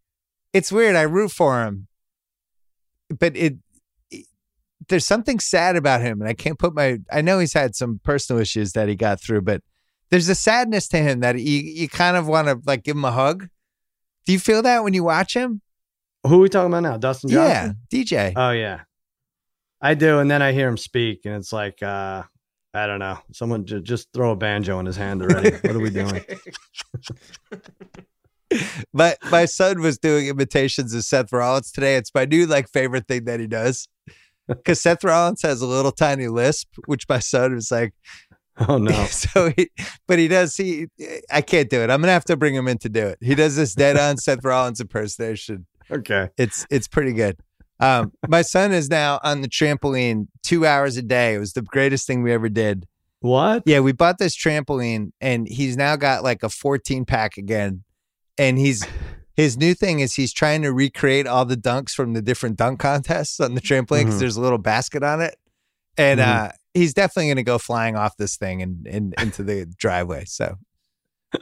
it's 0.53 0.71
weird. 0.71 0.95
I 0.95 1.03
root 1.03 1.31
for 1.31 1.63
him, 1.63 1.87
but 3.19 3.35
it, 3.35 3.55
it- 4.11 4.25
there's 4.89 5.05
something 5.05 5.39
sad 5.39 5.75
about 5.75 6.01
him, 6.01 6.21
and 6.21 6.29
I 6.29 6.33
can't 6.33 6.57
put 6.59 6.73
my. 6.73 6.99
I 7.11 7.21
know 7.21 7.39
he's 7.39 7.53
had 7.53 7.75
some 7.75 7.99
personal 8.03 8.41
issues 8.41 8.73
that 8.73 8.89
he 8.89 8.95
got 8.95 9.21
through, 9.21 9.41
but 9.41 9.61
there's 10.09 10.27
a 10.27 10.35
sadness 10.35 10.87
to 10.89 10.97
him 10.97 11.19
that 11.21 11.37
you 11.39 11.59
you 11.59 11.87
kind 11.87 12.17
of 12.17 12.27
want 12.27 12.47
to 12.47 12.59
like 12.65 12.83
give 12.83 12.95
him 12.97 13.05
a 13.05 13.11
hug. 13.11 13.47
Do 14.25 14.33
you 14.33 14.39
feel 14.39 14.61
that 14.63 14.83
when 14.83 14.93
you 14.93 15.03
watch 15.03 15.33
him? 15.35 15.61
Who 16.25 16.35
are 16.35 16.39
we 16.41 16.49
talking 16.49 16.71
about 16.71 16.83
now? 16.83 16.97
Dustin 16.97 17.29
Johnson? 17.29 17.77
Yeah, 17.91 18.03
DJ. 18.03 18.33
Oh 18.35 18.51
yeah, 18.51 18.81
I 19.81 19.93
do. 19.93 20.19
And 20.19 20.29
then 20.29 20.41
I 20.41 20.51
hear 20.51 20.67
him 20.67 20.77
speak, 20.77 21.21
and 21.25 21.35
it's 21.35 21.53
like, 21.53 21.81
uh, 21.81 22.23
I 22.73 22.87
don't 22.87 22.99
know. 22.99 23.17
Someone 23.33 23.65
ju- 23.65 23.81
just 23.81 24.09
throw 24.13 24.31
a 24.31 24.35
banjo 24.35 24.79
in 24.79 24.85
his 24.85 24.97
hand 24.97 25.21
already. 25.21 25.51
what 25.51 25.75
are 25.75 25.79
we 25.79 25.89
doing? 25.89 26.21
my 28.93 29.15
my 29.29 29.45
son 29.45 29.81
was 29.81 29.97
doing 29.97 30.27
imitations 30.27 30.93
of 30.93 31.03
Seth 31.03 31.31
Rollins 31.31 31.71
today. 31.71 31.95
It's 31.95 32.11
my 32.13 32.25
new 32.25 32.45
like 32.45 32.69
favorite 32.69 33.07
thing 33.07 33.25
that 33.25 33.39
he 33.39 33.47
does. 33.47 33.87
Because 34.47 34.81
Seth 34.81 35.03
Rollins 35.05 35.43
has 35.43 35.61
a 35.61 35.67
little 35.67 35.93
tiny 35.93 36.27
lisp, 36.27 36.67
which 36.85 37.07
my 37.07 37.19
son 37.19 37.55
was 37.55 37.71
like, 37.71 37.93
Oh 38.67 38.77
no. 38.77 39.05
so 39.05 39.53
he, 39.55 39.69
but 40.07 40.19
he 40.19 40.27
does. 40.27 40.57
He, 40.57 40.87
I 41.31 41.41
can't 41.41 41.69
do 41.69 41.79
it. 41.81 41.89
I'm 41.89 42.01
gonna 42.01 42.11
have 42.11 42.25
to 42.25 42.35
bring 42.35 42.53
him 42.53 42.67
in 42.67 42.77
to 42.79 42.89
do 42.89 43.07
it. 43.07 43.17
He 43.21 43.33
does 43.33 43.55
this 43.55 43.73
dead 43.75 43.97
on 43.97 44.17
Seth 44.17 44.43
Rollins 44.43 44.81
impersonation. 44.81 45.67
Okay. 45.89 46.29
It's 46.37 46.65
it's 46.69 46.87
pretty 46.87 47.13
good. 47.13 47.37
Um, 47.79 48.11
my 48.27 48.41
son 48.41 48.71
is 48.73 48.89
now 48.89 49.19
on 49.23 49.41
the 49.41 49.47
trampoline 49.47 50.27
two 50.43 50.65
hours 50.65 50.97
a 50.97 51.01
day. 51.01 51.35
It 51.35 51.39
was 51.39 51.53
the 51.53 51.61
greatest 51.61 52.05
thing 52.05 52.21
we 52.21 52.33
ever 52.33 52.49
did. 52.49 52.87
What? 53.21 53.63
Yeah, 53.65 53.79
we 53.79 53.91
bought 53.91 54.17
this 54.17 54.35
trampoline, 54.35 55.11
and 55.21 55.47
he's 55.47 55.77
now 55.77 55.95
got 55.95 56.23
like 56.23 56.43
a 56.43 56.49
14 56.49 57.05
pack 57.05 57.37
again. 57.37 57.83
And 58.41 58.57
he's 58.57 58.85
his 59.35 59.55
new 59.57 59.73
thing 59.73 59.99
is 60.01 60.15
he's 60.15 60.33
trying 60.33 60.61
to 60.63 60.73
recreate 60.73 61.27
all 61.27 61.45
the 61.45 61.55
dunks 61.55 61.91
from 61.91 62.13
the 62.13 62.21
different 62.21 62.57
dunk 62.57 62.79
contests 62.79 63.39
on 63.39 63.55
the 63.55 63.61
trampoline 63.61 64.01
because 64.05 64.15
Mhm. 64.15 64.19
there's 64.19 64.35
a 64.35 64.41
little 64.41 64.57
basket 64.57 65.03
on 65.03 65.21
it, 65.21 65.37
and 65.97 66.19
Mhm. 66.19 66.25
uh, 66.27 66.51
he's 66.73 66.93
definitely 66.93 67.27
going 67.27 67.37
to 67.37 67.43
go 67.43 67.57
flying 67.57 67.95
off 67.95 68.17
this 68.17 68.35
thing 68.35 68.61
and, 68.61 68.85
and 68.87 69.13
into 69.21 69.43
the 69.43 69.65
driveway. 69.77 70.25
So 70.25 70.55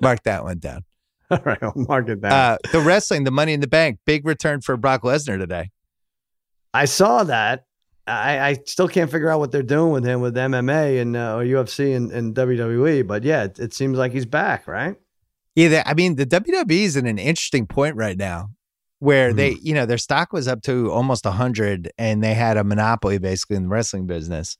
mark 0.02 0.24
that 0.24 0.44
one 0.44 0.60
down. 0.60 0.84
All 1.32 1.40
right, 1.46 1.58
I'll 1.62 1.74
mark 1.76 2.10
it 2.10 2.22
down. 2.22 2.32
Uh, 2.32 2.58
the 2.72 2.80
wrestling, 2.82 3.24
the 3.24 3.32
Money 3.32 3.54
in 3.54 3.60
the 3.62 3.68
Bank, 3.68 4.00
big 4.06 4.26
return 4.26 4.62
for 4.62 4.76
Brock 4.78 5.02
Lesnar 5.04 5.38
today. 5.40 5.72
I 6.74 6.86
saw 6.86 7.24
that. 7.24 7.66
I, 8.08 8.40
I 8.40 8.54
still 8.66 8.88
can't 8.88 9.10
figure 9.12 9.30
out 9.30 9.40
what 9.40 9.52
they're 9.52 9.62
doing 9.64 9.92
with 9.92 10.04
him 10.06 10.20
with 10.22 10.36
MMA 10.36 11.00
and 11.02 11.16
uh, 11.16 11.36
or 11.38 11.44
UFC 11.44 11.96
and, 11.96 12.12
and 12.12 12.34
WWE, 12.36 13.06
but 13.08 13.24
yeah, 13.24 13.44
it, 13.44 13.60
it 13.60 13.74
seems 13.74 13.98
like 13.98 14.12
he's 14.12 14.26
back, 14.26 14.68
right? 14.68 14.96
Yeah, 15.60 15.84
I 15.86 15.94
mean, 15.94 16.16
the 16.16 16.26
WWE 16.26 16.72
is 16.72 16.96
in 16.96 17.06
an 17.06 17.20
interesting 17.20 17.68
point 17.68 17.98
right 17.98 18.18
now 18.18 18.52
where 19.00 19.32
hmm. 19.32 19.36
they, 19.36 19.58
you 19.62 19.74
know, 19.74 19.86
their 19.86 19.98
stock 19.98 20.32
was 20.32 20.48
up 20.48 20.62
to 20.64 20.90
almost 20.90 21.26
100 21.26 21.92
and 21.98 22.24
they 22.24 22.34
had 22.34 22.56
a 22.56 22.64
monopoly 22.64 23.18
basically 23.18 23.58
in 23.58 23.64
the 23.64 23.70
wrestling 23.70 24.08
business. 24.08 24.58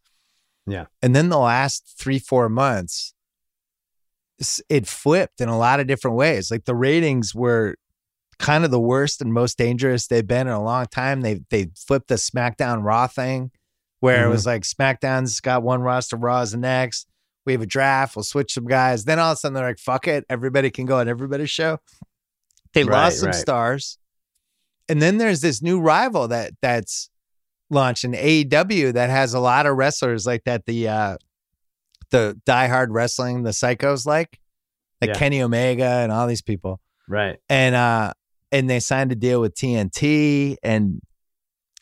Yeah. 0.68 0.86
And 1.02 1.16
then 1.16 1.30
the 1.30 1.40
last 1.40 1.96
three, 1.98 2.20
four 2.20 2.50
months, 2.50 3.14
it 4.68 4.88
flipped 4.88 5.40
in 5.40 5.48
a 5.48 5.58
lot 5.58 5.80
of 5.80 5.88
different 5.88 6.18
ways. 6.18 6.52
Like 6.52 6.66
the 6.66 6.76
ratings 6.76 7.34
were 7.34 7.76
kind 8.38 8.66
of 8.66 8.72
the 8.72 8.80
worst 8.80 9.22
and 9.22 9.34
most 9.34 9.58
dangerous 9.58 10.08
they've 10.08 10.28
been 10.28 10.48
in 10.48 10.54
a 10.54 10.64
long 10.64 10.86
time. 10.88 11.22
They 11.22 11.42
they 11.50 11.70
flipped 11.76 12.10
the 12.10 12.16
SmackDown 12.16 12.84
Raw 12.84 13.08
thing 13.08 13.52
where 14.00 14.18
it 14.18 14.24
mm-hmm. 14.24 14.32
was 14.32 14.46
like 14.46 14.64
SmackDown's 14.64 15.40
got 15.42 15.64
one 15.64 15.82
roster, 15.82 16.18
Raw's 16.18 16.52
the 16.52 16.58
next. 16.58 17.09
We 17.50 17.54
have 17.54 17.62
a 17.62 17.66
draft. 17.66 18.16
We'll 18.16 18.24
switch 18.24 18.54
some 18.54 18.66
guys. 18.66 19.06
Then 19.06 19.18
all 19.20 19.32
of 19.32 19.36
a 19.36 19.40
sudden 19.40 19.56
they're 19.56 19.66
like, 19.68 19.80
"Fuck 19.80 20.08
it, 20.08 20.24
everybody 20.30 20.70
can 20.70 20.86
go 20.86 21.00
on 21.00 21.08
everybody's 21.10 21.50
show." 21.50 21.80
They 22.74 22.84
Right, 22.84 22.94
lost 23.06 23.20
some 23.20 23.28
right. 23.28 23.36
stars, 23.36 23.98
and 24.88 25.02
then 25.02 25.18
there's 25.18 25.42
this 25.42 25.62
new 25.62 25.80
rival 25.80 26.28
that 26.28 26.52
that's 26.62 27.10
launched 27.72 28.04
in 28.04 28.14
AEW 28.14 28.94
that 28.94 29.10
has 29.10 29.34
a 29.34 29.40
lot 29.40 29.66
of 29.66 29.76
wrestlers 29.78 30.28
like 30.28 30.44
that. 30.44 30.66
The 30.68 30.88
uh, 30.88 31.18
the 32.12 32.40
diehard 32.46 32.88
wrestling, 32.92 33.44
the 33.44 33.50
psychos 33.52 34.06
like, 34.06 34.40
like 35.02 35.10
Yeah. 35.10 35.14
Kenny 35.16 35.42
Omega 35.42 35.84
and 35.86 36.12
all 36.12 36.28
these 36.28 36.42
people, 36.44 36.80
Right. 37.08 37.38
and 37.50 37.74
uh, 37.74 38.14
and 38.52 38.70
they 38.70 38.80
signed 38.80 39.12
a 39.12 39.16
deal 39.16 39.42
with 39.42 39.56
TNT, 39.56 40.58
and 40.62 41.02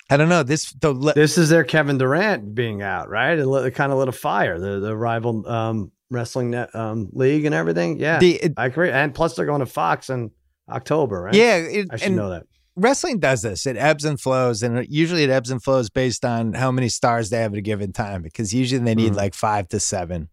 I 0.09 0.17
don't 0.17 0.29
know 0.29 0.43
this 0.43 0.71
the 0.73 0.93
This 1.15 1.37
is 1.37 1.49
their 1.49 1.63
Kevin 1.63 1.97
Durant 1.97 2.55
being 2.55 2.81
out, 2.81 3.09
right? 3.09 3.37
It, 3.37 3.45
lit, 3.45 3.65
it 3.65 3.71
kind 3.71 3.91
of 3.91 3.97
lit 3.97 4.07
a 4.07 4.13
fire. 4.13 4.57
The 4.59 4.79
the 4.79 4.95
rival 4.95 5.47
um, 5.47 5.91
wrestling 6.09 6.51
net, 6.51 6.73
um, 6.73 7.09
league 7.11 7.45
and 7.45 7.53
everything. 7.53 7.99
Yeah, 7.99 8.17
the 8.19 8.35
it- 8.35 8.53
I 8.57 8.67
agree. 8.67 8.89
And 8.89 9.13
plus, 9.13 9.35
they're 9.35 9.45
going 9.45 9.59
to 9.59 9.65
Fox 9.65 10.09
in 10.09 10.31
October, 10.69 11.21
right? 11.23 11.33
yeah, 11.33 11.55
it, 11.57 11.87
I 11.91 11.97
should 11.97 12.13
know 12.13 12.29
that. 12.29 12.43
wrestling 12.77 13.19
does 13.19 13.41
this. 13.41 13.65
It 13.65 13.75
ebbs 13.75 14.05
and 14.05 14.19
flows, 14.19 14.63
and 14.63 14.85
usually 14.89 15.23
it 15.23 15.29
ebbs 15.29 15.49
and 15.51 15.61
flows 15.61 15.89
based 15.89 16.23
on 16.23 16.53
how 16.53 16.71
many 16.71 16.87
stars 16.89 17.29
they 17.29 17.39
have 17.39 17.51
at 17.53 17.57
a 17.57 17.61
given 17.61 17.91
time. 17.91 18.21
Because 18.21 18.53
usually 18.53 18.83
they 18.83 18.95
need 18.95 19.11
Mhm. 19.13 19.17
like 19.17 19.33
five 19.33 19.67
to 19.69 19.79
seven, 19.79 20.29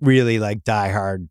really 0.00 0.38
like 0.38 0.62
diehard 0.64 1.28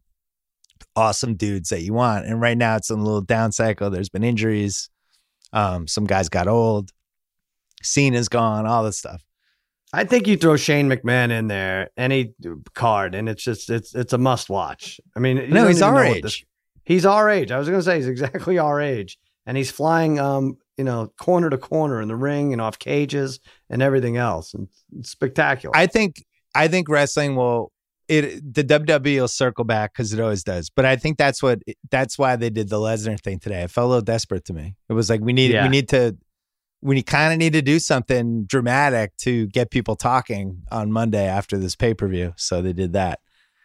awesome 0.96 1.36
dudes 1.36 1.70
that 1.70 1.82
you 1.82 1.94
want. 1.94 2.26
And 2.26 2.42
right 2.42 2.58
now 2.58 2.76
it's 2.78 2.90
in 2.90 3.00
a 3.00 3.04
little 3.04 3.22
down 3.22 3.52
cycle. 3.52 3.90
There's 3.90 4.10
been 4.10 4.24
injuries. 4.24 4.90
Um, 5.54 5.88
some 5.88 6.06
guys 6.06 6.30
got 6.30 6.48
old. 6.48 6.92
Cena's 7.84 8.30
gone, 8.30 8.66
all 8.66 8.84
this 8.84 8.98
stuff. 8.98 9.24
I 9.92 10.04
think 10.04 10.28
you 10.28 10.38
throw 10.38 10.56
Shane 10.56 10.88
McMahon 10.90 11.32
in 11.32 11.48
there, 11.48 11.90
any 11.98 12.34
card, 12.76 13.16
and 13.16 13.28
it's 13.28 13.44
just 13.44 13.70
it's 13.70 13.96
it's 13.96 14.14
a 14.14 14.18
must 14.20 14.50
watch. 14.50 15.00
I 15.16 15.20
mean, 15.20 15.50
No, 15.50 15.68
he's 15.68 15.82
our 15.82 16.04
age. 16.04 16.22
this- 16.24 16.44
he's 16.84 17.06
our 17.06 17.30
age. 17.30 17.52
I 17.52 17.58
was 17.58 17.68
going 17.68 17.80
to 17.80 17.84
say 17.84 17.98
he's 17.98 18.08
exactly 18.08 18.58
our 18.60 18.80
age, 18.80 19.18
and 19.48 19.58
he's 19.58 19.72
flying, 19.72 20.20
um, 20.20 20.58
you 20.78 20.84
know, 20.84 21.12
corner 21.20 21.50
to 21.50 21.58
corner 21.58 22.02
in 22.02 22.08
the 22.08 22.16
ring 22.16 22.54
and 22.54 22.62
off 22.62 22.78
cages 22.78 23.40
and 23.70 23.82
everything 23.82 24.16
else, 24.18 24.54
and 24.54 24.68
it's 24.98 25.10
spectacular. 25.10 25.76
I 25.76 25.88
think 25.88 26.24
I 26.54 26.68
think 26.68 26.88
wrestling 26.88 27.36
will 27.36 27.72
it 28.08 28.54
the 28.54 28.64
WWE 28.64 29.22
will 29.22 29.28
circle 29.28 29.64
back 29.64 29.94
because 29.94 30.14
it 30.14 30.20
always 30.20 30.44
does. 30.44 30.70
But 30.70 30.86
I 30.86 30.96
think 30.98 31.18
that's 31.18 31.42
what 31.42 31.60
that's 31.90 32.18
why 32.18 32.36
they 32.36 32.50
did 32.52 32.70
the 32.70 32.78
Lesnar 32.78 33.20
thing 33.20 33.40
today. 33.40 33.64
It 33.64 33.72
felt 33.72 33.86
a 33.86 33.90
little 33.90 34.02
desperate 34.04 34.46
to 34.46 34.54
me. 34.54 34.76
It 34.88 34.94
was 34.94 35.10
like 35.10 35.22
we 35.22 35.34
need 35.34 35.52
Yeah. 35.52 35.64
we 35.64 35.70
need 35.70 35.90
to 35.90 36.16
we 36.82 37.02
kind 37.04 37.34
of 37.34 37.40
need 37.40 37.54
to 37.54 37.62
do 37.62 37.80
something 37.80 38.46
dramatic 38.46 39.16
to 39.18 39.48
get 39.48 39.70
people 39.70 39.96
talking 39.96 40.64
on 40.72 40.92
Monday 40.92 41.26
after 41.26 41.58
this 41.58 41.76
pay 41.76 41.94
per 41.94 42.08
view. 42.08 42.34
So 42.38 42.62
they 42.62 42.74
did 42.74 42.94
that. 42.94 43.20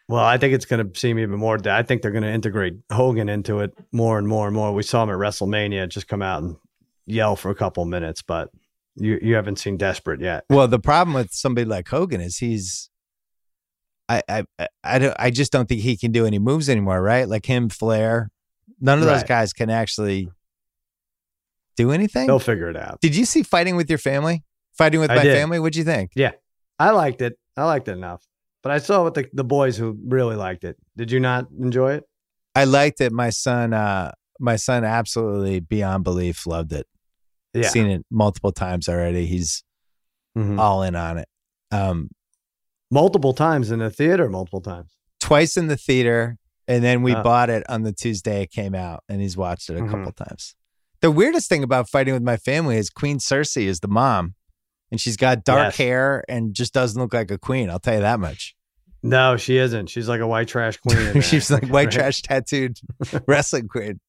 Well, 0.09 0.25
I 0.25 0.37
think 0.37 0.53
it's 0.53 0.67
going 0.67 0.93
to 0.93 0.99
seem 0.99 1.19
even 1.19 1.39
more. 1.39 1.59
I 1.67 1.83
think 1.83 2.03
they're 2.03 2.11
going 2.11 2.25
to 2.25 2.31
integrate 2.31 2.75
Hogan 2.93 3.29
into 3.29 3.61
it 3.61 3.73
more 3.91 4.19
and 4.19 4.29
more 4.29 4.47
and 4.47 4.55
more. 4.55 4.73
We 4.73 4.83
saw 4.83 5.03
him 5.03 5.11
at 5.11 5.17
WrestleMania 5.17 5.89
just 5.89 6.09
come 6.09 6.21
out 6.21 6.43
and 6.43 6.57
yell 7.07 7.37
for 7.37 7.51
a 7.51 7.55
couple 7.55 7.85
minutes, 7.87 8.21
but 8.21 8.51
you 8.97 9.19
you 9.23 9.35
haven't 9.35 9.59
seen 9.59 9.77
Desperate 9.77 10.21
yet. 10.21 10.45
Well, 10.51 10.69
the 10.69 10.79
problem 10.79 11.15
with 11.15 11.33
somebody 11.33 11.65
like 11.65 11.89
Hogan 11.89 12.21
is 12.21 12.39
he's. 12.39 12.91
I, 14.09 14.23
I 14.29 14.45
I- 14.83 14.99
don't 14.99 15.17
I 15.19 15.31
just 15.31 15.51
don't 15.51 15.69
think 15.69 15.81
he 15.81 15.97
can 15.97 16.13
do 16.13 16.27
any 16.27 16.39
moves 16.39 16.69
anymore, 16.69 17.01
right? 17.01 17.27
Like 17.27 17.47
him, 17.47 17.71
Flair, 17.71 18.31
none 18.81 18.99
of 18.99 19.07
those 19.07 19.23
guys 19.25 19.55
can 19.55 19.71
actually 19.71 20.29
do 21.77 21.91
anything. 21.93 22.27
They'll 22.27 22.39
figure 22.39 22.69
it 22.71 22.77
out. 22.77 23.01
Did 23.01 23.15
you 23.17 23.25
see 23.25 23.43
Fighting 23.43 23.77
with 23.77 23.89
Your 23.89 23.99
Family? 23.99 24.45
Fighting 24.77 25.01
with 25.01 25.11
I 25.11 25.17
My 25.17 25.23
did. 25.23 25.37
Family? 25.37 25.59
What'd 25.59 25.77
you 25.77 25.85
think? 25.85 26.13
Yeah. 26.17 26.33
I 26.79 26.91
liked 26.91 27.23
it. 27.23 27.39
I 27.57 27.65
liked 27.65 27.87
it 27.89 27.93
enough, 27.93 28.27
but 28.63 28.73
I 28.73 28.79
saw 28.79 29.05
with 29.05 29.15
the 29.15 29.27
the 29.33 29.45
boys 29.45 29.77
who 29.77 29.97
really 30.07 30.35
liked 30.37 30.65
it. 30.65 30.77
Did 30.97 31.11
you 31.13 31.21
not 31.21 31.47
enjoy 31.61 31.95
it? 31.95 32.05
I 32.57 32.65
liked 32.65 33.01
it. 33.01 33.13
My 33.13 33.31
son, 33.31 33.73
uh, 33.73 34.11
my 34.41 34.57
son 34.57 34.85
absolutely 34.85 35.61
beyond 35.61 36.03
belief 36.05 36.47
loved 36.47 36.73
it. 36.73 36.87
Yeah. 37.53 37.69
Seen 37.69 37.87
it 37.87 38.05
multiple 38.11 38.51
times 38.51 38.89
already. 38.89 39.27
He's 39.27 39.63
Mhm. 40.37 40.59
all 40.59 40.83
in 40.83 40.97
on 40.97 41.19
it. 41.19 41.29
Um, 41.71 42.11
multiple 42.91 43.33
times 43.33 43.71
in 43.71 43.79
the 43.79 43.91
theater, 43.91 44.29
multiple 44.29 44.61
times. 44.61 44.91
twice 45.21 45.57
in 45.57 45.69
the 45.69 45.77
theater, 45.77 46.37
and 46.69 46.85
then 46.85 47.01
we 47.03 47.15
Oh. 47.15 47.23
bought 47.23 47.49
it 47.49 47.65
on 47.71 47.83
the 47.83 47.93
Tuesday 47.93 48.43
it 48.43 48.51
came 48.51 48.75
out, 48.75 49.05
and 49.09 49.23
he's 49.23 49.37
watched 49.39 49.71
it 49.71 49.79
a 49.79 49.81
Mhm. 49.81 49.91
couple 49.91 50.13
times. 50.13 50.55
The 51.05 51.11
weirdest 51.11 51.51
thing 51.51 51.63
about 51.63 51.91
fighting 51.91 52.15
with 52.15 52.23
my 52.23 52.39
family 52.39 52.79
is 52.79 52.89
Queen 52.89 53.19
Cersei 53.19 53.65
is 53.67 53.81
the 53.81 53.89
mom, 53.89 54.33
and 54.91 54.99
she's 54.99 55.19
got 55.19 55.45
dark 55.45 55.67
Yes. 55.67 55.77
hair 55.77 56.25
and 56.31 56.55
just 56.55 56.73
doesn't 56.73 56.99
look 56.99 57.13
like 57.13 57.31
a 57.31 57.37
queen. 57.37 57.69
I'll 57.69 57.79
tell 57.79 57.93
you 57.97 58.01
that 58.01 58.19
much. 58.21 58.55
No, 59.03 59.37
she 59.37 59.59
isn't. 59.59 59.89
She's 59.91 60.09
like 60.09 60.23
a 60.23 60.27
white 60.27 60.49
trash 60.49 60.79
queen. 60.79 61.21
she's 61.21 61.51
like 61.51 61.65
white 61.65 61.89
Right? 61.89 61.91
trash 61.93 62.23
tattooed 62.23 62.79
wrestling 63.29 63.69
queen. 63.69 64.01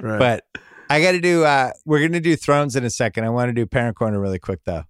Right. 0.00 0.18
But 0.18 0.44
I 0.88 1.02
got 1.02 1.12
to 1.12 1.20
do. 1.20 1.44
uh 1.44 1.72
We're 1.84 2.00
gonna 2.00 2.20
do 2.20 2.34
Thrones 2.36 2.74
in 2.74 2.84
a 2.86 2.90
second. 2.90 3.24
I 3.24 3.28
want 3.28 3.50
to 3.50 3.52
do 3.52 3.66
Parent 3.66 3.96
Corner 3.96 4.18
really 4.18 4.38
quick 4.38 4.60
though. 4.64 4.84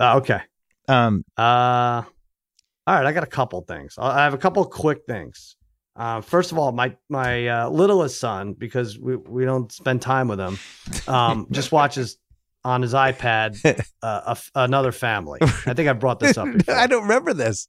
Uh, 0.00 0.16
okay. 0.16 0.40
Um, 0.88 1.24
Uh, 1.38 2.02
all 2.02 2.94
right. 2.96 3.06
I 3.06 3.12
got 3.12 3.22
a 3.22 3.28
couple 3.28 3.60
things. 3.60 3.94
I 3.96 4.22
I 4.22 4.24
have 4.24 4.34
a 4.34 4.38
couple 4.38 4.64
quick 4.64 5.02
things. 5.06 5.54
Uh, 5.96 6.20
first 6.20 6.50
of 6.52 6.58
all, 6.58 6.72
my 6.72 6.96
my 7.08 7.46
uh, 7.46 7.68
littlest 7.68 8.18
son, 8.18 8.54
because 8.54 8.98
we, 8.98 9.16
we 9.16 9.44
don't 9.44 9.70
spend 9.70 10.02
time 10.02 10.28
with 10.28 10.40
him, 10.40 10.58
um, 11.06 11.46
just 11.52 11.70
watches 11.70 12.18
on 12.64 12.82
his 12.82 12.94
iPad 12.94 13.56
uh, 14.02 14.34
a 14.34 14.60
another 14.60 14.92
family. 14.92 15.38
I 15.42 15.74
think 15.74 15.88
I 15.88 15.92
brought 15.92 16.18
this 16.18 16.36
up. 16.36 16.50
Before. 16.52 16.74
I 16.74 16.86
don't 16.86 17.02
remember 17.02 17.32
this. 17.32 17.68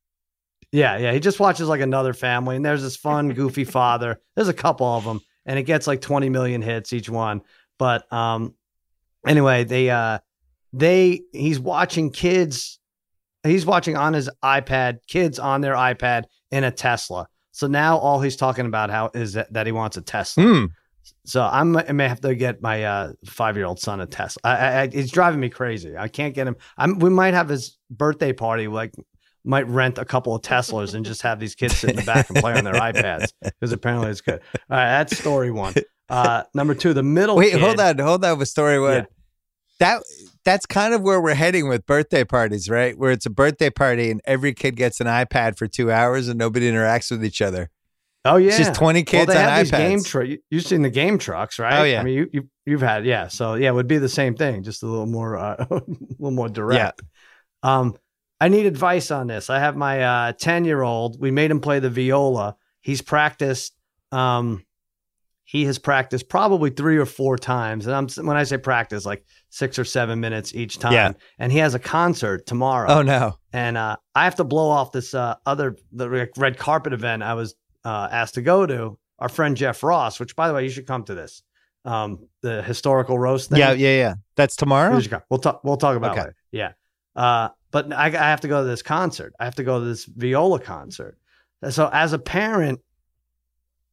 Yeah, 0.72 0.98
yeah. 0.98 1.14
He 1.14 1.20
just 1.20 1.40
watches 1.40 1.68
like 1.68 1.82
another 1.82 2.14
family, 2.14 2.56
and 2.56 2.66
there's 2.66 2.82
this 2.82 2.98
fun, 2.98 3.30
goofy 3.30 3.64
father. 3.64 4.20
There's 4.36 4.48
a 4.48 4.54
couple 4.54 4.88
of 4.88 5.04
them, 5.04 5.22
and 5.46 5.60
it 5.60 5.64
gets 5.64 5.86
like 5.86 6.02
20 6.02 6.30
million 6.30 6.62
hits 6.62 6.94
each 6.94 7.10
one. 7.10 7.42
But 7.78 8.12
um, 8.12 8.56
anyway, 9.28 9.66
they 9.66 9.92
uh, 9.92 10.20
they 10.74 11.22
he's 11.32 11.60
watching 11.60 12.12
kids. 12.12 12.80
He's 13.44 13.68
watching 13.68 13.96
on 13.96 14.14
his 14.14 14.28
iPad, 14.44 15.00
kids 15.08 15.38
on 15.38 15.62
their 15.62 15.76
iPad 15.76 16.24
in 16.50 16.64
a 16.64 16.72
Tesla. 16.72 17.28
So 17.56 17.68
now 17.68 17.98
all 17.98 18.20
he's 18.20 18.36
talking 18.36 18.66
about 18.66 18.90
how 18.90 19.12
is 19.14 19.32
that, 19.32 19.54
that 19.54 19.66
he 19.66 19.72
wants 19.72 19.96
a 19.96 20.02
Tesla. 20.02 20.44
Hmm. 20.44 20.66
So 21.24 21.42
I'm, 21.42 21.78
I 21.78 21.94
may 21.94 22.06
have 22.06 22.20
to 22.22 22.36
get 22.36 22.62
my 22.62 22.84
uh, 22.84 23.14
five 23.26 23.56
year 23.56 23.66
old 23.66 23.80
son 23.80 24.02
a 24.02 24.06
Tesla. 24.06 24.42
I, 24.44 24.56
I, 24.58 24.82
I, 24.82 24.90
it's 24.92 25.10
driving 25.10 25.40
me 25.40 25.48
crazy. 25.48 25.96
I 25.96 26.10
can't 26.10 26.34
get 26.34 26.48
him. 26.48 26.58
I'm, 26.78 27.00
we 27.00 27.10
might 27.10 27.34
have 27.34 27.48
his 27.48 27.78
birthday 27.90 28.34
party, 28.34 28.68
like 28.68 28.94
might 29.46 29.70
rent 29.70 29.98
a 29.98 30.04
couple 30.04 30.36
of 30.36 30.42
Teslas 30.42 30.96
and 30.96 31.06
just 31.06 31.22
have 31.22 31.40
these 31.40 31.56
kids 31.56 31.78
sit 31.78 31.92
in 31.92 31.96
the 31.96 32.02
back 32.02 32.30
and 32.30 32.40
play 32.40 32.58
on 32.58 32.66
their 32.66 32.74
iPads 32.74 33.32
because 33.42 33.72
apparently 33.72 34.10
it's 34.10 34.20
good. 34.20 34.42
All 34.70 34.78
right, 34.78 34.88
that's 34.88 35.18
story 35.18 35.50
one. 35.50 35.76
Uh, 36.10 36.44
number 36.54 36.76
two, 36.76 36.94
the 36.94 37.04
middle. 37.04 37.38
Wait, 37.38 37.54
kid- 37.54 37.62
hold 37.62 37.80
on, 37.80 37.98
hold 38.00 38.26
on 38.26 38.38
with 38.38 38.50
story 38.50 38.82
one. 38.82 38.94
Yeah. 38.94 39.06
That 39.80 40.04
that's 40.46 40.66
kind 40.66 40.94
of 40.94 41.02
where 41.02 41.20
we're 41.20 41.34
heading 41.34 41.68
with 41.68 41.86
birthday 41.86 42.24
parties, 42.24 42.70
right? 42.70 42.98
Where 42.98 43.12
it's 43.12 43.26
a 43.26 43.32
birthday 43.32 43.72
party 43.72 44.12
and 44.12 44.22
every 44.26 44.54
kid 44.54 44.76
gets 44.76 45.02
an 45.02 45.08
iPad 45.08 45.58
for 45.58 45.68
two 45.68 45.92
hours 45.92 46.28
and 46.28 46.38
nobody 46.38 46.72
interacts 46.72 47.12
with 47.12 47.26
each 47.26 47.42
other. 47.42 47.72
Oh 48.24 48.38
yeah, 48.38 48.50
It's 48.50 48.58
just 48.58 48.74
twenty 48.74 49.04
kids 49.04 49.28
well, 49.28 49.36
they 49.36 49.44
on 49.44 49.50
have 49.50 49.66
these 49.66 49.72
game 49.72 50.04
trucks. 50.04 50.30
You've 50.50 50.66
seen 50.66 50.82
the 50.82 50.90
game 50.90 51.18
trucks, 51.20 51.60
right? 51.60 51.80
Oh, 51.80 51.84
yeah. 51.84 52.00
I 52.00 52.04
mean, 52.04 52.16
you, 52.16 52.30
you 52.32 52.50
you've 52.66 52.82
had 52.82 53.06
yeah. 53.06 53.28
So 53.28 53.56
yeah, 53.56 53.70
it 53.70 53.74
would 53.74 53.88
be 53.88 53.98
the 53.98 54.10
same 54.10 54.36
thing, 54.36 54.64
just 54.64 54.82
a 54.82 54.88
little 54.88 55.06
more 55.06 55.38
uh, 55.38 55.56
a 55.70 55.74
little 55.76 56.32
more 56.32 56.50
direct. 56.50 57.02
Um, 57.62 57.96
I 58.40 58.48
need 58.48 58.66
advice 58.66 59.12
on 59.12 59.28
this. 59.28 59.50
I 59.50 59.60
have 59.60 59.76
my 59.76 60.34
ten 60.40 60.66
year 60.66 60.82
old. 60.82 61.20
We 61.20 61.32
made 61.32 61.52
him 61.52 61.60
play 61.60 61.80
the 61.80 61.90
viola. 61.90 62.56
He's 62.82 63.02
practiced. 63.02 63.76
Um, 64.12 64.66
he 65.44 65.66
has 65.66 65.78
practiced 65.78 66.28
probably 66.28 66.72
three 66.72 66.98
or 66.98 67.06
four 67.06 67.38
times, 67.38 67.86
and 67.86 67.96
I'm 67.96 68.26
when 68.26 68.36
I 68.36 68.44
say 68.44 68.58
practice, 68.58 69.06
like 69.06 69.24
six 69.56 69.80
or 69.80 69.86
seven 69.86 70.20
minutes 70.20 70.54
each 70.54 70.80
time. 70.80 70.92
Yeah. 70.92 71.12
And 71.40 71.50
he 71.50 71.60
has 71.60 71.76
a 71.76 71.80
concert 71.80 72.46
tomorrow 72.46 72.90
oh 72.90 73.02
no. 73.02 73.38
and 73.54 73.78
uh, 73.78 73.96
I 74.14 74.26
have 74.26 74.36
to 74.36 74.44
blow 74.44 74.70
off 74.70 74.92
this 74.92 75.14
uh, 75.14 75.36
other 75.46 75.78
the 75.94 76.30
red 76.36 76.58
carpet 76.58 76.92
event 76.92 77.24
I 77.24 77.36
was 77.36 77.56
uh, 77.86 78.10
asked 78.12 78.34
to 78.36 78.42
go 78.42 78.66
to. 78.66 78.98
Our 79.18 79.30
friend 79.30 79.56
Jeff 79.56 79.82
Ross, 79.82 80.20
which 80.20 80.36
by 80.36 80.50
the 80.50 80.54
way, 80.54 80.66
you 80.66 80.70
should 80.70 80.86
come 80.86 81.04
to 81.06 81.16
this. 81.16 81.42
Um, 81.86 82.28
the 82.42 82.64
historical 82.64 83.18
roast 83.18 83.50
thing. 83.50 83.60
Yeah, 83.60 83.72
yeah, 83.72 83.96
yeah. 83.96 84.14
That's 84.36 84.58
tomorrow? 84.58 84.94
You 84.94 85.02
should 85.02 85.12
come. 85.12 85.22
We'll 85.30 85.40
talk. 85.40 85.64
We'll 85.64 85.78
talk 85.78 85.96
about 85.96 86.18
Okay. 86.18 86.28
it. 86.28 86.36
Yeah. 86.52 86.72
Uh, 87.16 87.50
but 87.72 87.94
I, 87.94 88.08
I 88.08 88.10
have 88.10 88.42
to 88.42 88.50
go 88.50 88.62
to 88.62 88.68
this 88.68 88.82
concert. 88.82 89.34
I 89.40 89.46
have 89.46 89.56
to 89.56 89.64
go 89.64 89.80
to 89.80 89.86
this 89.86 90.04
viola 90.04 90.60
concert. 90.60 91.18
So 91.70 91.90
as 91.94 92.12
a 92.12 92.20
parent, 92.20 92.82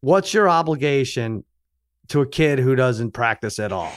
what's 0.00 0.34
your 0.34 0.48
obligation 0.48 1.44
to 2.08 2.20
a 2.20 2.26
kid 2.26 2.58
who 2.58 2.74
doesn't 2.74 3.12
practice 3.12 3.60
at 3.60 3.70
all? 3.70 3.92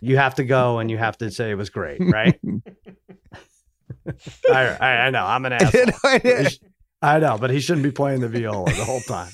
You 0.00 0.16
have 0.16 0.36
to 0.36 0.44
go 0.44 0.78
and 0.78 0.90
you 0.90 0.98
have 0.98 1.18
to 1.18 1.30
say 1.30 1.50
it 1.50 1.54
was 1.54 1.70
great, 1.70 2.00
right? 2.00 2.38
I, 4.50 4.76
I, 4.80 4.88
I 5.06 5.10
know. 5.10 5.24
I'm 5.24 5.44
an 5.46 5.52
asshole. 5.54 6.18
He 6.22 6.44
sh- 6.48 6.58
I 7.02 7.18
know, 7.18 7.38
but 7.38 7.50
he 7.50 7.60
shouldn't 7.60 7.84
be 7.84 7.90
playing 7.90 8.20
the 8.20 8.28
viola 8.28 8.66
the 8.72 8.84
whole 8.84 9.00
time. 9.00 9.32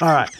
All 0.00 0.08
right. 0.08 0.30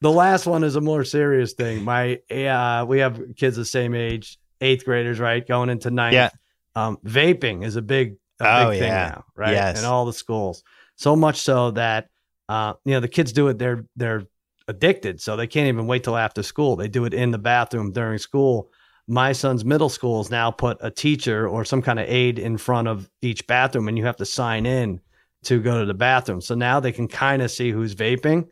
The 0.00 0.10
last 0.10 0.46
one 0.46 0.64
is 0.64 0.76
a 0.76 0.80
more 0.80 1.04
serious 1.04 1.54
thing. 1.54 1.82
My 1.84 2.20
uh, 2.30 2.84
we 2.86 2.98
have 3.00 3.20
kids 3.36 3.56
the 3.56 3.64
same 3.64 3.94
age, 3.94 4.38
eighth 4.60 4.84
graders, 4.84 5.18
right, 5.18 5.46
going 5.46 5.70
into 5.70 5.90
ninth. 5.90 6.14
Yeah. 6.14 6.30
Um, 6.76 6.98
vaping 7.04 7.64
is 7.64 7.76
a 7.76 7.82
big, 7.82 8.16
a 8.40 8.46
Oh, 8.66 8.70
big 8.70 8.80
thing 8.80 8.88
yeah. 8.88 9.08
now, 9.14 9.24
right? 9.36 9.52
Yes. 9.52 9.78
In 9.78 9.84
all 9.84 10.04
the 10.06 10.12
schools, 10.12 10.62
so 10.96 11.16
much 11.16 11.40
so 11.40 11.70
that 11.72 12.08
uh, 12.48 12.74
you 12.84 12.92
know 12.92 13.00
the 13.00 13.08
kids 13.08 13.32
do 13.32 13.48
it. 13.48 13.58
They're 13.58 13.84
they're 13.96 14.24
addicted, 14.68 15.20
so 15.20 15.36
they 15.36 15.46
can't 15.46 15.68
even 15.68 15.86
wait 15.86 16.04
till 16.04 16.16
after 16.16 16.42
school. 16.42 16.76
They 16.76 16.88
do 16.88 17.04
it 17.04 17.14
in 17.14 17.30
the 17.30 17.38
bathroom 17.38 17.92
during 17.92 18.18
school. 18.18 18.70
My 19.06 19.32
son's 19.32 19.64
middle 19.64 19.90
school 19.90 20.22
has 20.22 20.30
now 20.30 20.50
put 20.50 20.78
a 20.80 20.90
teacher 20.90 21.46
or 21.46 21.64
some 21.64 21.82
kind 21.82 21.98
of 21.98 22.08
aide 22.08 22.38
in 22.38 22.56
front 22.56 22.88
of 22.88 23.10
each 23.20 23.46
bathroom, 23.46 23.88
and 23.88 23.98
you 23.98 24.04
have 24.06 24.16
to 24.16 24.26
sign 24.26 24.66
in 24.66 25.00
to 25.44 25.60
go 25.60 25.80
to 25.80 25.86
the 25.86 25.94
bathroom. 25.94 26.40
So 26.40 26.54
now 26.54 26.80
they 26.80 26.92
can 26.92 27.08
kind 27.08 27.42
of 27.42 27.50
see 27.50 27.70
who's 27.70 27.94
vaping, 27.94 28.48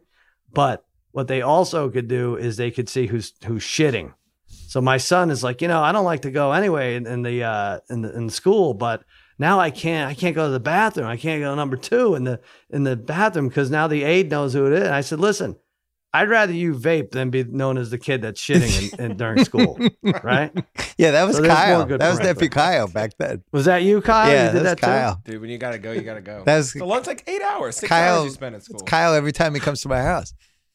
but 0.53 0.85
what 1.13 1.29
they 1.29 1.43
also 1.43 1.91
could 1.91 2.09
do 2.09 2.37
is 2.37 2.57
they 2.57 2.71
could 2.71 2.89
see 2.89 3.07
who's 3.07 3.33
who's 3.45 3.63
shitting. 3.63 4.13
So 4.47 4.81
my 4.81 4.97
son 4.97 5.31
is 5.31 5.43
like, 5.43 5.63
you 5.63 5.69
know, 5.69 5.83
I 5.83 5.93
don't 5.93 6.05
like 6.05 6.23
to 6.23 6.31
go 6.31 6.53
anyway 6.53 6.97
in, 6.97 7.07
in 7.07 7.23
the 7.23 7.45
uh 7.45 7.81
in 7.89 8.03
the 8.03 8.15
in 8.17 8.31
school, 8.31 8.75
but 8.75 9.05
now 9.39 9.61
I 9.61 9.71
can't 9.71 10.11
I 10.11 10.15
can't 10.15 10.35
go 10.35 10.47
to 10.47 10.53
the 10.53 10.61
bathroom. 10.61 11.07
I 11.07 11.17
can't 11.17 11.43
go 11.43 11.51
to 11.51 11.57
number 11.57 11.77
two 11.77 12.15
in 12.15 12.25
the 12.25 12.41
in 12.71 12.85
the 12.85 12.97
bathroom 12.97 13.49
because 13.49 13.71
now 13.71 13.87
the 13.87 14.03
aide 14.03 14.31
knows 14.31 14.55
who 14.55 14.67
it 14.67 14.73
is. 14.73 14.85
And 14.85 14.95
I 14.95 15.03
said, 15.03 15.21
listen, 15.21 15.57
I'd 16.15 16.29
rather 16.29 16.53
you 16.53 16.75
vape 16.75 17.11
than 17.13 17.31
be 17.31 17.43
known 17.45 17.79
as 17.79 17.91
the 17.91 17.97
kid 17.99 18.21
that's 18.23 18.41
shitting 18.41 18.93
in, 18.99 19.13
in, 19.13 19.17
during 19.17 19.45
school, 19.45 19.79
right? 20.23 20.53
Yeah, 20.99 21.13
that 21.13 21.25
was 21.27 21.37
So 21.39 21.45
Kyle. 21.47 21.85
good 21.87 22.01
That 22.01 22.11
was 22.11 22.19
points. 22.19 22.35
nephew 22.35 22.49
Kyle 22.51 22.87
back 22.87 23.13
then. 23.19 23.43
Was 23.51 23.65
that 23.65 23.83
you, 23.83 24.03
Kyle? 24.03 24.31
yeah, 24.31 24.47
you 24.49 24.53
did 24.59 24.63
that's 24.67 24.81
that 24.81 24.87
Kyle. 24.87 25.23
Dude, 25.25 25.41
when 25.41 25.49
you 25.49 25.57
gotta 25.59 25.79
go, 25.79 25.93
you 25.93 26.03
gotta 26.03 26.21
go. 26.21 26.43
That's 26.45 26.75
so 26.79 26.87
lunch 26.87 27.07
like 27.07 27.25
eight 27.27 27.41
hours, 27.43 27.77
six 27.77 27.89
Kyle- 27.89 28.17
hours 28.21 28.25
you 28.27 28.31
spend 28.33 28.55
at 28.57 28.63
school. 28.63 28.75
it's 28.81 28.83
Kyle 28.83 29.15
every 29.15 29.33
time 29.33 29.55
he 29.55 29.61
comes 29.61 29.81
to 29.83 29.89
my 29.89 30.03
house. 30.03 30.35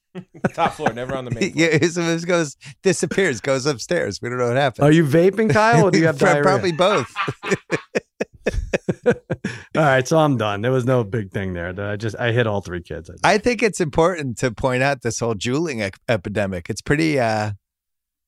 Top 0.55 0.73
floor, 0.73 0.91
never 0.93 1.15
on 1.15 1.25
the 1.25 1.31
main 1.31 1.51
floor. 1.53 1.69
Yeah, 1.71 1.77
he 1.77 2.01
always 2.01 2.25
goes 2.25 2.57
disappears, 2.81 3.39
goes 3.39 3.67
upstairs. 3.67 4.19
We 4.19 4.29
don't 4.29 4.39
know 4.39 4.47
what 4.47 4.57
happened. 4.57 4.85
Are 4.87 4.91
you 4.91 5.03
vaping, 5.05 5.53
Kyle, 5.53 5.85
or 5.85 5.91
do 5.91 5.99
you 5.99 6.07
have 6.07 6.17
diarrhea? 6.17 6.41
Probably 6.41 6.71
both. 6.71 7.13
All 9.07 9.83
right, 9.83 10.07
so 10.07 10.17
I'm 10.17 10.37
done. 10.37 10.61
There 10.61 10.71
was 10.71 10.85
no 10.85 11.03
big 11.03 11.31
thing 11.31 11.53
there. 11.53 11.73
I 11.79 11.95
just 11.95 12.15
I 12.17 12.31
hit 12.31 12.47
all 12.47 12.61
three 12.61 12.81
kids. 12.81 13.09
I 13.09 13.13
think. 13.13 13.25
I 13.25 13.37
think 13.37 13.63
it's 13.63 13.79
important 13.81 14.37
to 14.39 14.51
point 14.51 14.83
out 14.83 15.01
this 15.01 15.19
whole 15.19 15.35
juuling 15.35 15.89
epidemic. 16.09 16.69
It's 16.69 16.81
pretty 16.81 17.19
uh 17.19 17.51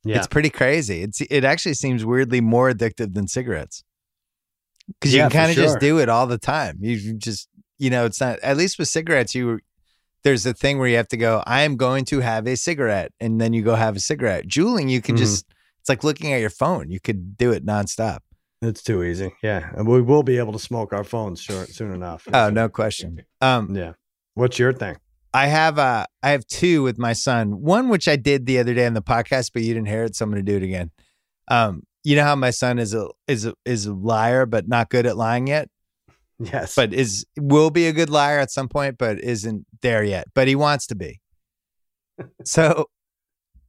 yeah, 0.04 0.18
it's 0.18 0.28
pretty 0.28 0.50
crazy. 0.50 1.02
It's 1.02 1.22
it 1.22 1.44
actually 1.44 1.74
seems 1.74 2.06
weirdly 2.06 2.42
more 2.42 2.72
addictive 2.72 3.14
than 3.14 3.28
cigarettes. 3.28 3.84
Cuz 5.02 5.14
you 5.14 5.20
for 5.24 5.30
can 5.30 5.32
kind 5.32 5.50
of 5.52 5.56
sure. 5.56 5.64
just 5.66 5.80
do 5.80 6.00
it 6.00 6.10
all 6.10 6.28
the 6.28 6.38
time. 6.38 6.78
You 6.82 7.14
just 7.18 7.50
you 7.78 7.90
know, 7.90 8.06
it's 8.06 8.20
not 8.22 8.40
at 8.40 8.58
least 8.58 8.80
with 8.80 8.88
cigarettes 8.88 9.36
you 9.36 9.60
there's 10.24 10.46
a 10.46 10.54
thing 10.54 10.80
where 10.80 10.88
you 10.90 10.98
have 10.98 11.08
to 11.08 11.18
go, 11.18 11.42
I 11.48 11.62
am 11.62 11.78
going 11.78 12.04
to 12.06 12.20
have 12.20 12.46
a 12.46 12.56
cigarette 12.58 13.14
and 13.22 13.40
then 13.40 13.54
you 13.54 13.62
go 13.62 13.76
have 13.76 13.96
a 13.96 14.02
cigarette. 14.02 14.48
Juuling 14.48 14.90
you 14.90 15.02
can 15.02 15.16
Mhm. 15.16 15.20
just 15.20 15.46
it's 15.80 15.88
like 15.90 16.04
looking 16.04 16.34
at 16.34 16.42
your 16.42 16.50
phone. 16.50 16.90
You 16.92 17.00
could 17.00 17.38
do 17.38 17.52
it 17.52 17.66
nonstop. 17.66 18.20
It's 18.62 18.84
too 18.84 19.04
easy. 19.04 19.34
Yeah, 19.42 19.70
and 19.76 19.88
we 19.88 20.02
will 20.02 20.24
be 20.24 20.38
able 20.38 20.54
to 20.54 20.60
smoke 20.60 20.94
our 20.94 21.04
phones 21.04 21.42
short 21.42 21.70
soon 21.70 21.94
enough. 21.94 22.28
Oh, 22.34 22.50
no 22.50 22.70
question. 22.70 23.24
Um 23.42 23.76
Yeah. 23.76 23.94
What's 24.34 24.60
your 24.60 24.74
thing? 24.74 24.98
I 25.34 25.48
have 25.48 25.78
uh 25.78 26.06
I 26.24 26.32
have 26.32 26.46
two 26.48 26.84
with 26.84 26.98
my 26.98 27.14
son. 27.14 27.62
One 27.62 27.90
which 27.90 28.08
I 28.08 28.16
did 28.16 28.46
the 28.46 28.60
other 28.60 28.74
day 28.74 28.86
on 28.86 28.94
the 28.94 29.02
podcast, 29.02 29.52
but 29.54 29.62
you 29.64 29.74
didn't 29.74 29.88
hear 29.88 30.04
it, 30.04 30.16
so 30.16 30.24
I'm 30.26 30.32
gonna 30.32 30.42
do 30.44 30.58
it 30.58 30.64
again. 30.64 30.92
Um, 31.50 31.84
you 32.04 32.16
know 32.16 32.24
how 32.24 32.36
my 32.36 32.50
son 32.52 32.80
is 32.80 32.94
a 32.94 33.10
is 33.28 33.46
a 33.46 33.54
is 33.66 33.86
a 33.86 33.94
liar, 33.94 34.46
but 34.46 34.68
not 34.68 34.90
good 34.90 35.06
at 35.06 35.18
lying 35.18 35.48
yet, 35.48 35.70
Yes, 36.40 36.74
but 36.76 36.94
is 36.94 37.26
will 37.38 37.70
be 37.70 37.88
a 37.88 37.94
good 37.94 38.10
liar 38.10 38.40
at 38.40 38.50
some 38.52 38.70
point, 38.70 38.98
but 38.98 39.20
isn't 39.20 39.66
there 39.82 40.04
yet. 40.04 40.28
But 40.34 40.48
he 40.48 40.56
wants 40.56 40.88
to 40.88 40.96
be. 40.96 41.20
So 42.44 42.90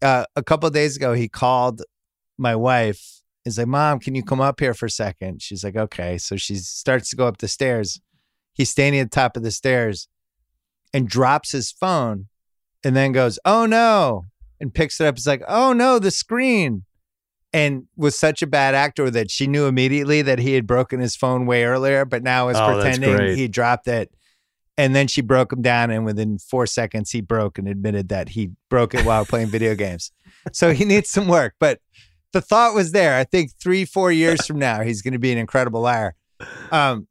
uh 0.03 0.25
a 0.35 0.43
couple 0.43 0.67
of 0.67 0.73
days 0.73 0.97
ago 0.97 1.13
he 1.13 1.29
called 1.29 1.83
my 2.39 2.57
wife. 2.57 3.20
He's 3.51 3.59
like, 3.59 3.67
Mom, 3.67 3.99
can 3.99 4.15
you 4.15 4.23
come 4.23 4.41
up 4.41 4.61
here 4.61 4.75
for 4.75 4.87
a 4.87 4.91
second? 4.91 5.43
She's 5.43 5.65
like, 5.65 5.77
Okay. 5.77 6.19
So 6.19 6.37
she 6.37 6.57
starts 6.57 7.11
to 7.11 7.17
go 7.17 7.27
up 7.27 7.39
the 7.39 7.49
stairs. 7.49 8.01
He's 8.55 8.71
standing 8.71 9.01
at 9.01 9.11
the 9.11 9.15
top 9.15 9.37
of 9.37 9.43
the 9.43 9.51
stairs 9.51 10.09
and 10.93 11.09
drops 11.09 11.53
his 11.53 11.71
phone 11.71 12.27
and 12.85 12.97
then 12.97 13.13
goes, 13.13 13.39
Oh 13.45 13.67
no, 13.67 14.27
and 14.61 14.73
picks 14.73 15.01
it 15.01 15.07
up. 15.07 15.17
It's 15.17 15.27
like, 15.27 15.43
Oh 15.49 15.73
no, 15.73 15.99
the 15.99 16.11
screen. 16.11 16.85
And 17.53 17.89
was 17.97 18.17
such 18.17 18.43
a 18.43 18.47
bad 18.47 18.77
actor 18.77 19.11
that 19.11 19.29
she 19.31 19.49
knew 19.49 19.67
immediately 19.67 20.23
that 20.23 20.39
he 20.39 20.55
had 20.55 20.69
broken 20.69 21.01
his 21.01 21.17
phone 21.17 21.47
way 21.47 21.65
earlier, 21.65 22.05
but 22.05 22.23
now 22.23 22.49
is 22.49 22.57
Oh, 22.57 22.75
pretending 22.75 23.37
he 23.37 23.49
dropped 23.49 23.89
it. 23.89 24.13
And 24.79 24.95
then 24.95 25.09
she 25.09 25.21
broke 25.21 25.53
him 25.53 25.61
down, 25.61 25.91
and 25.91 26.07
within 26.07 26.39
four 26.39 26.65
seconds, 26.67 27.11
he 27.11 27.21
broke 27.21 27.59
and 27.59 27.69
admitted 27.69 28.09
that 28.09 28.31
he 28.31 28.53
broke 28.71 28.95
it 28.95 29.05
while 29.05 29.27
playing 29.27 29.49
video 29.49 29.75
games. 29.75 30.13
So 30.53 30.73
he 30.73 30.85
needs 30.87 31.11
some 31.11 31.29
work. 31.29 31.55
But 31.59 31.81
the 32.33 32.41
thought 32.41 32.75
was 32.75 32.93
there. 32.93 33.17
I 33.17 33.25
think 33.25 33.53
three, 33.61 33.85
four 33.85 34.13
years 34.13 34.47
from 34.47 34.59
now, 34.59 34.83
he's 34.83 35.03
going 35.03 35.13
to 35.15 35.19
be 35.19 35.33
an 35.33 35.39
incredible 35.39 35.81
liar. 35.81 36.15
Um, 36.71 37.07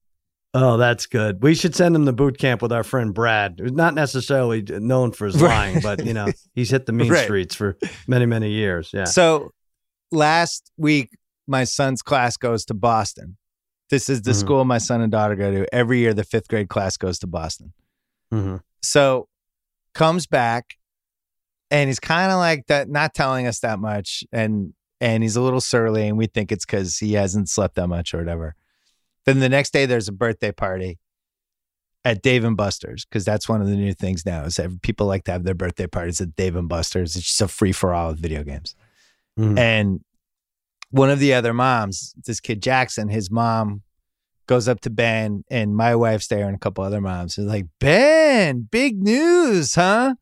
Oh, 0.55 0.77
that's 0.77 1.05
good. 1.05 1.43
We 1.43 1.53
should 1.53 1.75
send 1.75 1.95
him 1.95 2.07
to 2.07 2.11
boot 2.11 2.39
camp 2.39 2.63
with 2.63 2.71
our 2.71 2.83
friend 2.83 3.13
Brad, 3.13 3.59
who's 3.59 3.71
not 3.71 3.93
necessarily 3.93 4.63
known 4.63 5.11
for 5.11 5.27
his 5.27 5.35
Right. 5.39 5.47
lying, 5.49 5.79
but 5.81 6.03
you 6.03 6.13
know 6.13 6.31
he's 6.55 6.71
hit 6.71 6.87
the 6.87 6.91
mean 6.91 7.11
Right. 7.11 7.23
streets 7.23 7.53
for 7.53 7.77
many, 8.07 8.25
many 8.25 8.49
years. 8.49 8.89
Yeah. 8.91 9.03
So 9.03 9.51
last 10.11 10.71
week, 10.75 11.11
my 11.47 11.65
son's 11.65 12.01
class 12.01 12.35
goes 12.35 12.65
to 12.65 12.73
Boston. 12.73 13.37
This 13.91 14.09
is 14.09 14.23
the 14.23 14.31
Mhm. 14.31 14.35
school 14.39 14.65
my 14.65 14.79
son 14.79 15.01
and 15.01 15.11
daughter 15.11 15.35
go 15.35 15.51
to. 15.51 15.75
Every 15.75 15.99
year, 15.99 16.15
the 16.15 16.23
fifth 16.23 16.47
grade 16.47 16.67
class 16.69 16.97
goes 16.97 17.19
to 17.19 17.27
Boston. 17.27 17.73
hmm 18.31 18.55
So 18.81 19.27
comes 19.93 20.25
back 20.25 20.77
and 21.69 21.89
he's 21.89 21.99
kind 21.99 22.31
of 22.31 22.39
like 22.39 22.65
that, 22.67 22.89
not 22.89 23.13
telling 23.13 23.45
us 23.45 23.59
that 23.59 23.77
much. 23.79 24.23
And 24.31 24.73
and 25.01 25.23
he's 25.23 25.35
a 25.35 25.41
little 25.41 25.61
surly, 25.61 26.07
and 26.07 26.17
we 26.17 26.27
think 26.27 26.51
it's 26.51 26.65
because 26.65 26.97
he 26.97 27.13
hasn't 27.13 27.49
slept 27.49 27.75
that 27.75 27.87
much 27.87 28.13
or 28.13 28.17
whatever. 28.17 28.55
Then 29.25 29.39
the 29.39 29.49
next 29.49 29.71
day, 29.71 29.85
there's 29.85 30.07
a 30.07 30.13
birthday 30.13 30.51
party 30.51 30.99
at 32.05 32.21
Dave 32.21 32.43
and 32.43 32.55
Buster's 32.55 33.05
because 33.05 33.25
that's 33.25 33.49
one 33.49 33.61
of 33.61 33.67
the 33.67 33.75
new 33.75 33.93
things 33.93 34.25
now. 34.25 34.43
Is 34.43 34.55
that 34.55 34.81
people 34.81 35.05
like 35.05 35.25
to 35.25 35.31
have 35.31 35.43
their 35.43 35.53
birthday 35.53 35.87
parties 35.87 36.21
at 36.21 36.35
Dave 36.35 36.55
and 36.55 36.69
Buster's. 36.69 37.15
It's 37.15 37.25
just 37.25 37.41
a 37.41 37.47
free 37.47 37.71
for 37.71 37.93
all 37.93 38.09
with 38.09 38.19
video 38.19 38.43
games. 38.43 38.75
Mhm. 39.37 39.57
And 39.57 40.03
one 40.91 41.09
of 41.09 41.19
the 41.19 41.33
other 41.33 41.53
moms, 41.53 42.13
this 42.25 42.39
kid 42.39 42.61
Jackson, 42.61 43.09
his 43.09 43.29
mom 43.29 43.83
goes 44.47 44.67
up 44.67 44.79
to 44.81 44.89
Ben 44.89 45.43
and 45.51 45.75
my 45.75 45.95
wife's 45.95 46.27
there 46.27 46.47
and 46.47 46.55
a 46.55 46.59
couple 46.59 46.83
other 46.83 47.01
moms. 47.01 47.37
Is 47.37 47.45
like, 47.45 47.67
Ben, 47.79 48.67
big 48.71 49.01
news, 49.01 49.75
huh? 49.75 50.15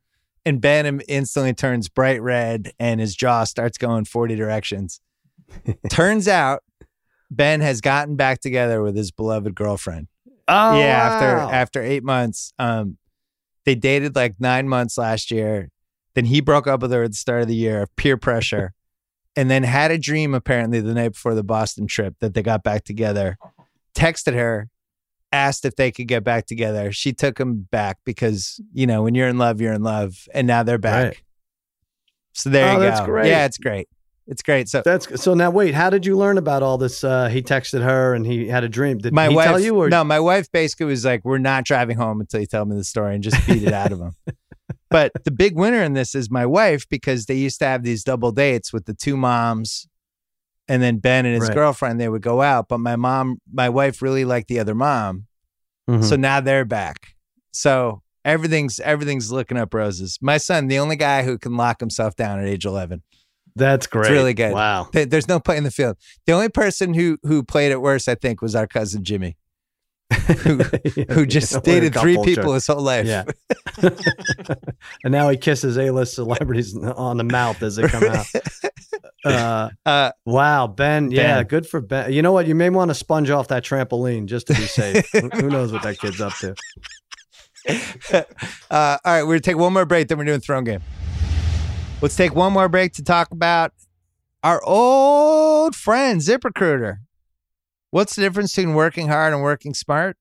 And 0.47 0.61
Ben 0.61 1.01
instantly 1.09 1.53
turns 1.53 1.89
bright 1.89 2.21
red 2.21 2.71
and 2.79 3.01
his 3.01 3.15
jaw 3.15 3.43
starts 3.43 3.77
going 3.77 4.05
40 4.05 4.35
directions. 4.35 5.01
Turns 5.89 6.27
out 6.27 6.63
Ben 7.29 7.59
has 7.59 7.81
gotten 7.81 8.15
back 8.15 8.39
together 8.39 8.81
with 8.81 8.95
his 8.95 9.11
beloved 9.11 9.55
girlfriend 9.55 10.07
Oh, 10.47 10.79
yeah, 10.79 10.85
after 10.85 11.37
wow. 11.37 11.51
after 11.51 11.81
eight 11.81 12.03
months, 12.03 12.53
um, 12.57 12.97
they 13.65 13.75
dated 13.75 14.15
like 14.15 14.35
nine 14.39 14.69
months 14.69 14.97
last 14.97 15.29
year. 15.29 15.69
Then 16.15 16.23
he 16.25 16.39
broke 16.39 16.67
up 16.67 16.81
with 16.81 16.91
her 16.91 17.03
at 17.03 17.11
the 17.11 17.17
start 17.17 17.41
of 17.41 17.49
the 17.49 17.55
year, 17.55 17.85
peer 17.97 18.15
pressure, 18.15 18.73
and 19.35 19.51
then 19.51 19.63
had 19.63 19.91
a 19.91 19.97
dream 19.97 20.33
apparently 20.33 20.79
the 20.79 20.93
night 20.93 21.09
before 21.13 21.35
the 21.35 21.43
Boston 21.43 21.85
trip 21.87 22.15
that 22.21 22.33
they 22.33 22.41
got 22.41 22.63
back 22.63 22.85
together. 22.85 23.37
Texted 23.93 24.35
her, 24.35 24.69
asked 25.31 25.65
if 25.65 25.75
they 25.75 25.91
could 25.91 26.07
get 26.07 26.23
back 26.23 26.45
together. 26.45 26.91
She 26.91 27.13
took 27.13 27.39
him 27.39 27.67
back 27.71 27.97
because 28.05 28.59
you 28.73 28.87
know 28.87 29.03
when 29.03 29.15
you're 29.15 29.27
in 29.27 29.37
love, 29.37 29.59
you're 29.61 29.73
in 29.73 29.83
love, 29.83 30.27
and 30.33 30.47
now 30.47 30.63
they're 30.63 30.77
back. 30.77 31.05
Right. 31.05 31.21
So 32.33 32.49
there 32.49 32.69
Oh, 32.69 32.73
you 32.75 32.79
that's 32.81 32.99
go. 33.01 33.05
great. 33.07 33.29
Yeah, 33.29 33.45
it's 33.45 33.57
great. 33.57 33.89
It's 34.29 34.41
great. 34.41 34.67
So 34.67 34.81
That's 34.83 35.21
so. 35.23 35.33
Now 35.33 35.49
wait, 35.49 35.73
how 35.73 35.89
did 35.89 36.05
you 36.05 36.17
learn 36.17 36.37
about 36.37 36.61
all 36.61 36.77
this? 36.77 37.01
Uh, 37.03 37.29
he 37.29 37.41
texted 37.41 37.81
her 37.81 38.13
and 38.13 38.25
he 38.25 38.47
had 38.49 38.65
a 38.65 38.69
dream. 38.69 38.97
Did 38.97 39.13
my 39.13 39.29
he 39.29 39.35
wife, 39.35 39.45
tell 39.47 39.59
you? 39.59 39.77
Or 39.77 39.89
no, 39.89 40.03
my 40.03 40.19
wife 40.19 40.51
basically 40.51 40.87
was 40.87 41.05
like, 41.05 41.23
"We're 41.23 41.37
not 41.37 41.63
driving 41.63 41.95
home 41.97 42.19
until 42.19 42.41
you 42.41 42.45
tell 42.45 42.65
me 42.65 42.75
the 42.75 42.83
story," 42.83 43.15
and 43.15 43.23
just 43.23 43.47
beat 43.47 43.63
it 43.63 43.73
out 43.73 43.91
of 43.91 43.99
him. 43.99 44.11
But 44.89 45.11
the 45.25 45.31
big 45.31 45.57
winner 45.57 45.83
in 45.83 45.93
this 45.93 46.15
is 46.15 46.29
my 46.31 46.45
wife 46.45 46.87
because 46.89 47.25
they 47.25 47.35
used 47.35 47.59
to 47.59 47.65
have 47.65 47.83
these 47.83 48.03
double 48.05 48.31
dates 48.31 48.71
with 48.71 48.85
the 48.85 48.93
two 48.93 49.17
moms, 49.17 49.85
and 50.67 50.81
then 50.81 50.97
Ben 50.97 51.25
and 51.25 51.35
his 51.35 51.49
Right. 51.49 51.55
girlfriend. 51.55 51.99
They 51.99 52.09
would 52.09 52.21
go 52.21 52.41
out, 52.41 52.67
but 52.67 52.79
my 52.79 52.95
mom, 52.95 53.39
my 53.51 53.69
wife, 53.69 54.01
really 54.01 54.25
liked 54.25 54.47
the 54.47 54.59
other 54.59 54.75
mom, 54.75 55.27
Mhm. 55.89 56.03
so 56.03 56.15
now 56.15 56.39
they're 56.41 56.65
back. 56.65 57.15
So 57.51 58.01
everything's 58.25 58.79
everything's 58.81 59.31
looking 59.31 59.57
up 59.57 59.73
roses. 59.73 60.17
My 60.21 60.37
son, 60.37 60.67
the 60.67 60.79
only 60.79 60.95
guy 60.95 61.23
who 61.23 61.37
can 61.37 61.55
lock 61.57 61.79
himself 61.79 62.15
down 62.15 62.39
at 62.39 62.45
age 62.47 62.65
eleven. 62.65 63.03
that's 63.55 63.87
great. 63.87 64.01
It's 64.01 64.11
really 64.11 64.35
good. 64.35 64.53
Wow. 64.53 64.87
There's 64.93 65.27
no 65.27 65.39
play 65.39 65.57
in 65.57 65.63
the 65.63 65.71
field. 65.71 65.97
The 66.27 66.33
only 66.33 66.49
person 66.49 66.93
who 66.93 67.17
who 67.23 67.41
played 67.41 67.71
it 67.71 67.81
worse, 67.81 68.07
I 68.07 68.13
think, 68.13 68.39
was 68.39 68.53
our 68.55 68.67
cousin 68.67 69.03
Jimmy. 69.03 69.35
Who, 70.11 70.57
who 71.09 71.25
just 71.25 71.63
dated 71.63 71.93
three 71.95 72.17
people 72.23 72.53
his 72.53 72.67
whole 72.67 72.81
life. 72.81 73.05
Yeah. 73.05 73.23
and 75.03 75.11
now 75.11 75.29
he 75.29 75.37
kisses 75.37 75.77
A-list 75.77 76.15
celebrities 76.15 76.75
on 76.77 77.17
the 77.17 77.23
mouth 77.23 77.61
as 77.61 77.75
they 77.75 77.87
come 77.87 78.03
out. 78.03 78.25
Uh, 79.25 79.69
Uh, 79.85 80.11
wow, 80.25 80.67
Ben. 80.67 81.11
Yeah, 81.11 81.43
good 81.43 81.67
for 81.67 81.81
Ben. 81.81 82.11
You 82.13 82.21
know 82.21 82.31
what? 82.31 82.47
You 82.47 82.55
may 82.55 82.69
want 82.69 82.89
to 82.89 82.95
sponge 82.95 83.29
off 83.29 83.49
that 83.49 83.63
trampoline 83.63 84.25
just 84.25 84.47
to 84.47 84.53
be 84.53 84.61
safe. 84.61 85.09
who, 85.11 85.29
who 85.29 85.49
knows 85.49 85.71
what 85.71 85.83
that 85.83 85.99
kid's 85.99 86.21
up 86.21 86.33
to? 86.35 86.55
uh, 88.13 88.23
all 88.71 88.99
right, 89.05 89.23
we're 89.23 89.33
gonna 89.33 89.39
take 89.41 89.57
one 89.57 89.73
more 89.73 89.85
break, 89.85 90.07
then 90.07 90.17
we're 90.17 90.23
doing 90.25 90.39
throne 90.39 90.63
game. 90.63 90.81
Let's 92.01 92.15
take 92.15 92.33
one 92.35 92.53
more 92.53 92.69
break 92.69 92.93
to 92.93 93.03
talk 93.03 93.31
about 93.31 93.73
our 94.43 94.61
old 94.63 95.75
friend 95.75 96.21
ZipRecruiter. 96.21 96.97
What's 97.91 98.15
the 98.15 98.21
difference 98.21 98.55
between 98.55 98.75
working 98.75 99.07
hard 99.07 99.33
and 99.33 99.41
working 99.41 99.73
smart? 99.73 100.17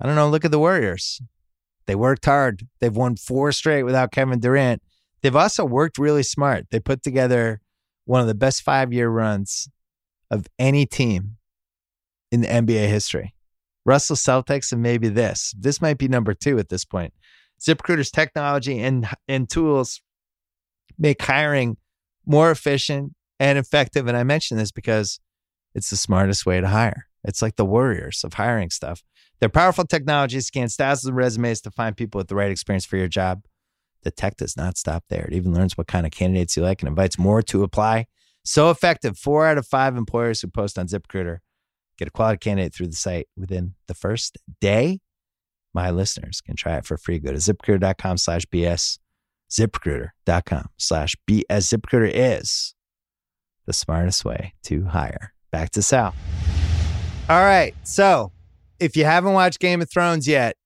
I 0.00 0.06
don't 0.06 0.16
know. 0.16 0.28
Look 0.28 0.44
at 0.44 0.50
the 0.50 0.58
Warriors. 0.58 1.20
They 1.86 1.94
worked 1.94 2.24
hard. 2.24 2.66
They've 2.80 2.94
won 2.94 3.16
four 3.16 3.52
straight 3.52 3.82
without 3.82 4.12
Kevin 4.12 4.40
Durant. 4.40 4.82
They've 5.22 5.36
also 5.36 5.64
worked 5.64 5.98
really 5.98 6.22
smart. 6.22 6.66
They 6.70 6.80
put 6.80 7.02
together 7.02 7.60
one 8.04 8.20
of 8.20 8.26
the 8.26 8.34
best 8.34 8.62
five 8.62 8.92
year 8.92 9.08
runs 9.08 9.68
of 10.30 10.46
any 10.58 10.86
team 10.86 11.36
in 12.30 12.42
the 12.42 12.48
NBA 12.48 12.88
history. 12.88 13.34
Russell 13.86 14.16
Celtics 14.16 14.72
and 14.72 14.82
maybe 14.82 15.08
this. 15.08 15.54
This 15.58 15.80
might 15.80 15.98
be 15.98 16.08
number 16.08 16.34
two 16.34 16.58
at 16.58 16.68
this 16.68 16.84
point. 16.84 17.12
ZipRecruiter's 17.60 18.10
technology 18.10 18.80
and 18.80 19.06
and 19.28 19.48
tools 19.48 20.02
make 20.98 21.22
hiring 21.22 21.76
more 22.26 22.50
efficient 22.50 23.14
and 23.38 23.58
effective. 23.58 24.06
And 24.06 24.16
I 24.16 24.24
mention 24.24 24.56
this 24.56 24.72
because 24.72 25.20
it's 25.74 25.90
the 25.90 25.96
smartest 25.96 26.46
way 26.46 26.60
to 26.60 26.68
hire. 26.68 27.06
It's 27.24 27.42
like 27.42 27.56
the 27.56 27.64
warriors 27.64 28.22
of 28.24 28.34
hiring 28.34 28.70
stuff. 28.70 29.02
Their 29.40 29.48
powerful 29.48 29.84
technology 29.84 30.40
scans 30.40 30.76
thousands 30.76 31.10
of 31.10 31.14
resumes 31.14 31.60
to 31.62 31.70
find 31.70 31.96
people 31.96 32.18
with 32.18 32.28
the 32.28 32.34
right 32.34 32.50
experience 32.50 32.84
for 32.84 32.96
your 32.96 33.08
job. 33.08 33.44
The 34.02 34.10
tech 34.10 34.36
does 34.36 34.56
not 34.56 34.76
stop 34.76 35.04
there. 35.08 35.24
It 35.24 35.34
even 35.34 35.54
learns 35.54 35.76
what 35.76 35.86
kind 35.86 36.06
of 36.06 36.12
candidates 36.12 36.56
you 36.56 36.62
like 36.62 36.82
and 36.82 36.88
invites 36.88 37.18
more 37.18 37.42
to 37.42 37.62
apply. 37.62 38.06
So 38.44 38.70
effective. 38.70 39.18
Four 39.18 39.46
out 39.46 39.58
of 39.58 39.66
five 39.66 39.96
employers 39.96 40.40
who 40.40 40.48
post 40.48 40.78
on 40.78 40.86
ZipRecruiter 40.86 41.38
get 41.96 42.08
a 42.08 42.10
quality 42.10 42.38
candidate 42.38 42.74
through 42.74 42.88
the 42.88 42.96
site 42.96 43.28
within 43.36 43.74
the 43.86 43.94
first 43.94 44.38
day. 44.60 45.00
My 45.72 45.90
listeners 45.90 46.40
can 46.40 46.56
try 46.56 46.76
it 46.76 46.86
for 46.86 46.96
free. 46.96 47.18
Go 47.18 47.32
to 47.32 47.38
ziprecruiter.com 47.38 48.18
slash 48.18 48.44
BS. 48.46 48.98
ZipRecruiter.com 49.50 50.68
slash 50.76 51.16
BS. 51.28 51.44
ZipRecruiter 51.50 52.10
is 52.12 52.74
the 53.66 53.72
smartest 53.72 54.24
way 54.24 54.54
to 54.64 54.84
hire. 54.86 55.34
Back 55.54 55.70
to 55.70 55.82
Sal. 55.82 56.12
All 57.28 57.40
right. 57.44 57.76
So 57.84 58.32
if 58.80 58.96
you 58.96 59.04
haven't 59.04 59.34
watched 59.34 59.60
Game 59.60 59.80
of 59.80 59.88
Thrones 59.88 60.26
yet, 60.26 60.56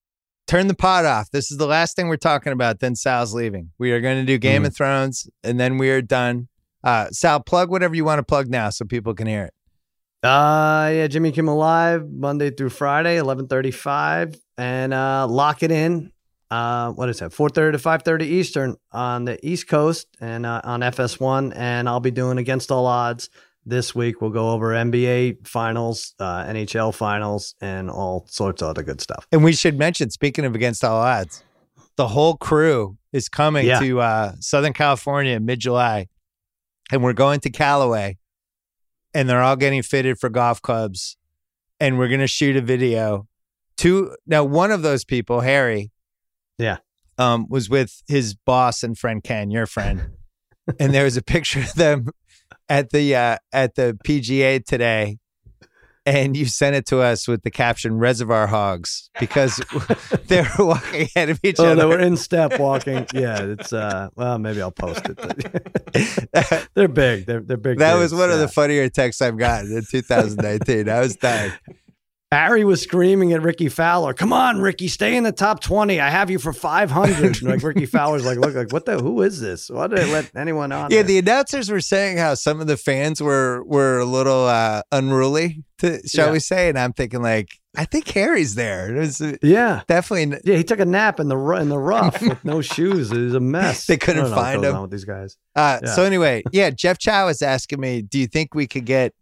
turn 0.47 0.65
the 0.65 0.73
pot 0.73 1.05
off. 1.05 1.29
This 1.29 1.51
is 1.51 1.59
the 1.59 1.67
last 1.67 1.95
thing 1.95 2.07
we're 2.07 2.17
talking 2.17 2.53
about. 2.53 2.79
Then 2.79 2.95
Sal's 2.95 3.31
leaving. 3.35 3.69
We 3.77 3.91
are 3.91 4.01
going 4.01 4.17
to 4.17 4.25
do 4.25 4.39
Game 4.39 4.63
Mhm. 4.63 4.65
of 4.65 4.75
Thrones 4.75 5.29
and 5.43 5.59
then 5.59 5.77
we 5.77 5.91
are 5.91 6.01
done. 6.01 6.47
Uh, 6.83 7.05
Sal, 7.11 7.39
plug 7.39 7.69
whatever 7.69 7.93
you 7.93 8.03
want 8.03 8.17
to 8.17 8.23
plug 8.23 8.49
now 8.49 8.71
so 8.71 8.83
people 8.83 9.13
can 9.13 9.27
hear 9.27 9.43
it. 9.43 9.53
Uh, 10.27 10.89
yeah, 10.91 11.05
Jimmy 11.05 11.31
Kimmel 11.33 11.55
Live 11.57 12.09
Monday 12.09 12.49
through 12.49 12.69
Friday, 12.69 13.17
eleven 13.17 13.45
thirty-five, 13.47 14.33
and 14.57 14.91
uh, 14.91 15.27
lock 15.27 15.61
it 15.61 15.69
in. 15.71 16.11
Uh, 16.49 16.93
what 16.93 17.09
is 17.09 17.19
that? 17.19 17.31
Four 17.31 17.49
thirty 17.49 17.73
to 17.73 17.79
five 17.79 18.01
thirty 18.01 18.25
Eastern 18.25 18.75
on 18.91 19.25
the 19.25 19.37
East 19.47 19.67
Coast 19.67 20.07
and 20.19 20.47
uh, 20.47 20.61
on 20.63 20.79
FS1. 20.79 21.53
And 21.55 21.87
I'll 21.87 21.99
be 21.99 22.09
doing 22.09 22.39
Against 22.39 22.71
All 22.71 22.87
Odds 22.87 23.29
this 23.69 23.93
week. 23.95 24.21
We'll 24.21 24.29
go 24.31 24.51
over 24.51 24.69
NBA 24.73 25.47
finals, 25.47 26.13
uh, 26.19 26.43
NHL 26.45 26.93
finals, 26.93 27.55
and 27.61 27.89
all 27.89 28.25
sorts 28.27 28.61
of 28.61 28.69
other 28.69 28.83
good 28.83 29.01
stuff. 29.01 29.27
And 29.31 29.43
we 29.43 29.53
should 29.53 29.77
mention, 29.77 30.09
speaking 30.09 30.45
of 30.45 30.55
Against 30.55 30.83
All 30.83 30.99
Odds, 31.01 31.43
the 31.95 32.07
whole 32.09 32.35
crew 32.37 32.97
is 33.13 33.29
coming 33.29 33.65
Yeah. 33.65 33.79
to 33.79 33.99
uh, 34.01 34.31
Southern 34.39 34.73
California 34.73 35.35
in 35.35 35.45
mid 35.45 35.59
July. 35.59 36.07
And 36.91 37.03
we're 37.03 37.13
going 37.13 37.39
to 37.41 37.49
Callaway. 37.49 38.17
And 39.13 39.29
they're 39.29 39.41
all 39.41 39.55
getting 39.55 39.81
fitted 39.83 40.19
for 40.19 40.29
golf 40.29 40.61
clubs. 40.61 41.17
And 41.79 41.97
we're 41.97 42.07
going 42.07 42.19
to 42.19 42.27
shoot 42.27 42.55
a 42.55 42.61
video. 42.61 43.27
Two 43.77 44.15
now, 44.27 44.43
one 44.43 44.71
of 44.71 44.81
those 44.81 45.05
people, 45.05 45.39
Harry, 45.41 45.91
Yeah. 46.57 46.77
um, 47.17 47.47
was 47.49 47.69
with 47.69 48.01
his 48.07 48.33
boss 48.35 48.83
and 48.83 48.97
friend 48.97 49.23
Ken, 49.23 49.49
your 49.51 49.65
friend. 49.65 50.11
and 50.79 50.93
there 50.93 51.03
was 51.05 51.15
a 51.17 51.21
picture 51.21 51.59
of 51.61 51.73
them 51.75 52.09
at 52.69 52.91
the 52.91 53.15
uh, 53.15 53.37
at 53.51 53.75
the 53.75 53.97
PGA 54.05 54.63
today. 54.63 55.17
And 56.05 56.35
you 56.35 56.45
sent 56.45 56.75
it 56.75 56.87
to 56.87 57.01
us 57.01 57.27
with 57.27 57.43
the 57.43 57.51
caption 57.51 57.99
"Reservoir 57.99 58.47
Hogs" 58.47 59.11
because 59.19 59.61
they're 60.27 60.49
walking 60.57 61.01
ahead 61.15 61.29
of 61.29 61.39
each 61.43 61.57
Oh, 61.59 61.65
other. 61.65 61.75
they 61.75 61.85
were 61.85 61.99
in 61.99 62.17
step 62.17 62.57
walking. 62.59 63.05
Yeah, 63.13 63.41
it's 63.43 63.71
uh. 63.73 64.07
Well, 64.15 64.39
maybe 64.39 64.59
I'll 64.61 64.71
post 64.71 65.01
it. 65.05 66.69
they're 66.73 66.87
big. 66.87 67.25
They're 67.27 67.41
they're 67.41 67.57
big. 67.57 67.77
That 67.79 67.95
was 67.95 68.13
one 68.13 68.31
of 68.31 68.39
the 68.39 68.47
funnier 68.47 68.89
texts 68.89 69.21
I've 69.21 69.37
gotten 69.37 69.71
in 69.75 69.83
2019. 69.91 70.89
I 70.89 70.99
was 70.99 71.15
dying. 71.17 71.51
Harry 72.31 72.63
was 72.63 72.79
screaming 72.83 73.33
at 73.33 73.41
Rickie 73.41 73.69
Fowler, 73.69 74.13
"Come 74.13 74.31
on, 74.31 74.59
Ricky, 74.59 74.87
stay 74.87 75.15
in 75.17 75.23
the 75.23 75.31
top 75.31 75.61
twenty. 75.61 75.99
I 75.99 76.09
have 76.11 76.29
you 76.29 76.37
for 76.37 76.53
500." 76.53 77.37
And 77.41 77.49
like 77.49 77.63
Rickie 77.63 77.87
Fowler's 77.87 78.23
like, 78.23 78.37
"Look, 78.37 78.53
like 78.53 78.71
what 78.71 78.85
the? 78.85 78.99
Who 78.99 79.23
is 79.23 79.39
this? 79.41 79.67
Why 79.67 79.87
did 79.87 79.97
they 79.97 80.11
let 80.11 80.29
anyone 80.35 80.71
on?" 80.71 80.91
Yeah, 80.91 80.97
there?" 80.97 81.03
the 81.05 81.17
announcers 81.19 81.71
were 81.71 81.81
saying 81.81 82.17
how 82.17 82.35
some 82.35 82.61
of 82.61 82.67
the 82.67 82.77
fans 82.77 83.19
were 83.19 83.63
were 83.65 83.97
a 83.97 84.05
little 84.05 84.45
uh, 84.45 84.83
unruly, 84.91 85.63
to, 85.79 86.07
shall 86.07 86.27
Yeah. 86.27 86.31
we 86.33 86.39
say? 86.39 86.69
And 86.69 86.77
I'm 86.77 86.93
thinking 86.93 87.23
like, 87.23 87.47
I 87.75 87.85
think 87.85 88.07
Harry's 88.09 88.53
there. 88.53 88.95
It 88.95 88.99
was 88.99 89.19
uh, 89.21 89.35
yeah, 89.41 89.81
definitely. 89.87 90.39
yeah. 90.45 90.55
He 90.57 90.63
took 90.63 90.79
a 90.79 90.85
nap 90.85 91.19
in 91.19 91.29
the 91.29 91.37
in 91.55 91.69
the 91.69 91.79
rough 91.79 92.21
with 92.27 92.45
no 92.45 92.61
shoes. 92.61 93.11
It 93.11 93.17
was 93.17 93.33
a 93.33 93.39
mess. 93.39 93.87
They 93.87 93.97
couldn't 93.97 94.19
I 94.19 94.21
don't 94.21 94.29
know 94.31 94.35
what 94.37 94.43
find 94.43 94.63
him. 94.65 94.81
with 94.83 94.91
these 94.91 95.05
guys. 95.05 95.35
Uh, 95.55 95.79
Yeah. 95.83 95.95
So 95.95 96.03
anyway, 96.03 96.43
yeah, 96.51 96.69
Jeff 96.69 96.99
Chow 96.99 97.25
was 97.25 97.41
asking 97.41 97.79
me, 97.79 98.03
do 98.03 98.19
you 98.19 98.27
think 98.27 98.53
we 98.53 98.67
could 98.67 98.85
get 98.85 99.13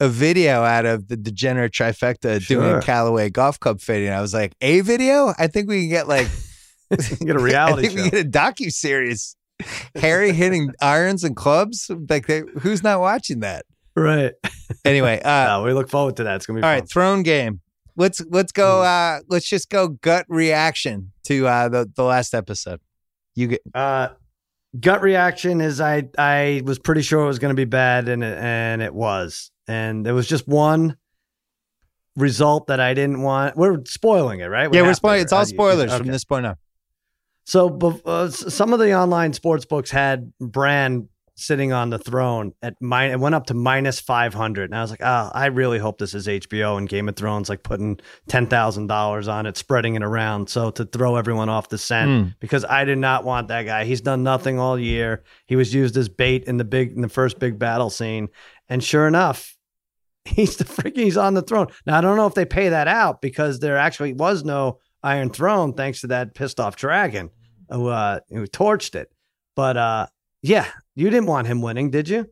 a 0.00 0.08
video 0.08 0.62
out 0.62 0.86
of 0.86 1.08
the 1.08 1.16
degenerate 1.16 1.72
trifecta 1.72 2.44
doing 2.46 2.66
Sure. 2.68 2.78
a 2.78 2.82
Callaway 2.82 3.30
golf 3.30 3.60
club 3.60 3.80
fitting? 3.80 4.08
I 4.10 4.20
was 4.20 4.32
like, 4.34 4.54
a 4.60 4.80
video? 4.80 5.32
I 5.38 5.46
think 5.46 5.68
we 5.68 5.80
can 5.82 5.90
get 5.90 6.08
like 6.08 6.28
Get 7.20 7.36
a 7.36 7.38
reality 7.38 7.82
I 7.86 7.88
think 7.88 7.98
show. 7.98 8.04
we 8.04 8.10
get 8.10 8.26
a 8.26 8.28
docu 8.28 8.72
series. 8.72 9.36
Harry 9.94 10.32
hitting 10.32 10.70
irons 10.80 11.22
and 11.22 11.36
clubs. 11.36 11.90
Like, 12.08 12.26
they, 12.26 12.42
who's 12.60 12.82
not 12.82 12.98
watching 13.00 13.40
that? 13.40 13.64
right. 13.94 14.32
Anyway, 14.84 15.20
uh, 15.24 15.58
Uh, 15.58 15.62
we 15.64 15.72
look 15.72 15.88
forward 15.90 16.16
to 16.16 16.24
that. 16.24 16.36
It's 16.36 16.46
gonna 16.46 16.58
be 16.60 16.62
all 16.64 16.70
fun. 16.70 16.80
right, 16.80 16.88
throne 16.88 17.22
game. 17.22 17.60
Let's 17.96 18.22
let's 18.30 18.50
go. 18.52 18.82
Uh, 18.82 19.20
let's 19.28 19.46
just 19.48 19.68
go 19.68 19.88
gut 19.88 20.24
reaction 20.28 21.12
to 21.24 21.46
uh, 21.46 21.68
the 21.68 21.90
the 21.94 22.02
last 22.04 22.34
episode. 22.34 22.80
You 23.34 23.48
get 23.48 23.60
Uh, 23.74 24.08
gut 24.80 25.02
reaction 25.02 25.60
is 25.60 25.80
I 25.80 26.08
I 26.16 26.62
was 26.64 26.78
pretty 26.78 27.02
sure 27.02 27.22
it 27.22 27.26
was 27.26 27.38
going 27.38 27.50
to 27.54 27.60
be 27.60 27.66
bad, 27.66 28.08
and 28.08 28.24
it, 28.24 28.38
and 28.38 28.80
it 28.80 28.94
was, 28.94 29.50
and 29.70 30.04
there 30.04 30.14
was 30.14 30.26
just 30.26 30.48
one 30.48 30.96
result 32.16 32.66
that 32.66 32.80
I 32.80 32.94
didn't 32.94 33.22
want. 33.22 33.56
We're 33.56 33.78
spoiling 33.84 34.40
it, 34.40 34.46
right? 34.46 34.70
We 34.70 34.76
yeah, 34.76 34.82
we're 34.82 34.94
spoiling. 34.94 35.22
It's 35.22 35.32
all 35.32 35.38
right? 35.40 35.48
You- 35.48 35.54
spoilers 35.54 35.96
from 35.96 36.08
this 36.08 36.24
point 36.24 36.46
on. 36.46 36.56
So, 37.44 37.78
uh, 38.04 38.28
some 38.28 38.72
of 38.72 38.78
the 38.78 38.94
online 38.94 39.32
sports 39.32 39.64
books 39.64 39.90
had 39.90 40.32
Bran 40.38 41.08
sitting 41.36 41.72
on 41.72 41.88
the 41.90 41.98
throne 41.98 42.52
at 42.62 42.74
mine. 42.80 43.10
It 43.10 43.18
went 43.18 43.34
up 43.34 43.46
to 43.46 43.54
minus 43.54 43.98
five 43.98 44.34
hundred, 44.34 44.70
and 44.70 44.76
I 44.76 44.82
was 44.82 44.90
like, 44.90 45.00
"Oh, 45.02 45.30
I 45.32 45.46
really 45.46 45.78
hope 45.78 45.98
this 45.98 46.14
is 46.14 46.28
HBO 46.28 46.76
and 46.76 46.88
Game 46.88 47.08
of 47.08 47.16
Thrones, 47.16 47.48
like 47.48 47.62
putting 47.62 47.98
ten 48.28 48.46
thousand 48.46 48.88
dollars 48.88 49.26
on 49.26 49.46
it, 49.46 49.56
spreading 49.56 49.94
it 49.94 50.02
around, 50.02 50.50
so 50.50 50.70
to 50.72 50.84
throw 50.84 51.16
everyone 51.16 51.48
off 51.48 51.70
the 51.70 51.78
scent." 51.78 52.10
Mm. 52.10 52.34
Because 52.40 52.64
I 52.64 52.84
did 52.84 52.98
not 52.98 53.24
want 53.24 53.48
that 53.48 53.64
guy. 53.64 53.84
He's 53.84 54.02
done 54.02 54.22
nothing 54.22 54.58
all 54.58 54.78
year. 54.78 55.24
He 55.46 55.56
was 55.56 55.72
used 55.74 55.96
as 55.96 56.08
bait 56.08 56.44
in 56.44 56.58
the 56.58 56.64
big 56.64 56.92
in 56.92 57.00
the 57.00 57.08
first 57.08 57.38
big 57.38 57.58
battle 57.58 57.90
scene, 57.90 58.28
and 58.68 58.84
sure 58.84 59.06
enough. 59.08 59.56
He's 60.24 60.56
the 60.56 60.64
freaking 60.64 61.04
he's 61.04 61.16
on 61.16 61.34
the 61.34 61.42
throne. 61.42 61.68
Now 61.86 61.98
I 61.98 62.00
don't 62.00 62.16
know 62.16 62.26
if 62.26 62.34
they 62.34 62.44
pay 62.44 62.68
that 62.68 62.88
out 62.88 63.22
because 63.22 63.58
there 63.58 63.76
actually 63.76 64.12
was 64.12 64.44
no 64.44 64.78
Iron 65.02 65.30
Throne 65.30 65.72
thanks 65.72 66.02
to 66.02 66.08
that 66.08 66.34
pissed 66.34 66.60
off 66.60 66.76
dragon 66.76 67.30
who 67.70 67.88
uh 67.88 68.20
who 68.28 68.46
torched 68.46 68.94
it. 68.94 69.10
But 69.56 69.76
uh 69.76 70.06
yeah, 70.42 70.66
you 70.94 71.08
didn't 71.10 71.26
want 71.26 71.46
him 71.46 71.62
winning, 71.62 71.90
did 71.90 72.08
you? 72.08 72.26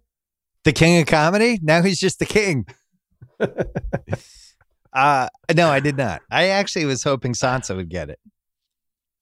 The 0.64 0.72
king 0.72 1.00
of 1.00 1.06
comedy? 1.06 1.58
Now 1.62 1.82
he's 1.82 1.98
just 1.98 2.18
the 2.18 2.26
king. 2.26 2.66
uh 4.92 5.28
no, 5.54 5.70
I 5.70 5.80
did 5.80 5.96
not. 5.96 6.22
I 6.30 6.48
actually 6.48 6.84
was 6.84 7.02
hoping 7.02 7.32
Sansa 7.32 7.74
would 7.74 7.88
get 7.88 8.10
it. 8.10 8.18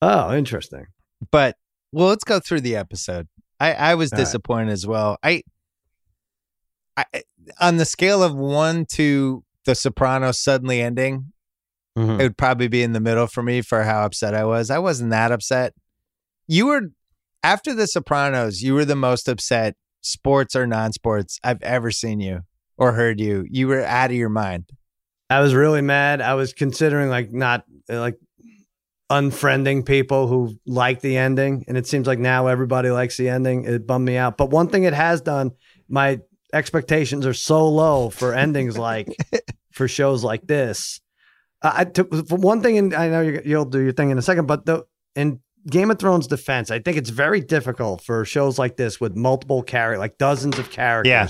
Oh, 0.02 0.34
interesting. 0.34 0.86
But 1.30 1.56
well, 1.92 2.08
let's 2.08 2.24
go 2.24 2.40
through 2.40 2.60
the 2.60 2.76
episode. 2.76 3.28
I, 3.58 3.72
I 3.72 3.94
was 3.94 4.12
All 4.12 4.18
right. 4.18 4.24
disappointed 4.24 4.70
as 4.70 4.86
well. 4.86 5.18
I, 5.22 5.42
I 6.96 7.04
on 7.60 7.76
the 7.76 7.84
scale 7.84 8.22
of 8.22 8.34
one 8.34 8.86
to 8.92 9.44
the 9.64 9.74
Sopranos 9.74 10.38
suddenly 10.40 10.80
ending, 10.80 11.32
Mhm. 11.96 12.18
it 12.20 12.22
would 12.22 12.36
probably 12.36 12.68
be 12.68 12.82
in 12.82 12.92
the 12.92 13.00
middle 13.00 13.26
for 13.26 13.42
me 13.42 13.62
for 13.62 13.82
how 13.84 14.04
upset 14.04 14.34
I 14.34 14.44
was. 14.44 14.70
I 14.70 14.78
wasn't 14.78 15.10
that 15.10 15.32
upset. 15.32 15.74
You 16.46 16.66
were 16.66 16.82
after 17.42 17.74
the 17.74 17.86
Sopranos, 17.86 18.62
you 18.62 18.74
were 18.74 18.84
the 18.84 18.96
most 18.96 19.28
upset, 19.28 19.76
sports 20.00 20.54
or 20.56 20.66
non-sports, 20.66 21.38
I've 21.44 21.62
ever 21.62 21.90
seen 21.90 22.20
you 22.20 22.40
or 22.76 22.92
heard 22.92 23.20
you. 23.20 23.46
You 23.50 23.68
were 23.68 23.82
out 23.84 24.10
of 24.10 24.16
your 24.16 24.28
mind. 24.28 24.70
I 25.30 25.40
was 25.40 25.54
really 25.54 25.82
mad. 25.82 26.20
I 26.20 26.34
was 26.34 26.52
considering 26.52 27.08
like 27.08 27.32
not 27.32 27.64
uh, 27.90 28.00
like 28.00 28.18
unfriending 29.10 29.84
people 29.86 30.26
who 30.26 30.56
like 30.66 31.00
the 31.00 31.16
ending, 31.16 31.64
and 31.68 31.76
it 31.76 31.86
seems 31.86 32.06
like 32.06 32.18
now 32.18 32.46
everybody 32.48 32.90
likes 32.90 33.16
the 33.16 33.28
ending. 33.28 33.64
It 33.64 33.86
bummed 33.86 34.04
me 34.04 34.16
out. 34.16 34.36
But 34.36 34.50
one 34.50 34.68
thing 34.68 34.84
it 34.84 34.94
has 34.94 35.20
done, 35.20 35.52
my 35.88 36.20
expectations 36.56 37.26
are 37.26 37.34
so 37.34 37.68
low 37.68 38.10
for 38.10 38.34
endings 38.34 38.76
like 38.90 39.08
for 39.72 39.86
shows 39.88 40.24
like 40.24 40.46
this. 40.46 41.00
Uh, 41.62 41.72
I 41.74 41.84
took 41.84 42.12
for 42.28 42.36
one 42.36 42.62
thing, 42.62 42.78
and 42.78 42.94
I 42.94 43.08
know 43.08 43.20
you, 43.22 43.40
you'll 43.44 43.64
do 43.64 43.78
your 43.80 43.92
thing 43.92 44.10
in 44.10 44.18
a 44.18 44.22
second, 44.22 44.46
but 44.46 44.66
the 44.66 44.84
in 45.14 45.40
Game 45.70 45.90
of 45.90 45.98
Thrones 45.98 46.26
defense, 46.26 46.70
I 46.70 46.78
think 46.78 46.96
it's 46.96 47.10
very 47.10 47.40
difficult 47.40 48.02
for 48.02 48.24
shows 48.24 48.58
like 48.58 48.76
this 48.76 49.00
with 49.00 49.16
multiple 49.16 49.62
characters, 49.62 49.98
like 50.00 50.18
dozens 50.18 50.58
of 50.58 50.70
characters, 50.70 51.10
Yeah. 51.10 51.28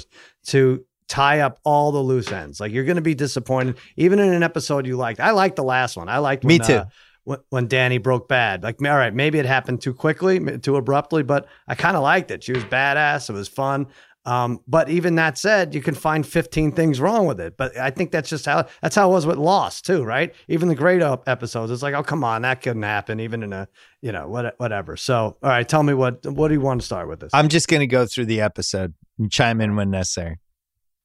to 0.48 0.84
tie 1.08 1.40
up 1.40 1.58
all 1.64 1.92
the 1.92 2.00
loose 2.00 2.30
ends. 2.32 2.58
Like 2.60 2.72
you're 2.72 2.84
going 2.84 2.96
to 2.96 3.02
be 3.02 3.14
disappointed, 3.14 3.76
even 3.96 4.18
in 4.18 4.32
an 4.32 4.42
episode 4.42 4.86
you 4.86 4.96
liked. 4.96 5.20
I 5.20 5.30
liked 5.30 5.56
the 5.56 5.62
last 5.64 5.96
one. 5.96 6.08
I 6.08 6.18
liked 6.18 6.44
Me 6.44 6.58
when, 6.58 6.66
too. 6.66 6.74
uh, 6.74 6.84
when, 7.24 7.38
when 7.50 7.68
Danny 7.68 7.96
broke 7.98 8.28
bad. 8.28 8.62
Like, 8.62 8.76
all 8.82 8.88
right, 8.96 9.14
maybe 9.14 9.38
it 9.38 9.46
happened 9.46 9.80
too 9.80 9.94
quickly, 9.94 10.58
too 10.58 10.76
abruptly, 10.76 11.22
but 11.22 11.46
I 11.68 11.74
kind 11.76 11.96
of 11.96 12.02
liked 12.02 12.30
it. 12.32 12.42
She 12.44 12.52
was 12.52 12.64
badass. 12.64 13.30
It 13.30 13.34
was 13.34 13.48
fun. 13.48 13.86
Um, 14.26 14.60
but 14.66 14.88
even 14.90 15.14
that 15.14 15.38
said, 15.38 15.72
you 15.72 15.80
can 15.80 15.94
find 15.94 16.26
15 16.26 16.72
things 16.72 17.00
wrong 17.00 17.26
with 17.26 17.40
it. 17.40 17.56
But 17.56 17.76
I 17.78 17.90
think 17.90 18.10
that's 18.10 18.28
just 18.28 18.44
how 18.44 18.66
that's 18.82 18.96
how 18.96 19.08
it 19.08 19.12
was 19.12 19.24
with 19.24 19.38
Lost 19.38 19.86
too, 19.86 20.02
right? 20.02 20.34
Even 20.48 20.68
the 20.68 20.74
great 20.74 21.00
up 21.00 21.28
episodes, 21.28 21.70
it's 21.70 21.82
like, 21.82 21.94
oh 21.94 22.02
come 22.02 22.24
on, 22.24 22.42
that 22.42 22.60
couldn't 22.60 22.82
happen, 22.82 23.20
even 23.20 23.42
in 23.44 23.52
a 23.52 23.68
you 24.02 24.10
know 24.10 24.28
what 24.28 24.54
whatever. 24.58 24.96
So, 24.96 25.36
all 25.42 25.48
right, 25.48 25.66
tell 25.68 25.84
me 25.84 25.94
what 25.94 26.26
what 26.26 26.48
do 26.48 26.54
you 26.54 26.60
want 26.60 26.80
to 26.80 26.84
start 26.84 27.08
with 27.08 27.20
this? 27.20 27.30
I'm 27.32 27.48
just 27.48 27.68
going 27.68 27.80
to 27.80 27.86
go 27.86 28.04
through 28.04 28.26
the 28.26 28.40
episode 28.40 28.94
and 29.18 29.30
chime 29.30 29.60
in 29.60 29.76
when 29.76 29.90
necessary. 29.90 30.38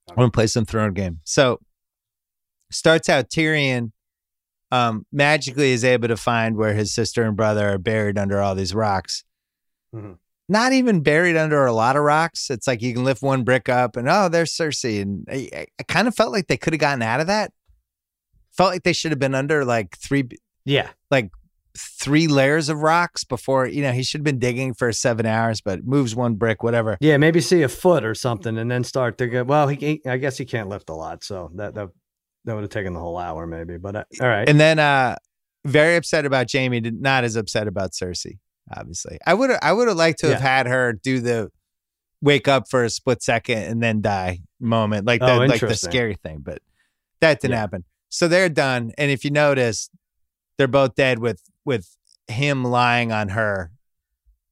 I'm 0.09 0.15
going 0.15 0.31
to 0.31 0.35
play 0.35 0.47
some 0.47 0.65
throne 0.65 0.93
game. 0.93 1.19
So, 1.23 1.59
starts 2.71 3.07
out 3.07 3.29
Tyrion 3.29 3.91
um, 4.71 5.05
magically 5.11 5.71
is 5.71 5.83
able 5.83 6.07
to 6.07 6.17
find 6.17 6.55
where 6.55 6.73
his 6.73 6.93
sister 6.93 7.23
and 7.23 7.37
brother 7.37 7.69
are 7.69 7.77
buried 7.77 8.17
under 8.17 8.39
all 8.39 8.55
these 8.55 8.73
rocks. 8.73 9.23
Mhm. 9.93 10.17
Not 10.51 10.73
even 10.73 10.99
buried 11.01 11.37
under 11.37 11.65
a 11.65 11.71
lot 11.73 11.95
of 11.95 12.03
rocks. 12.03 12.49
It's 12.49 12.67
like 12.67 12.81
you 12.81 12.93
can 12.93 13.05
lift 13.05 13.21
one 13.21 13.43
brick 13.43 13.69
up 13.69 13.95
and 13.95 14.09
oh, 14.09 14.27
there's 14.27 14.51
Cersei. 14.53 15.01
And 15.01 15.25
I, 15.31 15.67
I- 15.79 15.83
kind 15.83 16.07
of 16.07 16.13
felt 16.15 16.33
like 16.33 16.47
they 16.47 16.57
could 16.57 16.73
have 16.73 16.79
gotten 16.81 17.01
out 17.01 17.21
of 17.21 17.27
that. 17.27 17.51
Felt 18.51 18.71
like 18.73 18.83
they 18.83 18.91
should 18.93 19.11
have 19.11 19.19
been 19.19 19.33
under 19.33 19.63
like 19.63 19.95
three 19.97 20.27
Yeah. 20.65 20.89
like 21.09 21.31
three 21.77 22.27
layers 22.27 22.67
of 22.67 22.79
rocks 22.79 23.23
before 23.23 23.65
you 23.65 23.81
know 23.81 23.93
he 23.93 24.03
should 24.03 24.19
have 24.19 24.25
been 24.25 24.39
digging 24.39 24.73
for 24.73 24.91
seven 24.91 25.25
hours, 25.25 25.61
but 25.61 25.85
moves 25.85 26.13
one 26.13 26.35
brick, 26.35 26.63
whatever. 26.63 26.97
Yeah, 26.99 27.15
maybe 27.15 27.39
see 27.39 27.61
a 27.61 27.69
foot 27.69 28.03
or 28.03 28.13
something, 28.13 28.57
and 28.57 28.69
then 28.69 28.83
start 28.83 29.17
to 29.19 29.27
go. 29.27 29.43
Well, 29.43 29.69
he, 29.69 29.77
he 29.77 30.01
I 30.05 30.17
guess 30.17 30.37
he 30.37 30.43
can't 30.43 30.67
lift 30.67 30.89
a 30.89 30.93
lot, 30.93 31.23
so 31.23 31.49
that 31.55 31.73
that, 31.75 31.87
that 32.43 32.53
would 32.55 32.63
have 32.63 32.71
taken 32.71 32.91
the 32.93 32.99
whole 32.99 33.17
hour, 33.17 33.47
maybe. 33.47 33.77
But 33.77 33.95
uh, 33.95 34.03
all 34.19 34.27
right, 34.27 34.49
And 34.49 34.59
then 34.59 34.79
uh 34.79 35.15
very 35.63 35.95
upset 35.95 36.25
about 36.25 36.51
Jaime, 36.51 36.81
not 36.81 37.23
as 37.23 37.37
upset 37.37 37.69
about 37.69 37.91
Cersei. 37.91 38.37
Obviously, 38.75 39.17
I 39.25 39.33
would 39.33 39.51
I 39.61 39.73
would 39.73 39.87
have 39.87 39.97
liked 39.97 40.19
to 40.19 40.27
have 40.27 40.41
had 40.41 40.67
her 40.67 40.93
do 40.93 41.19
the 41.19 41.51
wake 42.21 42.47
up 42.47 42.69
for 42.69 42.83
a 42.83 42.89
split 42.89 43.21
second 43.23 43.57
and 43.63 43.81
then 43.81 44.01
die 44.01 44.39
moment, 44.59 45.05
like 45.05 45.19
the 45.21 45.33
Oh, 45.33 45.37
like 45.45 45.59
the 45.59 45.75
scary 45.75 46.15
thing, 46.15 46.39
but 46.41 46.59
that 47.19 47.39
didn't 47.41 47.53
Yeah. 47.53 47.59
happen. 47.59 47.83
So 48.09 48.27
they're 48.27 48.49
done, 48.49 48.91
and 48.97 49.09
if 49.09 49.23
you 49.25 49.31
notice, 49.31 49.89
they're 50.57 50.67
both 50.67 50.95
dead 50.95 51.19
with 51.19 51.41
with 51.65 51.87
him 52.27 52.63
lying 52.63 53.11
on 53.11 53.29
her, 53.29 53.71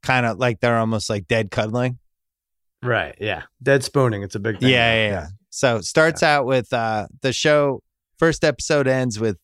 kind 0.03 0.25
of 0.25 0.37
like 0.37 0.59
they're 0.59 0.77
almost 0.77 1.09
like 1.09 1.27
dead 1.27 1.51
cuddling. 1.51 1.99
right, 2.81 3.15
yeah, 3.19 3.43
dead 3.61 3.83
spooning. 3.83 4.23
It's 4.23 4.35
a 4.35 4.39
big 4.39 4.55
Yeah, 4.55 4.59
thing. 4.59 4.69
yeah, 4.71 5.09
yeah. 5.09 5.27
So 5.49 5.77
it 5.77 5.85
starts 5.85 6.23
out 6.23 6.45
with 6.45 6.71
uh 6.73 7.07
the 7.21 7.31
show 7.33 7.81
first 8.17 8.43
episode 8.43 8.87
ends 8.87 9.19
with 9.19 9.37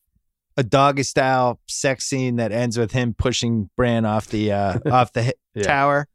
a 0.58 0.64
doggy 0.64 1.04
style 1.04 1.60
sex 1.68 2.06
scene 2.06 2.38
that 2.38 2.52
ends 2.52 2.78
with 2.78 2.92
him 2.92 3.14
pushing 3.18 3.70
Bran 3.76 4.06
off 4.06 4.28
the 4.28 4.52
uh 4.52 4.80
off 4.92 5.12
the 5.14 5.34
Yeah. 5.54 5.64
tower 5.64 6.08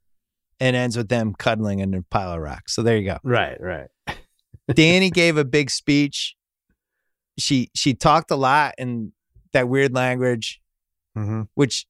and 0.59 0.75
ends 0.77 0.97
with 0.97 1.09
them 1.09 1.35
cuddling 1.35 1.79
in 1.81 1.95
a 1.95 2.03
pile 2.03 2.33
of 2.35 2.41
rocks. 2.41 2.75
So 2.75 2.83
there 2.83 2.97
you 2.97 3.05
go. 3.05 3.19
Right, 3.23 3.59
right. 3.61 3.89
Danny 4.75 5.11
gave 5.11 5.37
a 5.37 5.45
big 5.45 5.71
speech. 5.71 6.37
She 7.39 7.71
she 7.75 7.95
talked 7.95 8.31
a 8.31 8.37
lot 8.37 8.75
in 8.79 9.12
that 9.53 9.69
weird 9.69 9.95
language, 9.95 10.61
Mm-hmm. 11.19 11.43
which 11.55 11.87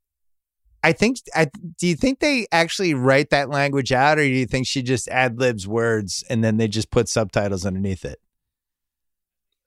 I 0.83 0.93
think 0.93 1.19
I 1.35 1.49
do 1.79 1.87
you 1.87 1.95
think 1.95 2.21
they 2.21 2.47
actually 2.51 2.95
write 2.95 3.29
that 3.31 3.51
language 3.51 3.93
out 3.93 4.19
or 4.19 4.23
do 4.23 4.29
you 4.31 4.47
think 4.47 4.67
she 4.67 4.83
just 4.83 5.09
ad 5.09 5.39
libs 5.39 5.69
words 5.69 6.25
and 6.31 6.43
then 6.43 6.57
they 6.57 6.69
just 6.69 6.91
put 6.91 7.07
subtitles 7.07 7.67
underneath 7.67 8.05
it? 8.07 8.19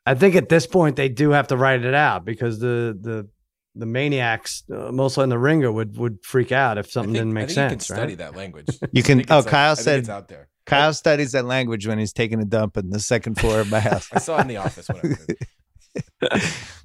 I 0.05 0.15
think 0.15 0.35
at 0.35 0.49
this 0.49 0.67
point 0.67 0.95
they 0.95 1.09
do 1.09 1.31
have 1.31 1.47
to 1.47 1.57
write 1.57 1.83
it 1.85 1.93
out 1.93 2.25
because 2.25 2.59
the 2.59 2.97
the 2.99 3.29
the 3.75 3.85
maniacs, 3.85 4.63
uh, 4.71 4.91
mostly 4.91 5.23
in 5.23 5.29
the 5.29 5.39
ringer, 5.39 5.71
would 5.71 5.97
would 5.97 6.19
freak 6.23 6.51
out 6.51 6.77
if 6.77 6.91
something 6.91 7.13
think, 7.13 7.21
didn't 7.21 7.37
I 7.37 7.41
make 7.41 7.47
think 7.47 7.55
sense. 7.55 7.71
You 7.89 7.95
can 7.95 7.97
study 7.97 8.11
right? 8.13 8.17
that 8.19 8.35
language. 8.35 8.67
You 8.91 9.03
can. 9.03 9.23
Oh, 9.29 9.43
Kyle 9.43 9.71
I 9.71 9.75
think 9.75 9.83
said. 9.85 9.99
it's 9.99 10.09
out 10.09 10.27
there. 10.27 10.49
Kyle 10.65 10.93
studies 10.93 11.33
that 11.33 11.45
language 11.45 11.87
when 11.87 11.99
he's 11.99 12.13
taking 12.13 12.39
a 12.41 12.45
dump 12.45 12.77
in 12.77 12.89
the 12.89 12.99
second 12.99 13.35
floor 13.39 13.59
of 13.59 13.69
my 13.69 13.79
house. 13.89 14.09
I 14.13 14.19
saw 14.19 14.37
it 14.37 14.41
in 14.41 14.47
the 14.47 14.57
office. 14.57 14.87
Whatever. 14.87 15.17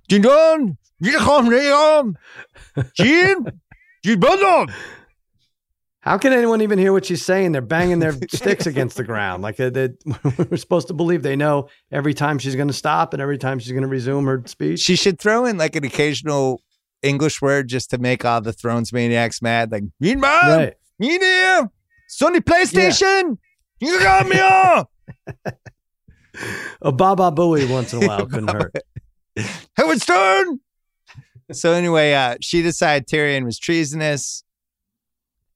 Ding 0.08 0.22
How 6.00 6.16
can 6.16 6.32
anyone 6.32 6.62
even 6.62 6.78
hear 6.78 6.92
what 6.92 7.04
she's 7.04 7.24
saying? 7.24 7.52
They're 7.52 7.60
banging 7.60 7.98
their 7.98 8.12
sticks 8.30 8.66
against 8.66 8.96
the 8.96 9.04
ground. 9.04 9.42
Like 9.42 9.58
uh, 9.58 9.70
they, 9.70 9.90
we're 10.50 10.56
supposed 10.56 10.88
to 10.88 10.94
believe 10.94 11.22
they 11.22 11.36
know 11.36 11.68
every 11.90 12.14
time 12.14 12.38
she's 12.38 12.54
going 12.54 12.68
to 12.68 12.74
stop 12.74 13.12
and 13.12 13.20
every 13.20 13.36
time 13.38 13.58
she's 13.58 13.72
going 13.72 13.82
to 13.82 13.88
resume 13.88 14.24
her 14.26 14.42
speech. 14.46 14.80
She 14.80 14.96
should 14.96 15.18
throw 15.18 15.44
in 15.44 15.58
like 15.58 15.74
an 15.76 15.84
occasional 15.84 16.62
English 17.02 17.42
word 17.42 17.68
just 17.68 17.90
to 17.90 17.98
make 17.98 18.24
all 18.24 18.40
the 18.40 18.52
Thrones 18.52 18.92
maniacs 18.92 19.42
mad. 19.42 19.72
Like, 19.72 19.84
meanwhile, 20.00 20.56
Right. 20.58 20.74
me 20.98 21.18
there, 21.18 21.68
Sony 22.10 22.38
PlayStation, 22.40 23.36
you 23.80 23.98
got 24.00 24.26
me 24.28 24.40
on. 24.40 24.86
A 26.82 26.92
Baba 26.92 27.32
Booey 27.32 27.68
once 27.68 27.92
in 27.92 28.02
a 28.02 28.06
while 28.08 28.26
couldn't 28.26 28.48
hurt. 28.50 28.72
Howard 29.76 30.00
Stern. 30.00 30.60
So 31.52 31.72
anyway, 31.72 32.12
uh, 32.14 32.36
she 32.40 32.62
decided 32.62 33.08
Tyrion 33.08 33.44
was 33.44 33.58
treasonous, 33.58 34.44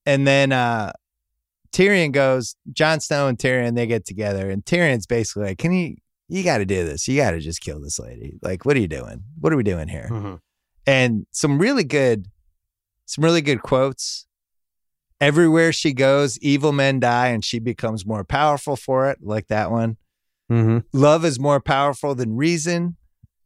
and 0.06 0.26
then 0.26 0.52
uh, 0.52 0.92
Tyrion 1.72 2.12
goes. 2.12 2.54
Jon 2.72 3.00
Snow 3.00 3.28
and 3.28 3.38
Tyrion 3.38 3.74
they 3.74 3.86
get 3.86 4.04
together, 4.06 4.50
and 4.50 4.64
Tyrion's 4.64 5.06
basically 5.06 5.44
like, 5.44 5.58
"Can 5.58 5.72
you? 5.72 5.96
You 6.28 6.42
got 6.44 6.58
to 6.58 6.64
do 6.64 6.84
this. 6.84 7.06
You 7.08 7.16
got 7.16 7.32
to 7.32 7.40
just 7.40 7.60
kill 7.60 7.80
this 7.80 7.98
lady. 7.98 8.38
Like, 8.42 8.64
what 8.64 8.76
are 8.76 8.80
you 8.80 8.88
doing? 8.88 9.22
What 9.40 9.52
are 9.52 9.56
we 9.56 9.62
doing 9.62 9.88
here?" 9.88 10.08
Mhm. 10.10 10.40
And 10.86 11.26
some 11.30 11.58
really 11.58 11.84
good, 11.84 12.26
some 13.06 13.24
really 13.24 13.42
good 13.42 13.62
quotes. 13.62 14.26
Everywhere 15.20 15.72
she 15.72 15.92
goes, 15.92 16.36
evil 16.38 16.72
men 16.72 16.98
die, 16.98 17.28
and 17.28 17.44
she 17.44 17.60
becomes 17.60 18.04
more 18.04 18.24
powerful 18.24 18.74
for 18.74 19.08
it. 19.08 19.18
Like 19.22 19.46
that 19.48 19.70
one. 19.70 19.96
Mhm. 20.50 20.84
Love 20.92 21.24
is 21.24 21.38
more 21.38 21.60
powerful 21.60 22.16
than 22.16 22.34
reason. 22.36 22.96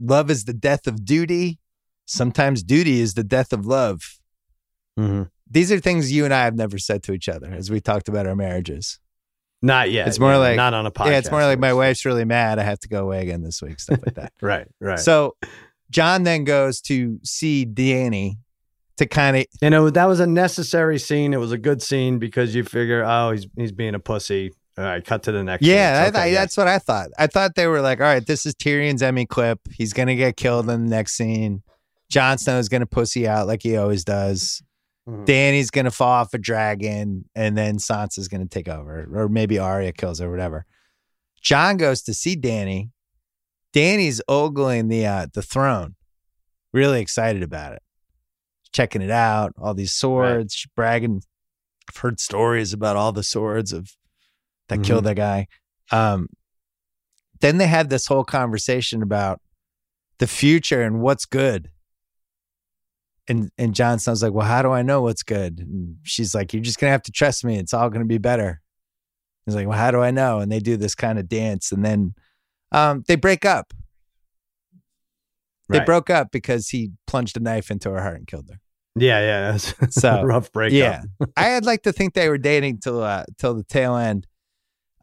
Love 0.00 0.30
is 0.30 0.44
the 0.46 0.54
death 0.54 0.86
of 0.86 1.04
duty. 1.04 1.58
Sometimes 2.06 2.62
duty 2.62 3.00
is 3.00 3.12
the 3.14 3.24
death 3.24 3.52
of 3.52 3.66
love. 3.66 4.18
Mhm. 4.98 5.30
These 5.50 5.70
are 5.72 5.78
things 5.78 6.12
you 6.12 6.24
and 6.24 6.34
I 6.34 6.44
have 6.44 6.56
never 6.56 6.78
said 6.78 7.02
to 7.04 7.12
each 7.12 7.28
other 7.28 7.50
as 7.52 7.70
we 7.70 7.80
talked 7.80 8.08
about 8.08 8.26
our 8.26 8.34
marriages. 8.36 8.98
Not 9.62 9.90
yet. 9.90 10.06
It's 10.08 10.18
more 10.18 10.32
yeah, 10.32 10.36
like- 10.38 10.56
not 10.56 10.74
on 10.74 10.86
a 10.86 10.90
podcast. 10.90 11.06
yeah, 11.10 11.18
it's 11.18 11.30
more 11.30 11.42
like 11.42 11.58
my 11.58 11.72
wife's 11.72 12.04
really 12.04 12.24
mad. 12.24 12.58
I 12.58 12.62
have 12.62 12.78
to 12.80 12.88
go 12.88 13.02
away 13.04 13.22
again 13.22 13.42
this 13.42 13.62
week, 13.62 13.80
stuff 13.80 14.00
like 14.04 14.14
that. 14.16 14.32
Right, 14.42 14.66
right. 14.80 14.98
So 14.98 15.36
Jon 15.90 16.24
then 16.24 16.44
goes 16.44 16.80
to 16.82 17.18
see 17.24 17.64
Danny 17.64 18.38
to 18.98 19.06
kind 19.06 19.36
of, 19.36 19.46
you 19.62 19.70
know 19.70 19.88
that 19.90 20.04
was 20.06 20.20
a 20.20 20.26
necessary 20.26 20.98
scene. 20.98 21.32
It 21.32 21.38
was 21.38 21.52
a 21.52 21.58
good 21.58 21.80
scene 21.82 22.18
because 22.18 22.54
you 22.54 22.64
figure, 22.64 23.04
oh, 23.04 23.30
he's 23.32 23.46
he's 23.56 23.72
being 23.72 23.94
a 23.94 23.98
pussy. 24.00 24.52
All 24.78 24.84
right, 24.84 25.02
cut 25.02 25.22
to 25.22 25.32
the 25.32 25.42
next. 25.42 25.64
yeah, 25.64 26.04
scene. 26.04 26.14
Okay, 26.14 26.22
I- 26.22 26.26
yeah. 26.26 26.40
that's 26.40 26.56
what 26.56 26.68
I 26.68 26.78
thought. 26.78 27.08
I 27.18 27.26
thought 27.28 27.54
they 27.54 27.66
were 27.66 27.80
like, 27.80 27.98
all 28.00 28.06
right, 28.06 28.26
this 28.26 28.44
is 28.44 28.54
Tyrion's 28.54 29.02
Emmy 29.02 29.24
clip. 29.24 29.58
He's 29.72 29.94
going 29.94 30.08
to 30.08 30.16
get 30.16 30.36
killed 30.36 30.68
in 30.68 30.84
the 30.84 30.90
next 30.90 31.14
scene. 31.14 31.62
Jon 32.10 32.36
Snow's 32.36 32.68
going 32.68 32.82
to 32.82 32.86
pussy 32.86 33.26
out 33.26 33.46
like 33.46 33.62
he 33.62 33.76
always 33.78 34.04
does. 34.04 34.62
Mhm. 35.08 35.24
Danny's 35.24 35.70
gonna 35.70 35.90
fall 35.90 36.08
off 36.10 36.34
a 36.34 36.38
dragon, 36.38 37.28
and 37.34 37.56
then 37.56 37.78
Sansa's 37.78 38.28
gonna 38.28 38.46
take 38.46 38.68
over, 38.68 39.08
or 39.12 39.28
maybe 39.28 39.58
Arya 39.58 39.92
kills 39.92 40.18
her, 40.18 40.30
whatever. 40.30 40.66
Jon 41.40 41.76
goes 41.76 42.02
to 42.02 42.14
see 42.14 42.34
Danny. 42.34 42.90
Danny's 43.72 44.20
ogling 44.28 44.88
the 44.88 45.06
uh, 45.06 45.26
the 45.32 45.42
throne, 45.42 45.94
really 46.72 47.00
excited 47.00 47.42
about 47.42 47.72
it, 47.74 47.82
checking 48.72 49.02
it 49.02 49.10
out. 49.10 49.52
All 49.58 49.74
these 49.74 49.92
swords, 49.92 50.54
she's 50.54 50.70
bragging. 50.74 51.22
I've 51.88 51.96
heard 51.98 52.18
stories 52.18 52.72
about 52.72 52.96
all 52.96 53.12
the 53.12 53.22
swords 53.22 53.72
of 53.72 53.94
that 54.68 54.82
killed 54.82 55.04
that 55.04 55.14
guy. 55.16 55.46
Um, 55.92 56.28
then 57.40 57.58
they 57.58 57.68
had 57.68 57.90
this 57.90 58.06
whole 58.06 58.24
conversation 58.24 59.02
about 59.02 59.40
the 60.18 60.26
future 60.26 60.82
and 60.82 61.00
what's 61.00 61.26
good 61.26 61.70
and 63.28 63.50
and 63.58 63.74
Jon 63.74 63.98
Snow's 63.98 64.22
like, 64.22 64.32
well, 64.32 64.46
how 64.46 64.62
do 64.62 64.70
I 64.70 64.82
know 64.82 65.02
what's 65.02 65.22
good? 65.22 65.58
And 65.60 65.96
she's 66.02 66.34
like, 66.34 66.52
you're 66.52 66.62
just 66.62 66.78
gonna 66.78 66.92
have 66.92 67.02
to 67.04 67.12
trust 67.12 67.44
me. 67.44 67.58
It's 67.58 67.74
all 67.74 67.90
gonna 67.90 68.04
be 68.04 68.18
better. 68.18 68.60
He's 69.44 69.54
like, 69.54 69.66
well, 69.68 69.78
how 69.78 69.90
do 69.90 70.00
I 70.00 70.10
know? 70.10 70.40
And 70.40 70.50
they 70.50 70.58
do 70.60 70.76
this 70.76 70.94
kind 70.94 71.18
of 71.18 71.28
dance, 71.28 71.70
and 71.72 71.84
then 71.84 72.14
um, 72.72 73.04
they 73.06 73.16
break 73.16 73.44
up. 73.44 73.72
They 75.68 75.78
Right. 75.78 75.86
broke 75.86 76.10
up 76.10 76.30
because 76.30 76.68
he 76.68 76.92
plunged 77.06 77.36
a 77.36 77.40
knife 77.40 77.70
into 77.70 77.90
her 77.90 78.00
heart 78.00 78.16
and 78.18 78.26
killed 78.26 78.48
her. 78.50 78.60
Yeah, 78.94 79.20
yeah. 79.20 79.52
That's 79.52 79.74
So, 80.00 80.20
a 80.20 80.24
rough 80.26 80.52
breakup. 80.52 80.74
Yeah, 80.76 81.02
I 81.36 81.44
had 81.46 81.64
like 81.64 81.82
to 81.82 81.92
think 81.92 82.14
they 82.14 82.28
were 82.28 82.38
dating 82.38 82.78
till 82.78 83.02
uh, 83.02 83.24
till 83.38 83.54
the 83.54 83.64
tail 83.64 83.96
end. 83.96 84.26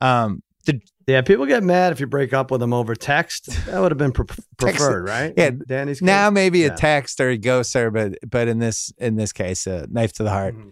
Um, 0.02 0.42
the 0.66 0.80
Yeah, 1.08 1.22
people 1.22 1.46
get 1.46 1.64
mad 1.64 1.92
if 1.92 2.00
you 2.00 2.08
break 2.08 2.34
up 2.34 2.50
with 2.52 2.62
them 2.62 2.74
over 2.74 2.96
text. 2.96 3.48
That 3.66 3.80
would 3.82 3.92
have 3.92 3.98
been 3.98 4.12
pre- 4.14 4.26
preferred, 4.58 5.08
right? 5.08 5.34
Yeah, 5.36 5.52
Danny's 5.52 6.00
case? 6.00 6.06
now 6.06 6.30
maybe 6.30 6.60
Yeah. 6.60 6.74
a 6.74 6.78
text 6.78 7.20
or 7.20 7.30
he 7.30 7.38
ghosts 7.38 7.74
her, 7.74 7.92
but 7.92 8.18
but 8.28 8.48
in 8.48 8.60
this 8.60 8.94
in 8.98 9.16
this 9.16 9.34
case, 9.34 9.68
a 9.68 9.86
knife 9.90 10.14
to 10.14 10.24
the 10.24 10.30
heart. 10.30 10.56
Mhm. 10.56 10.72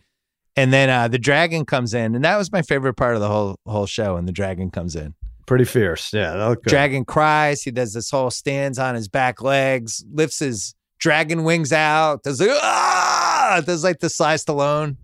And 0.57 0.71
then 0.73 0.89
uh, 0.89 1.07
the 1.07 1.17
dragon 1.19 1.65
comes 1.65 1.93
in, 1.93 2.13
and 2.15 2.23
that 2.25 2.37
was 2.37 2.51
my 2.51 2.61
favorite 2.61 2.95
part 2.95 3.15
of 3.15 3.21
the 3.21 3.27
whole 3.27 3.55
whole 3.65 3.85
show. 3.85 4.15
And 4.17 4.27
the 4.27 4.31
dragon 4.33 4.69
comes 4.71 4.95
in. 4.95 5.13
pretty 5.47 5.65
fierce. 5.65 6.13
Yeah, 6.13 6.33
good. 6.55 6.63
Dragon 6.69 7.03
cries. 7.03 7.61
He 7.63 7.71
does 7.71 7.93
this 7.93 8.09
whole 8.09 8.31
stands 8.31 8.79
on 8.79 8.95
his 8.95 9.07
back 9.09 9.41
legs, 9.41 10.03
lifts 10.13 10.39
his 10.39 10.75
dragon 10.99 11.43
wings 11.43 11.73
out, 11.73 12.23
does 12.23 12.39
like, 12.39 12.51
ah, 12.61 13.61
does 13.65 13.83
like 13.83 13.99
the 13.99 14.09
Sly 14.09 14.35
Stallone. 14.35 14.95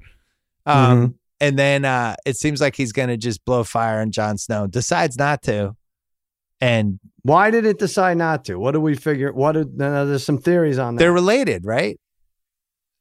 Um, 0.66 1.08
Mhm. 1.10 1.14
And 1.40 1.58
then 1.58 1.86
uh, 1.86 2.16
it 2.26 2.38
seems 2.38 2.60
like 2.62 2.76
he's 2.76 2.92
gonna 2.92 3.18
just 3.18 3.44
blow 3.46 3.64
fire 3.64 4.02
on 4.02 4.12
Jon 4.12 4.38
Snow. 4.38 4.68
Decides 4.68 5.18
not 5.18 5.42
to, 5.44 5.76
and 6.62 7.00
Why 7.24 7.52
did 7.52 7.66
it 7.66 7.78
decide 7.80 8.18
not 8.18 8.46
to? 8.46 8.56
What 8.58 8.72
do 8.72 8.80
we 8.82 8.96
figure? 8.96 9.32
What? 9.34 9.54
Did, 9.54 9.78
there's 9.78 10.26
some 10.26 10.38
theories 10.40 10.78
on 10.80 10.96
that. 10.96 11.00
they're 11.00 11.14
related, 11.14 11.66
right? 11.66 12.00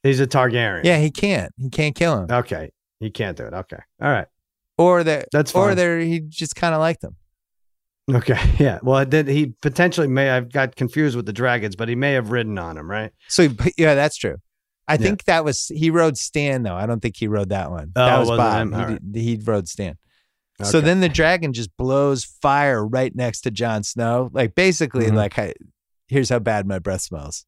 He's 0.03 0.19
a 0.19 0.27
Targaryen. 0.27 0.83
Yeah, 0.83 0.99
he 0.99 1.09
can't. 1.11 1.51
He 1.59 1.69
can't 1.69 1.95
kill 1.95 2.19
him, 2.23 2.27
Okay. 2.31 2.71
He 2.99 3.09
can't 3.09 3.35
do 3.37 3.45
it. 3.45 3.53
Okay. 3.53 3.79
All 4.01 4.09
right. 4.09 4.27
or 4.77 5.03
they 5.03 5.23
That's 5.31 5.51
fine. 5.51 5.71
or 5.71 5.75
there. 5.75 5.99
he 5.99 6.19
just 6.19 6.55
kind 6.55 6.73
of 6.73 6.79
liked 6.79 7.01
them. 7.01 7.15
Okay. 8.11 8.37
Yeah. 8.59 8.79
Well, 8.81 9.03
did, 9.05 9.27
he 9.27 9.53
potentially 9.61 10.07
may 10.07 10.29
I've 10.29 10.51
got 10.51 10.75
confused 10.75 11.15
with 11.15 11.25
the 11.25 11.33
dragons, 11.33 11.75
but 11.75 11.89
he 11.89 11.95
may 11.95 12.13
have 12.13 12.31
ridden 12.31 12.57
on 12.57 12.77
him, 12.77 12.89
right? 12.89 13.11
So 13.27 13.49
he, 13.49 13.55
yeah, 13.77 13.95
that's 13.95 14.15
true. 14.17 14.37
I 14.87 14.93
Yeah. 14.93 14.97
think 14.97 15.25
that 15.25 15.43
was 15.43 15.67
he 15.67 15.89
rode 15.89 16.17
Stan 16.17 16.63
though. 16.63 16.75
I 16.75 16.85
don't 16.85 17.01
think 17.01 17.17
he 17.17 17.27
rode 17.27 17.49
that 17.49 17.69
one. 17.71 17.91
Oh, 17.95 18.05
that 18.05 18.19
was 18.19 18.29
Bob. 18.29 18.99
He, 19.13 19.21
he 19.21 19.41
rode 19.43 19.67
Stan. 19.67 19.97
So 20.63 20.81
then 20.81 21.01
the 21.01 21.09
dragon 21.09 21.53
just 21.53 21.75
blows 21.77 22.23
fire 22.41 22.83
right 22.83 23.15
next 23.15 23.41
to 23.41 23.51
Jon 23.51 23.83
Snow. 23.83 24.29
Like 24.33 24.55
basically, 24.55 25.05
Mhm. 25.05 25.13
like 25.13 25.55
here's 26.07 26.29
how 26.29 26.39
bad 26.39 26.65
my 26.65 26.79
breath 26.79 27.01
smells. 27.01 27.45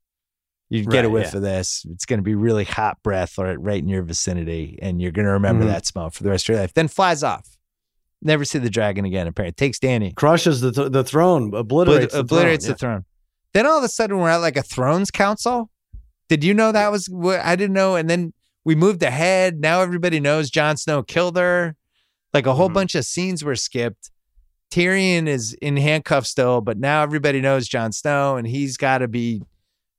You 0.69 0.85
get 0.85 1.05
a 1.05 1.09
whiff 1.09 1.31
yeah. 1.31 1.37
of 1.37 1.41
this. 1.41 1.83
It's 1.89 2.05
going 2.05 2.19
to 2.19 2.23
be 2.23 2.35
really 2.35 2.65
hot 2.65 2.97
breath 3.01 3.39
right, 3.39 3.59
right 3.59 3.81
in 3.81 3.89
your 3.89 4.03
vicinity, 4.03 4.77
and 4.83 5.01
you're 5.01 5.11
going 5.11 5.25
to 5.25 5.31
remember 5.31 5.63
Mhm. 5.65 5.69
that 5.69 5.87
smell 5.87 6.11
for 6.11 6.21
the 6.21 6.29
rest 6.29 6.47
of 6.47 6.53
your 6.53 6.61
life. 6.61 6.73
Then 6.75 6.87
flies 6.87 7.23
off. 7.23 7.47
Never 8.21 8.45
see 8.45 8.59
the 8.59 8.69
dragon 8.69 9.05
again. 9.05 9.25
Apparently, 9.25 9.53
takes 9.53 9.79
Danny, 9.79 10.11
crushes 10.11 10.61
the 10.61 10.71
th- 10.71 10.91
the 10.91 11.03
throne, 11.03 11.51
obliterates 11.55 12.13
the 12.13 12.19
obliterates 12.19 12.65
throne. 12.65 12.73
the 12.73 12.77
throne. 12.77 13.05
Then 13.55 13.65
all 13.65 13.79
of 13.79 13.83
a 13.83 13.87
sudden, 13.87 14.19
we're 14.19 14.29
at 14.29 14.37
like 14.37 14.57
a 14.57 14.61
thrones 14.61 15.09
council. 15.09 15.71
Did 16.29 16.43
you 16.43 16.53
know 16.53 16.71
that 16.71 16.91
was? 16.91 17.07
what 17.07 17.39
I 17.41 17.55
didn't 17.55 17.73
know. 17.73 17.95
And 17.95 18.09
then 18.09 18.33
we 18.63 18.75
moved 18.75 19.03
ahead. 19.03 19.59
Now 19.59 19.81
everybody 19.81 20.19
knows 20.19 20.49
Jon 20.49 20.77
Snow 20.77 21.03
killed 21.03 21.37
her. 21.37 21.75
Like 22.33 22.45
a 22.45 22.53
whole 22.53 22.69
Mhm. 22.69 22.73
bunch 22.75 22.95
of 22.95 23.05
scenes 23.05 23.43
were 23.43 23.55
skipped. 23.55 24.11
Tyrion 24.71 25.27
is 25.27 25.53
in 25.61 25.77
handcuffs 25.77 26.29
still, 26.29 26.61
but 26.61 26.77
now 26.77 27.01
everybody 27.01 27.41
knows 27.41 27.67
Jon 27.67 27.91
Snow, 27.91 28.37
and 28.37 28.47
he's 28.47 28.77
got 28.77 28.99
to 28.99 29.07
be 29.07 29.41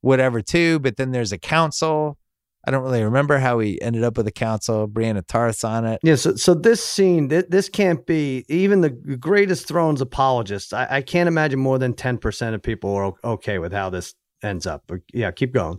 whatever 0.00 0.40
too. 0.40 0.78
But 0.78 0.96
then 0.96 1.10
there's 1.10 1.32
a 1.32 1.38
council. 1.38 2.16
I 2.64 2.70
don't 2.70 2.82
really 2.84 3.02
remember 3.02 3.38
how 3.38 3.58
he 3.58 3.80
ended 3.82 4.04
up 4.04 4.16
with 4.16 4.28
a 4.28 4.32
council. 4.32 4.86
Brienne 4.86 5.20
Tarth's 5.26 5.64
on 5.64 5.84
it. 5.86 5.98
Yeah, 6.04 6.14
so 6.14 6.36
so 6.36 6.54
this 6.54 6.84
scene, 6.84 7.28
th- 7.30 7.46
this 7.48 7.68
can't 7.68 8.06
be 8.06 8.44
even 8.48 8.82
the 8.82 8.90
greatest 8.90 9.66
Thrones 9.66 10.00
apologists. 10.00 10.72
I, 10.72 10.86
I 10.88 11.02
can't 11.02 11.26
imagine 11.26 11.58
more 11.58 11.78
than 11.78 11.94
ten 11.94 12.16
percent 12.18 12.54
of 12.54 12.62
people 12.62 12.94
are 12.94 13.12
okay 13.24 13.58
with 13.58 13.72
how 13.72 13.90
this 13.90 14.14
ends 14.42 14.66
up. 14.66 14.84
But 14.86 15.00
yeah, 15.12 15.30
keep 15.32 15.52
going. 15.52 15.78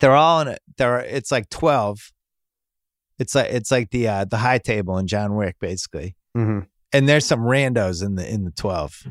They're 0.00 0.14
all 0.16 0.40
in 0.40 0.48
it. 0.48 0.60
They're 0.76 1.00
it's 1.00 1.30
like 1.32 1.48
twelve. 1.50 2.12
It's 3.18 3.34
like 3.34 3.50
it's 3.52 3.70
like 3.70 3.90
the 3.90 4.08
uh, 4.08 4.24
the 4.24 4.38
high 4.38 4.58
table 4.58 4.98
in 4.98 5.06
John 5.06 5.36
Wick, 5.36 5.56
basically. 5.60 6.16
Mm-hmm. 6.36 6.60
and 6.92 7.08
there's 7.08 7.24
some 7.26 7.40
randos 7.40 8.04
in 8.04 8.16
the 8.16 8.28
in 8.28 8.44
the 8.44 8.50
12 8.50 9.06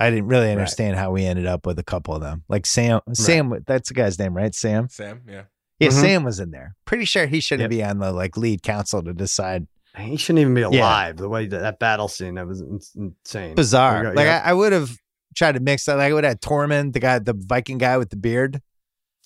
i 0.00 0.10
didn't 0.10 0.26
really 0.26 0.50
understand 0.50 0.96
how 0.96 1.12
we 1.12 1.24
ended 1.24 1.46
up 1.46 1.64
with 1.64 1.78
a 1.78 1.84
couple 1.84 2.12
of 2.12 2.20
them 2.20 2.42
like 2.48 2.66
sam 2.66 3.00
sam 3.12 3.54
that's 3.68 3.88
the 3.90 3.94
guy's 3.94 4.18
name 4.18 4.34
right 4.36 4.52
sam 4.52 4.88
Sam, 4.88 5.20
yeah. 5.28 5.42
yeah 5.78 5.90
Mhm. 5.90 6.00
sam 6.00 6.24
was 6.24 6.40
in 6.40 6.50
there 6.50 6.74
pretty 6.86 7.04
sure 7.04 7.26
he 7.26 7.38
shouldn't 7.38 7.70
Yep. 7.72 7.78
be 7.78 7.84
on 7.84 7.98
the 8.00 8.10
like 8.10 8.36
lead 8.36 8.64
council 8.64 9.00
to 9.04 9.12
decide 9.14 9.68
He 9.96 10.16
shouldn't 10.16 10.40
even 10.40 10.54
be 10.54 10.62
alive. 10.62 11.18
The 11.18 11.28
way 11.28 11.46
that, 11.46 11.60
that 11.60 11.78
battle 11.78 12.08
scene 12.08 12.34
that 12.34 12.48
was 12.48 12.62
insane, 12.96 13.54
bizarre 13.54 14.02
Yeah, 14.02 14.10
like 14.10 14.26
yeah. 14.26 14.42
i, 14.44 14.50
I 14.50 14.52
would 14.52 14.72
have 14.72 14.90
tried 15.36 15.52
to 15.52 15.60
mix 15.60 15.84
that 15.84 15.98
like 15.98 16.10
i 16.10 16.12
would 16.12 16.24
have 16.24 16.40
tormund 16.40 16.94
the 16.94 16.98
guy 17.00 17.20
the 17.20 17.34
viking 17.36 17.78
guy 17.78 17.96
with 17.96 18.10
the 18.10 18.16
beard 18.16 18.60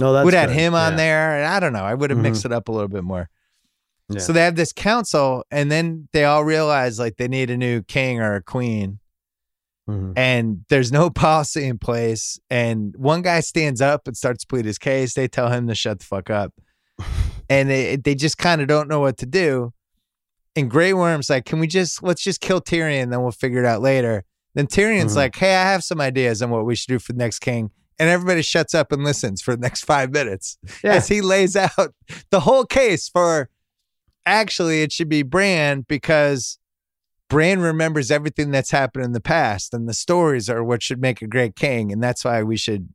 no, 0.00 0.12
that's 0.12 0.24
would 0.24 0.34
have 0.34 0.50
had 0.50 0.58
him 0.58 0.74
on 0.74 0.96
there 0.96 1.36
and 1.38 1.46
i 1.46 1.60
don't 1.60 1.72
know 1.72 1.84
i 1.84 1.94
would 1.94 2.10
have 2.10 2.18
mixed 2.18 2.44
it 2.44 2.52
up 2.52 2.68
a 2.68 2.72
little 2.72 2.88
bit 2.88 3.04
more 3.04 3.28
Yeah. 4.08 4.18
so 4.20 4.32
they 4.32 4.42
have 4.44 4.56
this 4.56 4.72
council 4.72 5.44
and 5.50 5.70
then 5.70 6.08
they 6.12 6.24
all 6.24 6.44
realize 6.44 6.98
like 6.98 7.16
they 7.16 7.28
need 7.28 7.50
a 7.50 7.56
new 7.56 7.82
king 7.82 8.20
or 8.20 8.34
a 8.34 8.42
queen 8.42 8.98
Mhm. 9.88 10.14
and 10.16 10.64
there's 10.70 10.90
no 10.90 11.10
policy 11.26 11.66
in 11.66 11.76
place. 11.78 12.38
And 12.48 12.94
one 12.96 13.20
guy 13.20 13.40
stands 13.40 13.82
up 13.82 14.06
and 14.06 14.16
starts 14.16 14.40
to 14.42 14.46
plead 14.46 14.64
his 14.64 14.78
case. 14.78 15.12
They 15.12 15.28
tell 15.28 15.50
him 15.52 15.66
to 15.68 15.74
shut 15.74 15.98
the 15.98 16.06
fuck 16.06 16.30
up, 16.30 16.54
and 17.50 17.68
they 17.68 17.96
they 17.96 18.14
just 18.14 18.38
kind 18.38 18.62
of 18.62 18.66
don't 18.66 18.88
know 18.88 19.00
what 19.00 19.18
to 19.18 19.26
do. 19.26 19.74
And 20.56 20.70
Grey 20.70 20.94
Worm's 20.94 21.28
like, 21.28 21.44
"Can 21.44 21.58
we 21.58 21.66
just 21.66 22.02
let's 22.02 22.22
just 22.22 22.40
kill 22.40 22.62
Tyrion, 22.62 23.10
then 23.10 23.20
we'll 23.20 23.30
figure 23.32 23.60
it 23.62 23.66
out 23.66 23.82
later." 23.82 24.24
Then 24.54 24.68
Tyrion's 24.68 25.12
Mhm. 25.12 25.16
like, 25.16 25.36
"Hey, 25.36 25.54
I 25.54 25.64
have 25.70 25.84
some 25.84 26.00
ideas 26.00 26.40
on 26.40 26.48
what 26.48 26.64
we 26.64 26.74
should 26.76 26.88
do 26.88 26.98
for 26.98 27.12
the 27.12 27.18
next 27.18 27.40
king." 27.40 27.70
And 27.98 28.08
everybody 28.10 28.42
shuts 28.42 28.74
up 28.74 28.90
and 28.92 29.04
listens 29.04 29.40
for 29.40 29.54
the 29.54 29.60
next 29.60 29.84
five 29.84 30.10
minutes 30.12 30.58
Yeah. 30.82 30.94
as 30.94 31.08
he 31.08 31.20
lays 31.20 31.54
out 31.56 31.94
the 32.30 32.40
whole 32.40 32.64
case 32.64 33.08
for 33.08 33.48
actually 34.26 34.82
it 34.82 34.90
should 34.92 35.08
be 35.08 35.22
Bran 35.22 35.82
because 35.88 36.58
Bran 37.28 37.60
remembers 37.60 38.10
everything 38.10 38.50
that's 38.50 38.70
happened 38.70 39.04
in 39.04 39.12
the 39.12 39.20
past 39.20 39.72
and 39.74 39.88
the 39.88 39.94
stories 39.94 40.48
are 40.50 40.64
what 40.64 40.82
should 40.82 41.00
make 41.00 41.22
a 41.22 41.26
great 41.26 41.56
king 41.56 41.92
and 41.92 42.02
that's 42.02 42.24
why 42.24 42.42
we 42.42 42.56
should 42.56 42.88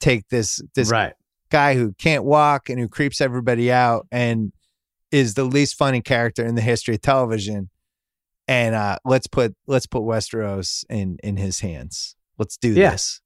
take 0.00 0.28
this 0.28 0.60
this 0.74 0.90
right. 0.90 1.12
guy 1.50 1.74
who 1.74 1.92
can't 1.98 2.24
walk 2.24 2.68
and 2.70 2.78
who 2.80 2.88
creeps 2.88 3.20
everybody 3.20 3.70
out 3.70 4.06
and 4.10 4.52
is 5.10 5.34
the 5.34 5.44
least 5.44 5.76
funny 5.76 6.00
character 6.00 6.44
in 6.46 6.54
the 6.54 6.62
history 6.62 6.94
of 6.94 7.02
television 7.02 7.68
and 8.48 8.74
uh 8.74 8.96
let's 9.04 9.26
put 9.26 9.54
let's 9.66 9.86
put 9.86 10.02
Westeros 10.02 10.84
in 10.88 11.18
in 11.22 11.36
his 11.36 11.60
hands. 11.60 12.16
Let's 12.38 12.56
do 12.56 12.72
Yeah. 12.72 12.92
this. 12.92 13.20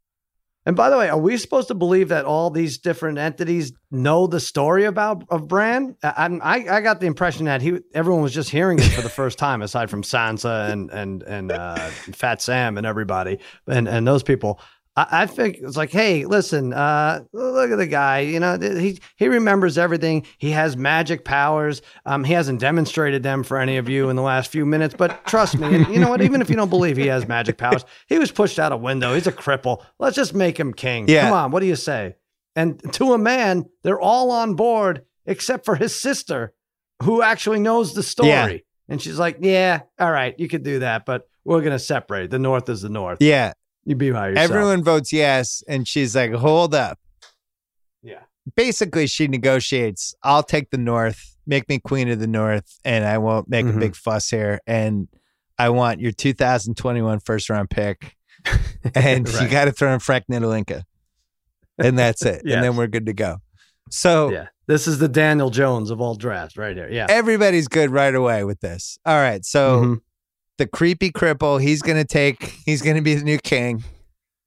And 0.67 0.75
by 0.77 0.89
the 0.89 0.97
way, 0.97 1.11
are 1.11 1.19
we 1.19 1.37
supposed 1.37 1.69
to 1.69 1.75
believe 1.75 2.09
that 2.09 2.25
all 2.25 2.51
these 2.51 2.79
different 2.79 3.19
entities 3.19 3.73
know 3.91 4.27
the 4.27 4.41
story 4.41 4.85
about 4.85 5.25
of 5.29 5.47
Bran? 5.47 5.97
I, 6.03 6.39
I 6.43 6.77
I 6.77 6.81
got 6.81 7.01
the 7.01 7.07
impression 7.07 7.45
that 7.45 7.61
he 7.61 7.81
everyone 7.93 8.23
was 8.23 8.33
just 8.33 8.49
hearing 8.49 8.79
it 8.79 8.89
for 8.89 9.03
the 9.03 9.11
first 9.11 9.39
time, 9.39 9.61
aside 9.61 9.91
from 9.91 10.03
Sansa 10.03 10.71
and 10.71 10.91
and 10.91 11.23
and 11.23 11.53
uh, 11.53 11.77
Fat 11.77 12.41
Sam 12.41 12.79
and 12.79 12.87
everybody 12.87 13.39
and 13.67 13.87
and 13.87 14.07
those 14.07 14.23
people. 14.23 14.59
I, 14.97 15.07
I 15.11 15.27
think 15.27 15.59
it's 15.61 15.77
like, 15.77 15.91
hey, 15.91 16.25
listen, 16.25 16.73
uh, 16.73 17.25
look 17.33 17.71
at 17.71 17.77
the 17.77 17.87
guy. 17.87 18.21
You 18.21 18.41
know, 18.41 18.59
he 18.59 18.99
he 19.17 19.29
remembers 19.29 19.79
everything. 19.79 20.27
He 20.39 20.51
has 20.51 20.77
magic 20.77 21.25
powers. 21.25 21.83
Um, 22.07 22.25
he 22.25 22.33
hasn't 22.33 22.61
demonstrated 22.61 23.23
them 23.23 23.43
for 23.43 23.59
any 23.59 23.77
of 23.77 23.89
you 23.89 24.09
in 24.09 24.17
the 24.17 24.23
last 24.23 24.51
few 24.51 24.65
minutes, 24.67 24.95
but 24.97 25.25
trust 25.27 25.59
me. 25.59 25.85
You 25.95 26.01
know 26.01 26.09
what? 26.09 26.23
Even 26.23 26.41
if 26.41 26.51
you 26.51 26.57
don't 26.57 26.71
believe 26.71 26.97
he 26.97 27.07
has 27.07 27.27
magic 27.29 27.59
powers, 27.59 27.85
he 28.09 28.19
was 28.19 28.31
pushed 28.31 28.59
out 28.59 28.73
a 28.73 28.77
window. 28.77 29.15
He's 29.15 29.27
a 29.27 29.33
cripple. 29.33 29.85
Let's 29.99 30.17
just 30.17 30.35
make 30.35 30.59
him 30.59 30.73
king. 30.73 31.09
Yeah. 31.09 31.23
Come 31.23 31.33
on, 31.33 31.51
what 31.51 31.61
do 31.61 31.67
you 31.67 31.77
say? 31.77 32.17
And 32.57 32.81
to 32.95 33.13
a 33.15 33.19
man, 33.19 33.65
they're 33.83 34.01
all 34.01 34.31
on 34.31 34.55
board 34.55 35.03
except 35.27 35.65
for 35.65 35.75
his 35.75 35.99
sister, 36.01 36.53
who 37.03 37.23
actually 37.23 37.61
knows 37.61 37.95
the 37.95 38.03
story. 38.03 38.29
Yeah. 38.29 38.59
And 38.89 39.01
she's 39.01 39.19
like, 39.19 39.39
"Yeah, 39.41 39.81
all 39.99 40.11
right, 40.11 40.35
you 40.39 40.47
could 40.49 40.63
do 40.63 40.81
that, 40.81 41.07
but 41.07 41.27
we're 41.45 41.63
gonna 41.63 41.79
separate. 41.79 42.31
The 42.31 42.39
North 42.39 42.69
is 42.69 42.83
the 42.83 42.89
North. 42.89 43.19
Yeah. 43.21 43.53
You 43.85 43.95
be 43.97 44.11
by 44.11 44.29
yourself." 44.31 44.51
Everyone 44.51 44.83
votes 44.85 45.13
yes 45.13 45.63
and 45.69 45.87
she's 45.87 46.15
like, 46.17 46.33
"Hold 46.33 46.75
up." 46.75 46.99
yeah. 48.03 48.21
basically 48.57 49.07
she 49.07 49.27
negotiates 49.27 50.15
i'll 50.23 50.43
take 50.43 50.69
the 50.71 50.77
north 50.77 51.37
make 51.47 51.67
me 51.71 51.79
queen 51.79 52.11
of 52.11 52.19
the 52.21 52.27
north 52.27 52.79
and 52.85 53.07
i 53.07 53.17
won't 53.17 53.49
make 53.49 53.65
Mhm. 53.65 53.77
a 53.77 53.79
big 53.81 53.97
fuss 53.97 54.29
here 54.29 54.61
and 54.67 55.09
i 55.59 55.71
want 55.71 56.01
your 56.01 56.13
2021 56.13 57.21
first 57.21 57.49
round 57.49 57.71
pick 57.71 58.15
and 58.95 59.27
you 59.27 59.49
got 59.49 59.65
to 59.65 59.73
throw 59.73 59.95
in 59.95 60.01
frank 60.01 60.25
Ntilikina 60.31 60.83
and 61.79 61.99
that's 61.99 62.27
it 62.27 62.43
Yes. 62.45 62.57
and 62.57 62.65
then 62.65 62.77
we're 62.77 62.87
good 62.89 63.07
to 63.07 63.15
go 63.15 63.39
so 63.91 64.31
Yeah. 64.31 64.49
This 64.67 64.87
is 64.87 64.99
the 64.99 65.09
Daniel 65.09 65.51
Jones 65.51 65.91
of 65.91 66.01
all 66.01 66.15
drafts 66.15 66.57
right 66.57 66.75
here. 66.77 66.89
Yeah. 66.91 67.07
everybody's 67.09 67.69
good 67.69 67.91
right 67.91 68.15
away 68.15 68.45
with 68.45 68.61
this 68.61 68.99
all 69.07 69.17
right 69.17 69.43
so 69.47 69.81
Mhm. 69.81 70.01
The 70.59 70.67
creepy 70.67 71.11
cripple 71.11 71.61
he's 71.61 71.83
gonna 71.83 72.05
take 72.05 72.43
he's 72.65 72.81
gonna 72.83 73.03
be 73.03 73.15
the 73.15 73.25
new 73.25 73.39
king 73.39 73.83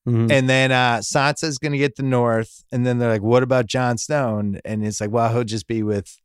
Mhm. 0.07 0.31
And 0.31 0.49
then 0.49 0.71
uh 0.71 0.99
Sansa's 0.99 1.57
gonna 1.57 1.77
get 1.77 1.97
the 1.97 2.03
north, 2.03 2.63
and 2.71 2.85
then 2.85 2.97
they're 2.97 3.09
like, 3.11 3.21
"What 3.21 3.43
about 3.43 3.65
Jon 3.65 3.97
Snow?" 3.97 4.37
And, 4.37 4.61
and 4.63 4.85
it's 4.87 5.01
like, 5.01 5.11
"Well, 5.11 5.29
he'll 5.33 5.43
just 5.43 5.67
be 5.67 5.83
with 5.83 6.15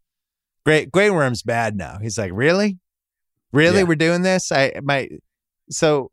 Great 0.64 0.92
Grey 0.92 1.10
Worm's 1.10 1.42
bad 1.42 1.74
now." 1.76 1.98
He's 2.00 2.16
like, 2.16 2.30
"Really, 2.32 2.78
really, 3.52 3.78
Yeah. 3.78 3.82
we're 3.82 3.96
doing 3.96 4.22
this?" 4.22 4.52
I 4.52 4.74
my 4.84 5.08
so 5.68 6.12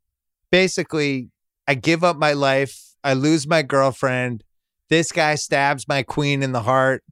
basically, 0.52 1.30
I 1.68 1.76
give 1.76 2.04
up 2.04 2.18
my 2.18 2.34
life. 2.34 2.76
I 3.04 3.14
lose 3.14 3.48
my 3.48 3.62
girlfriend. 3.62 4.44
This 4.90 5.12
guy 5.12 5.36
stabs 5.36 5.88
my 5.88 6.02
queen 6.02 6.42
in 6.42 6.52
the 6.54 6.64
heart. 6.64 7.04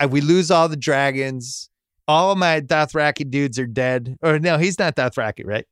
I, 0.00 0.06
we 0.06 0.22
lose 0.22 0.50
all 0.50 0.68
the 0.70 0.76
dragons. 0.78 1.68
All 2.08 2.32
of 2.32 2.38
my 2.38 2.62
Dothraki 2.62 3.30
dudes 3.30 3.58
are 3.58 3.66
dead. 3.66 4.16
Or 4.22 4.38
no, 4.38 4.56
he's 4.56 4.78
not 4.78 4.96
Dothraki, 4.96 5.44
right? 5.44 5.66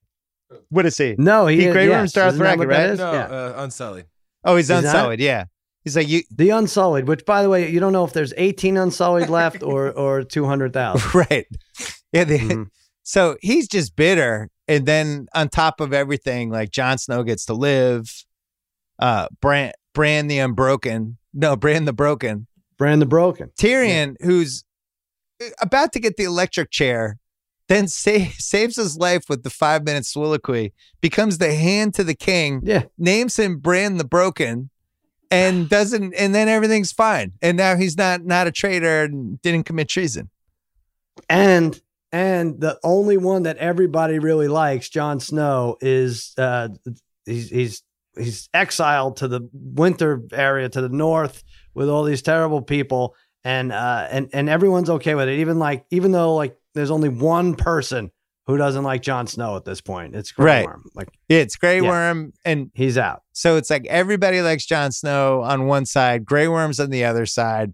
What 0.70 0.86
is 0.86 0.96
he? 0.98 1.14
no, 1.18 1.46
he, 1.46 1.56
He 1.60 1.64
is- 1.66 1.72
Grey 1.72 1.86
yes. 1.88 1.92
Worm's 1.98 2.12
Darth 2.12 2.34
Isn't 2.34 2.46
what 2.46 2.58
that 2.58 2.66
right? 2.68 2.90
is? 2.90 2.98
No, 2.98 3.12
Yeah. 3.12 3.24
uh, 3.26 3.54
Unsullied. 3.58 4.06
Oh, 4.44 4.56
he's 4.56 4.68
He's 4.68 4.82
not? 4.82 4.84
unsullied. 4.84 5.20
Yeah, 5.20 5.44
he's 5.84 5.96
like 5.96 6.08
you. 6.08 6.22
The 6.34 6.50
Unsullied, 6.50 7.08
which 7.08 7.24
by 7.24 7.42
the 7.42 7.48
way, 7.48 7.70
you 7.70 7.80
don't 7.80 7.92
know 7.92 8.04
if 8.04 8.12
there's 8.12 8.32
18 8.36 8.76
Unsullied 8.76 9.28
left 9.30 9.62
or 9.62 9.90
or 9.98 10.22
200,000. 10.22 11.14
right. 11.30 11.46
Yeah. 12.12 12.24
They, 12.24 12.38
Mhm. 12.38 12.66
So 13.02 13.36
he's 13.42 13.68
just 13.68 13.96
bitter. 13.96 14.48
And 14.66 14.86
then 14.86 15.26
on 15.34 15.50
top 15.50 15.80
of 15.80 15.92
everything, 15.92 16.48
like 16.50 16.70
Jon 16.70 16.96
Snow 16.98 17.22
gets 17.22 17.44
to 17.46 17.54
live. 17.54 18.10
Uh, 18.98 19.26
Bran, 19.42 19.72
Bran 19.92 20.26
the 20.28 20.38
Unbroken. 20.38 21.18
No, 21.34 21.54
Bran 21.56 21.84
the 21.84 21.92
Broken. 21.92 22.46
Bran 22.78 22.98
the 23.00 23.06
Broken. 23.06 23.50
Tyrion, 23.58 24.14
who's 24.20 24.64
uh, 25.42 25.48
about 25.60 25.92
to 25.92 26.00
get 26.00 26.16
the 26.16 26.24
electric 26.24 26.70
chair, 26.70 27.18
then 27.68 27.88
sa- 27.88 28.28
saves 28.38 28.76
his 28.76 28.96
life 28.96 29.24
with 29.28 29.42
the 29.42 29.50
five 29.50 29.84
minute 29.84 30.06
soliloquy, 30.06 30.72
becomes 31.00 31.38
the 31.38 31.54
hand 31.54 31.94
to 31.94 32.04
the 32.04 32.14
king, 32.14 32.60
Yeah. 32.64 32.84
names 32.98 33.38
him 33.38 33.58
Bran 33.58 33.96
the 33.96 34.04
Broken, 34.04 34.70
and 35.30 35.68
doesn't, 35.76 36.14
and 36.14 36.34
then 36.34 36.48
everything's 36.48 36.92
fine. 36.92 37.32
And 37.42 37.56
now 37.56 37.76
he's 37.76 37.96
not 37.96 38.24
not 38.24 38.46
a 38.46 38.52
traitor 38.52 39.04
and 39.04 39.40
didn't 39.42 39.64
commit 39.64 39.88
treason. 39.88 40.30
And 41.28 41.80
and 42.12 42.60
the 42.60 42.78
only 42.84 43.16
one 43.16 43.42
that 43.44 43.56
everybody 43.56 44.18
really 44.18 44.48
likes, 44.48 44.88
Jon 44.88 45.20
Snow, 45.20 45.76
is 45.80 46.32
uh 46.38 46.68
he's 47.26 47.50
he's 47.50 47.82
he's 48.16 48.48
exiled 48.54 49.16
to 49.18 49.28
the 49.28 49.48
winter 49.52 50.22
area 50.32 50.68
to 50.68 50.80
the 50.80 50.88
north 50.88 51.42
with 51.74 51.88
all 51.88 52.04
these 52.04 52.22
terrible 52.22 52.62
people. 52.62 53.14
and 53.44 53.72
uh, 53.72 54.06
and 54.10 54.28
and 54.32 54.48
everyone's 54.48 54.90
okay 54.90 55.14
with 55.14 55.28
it. 55.28 55.38
Even 55.40 55.58
like 55.58 55.84
even 55.90 56.12
though 56.12 56.34
like 56.34 56.56
there's 56.74 56.90
only 56.90 57.08
one 57.08 57.54
person 57.54 58.10
who 58.46 58.56
doesn't 58.58 58.84
like 58.84 59.00
Jon 59.02 59.26
Snow 59.26 59.56
at 59.56 59.64
this 59.64 59.80
point. 59.80 60.14
It's 60.14 60.30
Grey 60.32 60.44
Right. 60.44 60.66
Worm. 60.66 60.84
Like 60.94 61.08
It's 61.28 61.56
Grey 61.56 61.80
Worm, 61.80 62.32
and 62.44 62.70
he's 62.74 62.98
out. 62.98 63.22
so 63.32 63.56
it's 63.56 63.70
like 63.70 63.86
everybody 63.86 64.42
likes 64.42 64.66
Jon 64.66 64.92
Snow 64.92 65.40
on 65.42 65.66
one 65.66 65.86
side, 65.86 66.24
Grey 66.24 66.46
Worm's 66.48 66.78
on 66.78 66.90
the 66.90 67.04
other 67.04 67.24
side. 67.26 67.72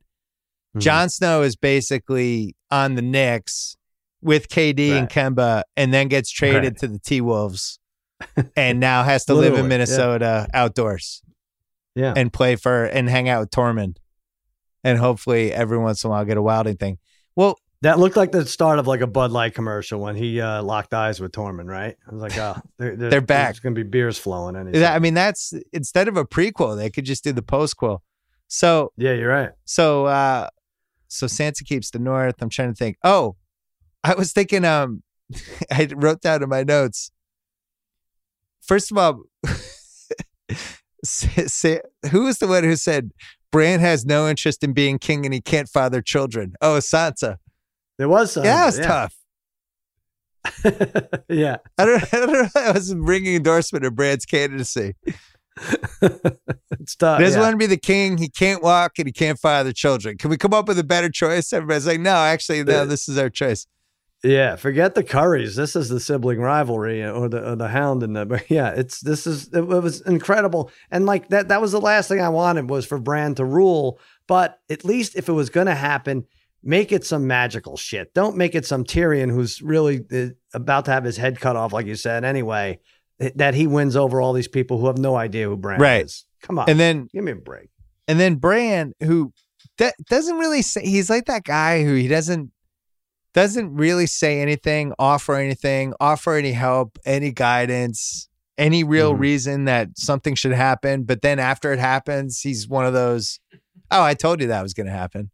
Mhm. 0.77 0.81
Jon 0.81 1.09
Snow 1.09 1.43
is 1.43 1.56
basically 1.56 2.55
on 2.70 2.94
the 2.94 3.02
Knicks 3.02 3.77
with 4.22 4.48
KD 4.48 4.93
and 4.93 5.09
Kemba, 5.09 5.62
and 5.77 5.93
then 5.93 6.06
gets 6.09 6.31
traded 6.31 6.62
Right. 6.62 6.77
to 6.78 6.86
the 6.89 6.98
T 7.01 7.20
Wolves, 7.20 7.81
and 8.56 8.78
now 8.78 9.02
has 9.02 9.24
to 9.24 9.35
live 9.35 9.55
in 9.55 9.62
yeah. 9.62 9.68
Minnesota 9.68 10.47
outdoors 10.55 11.22
Yeah. 11.97 12.12
and 12.16 12.32
play 12.32 12.55
for 12.55 12.85
and 12.85 13.09
hang 13.09 13.28
out 13.28 13.40
with 13.40 13.51
Tormund, 13.51 13.97
and 14.85 14.98
hopefully 14.98 15.52
every 15.52 15.78
once 15.78 16.05
in 16.05 16.09
a 16.09 16.10
while 16.12 16.24
get 16.24 16.36
a 16.36 16.43
wilding 16.43 16.77
thing. 16.77 16.98
Well, 17.35 17.59
That 17.82 17.98
looked 17.98 18.16
like 18.16 18.31
the 18.31 18.44
start 18.44 18.78
of 18.78 18.86
like 18.86 19.01
a 19.01 19.07
Bud 19.07 19.31
Light 19.31 19.55
commercial 19.55 20.01
when 20.01 20.15
he 20.15 20.39
uh, 20.40 20.62
locked 20.62 20.93
eyes 20.93 21.19
with 21.19 21.32
Tormund, 21.32 21.66
right? 21.69 21.97
I 22.07 22.12
was 22.12 22.20
like, 22.20 22.36
oh, 22.36 22.57
they're, 22.78 22.94
They're 22.94 23.20
back. 23.23 23.47
There's 23.55 23.61
going 23.61 23.74
to 23.74 23.82
be 23.85 23.89
beers 23.89 24.19
flowing. 24.19 24.55
And 24.57 24.74
that- 24.74 24.94
I 24.94 24.98
mean 24.98 25.15
that's 25.15 25.55
instead 25.73 26.07
of 26.09 26.16
a 26.19 26.24
prequel, 26.27 26.77
they 26.77 26.90
could 26.90 27.05
just 27.07 27.24
do 27.24 27.32
the 27.32 27.43
postquel. 27.43 28.01
So 28.48 28.93
yeah, 28.98 29.15
you're 29.15 29.31
right. 29.32 29.51
So 29.65 30.07
uh 30.07 30.48
so 31.09 31.27
Sansa 31.27 31.65
keeps 31.65 31.90
the 31.90 31.98
north. 31.98 32.36
I'm 32.43 32.51
trying 32.51 32.69
to 32.69 32.74
think. 32.74 32.97
Oh, 33.02 33.36
I 34.05 34.15
was 34.15 34.32
thinking 34.32 34.65
um 34.65 35.02
I 35.73 35.89
wrote 35.94 36.20
down 36.20 36.43
in 36.43 36.48
my 36.48 36.62
notes. 36.65 37.11
First 38.61 38.90
of 38.90 38.98
all, 38.98 39.23
who 42.11 42.24
was 42.24 42.39
the 42.39 42.47
one 42.47 42.65
who 42.65 42.77
said 42.77 43.11
Bran 43.51 43.81
has 43.81 44.05
no 44.05 44.28
interest 44.28 44.62
in 44.62 44.73
being 44.73 44.98
king 44.98 45.24
and 45.24 45.32
he 45.35 45.40
can't 45.40 45.69
father 45.69 46.02
children? 46.02 46.55
Oh, 46.61 46.78
Sansa. 46.78 47.36
There 48.01 48.09
was 48.09 48.32
some. 48.32 48.44
yeah, 48.44 48.56
that 48.56 48.66
was 48.66 48.78
tough. 48.78 49.14
yeah. 51.28 51.59
I 51.78 51.85
don't, 51.85 52.14
I 52.14 52.16
don't 52.16 52.32
know. 52.32 52.48
That 52.55 52.74
was 52.74 52.90
a 52.90 52.97
ringing 52.97 53.36
endorsement 53.36 53.85
of 53.85 53.94
Bran's 53.94 54.24
candidacy. 54.24 54.94
it's 55.59 56.97
tough. 56.97 57.18
He 57.18 57.24
doesn't 57.24 57.39
yeah. 57.39 57.44
want 57.44 57.52
to 57.52 57.59
be 57.59 57.66
the 57.66 57.77
king. 57.77 58.16
He 58.16 58.31
can't 58.31 58.62
walk 58.62 58.93
and 58.97 59.06
he 59.06 59.12
can't 59.12 59.39
fire 59.39 59.64
the 59.64 59.74
children. 59.74 60.16
Can 60.16 60.31
we 60.31 60.39
come 60.39 60.55
up 60.55 60.66
with 60.66 60.78
a 60.78 60.82
better 60.82 61.10
choice? 61.10 61.52
Everybody's 61.52 61.86
like, 61.86 62.01
no, 62.01 62.14
actually, 62.14 62.64
no, 62.64 62.86
this 62.86 63.06
is 63.06 63.18
our 63.18 63.28
choice. 63.28 63.66
Yeah, 64.24 64.56
forget 64.56 64.94
the 64.94 65.05
Currys. 65.05 65.56
This 65.56 65.77
is 65.77 65.90
the 65.90 66.01
sibling 66.01 66.40
rivalry, 66.40 67.02
uh, 67.02 67.10
or 67.10 67.28
the 67.28 67.52
or 67.52 67.56
the 67.56 67.68
Hound 67.68 68.02
and 68.02 68.16
the. 68.16 68.24
But 68.24 68.51
yeah, 68.51 68.70
it's 68.70 69.01
this 69.01 69.27
is 69.27 69.48
it, 69.52 69.66
was 69.66 70.02
incredible, 70.02 70.70
and 70.90 71.06
like 71.06 71.28
that 71.28 71.48
that 71.48 71.60
was 71.60 71.72
the 71.72 71.81
last 71.81 72.09
thing 72.09 72.20
I 72.20 72.28
wanted 72.28 72.68
was 72.68 72.85
for 72.85 72.98
Bran 72.98 73.35
to 73.36 73.47
rule. 73.47 73.98
But 74.27 74.59
at 74.70 74.85
least 74.85 75.16
if 75.16 75.28
it 75.28 75.32
was 75.32 75.48
going 75.48 75.68
to 75.68 75.74
happen, 75.74 76.27
make 76.62 76.93
it 76.93 77.05
some 77.07 77.27
magical 77.27 77.77
shit. 77.77 78.12
Don't 78.15 78.37
make 78.37 78.55
it 78.55 78.66
some 78.66 78.85
Tyrion 78.85 79.31
who's 79.31 79.62
really 79.62 80.05
uh, 80.12 80.28
about 80.53 80.85
to 80.87 80.91
have 80.91 81.05
his 81.05 81.16
head 81.16 81.41
cut 81.41 81.57
off, 81.57 81.73
like 81.73 81.87
you 81.87 81.95
said. 81.95 82.24
Anyway, 82.24 82.78
that 83.35 83.55
he 83.55 83.66
wins 83.66 83.97
over 83.97 84.20
all 84.20 84.32
these 84.32 84.49
people 84.49 84.78
who 84.78 84.87
have 84.87 84.99
no 84.99 85.16
idea 85.16 85.49
who 85.49 85.57
Bran 85.57 85.81
Right. 85.81 86.05
is. 86.05 86.24
Come 86.43 86.59
on, 86.59 86.69
And 86.70 86.81
then 86.81 87.09
give 87.12 87.23
me 87.24 87.32
a 87.32 87.37
break. 87.37 87.69
And 88.09 88.19
then 88.19 88.37
Bran, 88.37 88.95
who 89.03 89.32
that 89.78 89.95
doesn't 90.09 90.37
really 90.39 90.62
say 90.62 90.82
he's 90.82 91.11
like 91.11 91.27
that 91.27 91.45
guy 91.45 91.82
who 91.85 91.95
he 91.95 92.09
doesn't 92.09 92.51
doesn't 93.32 93.74
really 93.74 94.07
say 94.07 94.41
anything, 94.41 94.93
offer 94.99 95.37
anything, 95.37 95.95
offer 96.01 96.35
any 96.35 96.51
help, 96.53 96.99
any 97.07 97.31
guidance, 97.31 98.28
any 98.59 98.82
real 98.82 99.15
Mhm. 99.15 99.20
reason 99.20 99.65
that 99.66 99.91
something 99.97 100.35
should 100.35 100.53
happen. 100.53 101.05
But 101.05 101.23
then 101.23 101.39
after 101.39 101.73
it 101.73 101.78
happens, 101.78 102.41
he's 102.41 102.66
one 102.69 102.85
of 102.87 102.93
those, 102.93 103.39
oh, 103.91 104.03
I 104.03 104.15
told 104.15 104.41
you 104.41 104.49
that 104.49 104.62
was 104.62 104.74
gonna 104.74 104.91
happen. 104.91 105.31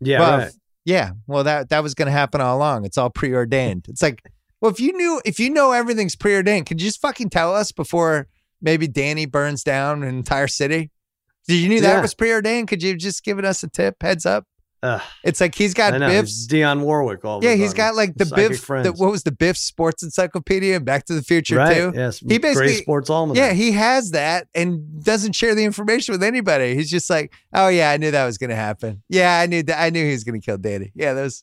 Yeah, 0.00 0.20
well, 0.20 0.38
right. 0.38 0.52
yeah. 0.84 1.10
Well, 1.26 1.44
that 1.44 1.68
that 1.70 1.82
was 1.82 1.94
gonna 1.94 2.10
happen 2.10 2.40
all 2.40 2.56
along. 2.56 2.84
It's 2.84 2.98
all 2.98 3.10
preordained. 3.10 3.86
It's 3.88 4.02
like, 4.02 4.22
well, 4.60 4.70
if 4.70 4.80
you 4.80 4.92
knew 4.96 5.20
if 5.24 5.38
you 5.38 5.50
know 5.50 5.72
everything's 5.72 6.16
preordained, 6.16 6.66
could 6.66 6.80
you 6.80 6.88
just 6.88 7.00
fucking 7.00 7.30
tell 7.30 7.54
us 7.54 7.70
before 7.72 8.26
maybe 8.60 8.88
Danny 8.88 9.26
burns 9.26 9.62
down 9.62 10.02
an 10.02 10.08
entire 10.08 10.48
city? 10.48 10.90
Did 11.46 11.54
you 11.56 11.68
knew 11.68 11.80
that 11.80 11.94
Yeah. 11.96 12.00
was 12.02 12.14
preordained? 12.14 12.66
Could 12.68 12.82
you 12.82 12.90
have 12.90 12.98
just 12.98 13.22
given 13.24 13.44
us 13.44 13.62
a 13.62 13.68
tip, 13.68 13.96
heads 14.02 14.26
up? 14.26 14.46
Ugh, 14.82 15.02
It's 15.24 15.40
like 15.40 15.56
he's 15.56 15.74
got 15.74 15.98
know. 15.98 16.06
Biff's. 16.06 16.46
Dionne 16.46 16.82
Warwick. 16.82 17.24
All 17.24 17.42
Yeah, 17.42 17.54
he's 17.54 17.74
got 17.74 17.96
like 17.96 18.14
the 18.14 18.26
Biff. 18.26 18.64
The, 18.66 18.92
what 18.96 19.10
was 19.10 19.24
the 19.24 19.32
Biff 19.32 19.56
Sports 19.56 20.02
Encyclopedia 20.04 20.76
and 20.76 20.84
Back 20.84 21.04
to 21.06 21.14
the 21.14 21.22
Future 21.22 21.56
right? 21.56 21.76
too? 21.76 21.92
Yes, 21.94 22.20
He 22.20 22.38
basically- 22.38 22.54
Grays 22.68 22.78
Sports 22.78 23.10
Almanac. 23.10 23.36
Yeah, 23.38 23.52
he 23.54 23.72
has 23.72 24.12
that 24.12 24.46
and 24.54 25.02
doesn't 25.02 25.34
share 25.34 25.54
the 25.56 25.64
information 25.64 26.12
with 26.12 26.22
anybody. 26.22 26.74
He's 26.76 26.90
just 26.90 27.10
like, 27.10 27.32
oh 27.52 27.68
yeah, 27.68 27.90
I 27.90 27.96
knew 27.96 28.12
that 28.12 28.24
was 28.24 28.38
gonna 28.38 28.54
happen. 28.54 29.02
Yeah, 29.08 29.40
I 29.40 29.46
knew 29.46 29.62
that. 29.64 29.80
I 29.82 29.90
knew 29.90 30.04
he 30.04 30.12
was 30.12 30.22
gonna 30.24 30.40
kill 30.40 30.58
Danny. 30.58 30.92
Yeah, 30.94 31.12
was. 31.14 31.42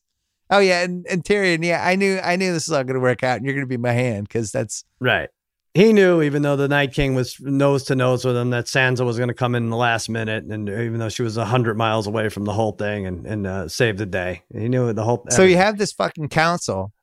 Oh 0.49 0.59
yeah, 0.59 0.83
and, 0.83 1.05
and 1.09 1.23
Tyrion. 1.23 1.65
Yeah, 1.65 1.83
I 1.83 1.95
knew. 1.95 2.19
I 2.23 2.35
knew 2.35 2.53
this 2.53 2.67
was 2.67 2.77
all 2.77 2.83
gonna 2.83 2.99
work 2.99 3.23
out, 3.23 3.37
and 3.37 3.45
you're 3.45 3.55
gonna 3.55 3.65
be 3.65 3.77
my 3.77 3.91
hand 3.93 4.27
because 4.27 4.51
that's 4.51 4.85
Right. 4.99 5.29
He 5.75 5.91
knew, 5.91 6.21
even 6.21 6.41
though 6.41 6.55
the 6.55 6.69
Night 6.69 6.93
King 6.93 7.15
was 7.15 7.37
nose 7.41 7.83
to 7.83 7.95
nose 7.95 8.23
with 8.23 8.37
him, 8.37 8.49
that 8.51 8.63
Sansa 8.65 9.05
was 9.05 9.17
going 9.17 9.27
to 9.27 9.33
come 9.33 9.55
in 9.55 9.69
the 9.69 9.75
last 9.75 10.07
minute, 10.07 10.45
and 10.45 10.69
even 10.69 10.99
though 10.99 11.09
she 11.09 11.21
was 11.21 11.35
hundred 11.35 11.75
miles 11.77 12.07
away 12.07 12.29
from 12.29 12.45
the 12.45 12.53
whole 12.53 12.71
thing 12.71 13.05
and 13.05 13.25
and 13.27 13.45
uh, 13.45 13.67
save 13.67 13.97
the 13.97 14.05
day, 14.05 14.43
he 14.53 14.69
knew 14.69 14.93
the 14.93 15.03
whole. 15.03 15.25
so 15.29 15.43
you 15.43 15.57
have 15.57 15.77
this 15.77 15.91
fucking 15.91 16.29
council, 16.29 16.93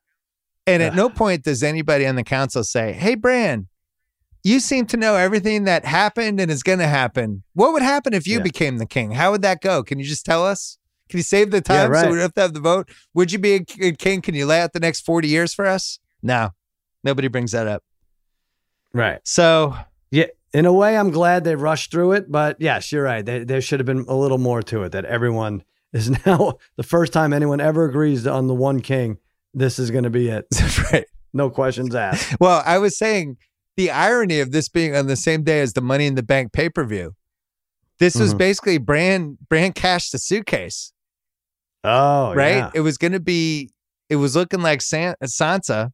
and 0.67 0.83
at 0.83 0.95
no 0.95 1.11
point 1.11 1.45
does 1.45 1.63
anybody 1.63 2.07
on 2.07 2.17
the 2.17 2.25
council 2.25 2.65
say, 2.65 2.95
"Hey, 2.95 3.15
Bran, 3.15 3.69
you 4.43 4.59
seem 4.59 4.87
to 4.87 4.97
know 4.97 5.17
everything 5.17 5.65
that 5.65 5.85
happened 5.85 6.41
and 6.41 6.51
is 6.51 6.63
gonna 6.63 6.89
happen. 6.89 7.43
What 7.53 7.75
would 7.75 7.83
happen 7.83 8.15
if 8.15 8.27
you 8.27 8.39
Yeah. 8.39 8.43
became 8.43 8.79
the 8.79 8.87
king? 8.87 9.11
How 9.13 9.33
would 9.33 9.43
that 9.43 9.61
go? 9.61 9.83
Can 9.83 9.99
you 9.99 10.07
just 10.07 10.25
tell 10.25 10.47
us?" 10.47 10.79
Can 11.11 11.19
you 11.19 11.25
save 11.25 11.51
the 11.51 11.61
time 11.61 11.93
Yeah, 11.93 12.01
so 12.01 12.07
we 12.09 12.15
don't 12.15 12.23
have 12.23 12.35
to 12.35 12.41
have 12.41 12.55
the 12.55 12.61
vote? 12.61 12.89
Would 13.13 13.33
you 13.33 13.39
be 13.39 13.53
a 13.57 13.93
king? 13.93 14.23
Can 14.23 14.35
you 14.35 14.47
lay 14.47 14.63
out 14.63 14.73
the 14.73 14.81
next 14.81 15.03
40 15.05 15.29
years 15.29 15.53
for 15.53 15.67
us? 15.67 15.99
No, 16.23 16.53
nobody 17.05 17.29
brings 17.29 17.53
that 17.53 17.67
up. 17.67 17.83
Right. 18.95 19.21
So 19.25 19.77
Yeah. 20.11 20.27
In 20.55 20.67
a 20.67 20.73
way, 20.73 20.99
I'm 20.99 21.11
glad 21.11 21.45
they 21.45 21.57
rushed 21.57 21.91
through 21.91 22.13
it, 22.13 22.31
but 22.31 22.59
yes, 22.61 22.93
you're 22.93 23.03
right. 23.03 23.25
There, 23.25 23.43
there 23.43 23.63
should 23.63 23.81
have 23.81 23.87
been 23.87 24.05
a 24.07 24.15
little 24.15 24.37
more 24.37 24.63
to 24.65 24.83
it. 24.83 24.93
That 24.93 25.07
everyone 25.07 25.63
is 25.95 26.11
now 26.27 26.59
the 26.77 26.83
first 26.83 27.13
time 27.13 27.33
anyone 27.33 27.61
ever 27.61 27.87
agrees 27.87 28.27
on 28.27 28.49
the 28.49 28.55
one 28.55 28.81
king. 28.81 29.17
This 29.55 29.79
is 29.79 29.91
going 29.91 30.05
to 30.05 30.11
be 30.11 30.29
it. 30.29 30.47
right. 30.93 31.07
No 31.33 31.49
questions 31.49 31.95
asked. 31.95 32.37
Well, 32.41 32.63
I 32.67 32.77
was 32.79 32.99
saying 32.99 33.39
the 33.79 33.91
irony 33.91 34.41
of 34.41 34.53
this 34.53 34.69
being 34.69 34.95
on 34.95 35.07
the 35.07 35.17
same 35.17 35.43
day 35.43 35.61
as 35.61 35.73
the 35.73 35.81
Money 35.81 36.07
in 36.07 36.15
the 36.15 36.23
Bank 36.23 36.53
pay 36.53 36.69
per 36.69 36.85
view. 36.85 37.15
This 37.99 38.15
was 38.17 38.35
Mhm. 38.35 38.39
basically 38.39 38.77
Bran 38.79 39.39
Bran 39.49 39.73
cashed 39.73 40.13
the 40.13 40.19
suitcase, 40.19 40.93
Oh, 41.85 42.35
right? 42.35 42.57
yeah. 42.57 42.71
It 42.75 42.81
was 42.81 42.99
going 42.99 43.13
to 43.13 43.21
be. 43.21 43.71
It 44.11 44.17
was 44.17 44.37
looking 44.37 44.61
like 44.61 44.83
San- 44.83 45.15
Sansa, 45.25 45.93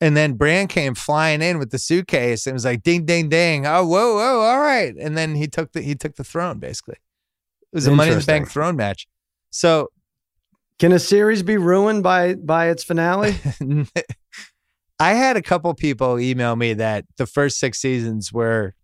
and 0.00 0.16
then 0.16 0.34
Bran 0.34 0.68
came 0.68 0.94
flying 0.94 1.42
in 1.42 1.58
with 1.58 1.70
the 1.70 1.78
suitcase 1.78 2.46
and 2.46 2.54
was 2.54 2.64
like, 2.64 2.82
"Ding, 2.82 3.04
ding, 3.04 3.28
ding! 3.28 3.66
Oh, 3.66 3.84
whoa, 3.86 4.14
whoa! 4.14 4.40
All 4.40 4.60
right!" 4.60 4.94
And 4.96 5.16
then 5.16 5.34
he 5.34 5.48
took 5.48 5.72
the 5.72 5.82
he 5.82 5.94
took 5.94 6.16
the 6.16 6.24
throne. 6.24 6.58
Basically, 6.58 6.96
it 6.96 7.76
was 7.76 7.86
a 7.86 7.90
Money 7.90 8.12
in 8.12 8.18
the 8.18 8.24
Bank 8.24 8.48
throne 8.48 8.76
match. 8.76 9.06
So 9.50 9.88
Can 10.78 10.92
a 10.92 10.98
series 10.98 11.42
be 11.42 11.56
ruined 11.56 12.02
by 12.02 12.34
by 12.34 12.68
its 12.68 12.84
finale? 12.84 13.34
I 15.00 15.14
had 15.14 15.36
a 15.36 15.42
couple 15.42 15.72
people 15.74 16.18
email 16.18 16.56
me 16.56 16.74
that 16.74 17.04
the 17.16 17.26
first 17.26 17.58
six 17.58 17.78
seasons 17.80 18.32
were 18.32 18.74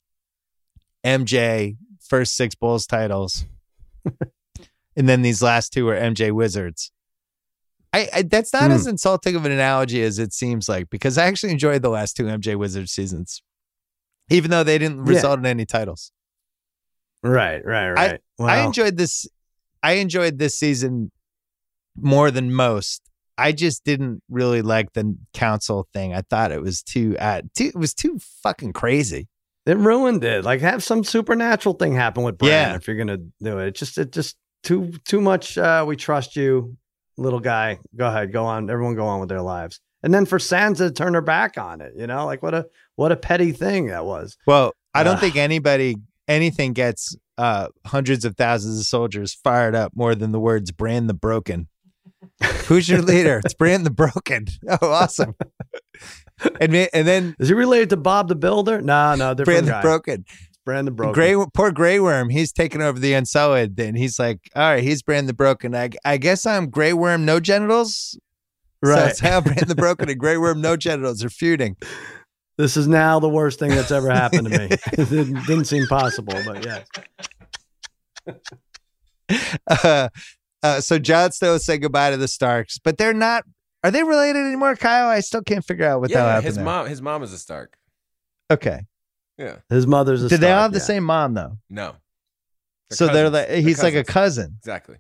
MJ 1.05 1.77
first 2.01 2.37
six 2.37 2.55
Bulls 2.55 2.87
titles, 2.87 3.47
and 4.97 5.09
then 5.09 5.23
these 5.23 5.43
last 5.43 5.73
two 5.73 5.85
were 5.87 5.97
MJ 5.97 6.33
Wizards. 6.33 6.91
I, 7.95 8.09
I 8.13 8.23
that's 8.23 8.53
not 8.53 8.65
Hmm. 8.71 8.73
as 8.73 8.87
insulting 8.87 9.37
of 9.37 9.45
an 9.47 9.53
analogy 9.53 10.03
as 10.03 10.19
it 10.19 10.33
seems 10.33 10.69
like 10.69 10.91
because 10.91 11.17
I 11.19 11.27
actually 11.27 11.53
enjoyed 11.53 11.83
the 11.83 11.91
last 11.91 12.17
two 12.17 12.25
MJ 12.25 12.57
Wizards 12.57 12.93
seasons, 12.93 13.43
even 14.31 14.51
though 14.51 14.65
they 14.65 14.79
didn't 14.79 15.05
Yeah. 15.07 15.13
result 15.15 15.39
in 15.39 15.47
any 15.47 15.65
titles. 15.65 16.11
right, 17.23 17.65
right, 17.65 17.91
right. 17.91 18.21
I 18.39 18.43
Well, 18.43 18.67
enjoyed 18.67 18.97
this. 18.97 19.27
I 19.83 19.93
enjoyed 19.95 20.39
this 20.39 20.57
season 20.59 21.11
more 21.97 22.31
than 22.31 22.53
most. 22.53 23.03
I 23.37 23.53
just 23.53 23.85
didn't 23.85 24.23
really 24.29 24.63
like 24.63 24.93
the 24.93 25.17
council 25.33 25.89
thing. 25.93 26.15
I 26.15 26.23
thought 26.23 26.53
it 26.53 26.63
was 26.63 26.83
too, 26.83 27.17
uh, 27.19 27.43
too 27.55 27.65
it 27.67 27.77
was 27.77 27.95
too 27.95 28.19
fucking 28.43 28.73
crazy. 28.73 29.29
It 29.67 29.77
ruined 29.79 30.23
it. 30.25 30.45
Like 30.45 30.61
have 30.61 30.85
some 30.85 31.03
supernatural 31.05 31.75
thing 31.75 31.95
happen 31.95 32.23
with 32.23 32.39
Bran 32.39 32.51
Yeah. 32.71 32.77
if 32.77 32.87
you're 32.87 32.97
gonna 32.97 33.19
do 33.41 33.59
it. 33.59 33.69
It 33.69 33.75
just 33.75 33.99
it 33.99 34.13
just 34.13 34.37
too 34.63 34.93
too 35.05 35.21
much 35.21 35.57
uh 35.59 35.85
we 35.87 35.97
trust 35.97 36.37
you, 36.37 36.77
little 37.17 37.41
guy. 37.41 37.79
Go 37.97 38.07
ahead, 38.07 38.33
go 38.33 38.45
on. 38.45 38.71
Everyone 38.71 38.95
go 38.95 39.07
on 39.07 39.21
with 39.21 39.29
their 39.29 39.43
lives. 39.43 39.81
And 40.03 40.13
then 40.13 40.27
for 40.27 40.39
Sansa 40.39 40.89
to 40.89 40.91
turn 40.91 41.15
her 41.15 41.23
back 41.23 41.57
on 41.57 41.81
it, 41.81 41.95
you 41.97 42.07
know, 42.07 42.27
like 42.27 42.43
what 42.43 42.55
a 42.55 42.67
what 42.97 43.11
a 43.13 43.17
petty 43.17 43.53
thing 43.53 43.87
that 43.87 44.05
was. 44.05 44.37
Well, 44.47 44.73
I 44.93 45.03
don't 45.03 45.15
Ugh. 45.15 45.21
think 45.21 45.37
anybody 45.37 45.97
anything 46.29 46.73
gets 46.75 47.17
uh, 47.39 47.69
hundreds 47.87 48.25
of 48.25 48.37
thousands 48.37 48.79
of 48.79 48.85
soldiers 48.87 49.35
fired 49.35 49.75
up 49.75 49.93
more 49.95 50.15
than 50.15 50.33
the 50.33 50.41
words 50.41 50.73
"Bran 50.73 51.07
the 51.07 51.15
Broken." 51.15 51.69
Who's 52.67 52.89
your 52.89 53.03
leader? 53.03 53.41
It's 53.45 53.55
Bran 53.55 53.85
the 53.85 53.91
Broken. 53.91 54.47
Oh, 54.69 54.91
awesome! 54.91 55.35
and 56.61 56.75
and 56.75 57.07
then 57.07 57.35
Is 57.39 57.49
he 57.49 57.55
related 57.55 57.91
to 57.91 57.97
Bob 57.97 58.29
the 58.29 58.35
Builder? 58.35 58.81
No, 58.83 59.15
no, 59.15 59.35
different 59.35 59.67
Bran 59.67 59.79
the. 59.79 59.83
Broken. 59.83 60.25
Bran 60.65 60.85
the 60.87 60.91
Broken. 60.91 61.13
Gray, 61.15 61.37
poor 61.53 61.71
Grey 61.73 62.01
Worm, 62.01 62.31
he's 62.31 62.53
taking 62.53 62.81
over 62.83 62.99
the 62.99 63.13
Unsullied. 63.13 63.79
And 63.79 63.97
he's 63.97 64.19
like, 64.19 64.39
all 64.57 64.63
right, 64.63 64.83
he's 64.83 65.03
Bran 65.03 65.27
the 65.27 65.35
Broken. 65.35 65.75
I, 65.75 65.91
I 66.05 66.17
guess 66.17 66.47
I'm 66.47 66.71
Grey 66.71 66.93
Worm, 66.93 67.25
no 67.25 67.41
genitals. 67.41 68.19
Right. 68.83 68.95
So 68.95 69.01
Right. 69.01 69.11
it's 69.11 69.21
how 69.21 69.41
Bran 69.41 69.67
the 69.67 69.75
Broken 69.75 70.09
and 70.09 70.19
Grey 70.19 70.37
Worm, 70.37 70.61
no 70.61 70.77
genitals 70.79 71.23
are 71.25 71.31
feuding. 71.31 71.77
This 72.57 72.77
is 72.77 72.87
now 72.87 73.19
the 73.19 73.29
worst 73.29 73.59
thing 73.59 73.71
that's 73.71 73.91
ever 73.91 74.11
happened 74.11 74.51
to 74.51 74.59
me. 74.59 74.65
it 74.93 75.09
didn't, 75.11 75.47
didn't 75.47 75.65
seem 75.65 75.87
possible, 75.87 76.35
but 76.47 76.65
yes. 76.65 76.87
Uh, 79.69 80.09
uh, 80.63 80.81
so 80.81 80.99
Jon 80.99 81.33
Snow 81.33 81.59
said 81.59 81.83
goodbye 81.83 82.11
to 82.11 82.17
the 82.17 82.29
Starks, 82.29 82.79
but 82.79 82.99
they're 82.99 83.13
not. 83.15 83.45
Are 83.83 83.91
they 83.91 84.03
related 84.03 84.39
anymore, 84.47 84.77
Kyle? 84.77 85.09
I 85.09 85.21
still 85.21 85.43
can't 85.43 85.65
figure 85.65 85.87
out 85.87 86.01
what 86.01 86.11
the 86.11 86.17
hell 86.17 86.27
yeah, 86.27 86.31
happened. 86.33 86.47
his 86.47 86.57
there. 86.57 86.65
mom. 86.65 86.87
His 86.87 87.03
mom 87.03 87.23
is 87.23 87.33
a 87.33 87.39
Stark. 87.39 87.77
Okay. 88.51 88.81
Yeah. 89.39 89.57
His 89.69 89.87
mother's 89.87 90.23
a 90.23 90.29
Did 90.29 90.41
they 90.41 90.49
all 90.53 90.59
Stark, 90.59 90.63
have 90.63 90.73
the 90.73 90.81
same 90.81 91.05
mom 91.05 91.35
though? 91.35 91.59
No. 91.69 91.97
so 92.91 93.07
they're 93.07 93.31
cousins. 93.31 93.51
like 93.51 93.65
he's 93.65 93.83
like 93.83 93.95
a 93.95 94.05
cousins. 94.05 94.13
cousin. 94.13 94.57
Exactly. 94.61 94.97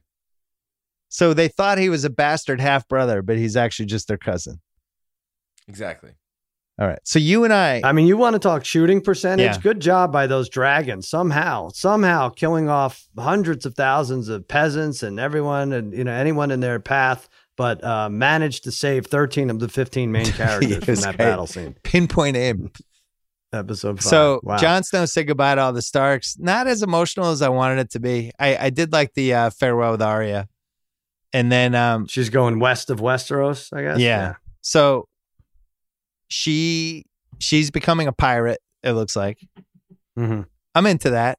So 1.09 1.33
they 1.35 1.49
thought 1.49 1.79
he 1.79 1.89
was 1.89 2.05
a 2.05 2.11
bastard 2.11 2.61
half 2.61 2.89
brother, 2.89 3.23
but 3.23 3.37
he's 3.37 3.57
actually 3.57 3.87
just 3.87 4.09
their 4.09 4.19
cousin. 4.19 4.61
Exactly. 5.69 6.11
All 6.81 6.89
right. 6.89 6.99
So 7.05 7.21
you 7.21 7.45
and 7.45 7.53
I, 7.53 7.81
I 7.85 7.93
mean, 7.93 8.09
you 8.09 8.17
want 8.17 8.35
to 8.35 8.41
talk 8.41 8.65
shooting 8.65 9.01
percentage? 9.01 9.45
Yeah. 9.55 9.59
Good 9.63 9.79
job 9.79 10.11
by 10.13 10.27
those 10.27 10.49
dragons. 10.49 11.09
Somehow, 11.09 11.69
somehow 11.69 12.31
killing 12.31 12.69
off 12.69 13.07
hundreds 13.17 13.65
of 13.65 13.77
thousands 13.77 14.29
of 14.29 14.49
peasants 14.49 15.05
and 15.05 15.21
everyone 15.21 15.73
and 15.73 15.93
you 15.97 16.03
know 16.03 16.13
anyone 16.13 16.51
in 16.51 16.59
their 16.59 16.81
path, 16.81 17.29
but 17.57 17.83
uh, 17.85 18.09
managed 18.09 18.65
to 18.65 18.73
save 18.73 19.07
thirteen 19.07 19.51
of 19.51 19.61
the 19.61 19.69
fifteen 19.69 20.11
main 20.11 20.27
characters 20.33 20.73
It 20.73 20.85
from 20.85 20.93
was 20.93 21.03
that 21.05 21.17
great. 21.17 21.25
battle 21.27 21.47
scene. 21.47 21.77
pinpoint 21.85 22.37
aim. 22.37 22.73
Episode 23.55 23.97
five. 23.97 24.05
So 24.11 24.41
wow. 24.43 24.57
Jon 24.57 24.83
Snow 24.83 25.07
said 25.07 25.27
goodbye 25.27 25.55
to 25.55 25.61
all 25.61 25.73
the 25.73 25.83
Starks. 25.83 26.37
Not 26.39 26.67
as 26.67 26.83
emotional 26.83 27.31
as 27.31 27.41
I 27.43 27.49
wanted 27.49 27.79
it 27.79 27.91
to 27.91 28.01
be. 28.01 28.31
I, 28.39 28.57
I 28.67 28.71
did 28.71 28.93
like 28.93 29.15
the 29.15 29.35
uh, 29.35 29.51
farewell 29.51 29.93
with 29.93 30.03
Arya, 30.03 30.49
and 31.33 31.51
then 31.51 31.75
um, 31.75 32.07
she's 32.07 32.31
going 32.31 32.59
west 32.59 32.91
of 32.91 33.01
Westeros, 33.01 33.73
I 33.77 33.83
guess. 33.83 33.99
Yeah. 33.99 34.35
so 34.61 35.09
she 36.29 37.05
she's 37.39 37.71
becoming 37.71 38.07
a 38.09 38.13
pirate. 38.13 38.61
It 38.83 38.93
looks 38.93 39.17
like 39.17 39.39
hmm 40.17 40.43
I'm 40.75 40.87
into 40.87 41.11
that. 41.11 41.39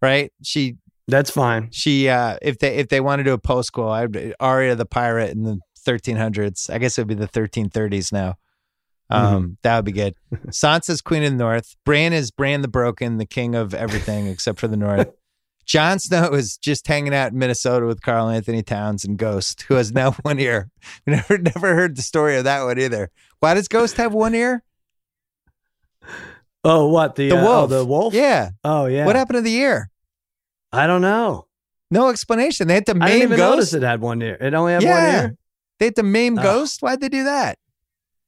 Right? 0.00 0.32
She 0.42 0.76
That's 1.08 1.30
fine. 1.30 1.68
she 1.72 2.08
uh 2.08 2.36
if 2.42 2.58
they 2.58 2.76
if 2.76 2.88
they 2.88 3.00
want 3.00 3.20
to 3.20 3.24
do 3.24 3.32
a 3.32 3.38
post 3.38 3.68
school, 3.68 3.88
I'd 3.88 4.34
Arya 4.38 4.74
the 4.76 4.86
pirate 4.86 5.30
in 5.32 5.42
the 5.44 5.58
1300s. 5.86 6.70
I 6.70 6.78
guess 6.78 6.96
it 6.98 7.02
would 7.02 7.08
be 7.08 7.14
the 7.14 7.28
1330s 7.28 8.12
now. 8.12 8.34
Um, 9.10 9.58
that 9.62 9.76
would 9.76 9.84
be 9.84 9.92
good. 9.92 10.14
Sansa's 10.48 11.00
queen 11.00 11.22
of 11.24 11.30
the 11.32 11.36
north. 11.36 11.76
Bran 11.84 12.12
is 12.12 12.30
Bran 12.30 12.62
the 12.62 12.68
broken, 12.68 13.18
the 13.18 13.26
king 13.26 13.54
of 13.54 13.74
everything 13.74 14.26
except 14.26 14.58
for 14.58 14.66
the 14.68 14.76
north. 14.76 15.08
Jon 15.66 15.98
Snow 15.98 16.32
is 16.34 16.56
just 16.58 16.86
hanging 16.86 17.14
out 17.14 17.32
in 17.32 17.38
Minnesota 17.38 17.86
with 17.86 18.02
Karl-Anthony 18.02 18.62
Towns 18.62 19.02
and 19.04 19.16
Ghost, 19.16 19.62
who 19.62 19.74
has 19.74 19.92
now 19.92 20.10
one 20.22 20.38
ear. 20.38 20.68
We 21.06 21.12
never 21.14 21.38
never 21.38 21.74
heard 21.74 21.96
the 21.96 22.02
story 22.02 22.36
of 22.36 22.44
that 22.44 22.64
one 22.64 22.78
either. 22.78 23.10
Why 23.40 23.54
does 23.54 23.68
Ghost 23.68 23.96
have 23.96 24.12
one 24.12 24.34
ear? 24.34 24.62
Oh, 26.64 26.88
what 26.88 27.14
the 27.14 27.28
The 27.30 27.36
uh, 27.36 27.40
oh, 27.40 27.44
wolf. 27.44 27.70
the 27.70 27.84
wolf? 27.84 28.14
Yeah. 28.14 28.50
Oh, 28.62 28.86
yeah. 28.86 29.04
What 29.06 29.16
happened 29.16 29.36
to 29.38 29.42
the 29.42 29.54
ear? 29.54 29.90
I 30.72 30.86
don't 30.86 31.02
know. 31.02 31.46
No 31.90 32.08
explanation. 32.08 32.68
They 32.68 32.74
had 32.74 32.86
to 32.86 32.94
maim 32.94 33.02
I 33.02 33.08
didn't 33.08 33.22
even 33.24 33.36
Ghost. 33.36 33.50
notice 33.56 33.74
it 33.74 33.82
had 33.82 34.00
one 34.00 34.20
ear. 34.22 34.36
It 34.40 34.54
only 34.54 34.72
had 34.72 34.82
Yeah. 34.82 35.04
one 35.14 35.24
ear. 35.30 35.36
They 35.78 35.84
had 35.86 35.96
to 35.96 36.02
maim 36.02 36.38
Ugh. 36.38 36.42
Ghost. 36.44 36.82
Why'd 36.82 37.00
they 37.00 37.08
do 37.08 37.24
that? 37.24 37.58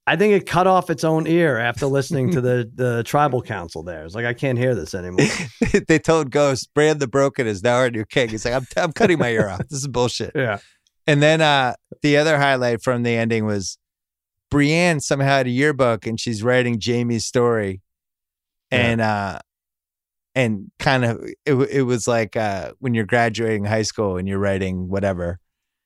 I 0.09 0.15
think 0.15 0.35
it 0.35 0.47
cut 0.47 0.69
off 0.69 0.89
its 0.89 1.03
own 1.03 1.27
ear 1.27 1.59
after 1.59 1.87
listening 1.87 2.31
to 2.33 2.41
the 2.41 2.71
the 2.75 3.03
tribal 3.05 3.43
council. 3.43 3.83
There, 3.83 4.05
it's 4.05 4.15
like 4.15 4.25
I 4.25 4.35
can't 4.35 4.59
hear 4.59 4.75
this 4.75 4.95
anymore. 4.95 5.27
they 5.89 5.99
told 5.99 6.31
Ghost, 6.31 6.73
Bran 6.75 6.99
the 6.99 7.09
Broken 7.09 7.47
is 7.47 7.63
now 7.63 7.77
our 7.77 7.91
new 7.91 8.05
king. 8.05 8.29
He's 8.29 8.45
like, 8.45 8.55
I'm, 8.55 8.67
I'm 8.77 8.93
cutting 8.93 9.19
my 9.19 9.31
ear 9.31 9.49
off. 9.49 9.67
This 9.69 9.81
is 9.81 9.89
bullshit. 9.89 10.33
yeah. 10.35 10.59
And 11.07 11.23
then 11.23 11.41
uh, 11.41 11.75
the 12.03 12.17
other 12.17 12.39
highlight 12.39 12.83
from 12.83 13.03
the 13.03 13.11
ending 13.11 13.45
was 13.45 13.79
Brienne 14.51 15.01
somehow 15.01 15.27
had 15.27 15.47
a 15.47 15.51
yearbook 15.51 16.07
and 16.07 16.19
she's 16.21 16.43
writing 16.43 16.81
Jaime's 16.85 17.25
story. 17.25 17.81
And 18.73 19.01
uh, 19.01 19.39
and 20.35 20.71
kind 20.79 21.05
of 21.05 21.25
it, 21.45 21.55
it 21.55 21.83
was 21.83 22.09
like 22.09 22.37
uh, 22.37 22.73
when 22.79 22.95
you're 22.95 23.07
graduating 23.07 23.65
high 23.65 23.83
school 23.83 24.17
and 24.17 24.29
you're 24.29 24.39
writing 24.39 24.89
whatever. 24.89 25.39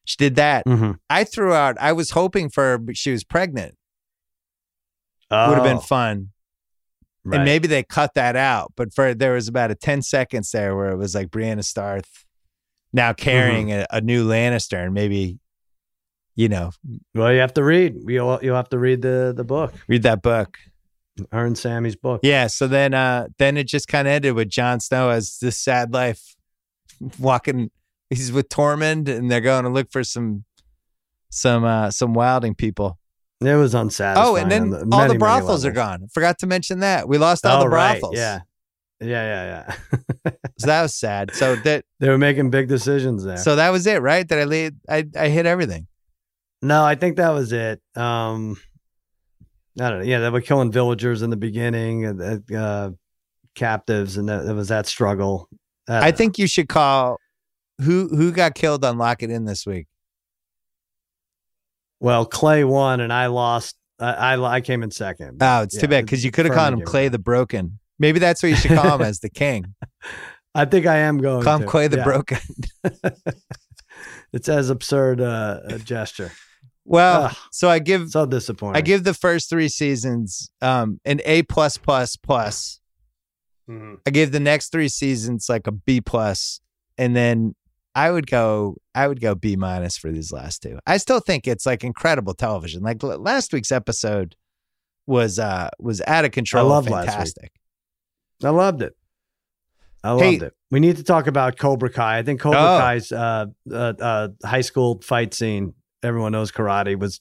She 0.07 0.17
did 0.17 0.37
that. 0.37 0.67
Mm-hmm. 0.67 0.93
I 1.09 1.25
threw 1.25 1.53
out. 1.53 1.77
I 1.79 1.93
was 1.93 2.11
hoping 2.11 2.49
for 2.49 2.65
her, 2.65 2.79
but 2.79 2.97
she 2.97 3.13
was 3.13 3.23
pregnant. 3.23 3.77
Would 5.31 5.55
have 5.55 5.65
been 5.65 5.81
fun. 5.81 6.31
And 7.25 7.45
maybe 7.45 7.69
they 7.69 7.83
cut 7.83 8.15
that 8.15 8.35
out, 8.35 8.73
but 8.77 8.95
for 8.95 9.15
there 9.15 9.35
was 9.35 9.47
about 9.47 9.71
a 9.71 9.75
10 9.75 10.03
seconds 10.03 10.51
there 10.51 10.75
where 10.75 10.91
it 10.91 10.97
was 10.97 11.15
like 11.15 11.31
Brienne 11.31 11.59
of 11.59 11.73
Tarth 11.73 12.25
now 12.93 13.13
carrying 13.13 13.73
a, 13.73 13.87
a 13.91 14.01
new 14.01 14.27
Lannister 14.27 14.85
and 14.85 14.95
maybe, 14.95 15.39
you 16.35 16.49
know, 16.49 16.71
well, 17.15 17.33
you 17.33 17.41
have 17.41 17.55
to 17.55 17.63
read. 17.63 17.97
You'll 18.07 18.41
you'll 18.43 18.57
have 18.57 18.71
to 18.71 18.79
read 18.79 19.03
the 19.03 19.33
the 19.37 19.45
book. 19.45 19.75
read 19.87 20.03
that 20.05 20.23
book. 20.23 20.59
Her 21.31 21.45
and 21.45 21.59
Sammy's 21.59 21.97
book. 21.97 22.21
Yeah. 22.23 22.47
So 22.47 22.67
then, 22.67 22.95
uh, 22.95 23.29
then 23.39 23.57
it 23.57 23.65
just 23.65 23.89
kind 23.89 24.09
of 24.09 24.13
ended 24.13 24.35
with 24.35 24.49
Jon 24.49 24.81
Snow 24.81 25.11
as 25.11 25.39
this 25.39 25.59
sad 25.59 25.93
life 25.93 26.35
walking. 27.19 27.71
He's 28.09 28.33
with 28.33 28.49
Tormund 28.49 29.09
and 29.09 29.31
they're 29.31 29.41
going 29.41 29.65
to 29.65 29.71
look 29.71 29.93
for 29.93 30.03
some, 30.03 30.45
some, 31.29 31.65
uh, 31.65 31.91
some 31.91 32.15
wildling 32.15 32.57
people. 32.57 32.99
It 33.41 33.55
was 33.55 33.75
unsatisfying. 33.75 34.29
Oh, 34.29 34.37
and 34.37 34.51
then 34.51 34.75
on 34.75 34.93
all 34.93 35.01
many, 35.01 35.15
the 35.15 35.19
brothels 35.19 35.65
are 35.65 35.73
gone. 35.73 36.09
Forgot 36.13 36.39
to 36.41 36.47
mention 36.47 36.81
that. 36.81 37.09
We 37.09 37.17
lost 37.17 37.47
all 37.47 37.61
oh, 37.61 37.65
the 37.65 37.71
right. 37.71 37.99
brothels. 37.99 38.17
Yeah. 38.17 38.41
Yeah, 39.01 39.07
yeah, 39.09 39.65
yeah. 40.27 40.33
So 40.59 40.67
that 40.67 40.83
was 40.83 40.95
sad. 40.95 41.35
So 41.35 41.57
that, 41.57 41.87
they 42.01 42.09
were 42.11 42.19
making 42.19 42.51
big 42.51 42.69
decisions 42.69 43.25
there. 43.25 43.39
so 43.39 43.57
that 43.57 43.71
was 43.71 43.87
it, 43.87 44.03
right? 44.03 44.29
That 44.29 44.39
I 44.39 44.45
laid, 44.45 44.77
I, 44.87 45.07
I 45.17 45.29
hit 45.29 45.47
everything. 45.47 45.87
No, 46.61 46.85
I 46.85 46.97
think 46.97 47.17
that 47.17 47.31
was 47.31 47.51
it. 47.53 47.81
Um, 47.97 48.59
I 49.81 49.89
don't 49.89 50.01
know. 50.01 50.05
Yeah, 50.05 50.19
they 50.19 50.29
were 50.29 50.43
killing 50.43 50.71
villagers 50.71 51.23
in 51.23 51.31
the 51.31 51.37
beginning, 51.39 52.21
uh, 52.21 52.55
uh, 52.55 52.91
captives, 53.55 54.19
and 54.19 54.29
that, 54.29 54.45
that 54.45 54.55
was 54.55 54.69
that 54.69 54.87
struggle. 54.87 55.49
I 55.89 56.11
know. 56.11 56.17
think 56.17 56.39
you 56.39 56.47
should 56.47 56.69
call 56.69 57.17
who 57.81 58.09
who 58.09 58.33
got 58.33 58.55
killed 58.55 58.85
on 58.85 58.99
Lock 58.99 59.23
It 59.23 59.31
In 59.31 59.47
this 59.47 59.65
week. 59.65 59.87
Well, 62.01 62.25
Clay 62.27 62.65
won, 62.65 63.01
and 63.01 63.13
I 63.13 63.27
lost. 63.27 63.77
I 63.99 64.35
I, 64.35 64.55
I 64.57 64.61
came 64.63 64.83
in 64.83 64.91
second. 64.91 65.39
Oh, 65.43 65.63
it's 65.63 65.75
Yeah, 65.75 65.83
too 65.83 65.89
bad 65.89 66.05
because 66.07 66.25
you 66.25 66.31
could 66.31 66.47
have 66.47 66.55
called 66.55 66.73
him 66.75 66.83
Clay 66.83 67.09
the 67.09 67.19
Broken. 67.19 67.79
Maybe 67.99 68.19
that's 68.19 68.43
what 68.43 68.49
you 68.49 68.57
should 68.57 68.73
call 68.73 68.97
him 68.97 69.03
as 69.03 69.21
the 69.21 69.29
king. 69.45 69.75
I 70.55 70.65
think 70.65 70.87
I 70.87 70.97
am 70.99 71.19
going. 71.19 71.45
Call 71.45 71.57
him 71.57 71.63
to. 71.63 71.67
Clay 71.69 71.87
the 71.89 71.99
Yeah. 71.99 72.05
Broken. 72.05 72.39
it's 74.33 74.49
as 74.49 74.71
absurd 74.71 75.21
uh, 75.21 75.61
a 75.65 75.79
gesture. 75.79 76.33
Well, 76.85 77.25
Ugh. 77.25 77.37
so 77.53 77.69
I 77.69 77.79
give 77.79 78.09
So 78.09 78.27
disappointing. 78.27 78.77
I 78.77 78.81
give 78.81 79.05
the 79.05 79.15
first 79.15 79.51
three 79.51 79.69
seasons 79.69 80.51
um 80.63 81.01
an 81.05 81.21
A 81.25 81.43
plus 81.43 81.77
plus 81.77 82.17
plus. 82.17 82.81
Mhm. 83.69 83.99
I 84.07 84.11
give 84.11 84.33
the 84.33 84.41
next 84.41 84.73
three 84.73 84.89
seasons 84.89 85.47
like 85.49 85.67
a 85.67 85.73
B 85.73 86.01
plus, 86.01 86.61
and 86.99 87.15
then 87.15 87.55
I 87.95 88.11
would 88.11 88.27
go 88.29 88.77
I 88.95 89.09
would 89.09 89.21
go 89.21 89.35
B 89.35 89.57
minus 89.57 89.97
for 89.97 90.11
these 90.13 90.33
last 90.33 90.63
two. 90.63 90.79
I 90.87 90.97
still 90.99 91.21
think 91.21 91.47
it's 91.49 91.67
like 91.67 91.83
incredible 91.85 92.35
television. 92.35 92.83
Like 92.83 93.03
l- 93.03 93.19
last 93.19 93.53
week's 93.53 93.73
episode 93.73 94.37
was 95.07 95.39
uh 95.39 95.71
was 95.79 96.01
out 96.07 96.25
of 96.25 96.31
control. 96.31 96.73
I 96.73 96.79
week. 96.81 96.95
fantastic. 96.95 97.53
I 98.45 98.51
loved 98.51 98.83
it. 98.83 98.95
I 100.05 100.17
Hey- 100.17 100.31
loved 100.33 100.43
it. 100.45 100.53
We 100.71 100.79
need 100.81 100.97
to 100.99 101.03
talk 101.03 101.27
about 101.27 101.59
Cobra 101.59 101.91
Kai. 101.91 102.19
I 102.19 102.23
think 102.23 102.41
Cobra 102.41 102.59
Oh. 102.61 102.79
Kai's 102.79 103.11
uh, 103.11 103.47
uh, 103.73 103.75
uh, 104.01 104.29
high 104.45 104.61
school 104.61 105.01
fight 105.03 105.35
scene. 105.35 105.75
Everyone 106.03 106.31
knows 106.33 106.51
karate 106.53 106.99
was 106.99 107.21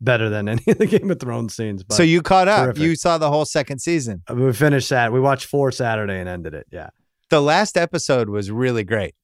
better 0.00 0.30
than 0.30 0.48
any 0.48 0.62
of 0.68 0.78
the 0.78 0.86
Game 0.98 1.10
of 1.10 1.18
Thrones 1.20 1.56
scenes. 1.56 1.82
So 1.90 2.02
you 2.04 2.22
caught 2.22 2.46
up. 2.48 2.64
terrific. 2.66 2.82
You 2.82 2.94
saw 2.96 3.18
the 3.18 3.28
whole 3.30 3.44
second 3.44 3.80
season. 3.80 4.22
we 4.32 4.52
finished 4.52 4.88
that. 4.90 5.12
We 5.12 5.18
watched 5.20 5.46
four 5.46 5.72
Saturday 5.72 6.18
and 6.20 6.28
ended 6.28 6.54
it. 6.54 6.66
Yeah, 6.70 6.88
The 7.30 7.42
last 7.42 7.76
episode 7.76 8.28
was 8.30 8.50
really 8.50 8.84
great. 8.84 9.14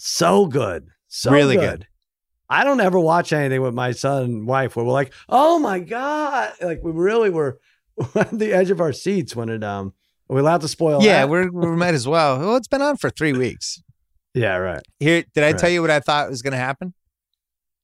So 0.00 0.46
good, 0.46 0.88
so 1.08 1.30
Really 1.30 1.56
good. 1.56 1.80
good. 1.80 1.86
I 2.48 2.64
don't 2.64 2.80
ever 2.80 2.98
watch 2.98 3.32
anything 3.32 3.62
with 3.62 3.74
my 3.74 3.92
son 3.92 4.22
and 4.24 4.46
wife 4.46 4.74
where 4.74 4.84
we're 4.84 4.92
like, 4.92 5.12
"Oh 5.28 5.58
my 5.60 5.78
god!" 5.78 6.52
Like 6.60 6.80
we 6.82 6.90
really 6.90 7.30
were 7.30 7.60
at 8.16 8.30
the 8.36 8.52
edge 8.52 8.70
of 8.70 8.80
our 8.80 8.92
seats 8.92 9.36
when 9.36 9.48
it. 9.48 9.62
Um, 9.62 9.92
are 10.28 10.34
we 10.34 10.40
allowed 10.40 10.60
to 10.62 10.68
spoil? 10.68 11.02
yeah, 11.02 11.20
that? 11.20 11.28
we're 11.28 11.50
we 11.50 11.66
might 11.76 11.94
as 11.94 12.08
well. 12.08 12.38
Well, 12.38 12.56
it's 12.56 12.66
been 12.68 12.82
on 12.82 12.96
for 12.96 13.10
three 13.10 13.32
weeks. 13.32 13.80
yeah, 14.34 14.56
right. 14.56 14.82
Here, 14.98 15.24
did 15.34 15.44
I 15.44 15.48
Right. 15.48 15.58
tell 15.58 15.70
you 15.70 15.80
what 15.82 15.90
I 15.90 16.00
thought 16.00 16.28
was 16.30 16.42
going 16.42 16.52
to 16.52 16.56
happen? 16.58 16.94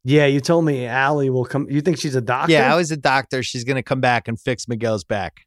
Yeah, 0.05 0.27
you 0.27 0.41
told 0.41 0.65
me 0.65 0.89
Ali 0.89 1.31
will 1.31 1.45
come. 1.45 1.67
You 1.69 1.81
think 1.81 1.99
she's 1.99 2.15
a 2.15 2.21
doctor? 2.21 2.53
Yeah, 2.53 2.73
I 2.73 2.77
was 2.77 2.91
a 2.93 2.97
doctor. 2.97 3.43
She's 3.43 3.65
going 3.65 3.75
to 3.77 3.83
come 3.83 4.01
back 4.01 4.27
and 4.29 4.41
fix 4.41 4.67
Miguel's 4.69 5.03
back. 5.05 5.41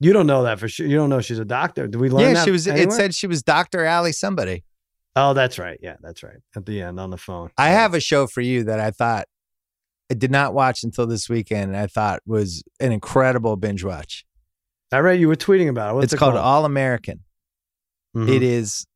You 0.00 0.12
don't 0.12 0.26
know 0.26 0.42
that 0.42 0.58
for 0.60 0.68
sure. 0.68 0.86
You 0.86 0.96
don't 0.96 1.08
know 1.08 1.20
she's 1.22 1.38
a 1.38 1.44
doctor. 1.46 1.86
Did 1.88 1.98
we 2.00 2.10
learn 2.10 2.22
Yeah, 2.28 2.32
that 2.34 2.44
she 2.44 2.50
was. 2.50 2.66
It 2.66 2.92
said 2.92 3.14
she 3.14 3.26
was 3.26 3.42
Doctor 3.42 3.86
Ali 3.86 4.12
somebody. 4.12 4.64
Oh, 5.16 5.32
that's 5.34 5.58
right. 5.58 5.78
Yeah, 5.82 5.96
that's 6.00 6.22
right. 6.22 6.38
At 6.56 6.66
the 6.66 6.82
end 6.82 6.98
on 6.98 7.10
the 7.10 7.16
phone. 7.18 7.50
I 7.56 7.68
have 7.70 7.94
a 7.94 8.00
show 8.00 8.26
for 8.26 8.40
you 8.40 8.64
that 8.64 8.80
I 8.80 8.90
thought 8.90 9.26
I 10.10 10.14
did 10.14 10.30
not 10.30 10.54
watch 10.54 10.82
until 10.82 11.06
this 11.06 11.28
weekend, 11.28 11.70
and 11.72 11.76
I 11.76 11.86
thought 11.86 12.20
was 12.26 12.62
an 12.80 12.92
incredible 12.92 13.56
binge 13.56 13.84
watch. 13.84 14.24
I 14.92 14.98
read 14.98 15.18
you 15.20 15.28
were 15.28 15.36
tweeting 15.36 15.68
about 15.68 15.92
it. 15.92 15.94
What's 15.94 16.04
it's 16.04 16.12
it 16.14 16.16
called 16.18 16.34
called? 16.34 16.44
All 16.44 16.64
American. 16.64 17.20
Mhm. 18.16 18.28
It 18.28 18.42
is 18.42 18.86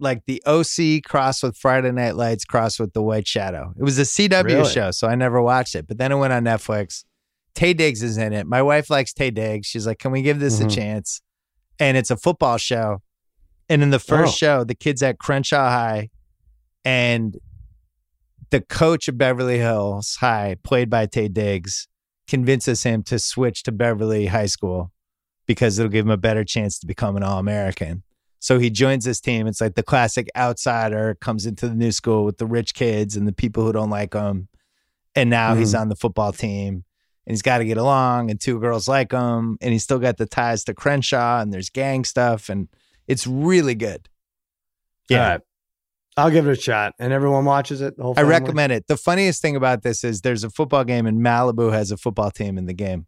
like 0.00 0.22
the 0.26 0.42
OC 0.46 1.00
crossed 1.04 1.42
with 1.42 1.56
Friday 1.56 1.90
Night 1.90 2.14
Lights 2.16 2.44
crossed 2.44 2.78
with 2.78 2.92
The 2.92 3.02
White 3.02 3.26
Shadow. 3.26 3.72
It 3.78 3.82
was 3.82 3.98
a 3.98 4.04
CW 4.04 4.44
Really? 4.44 4.70
show, 4.70 4.90
so 4.92 5.08
I 5.08 5.14
never 5.16 5.42
watched 5.42 5.74
it. 5.74 5.88
But 5.88 5.98
then 5.98 6.12
it 6.12 6.16
went 6.16 6.32
on 6.32 6.44
Netflix. 6.44 7.04
Taye 7.56 7.76
Diggs 7.76 8.02
is 8.04 8.16
in 8.18 8.32
it. 8.32 8.46
My 8.46 8.62
wife 8.62 8.90
likes 8.90 9.12
Taye 9.12 9.34
Diggs. 9.34 9.66
She's 9.66 9.86
like, 9.86 9.98
"Can 9.98 10.12
we 10.12 10.22
give 10.22 10.38
this 10.38 10.60
Mhm. 10.60 10.66
a 10.66 10.68
chance?" 10.70 11.20
And 11.80 11.96
it's 11.96 12.10
a 12.12 12.16
football 12.16 12.58
show. 12.58 13.02
And 13.68 13.82
in 13.82 13.90
the 13.90 13.98
first 13.98 14.32
Oh. 14.34 14.36
show, 14.36 14.64
the 14.64 14.74
kids 14.74 15.02
at 15.02 15.18
Crenshaw 15.18 15.68
High, 15.70 16.10
and 16.84 17.36
the 18.50 18.60
coach 18.62 19.08
of 19.08 19.18
Beverly 19.18 19.58
Hills 19.58 20.16
High, 20.20 20.56
played 20.62 20.88
by 20.88 21.06
Taye 21.06 21.32
Diggs, 21.32 21.86
convinces 22.26 22.82
him 22.82 23.02
to 23.04 23.18
switch 23.18 23.62
to 23.64 23.72
Beverly 23.72 24.26
High 24.26 24.46
School 24.46 24.90
because 25.46 25.78
it'll 25.78 25.90
give 25.90 26.04
him 26.06 26.10
a 26.10 26.16
better 26.16 26.44
chance 26.44 26.78
to 26.78 26.86
become 26.86 27.16
an 27.16 27.22
All 27.22 27.38
American. 27.38 28.02
So 28.38 28.58
he 28.58 28.70
joins 28.70 29.04
this 29.04 29.20
team. 29.20 29.46
It's 29.46 29.60
like 29.60 29.74
the 29.74 29.82
classic 29.82 30.28
outsider 30.36 31.16
comes 31.20 31.44
into 31.46 31.68
the 31.68 31.74
new 31.74 31.90
school 31.90 32.24
with 32.24 32.38
the 32.38 32.46
rich 32.46 32.72
kids 32.74 33.16
and 33.16 33.26
the 33.26 33.32
people 33.32 33.64
who 33.64 33.72
don't 33.72 33.90
like 33.90 34.14
him. 34.14 34.48
And 35.14 35.28
now 35.28 35.54
he's 35.54 35.74
Mhm. 35.74 35.80
on 35.80 35.88
the 35.88 35.96
football 35.96 36.32
team 36.32 36.84
and 37.26 37.32
he's 37.32 37.42
got 37.42 37.58
to 37.58 37.64
get 37.64 37.78
along 37.78 38.30
and 38.30 38.40
two 38.40 38.60
girls 38.60 38.86
like 38.88 39.10
him 39.12 39.58
and 39.60 39.72
he's 39.72 39.82
still 39.82 39.98
got 39.98 40.18
the 40.18 40.26
ties 40.26 40.62
to 40.64 40.74
Crenshaw 40.74 41.40
and 41.40 41.52
there's 41.52 41.70
gang 41.70 42.04
stuff 42.04 42.48
and 42.48 42.68
it's 43.08 43.26
really 43.26 43.74
good. 43.74 44.08
Yeah. 45.08 45.22
All 45.24 45.28
right. 45.30 45.40
I'll 46.16 46.30
give 46.30 46.46
it 46.48 46.58
a 46.58 46.60
shot. 46.60 46.94
And 46.98 47.12
everyone 47.12 47.44
watches 47.44 47.80
it. 47.80 47.96
The 47.96 48.02
whole 48.02 48.14
I 48.16 48.22
recommend 48.22 48.72
it. 48.72 48.86
The 48.88 48.96
funniest 48.96 49.40
thing 49.40 49.54
about 49.56 49.82
this 49.82 50.02
is 50.04 50.20
there's 50.22 50.42
a 50.44 50.50
football 50.50 50.84
game 50.84 51.06
and 51.06 51.20
Malibu 51.20 51.72
has 51.72 51.90
a 51.92 51.96
football 51.96 52.30
team 52.32 52.58
in 52.58 52.66
the 52.66 52.74
game. 52.74 53.06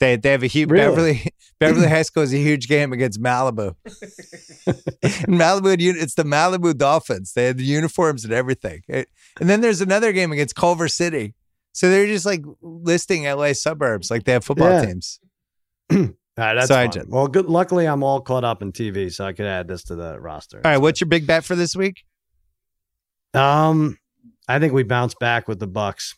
They 0.00 0.16
they 0.16 0.30
have 0.32 0.42
a 0.42 0.48
huge 0.48 0.70
Really? 0.70 0.88
Beverly 0.94 1.22
Beverly 1.60 1.88
High 1.88 2.02
School 2.02 2.22
is 2.24 2.32
a 2.34 2.38
huge 2.38 2.68
game 2.68 2.92
against 2.92 3.20
Malibu. 3.20 3.74
and 4.66 5.34
Malibu, 5.40 5.76
it's 5.80 6.14
the 6.14 6.24
Malibu 6.24 6.76
Dolphins. 6.76 7.32
They 7.34 7.46
had 7.46 7.58
the 7.58 7.64
uniforms 7.64 8.24
and 8.24 8.32
everything. 8.32 8.82
It- 8.88 9.08
and 9.40 9.48
then 9.48 9.60
there's 9.60 9.80
another 9.80 10.12
game 10.12 10.32
against 10.32 10.54
Culver 10.56 10.88
City. 10.88 11.34
So 11.72 11.88
they're 11.90 12.06
just 12.06 12.26
like 12.26 12.42
listing 12.60 13.24
LA 13.24 13.52
suburbs 13.52 14.10
like 14.10 14.24
they 14.24 14.32
have 14.32 14.44
football 14.44 14.70
Yeah. 14.70 14.84
teams. 14.86 15.20
All 16.38 16.44
right, 16.44 16.54
that's 16.54 16.68
So 16.68 16.74
fun. 16.74 17.06
well. 17.08 17.26
Good. 17.26 17.46
Luckily, 17.46 17.86
I'm 17.86 18.04
all 18.04 18.20
caught 18.20 18.44
up 18.44 18.62
in 18.62 18.70
TV, 18.72 19.12
so 19.12 19.26
I 19.26 19.32
could 19.32 19.46
add 19.46 19.66
this 19.66 19.82
to 19.84 19.96
the 19.96 20.20
roster. 20.20 20.60
All 20.64 20.70
right, 20.70 20.78
what's 20.78 21.00
your 21.00 21.08
big 21.08 21.26
bet 21.26 21.44
for 21.44 21.56
this 21.56 21.74
week? 21.74 22.04
Um, 23.34 23.98
I 24.46 24.58
think 24.58 24.72
we 24.72 24.84
bounce 24.84 25.14
back 25.14 25.48
with 25.48 25.58
the 25.58 25.66
Bucks. 25.66 26.14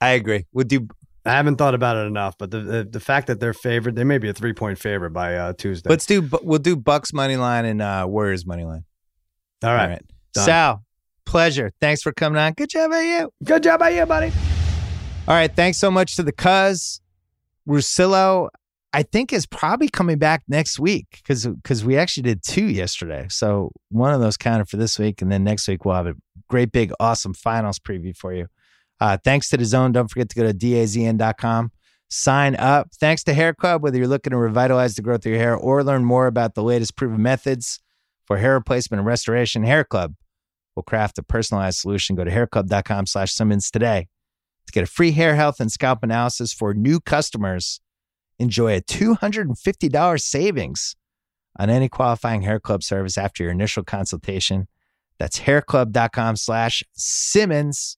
I 0.00 0.10
agree. 0.10 0.46
We'll 0.52 0.66
do 0.66 0.88
I 1.24 1.32
haven't 1.32 1.56
thought 1.56 1.74
about 1.74 1.96
it 1.96 2.06
enough, 2.06 2.36
but 2.38 2.50
the 2.50 2.60
the, 2.60 2.84
the 2.84 3.00
fact 3.00 3.28
that 3.28 3.38
they're 3.38 3.54
favored, 3.54 3.94
they 3.94 4.04
may 4.04 4.18
be 4.18 4.28
a 4.28 4.32
three 4.34 4.52
point 4.52 4.78
favorite 4.78 5.10
by 5.12 5.36
uh, 5.36 5.52
Tuesday. 5.52 5.88
let's 5.88 6.04
do 6.06 6.28
we'll 6.42 6.58
do 6.58 6.76
Bucks 6.76 7.12
money 7.12 7.36
line 7.36 7.64
and 7.64 7.80
uh 7.80 8.04
Warriors 8.08 8.46
money 8.46 8.64
line. 8.64 8.84
all 9.62 9.74
right. 9.74 10.02
done. 10.34 10.44
Sal, 10.44 10.84
pleasure. 11.24 11.72
Thanks 11.80 12.02
for 12.02 12.12
coming 12.12 12.38
on. 12.40 12.52
Good 12.54 12.70
job 12.70 12.92
at 12.92 13.02
you. 13.02 13.30
Good 13.44 13.62
job 13.62 13.80
by 13.80 13.90
you, 13.90 14.04
buddy. 14.06 14.32
All 15.28 15.34
right. 15.34 15.54
Thanks 15.54 15.78
so 15.78 15.90
much 15.90 16.16
to 16.16 16.22
the 16.22 16.32
cuz. 16.32 17.00
Russillo, 17.68 18.48
I 18.92 19.02
think, 19.02 19.32
is 19.32 19.46
probably 19.46 19.88
coming 19.88 20.18
back 20.18 20.42
next 20.48 20.78
week 20.78 21.06
because 21.12 21.46
because 21.46 21.84
we 21.84 21.96
actually 21.98 22.22
did 22.22 22.42
two 22.42 22.64
yesterday. 22.64 23.26
So 23.28 23.70
one 23.90 24.14
of 24.14 24.20
those 24.20 24.36
counted 24.36 24.68
for 24.68 24.78
this 24.78 24.98
week. 24.98 25.20
And 25.20 25.30
then 25.30 25.44
next 25.44 25.68
week 25.68 25.84
we'll 25.84 25.94
have 25.94 26.06
a 26.06 26.14
great 26.48 26.72
big 26.72 26.92
awesome 26.98 27.34
finals 27.34 27.78
preview 27.78 28.16
for 28.16 28.32
you. 28.32 28.46
Uh, 29.00 29.18
thanks 29.22 29.48
to 29.50 29.58
DAZN. 29.58 29.92
Don't 29.92 30.10
forget 30.10 30.28
to 30.30 30.36
go 30.36 30.50
to 30.50 30.54
dazn.com. 30.54 31.70
Sign 32.08 32.56
up. 32.56 32.88
Thanks 32.98 33.22
to 33.24 33.34
Hair 33.34 33.54
Club, 33.54 33.82
whether 33.82 33.98
you're 33.98 34.08
looking 34.08 34.30
to 34.30 34.38
revitalize 34.38 34.96
the 34.96 35.02
growth 35.02 35.26
of 35.26 35.30
your 35.30 35.38
hair 35.38 35.54
or 35.54 35.84
learn 35.84 36.04
more 36.04 36.26
about 36.26 36.54
the 36.54 36.62
latest 36.62 36.96
proven 36.96 37.22
methods 37.22 37.80
for 38.24 38.38
hair 38.38 38.54
replacement 38.54 39.00
and 39.00 39.06
restoration, 39.06 39.62
Hair 39.62 39.84
Club 39.84 40.14
will 40.74 40.82
craft 40.82 41.18
a 41.18 41.22
personalized 41.22 41.78
solution. 41.78 42.16
Go 42.16 42.24
to 42.24 42.30
hairclub.com 42.30 43.06
slash 43.06 43.32
Simmons 43.32 43.70
today 43.70 44.08
to 44.66 44.72
get 44.72 44.84
a 44.84 44.86
free 44.86 45.12
hair 45.12 45.34
health 45.34 45.60
and 45.60 45.70
scalp 45.70 46.02
analysis 46.02 46.52
for 46.52 46.72
new 46.72 46.98
customers. 46.98 47.80
Enjoy 48.38 48.76
a 48.76 48.80
$250 48.80 50.20
savings 50.20 50.96
on 51.58 51.70
any 51.70 51.88
qualifying 51.88 52.42
hair 52.42 52.60
club 52.60 52.82
service 52.82 53.18
after 53.18 53.42
your 53.42 53.52
initial 53.52 53.82
consultation. 53.82 54.68
That's 55.18 55.40
hairclub.com 55.40 56.36
slash 56.36 56.84
Simmons. 56.92 57.96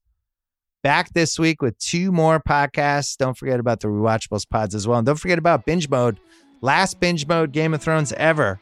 Back 0.83 1.13
this 1.13 1.39
week 1.39 1.61
with 1.61 1.79
two 1.79 2.11
more 2.11 2.41
podcasts. 2.41 3.17
Don't 3.19 3.37
forget 3.37 3.61
about 3.61 3.81
the 3.81 3.89
Rewatchables 3.89 4.49
pods 4.49 4.75
as 4.75 4.89
well. 4.89 4.99
And 4.99 5.07
don't 5.07 5.19
forget 5.19 5.39
about 5.39 5.67
Binge 5.67 5.91
Mode, 5.91 6.19
last 6.63 7.01
Binge 7.01 7.27
Mode 7.27 7.53
Game 7.53 7.75
of 7.75 7.83
Thrones 7.83 8.13
ever 8.15 8.59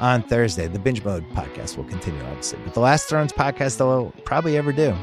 on 0.00 0.22
Thursday. 0.22 0.66
The 0.66 0.78
Binge 0.78 1.04
Mode 1.04 1.28
podcast 1.30 1.76
will 1.76 1.84
continue, 1.84 2.22
obviously, 2.24 2.58
but 2.64 2.72
the 2.72 2.80
last 2.80 3.06
Thrones 3.06 3.32
podcast 3.34 3.76
they'll 3.76 4.14
probably 4.24 4.56
ever 4.56 4.72
do. 4.72 4.96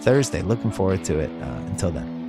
Thursday. 0.00 0.42
Looking 0.42 0.70
forward 0.70 1.02
to 1.04 1.18
it. 1.18 1.30
Uh, 1.42 1.46
until 1.66 1.90
then. 1.90 2.23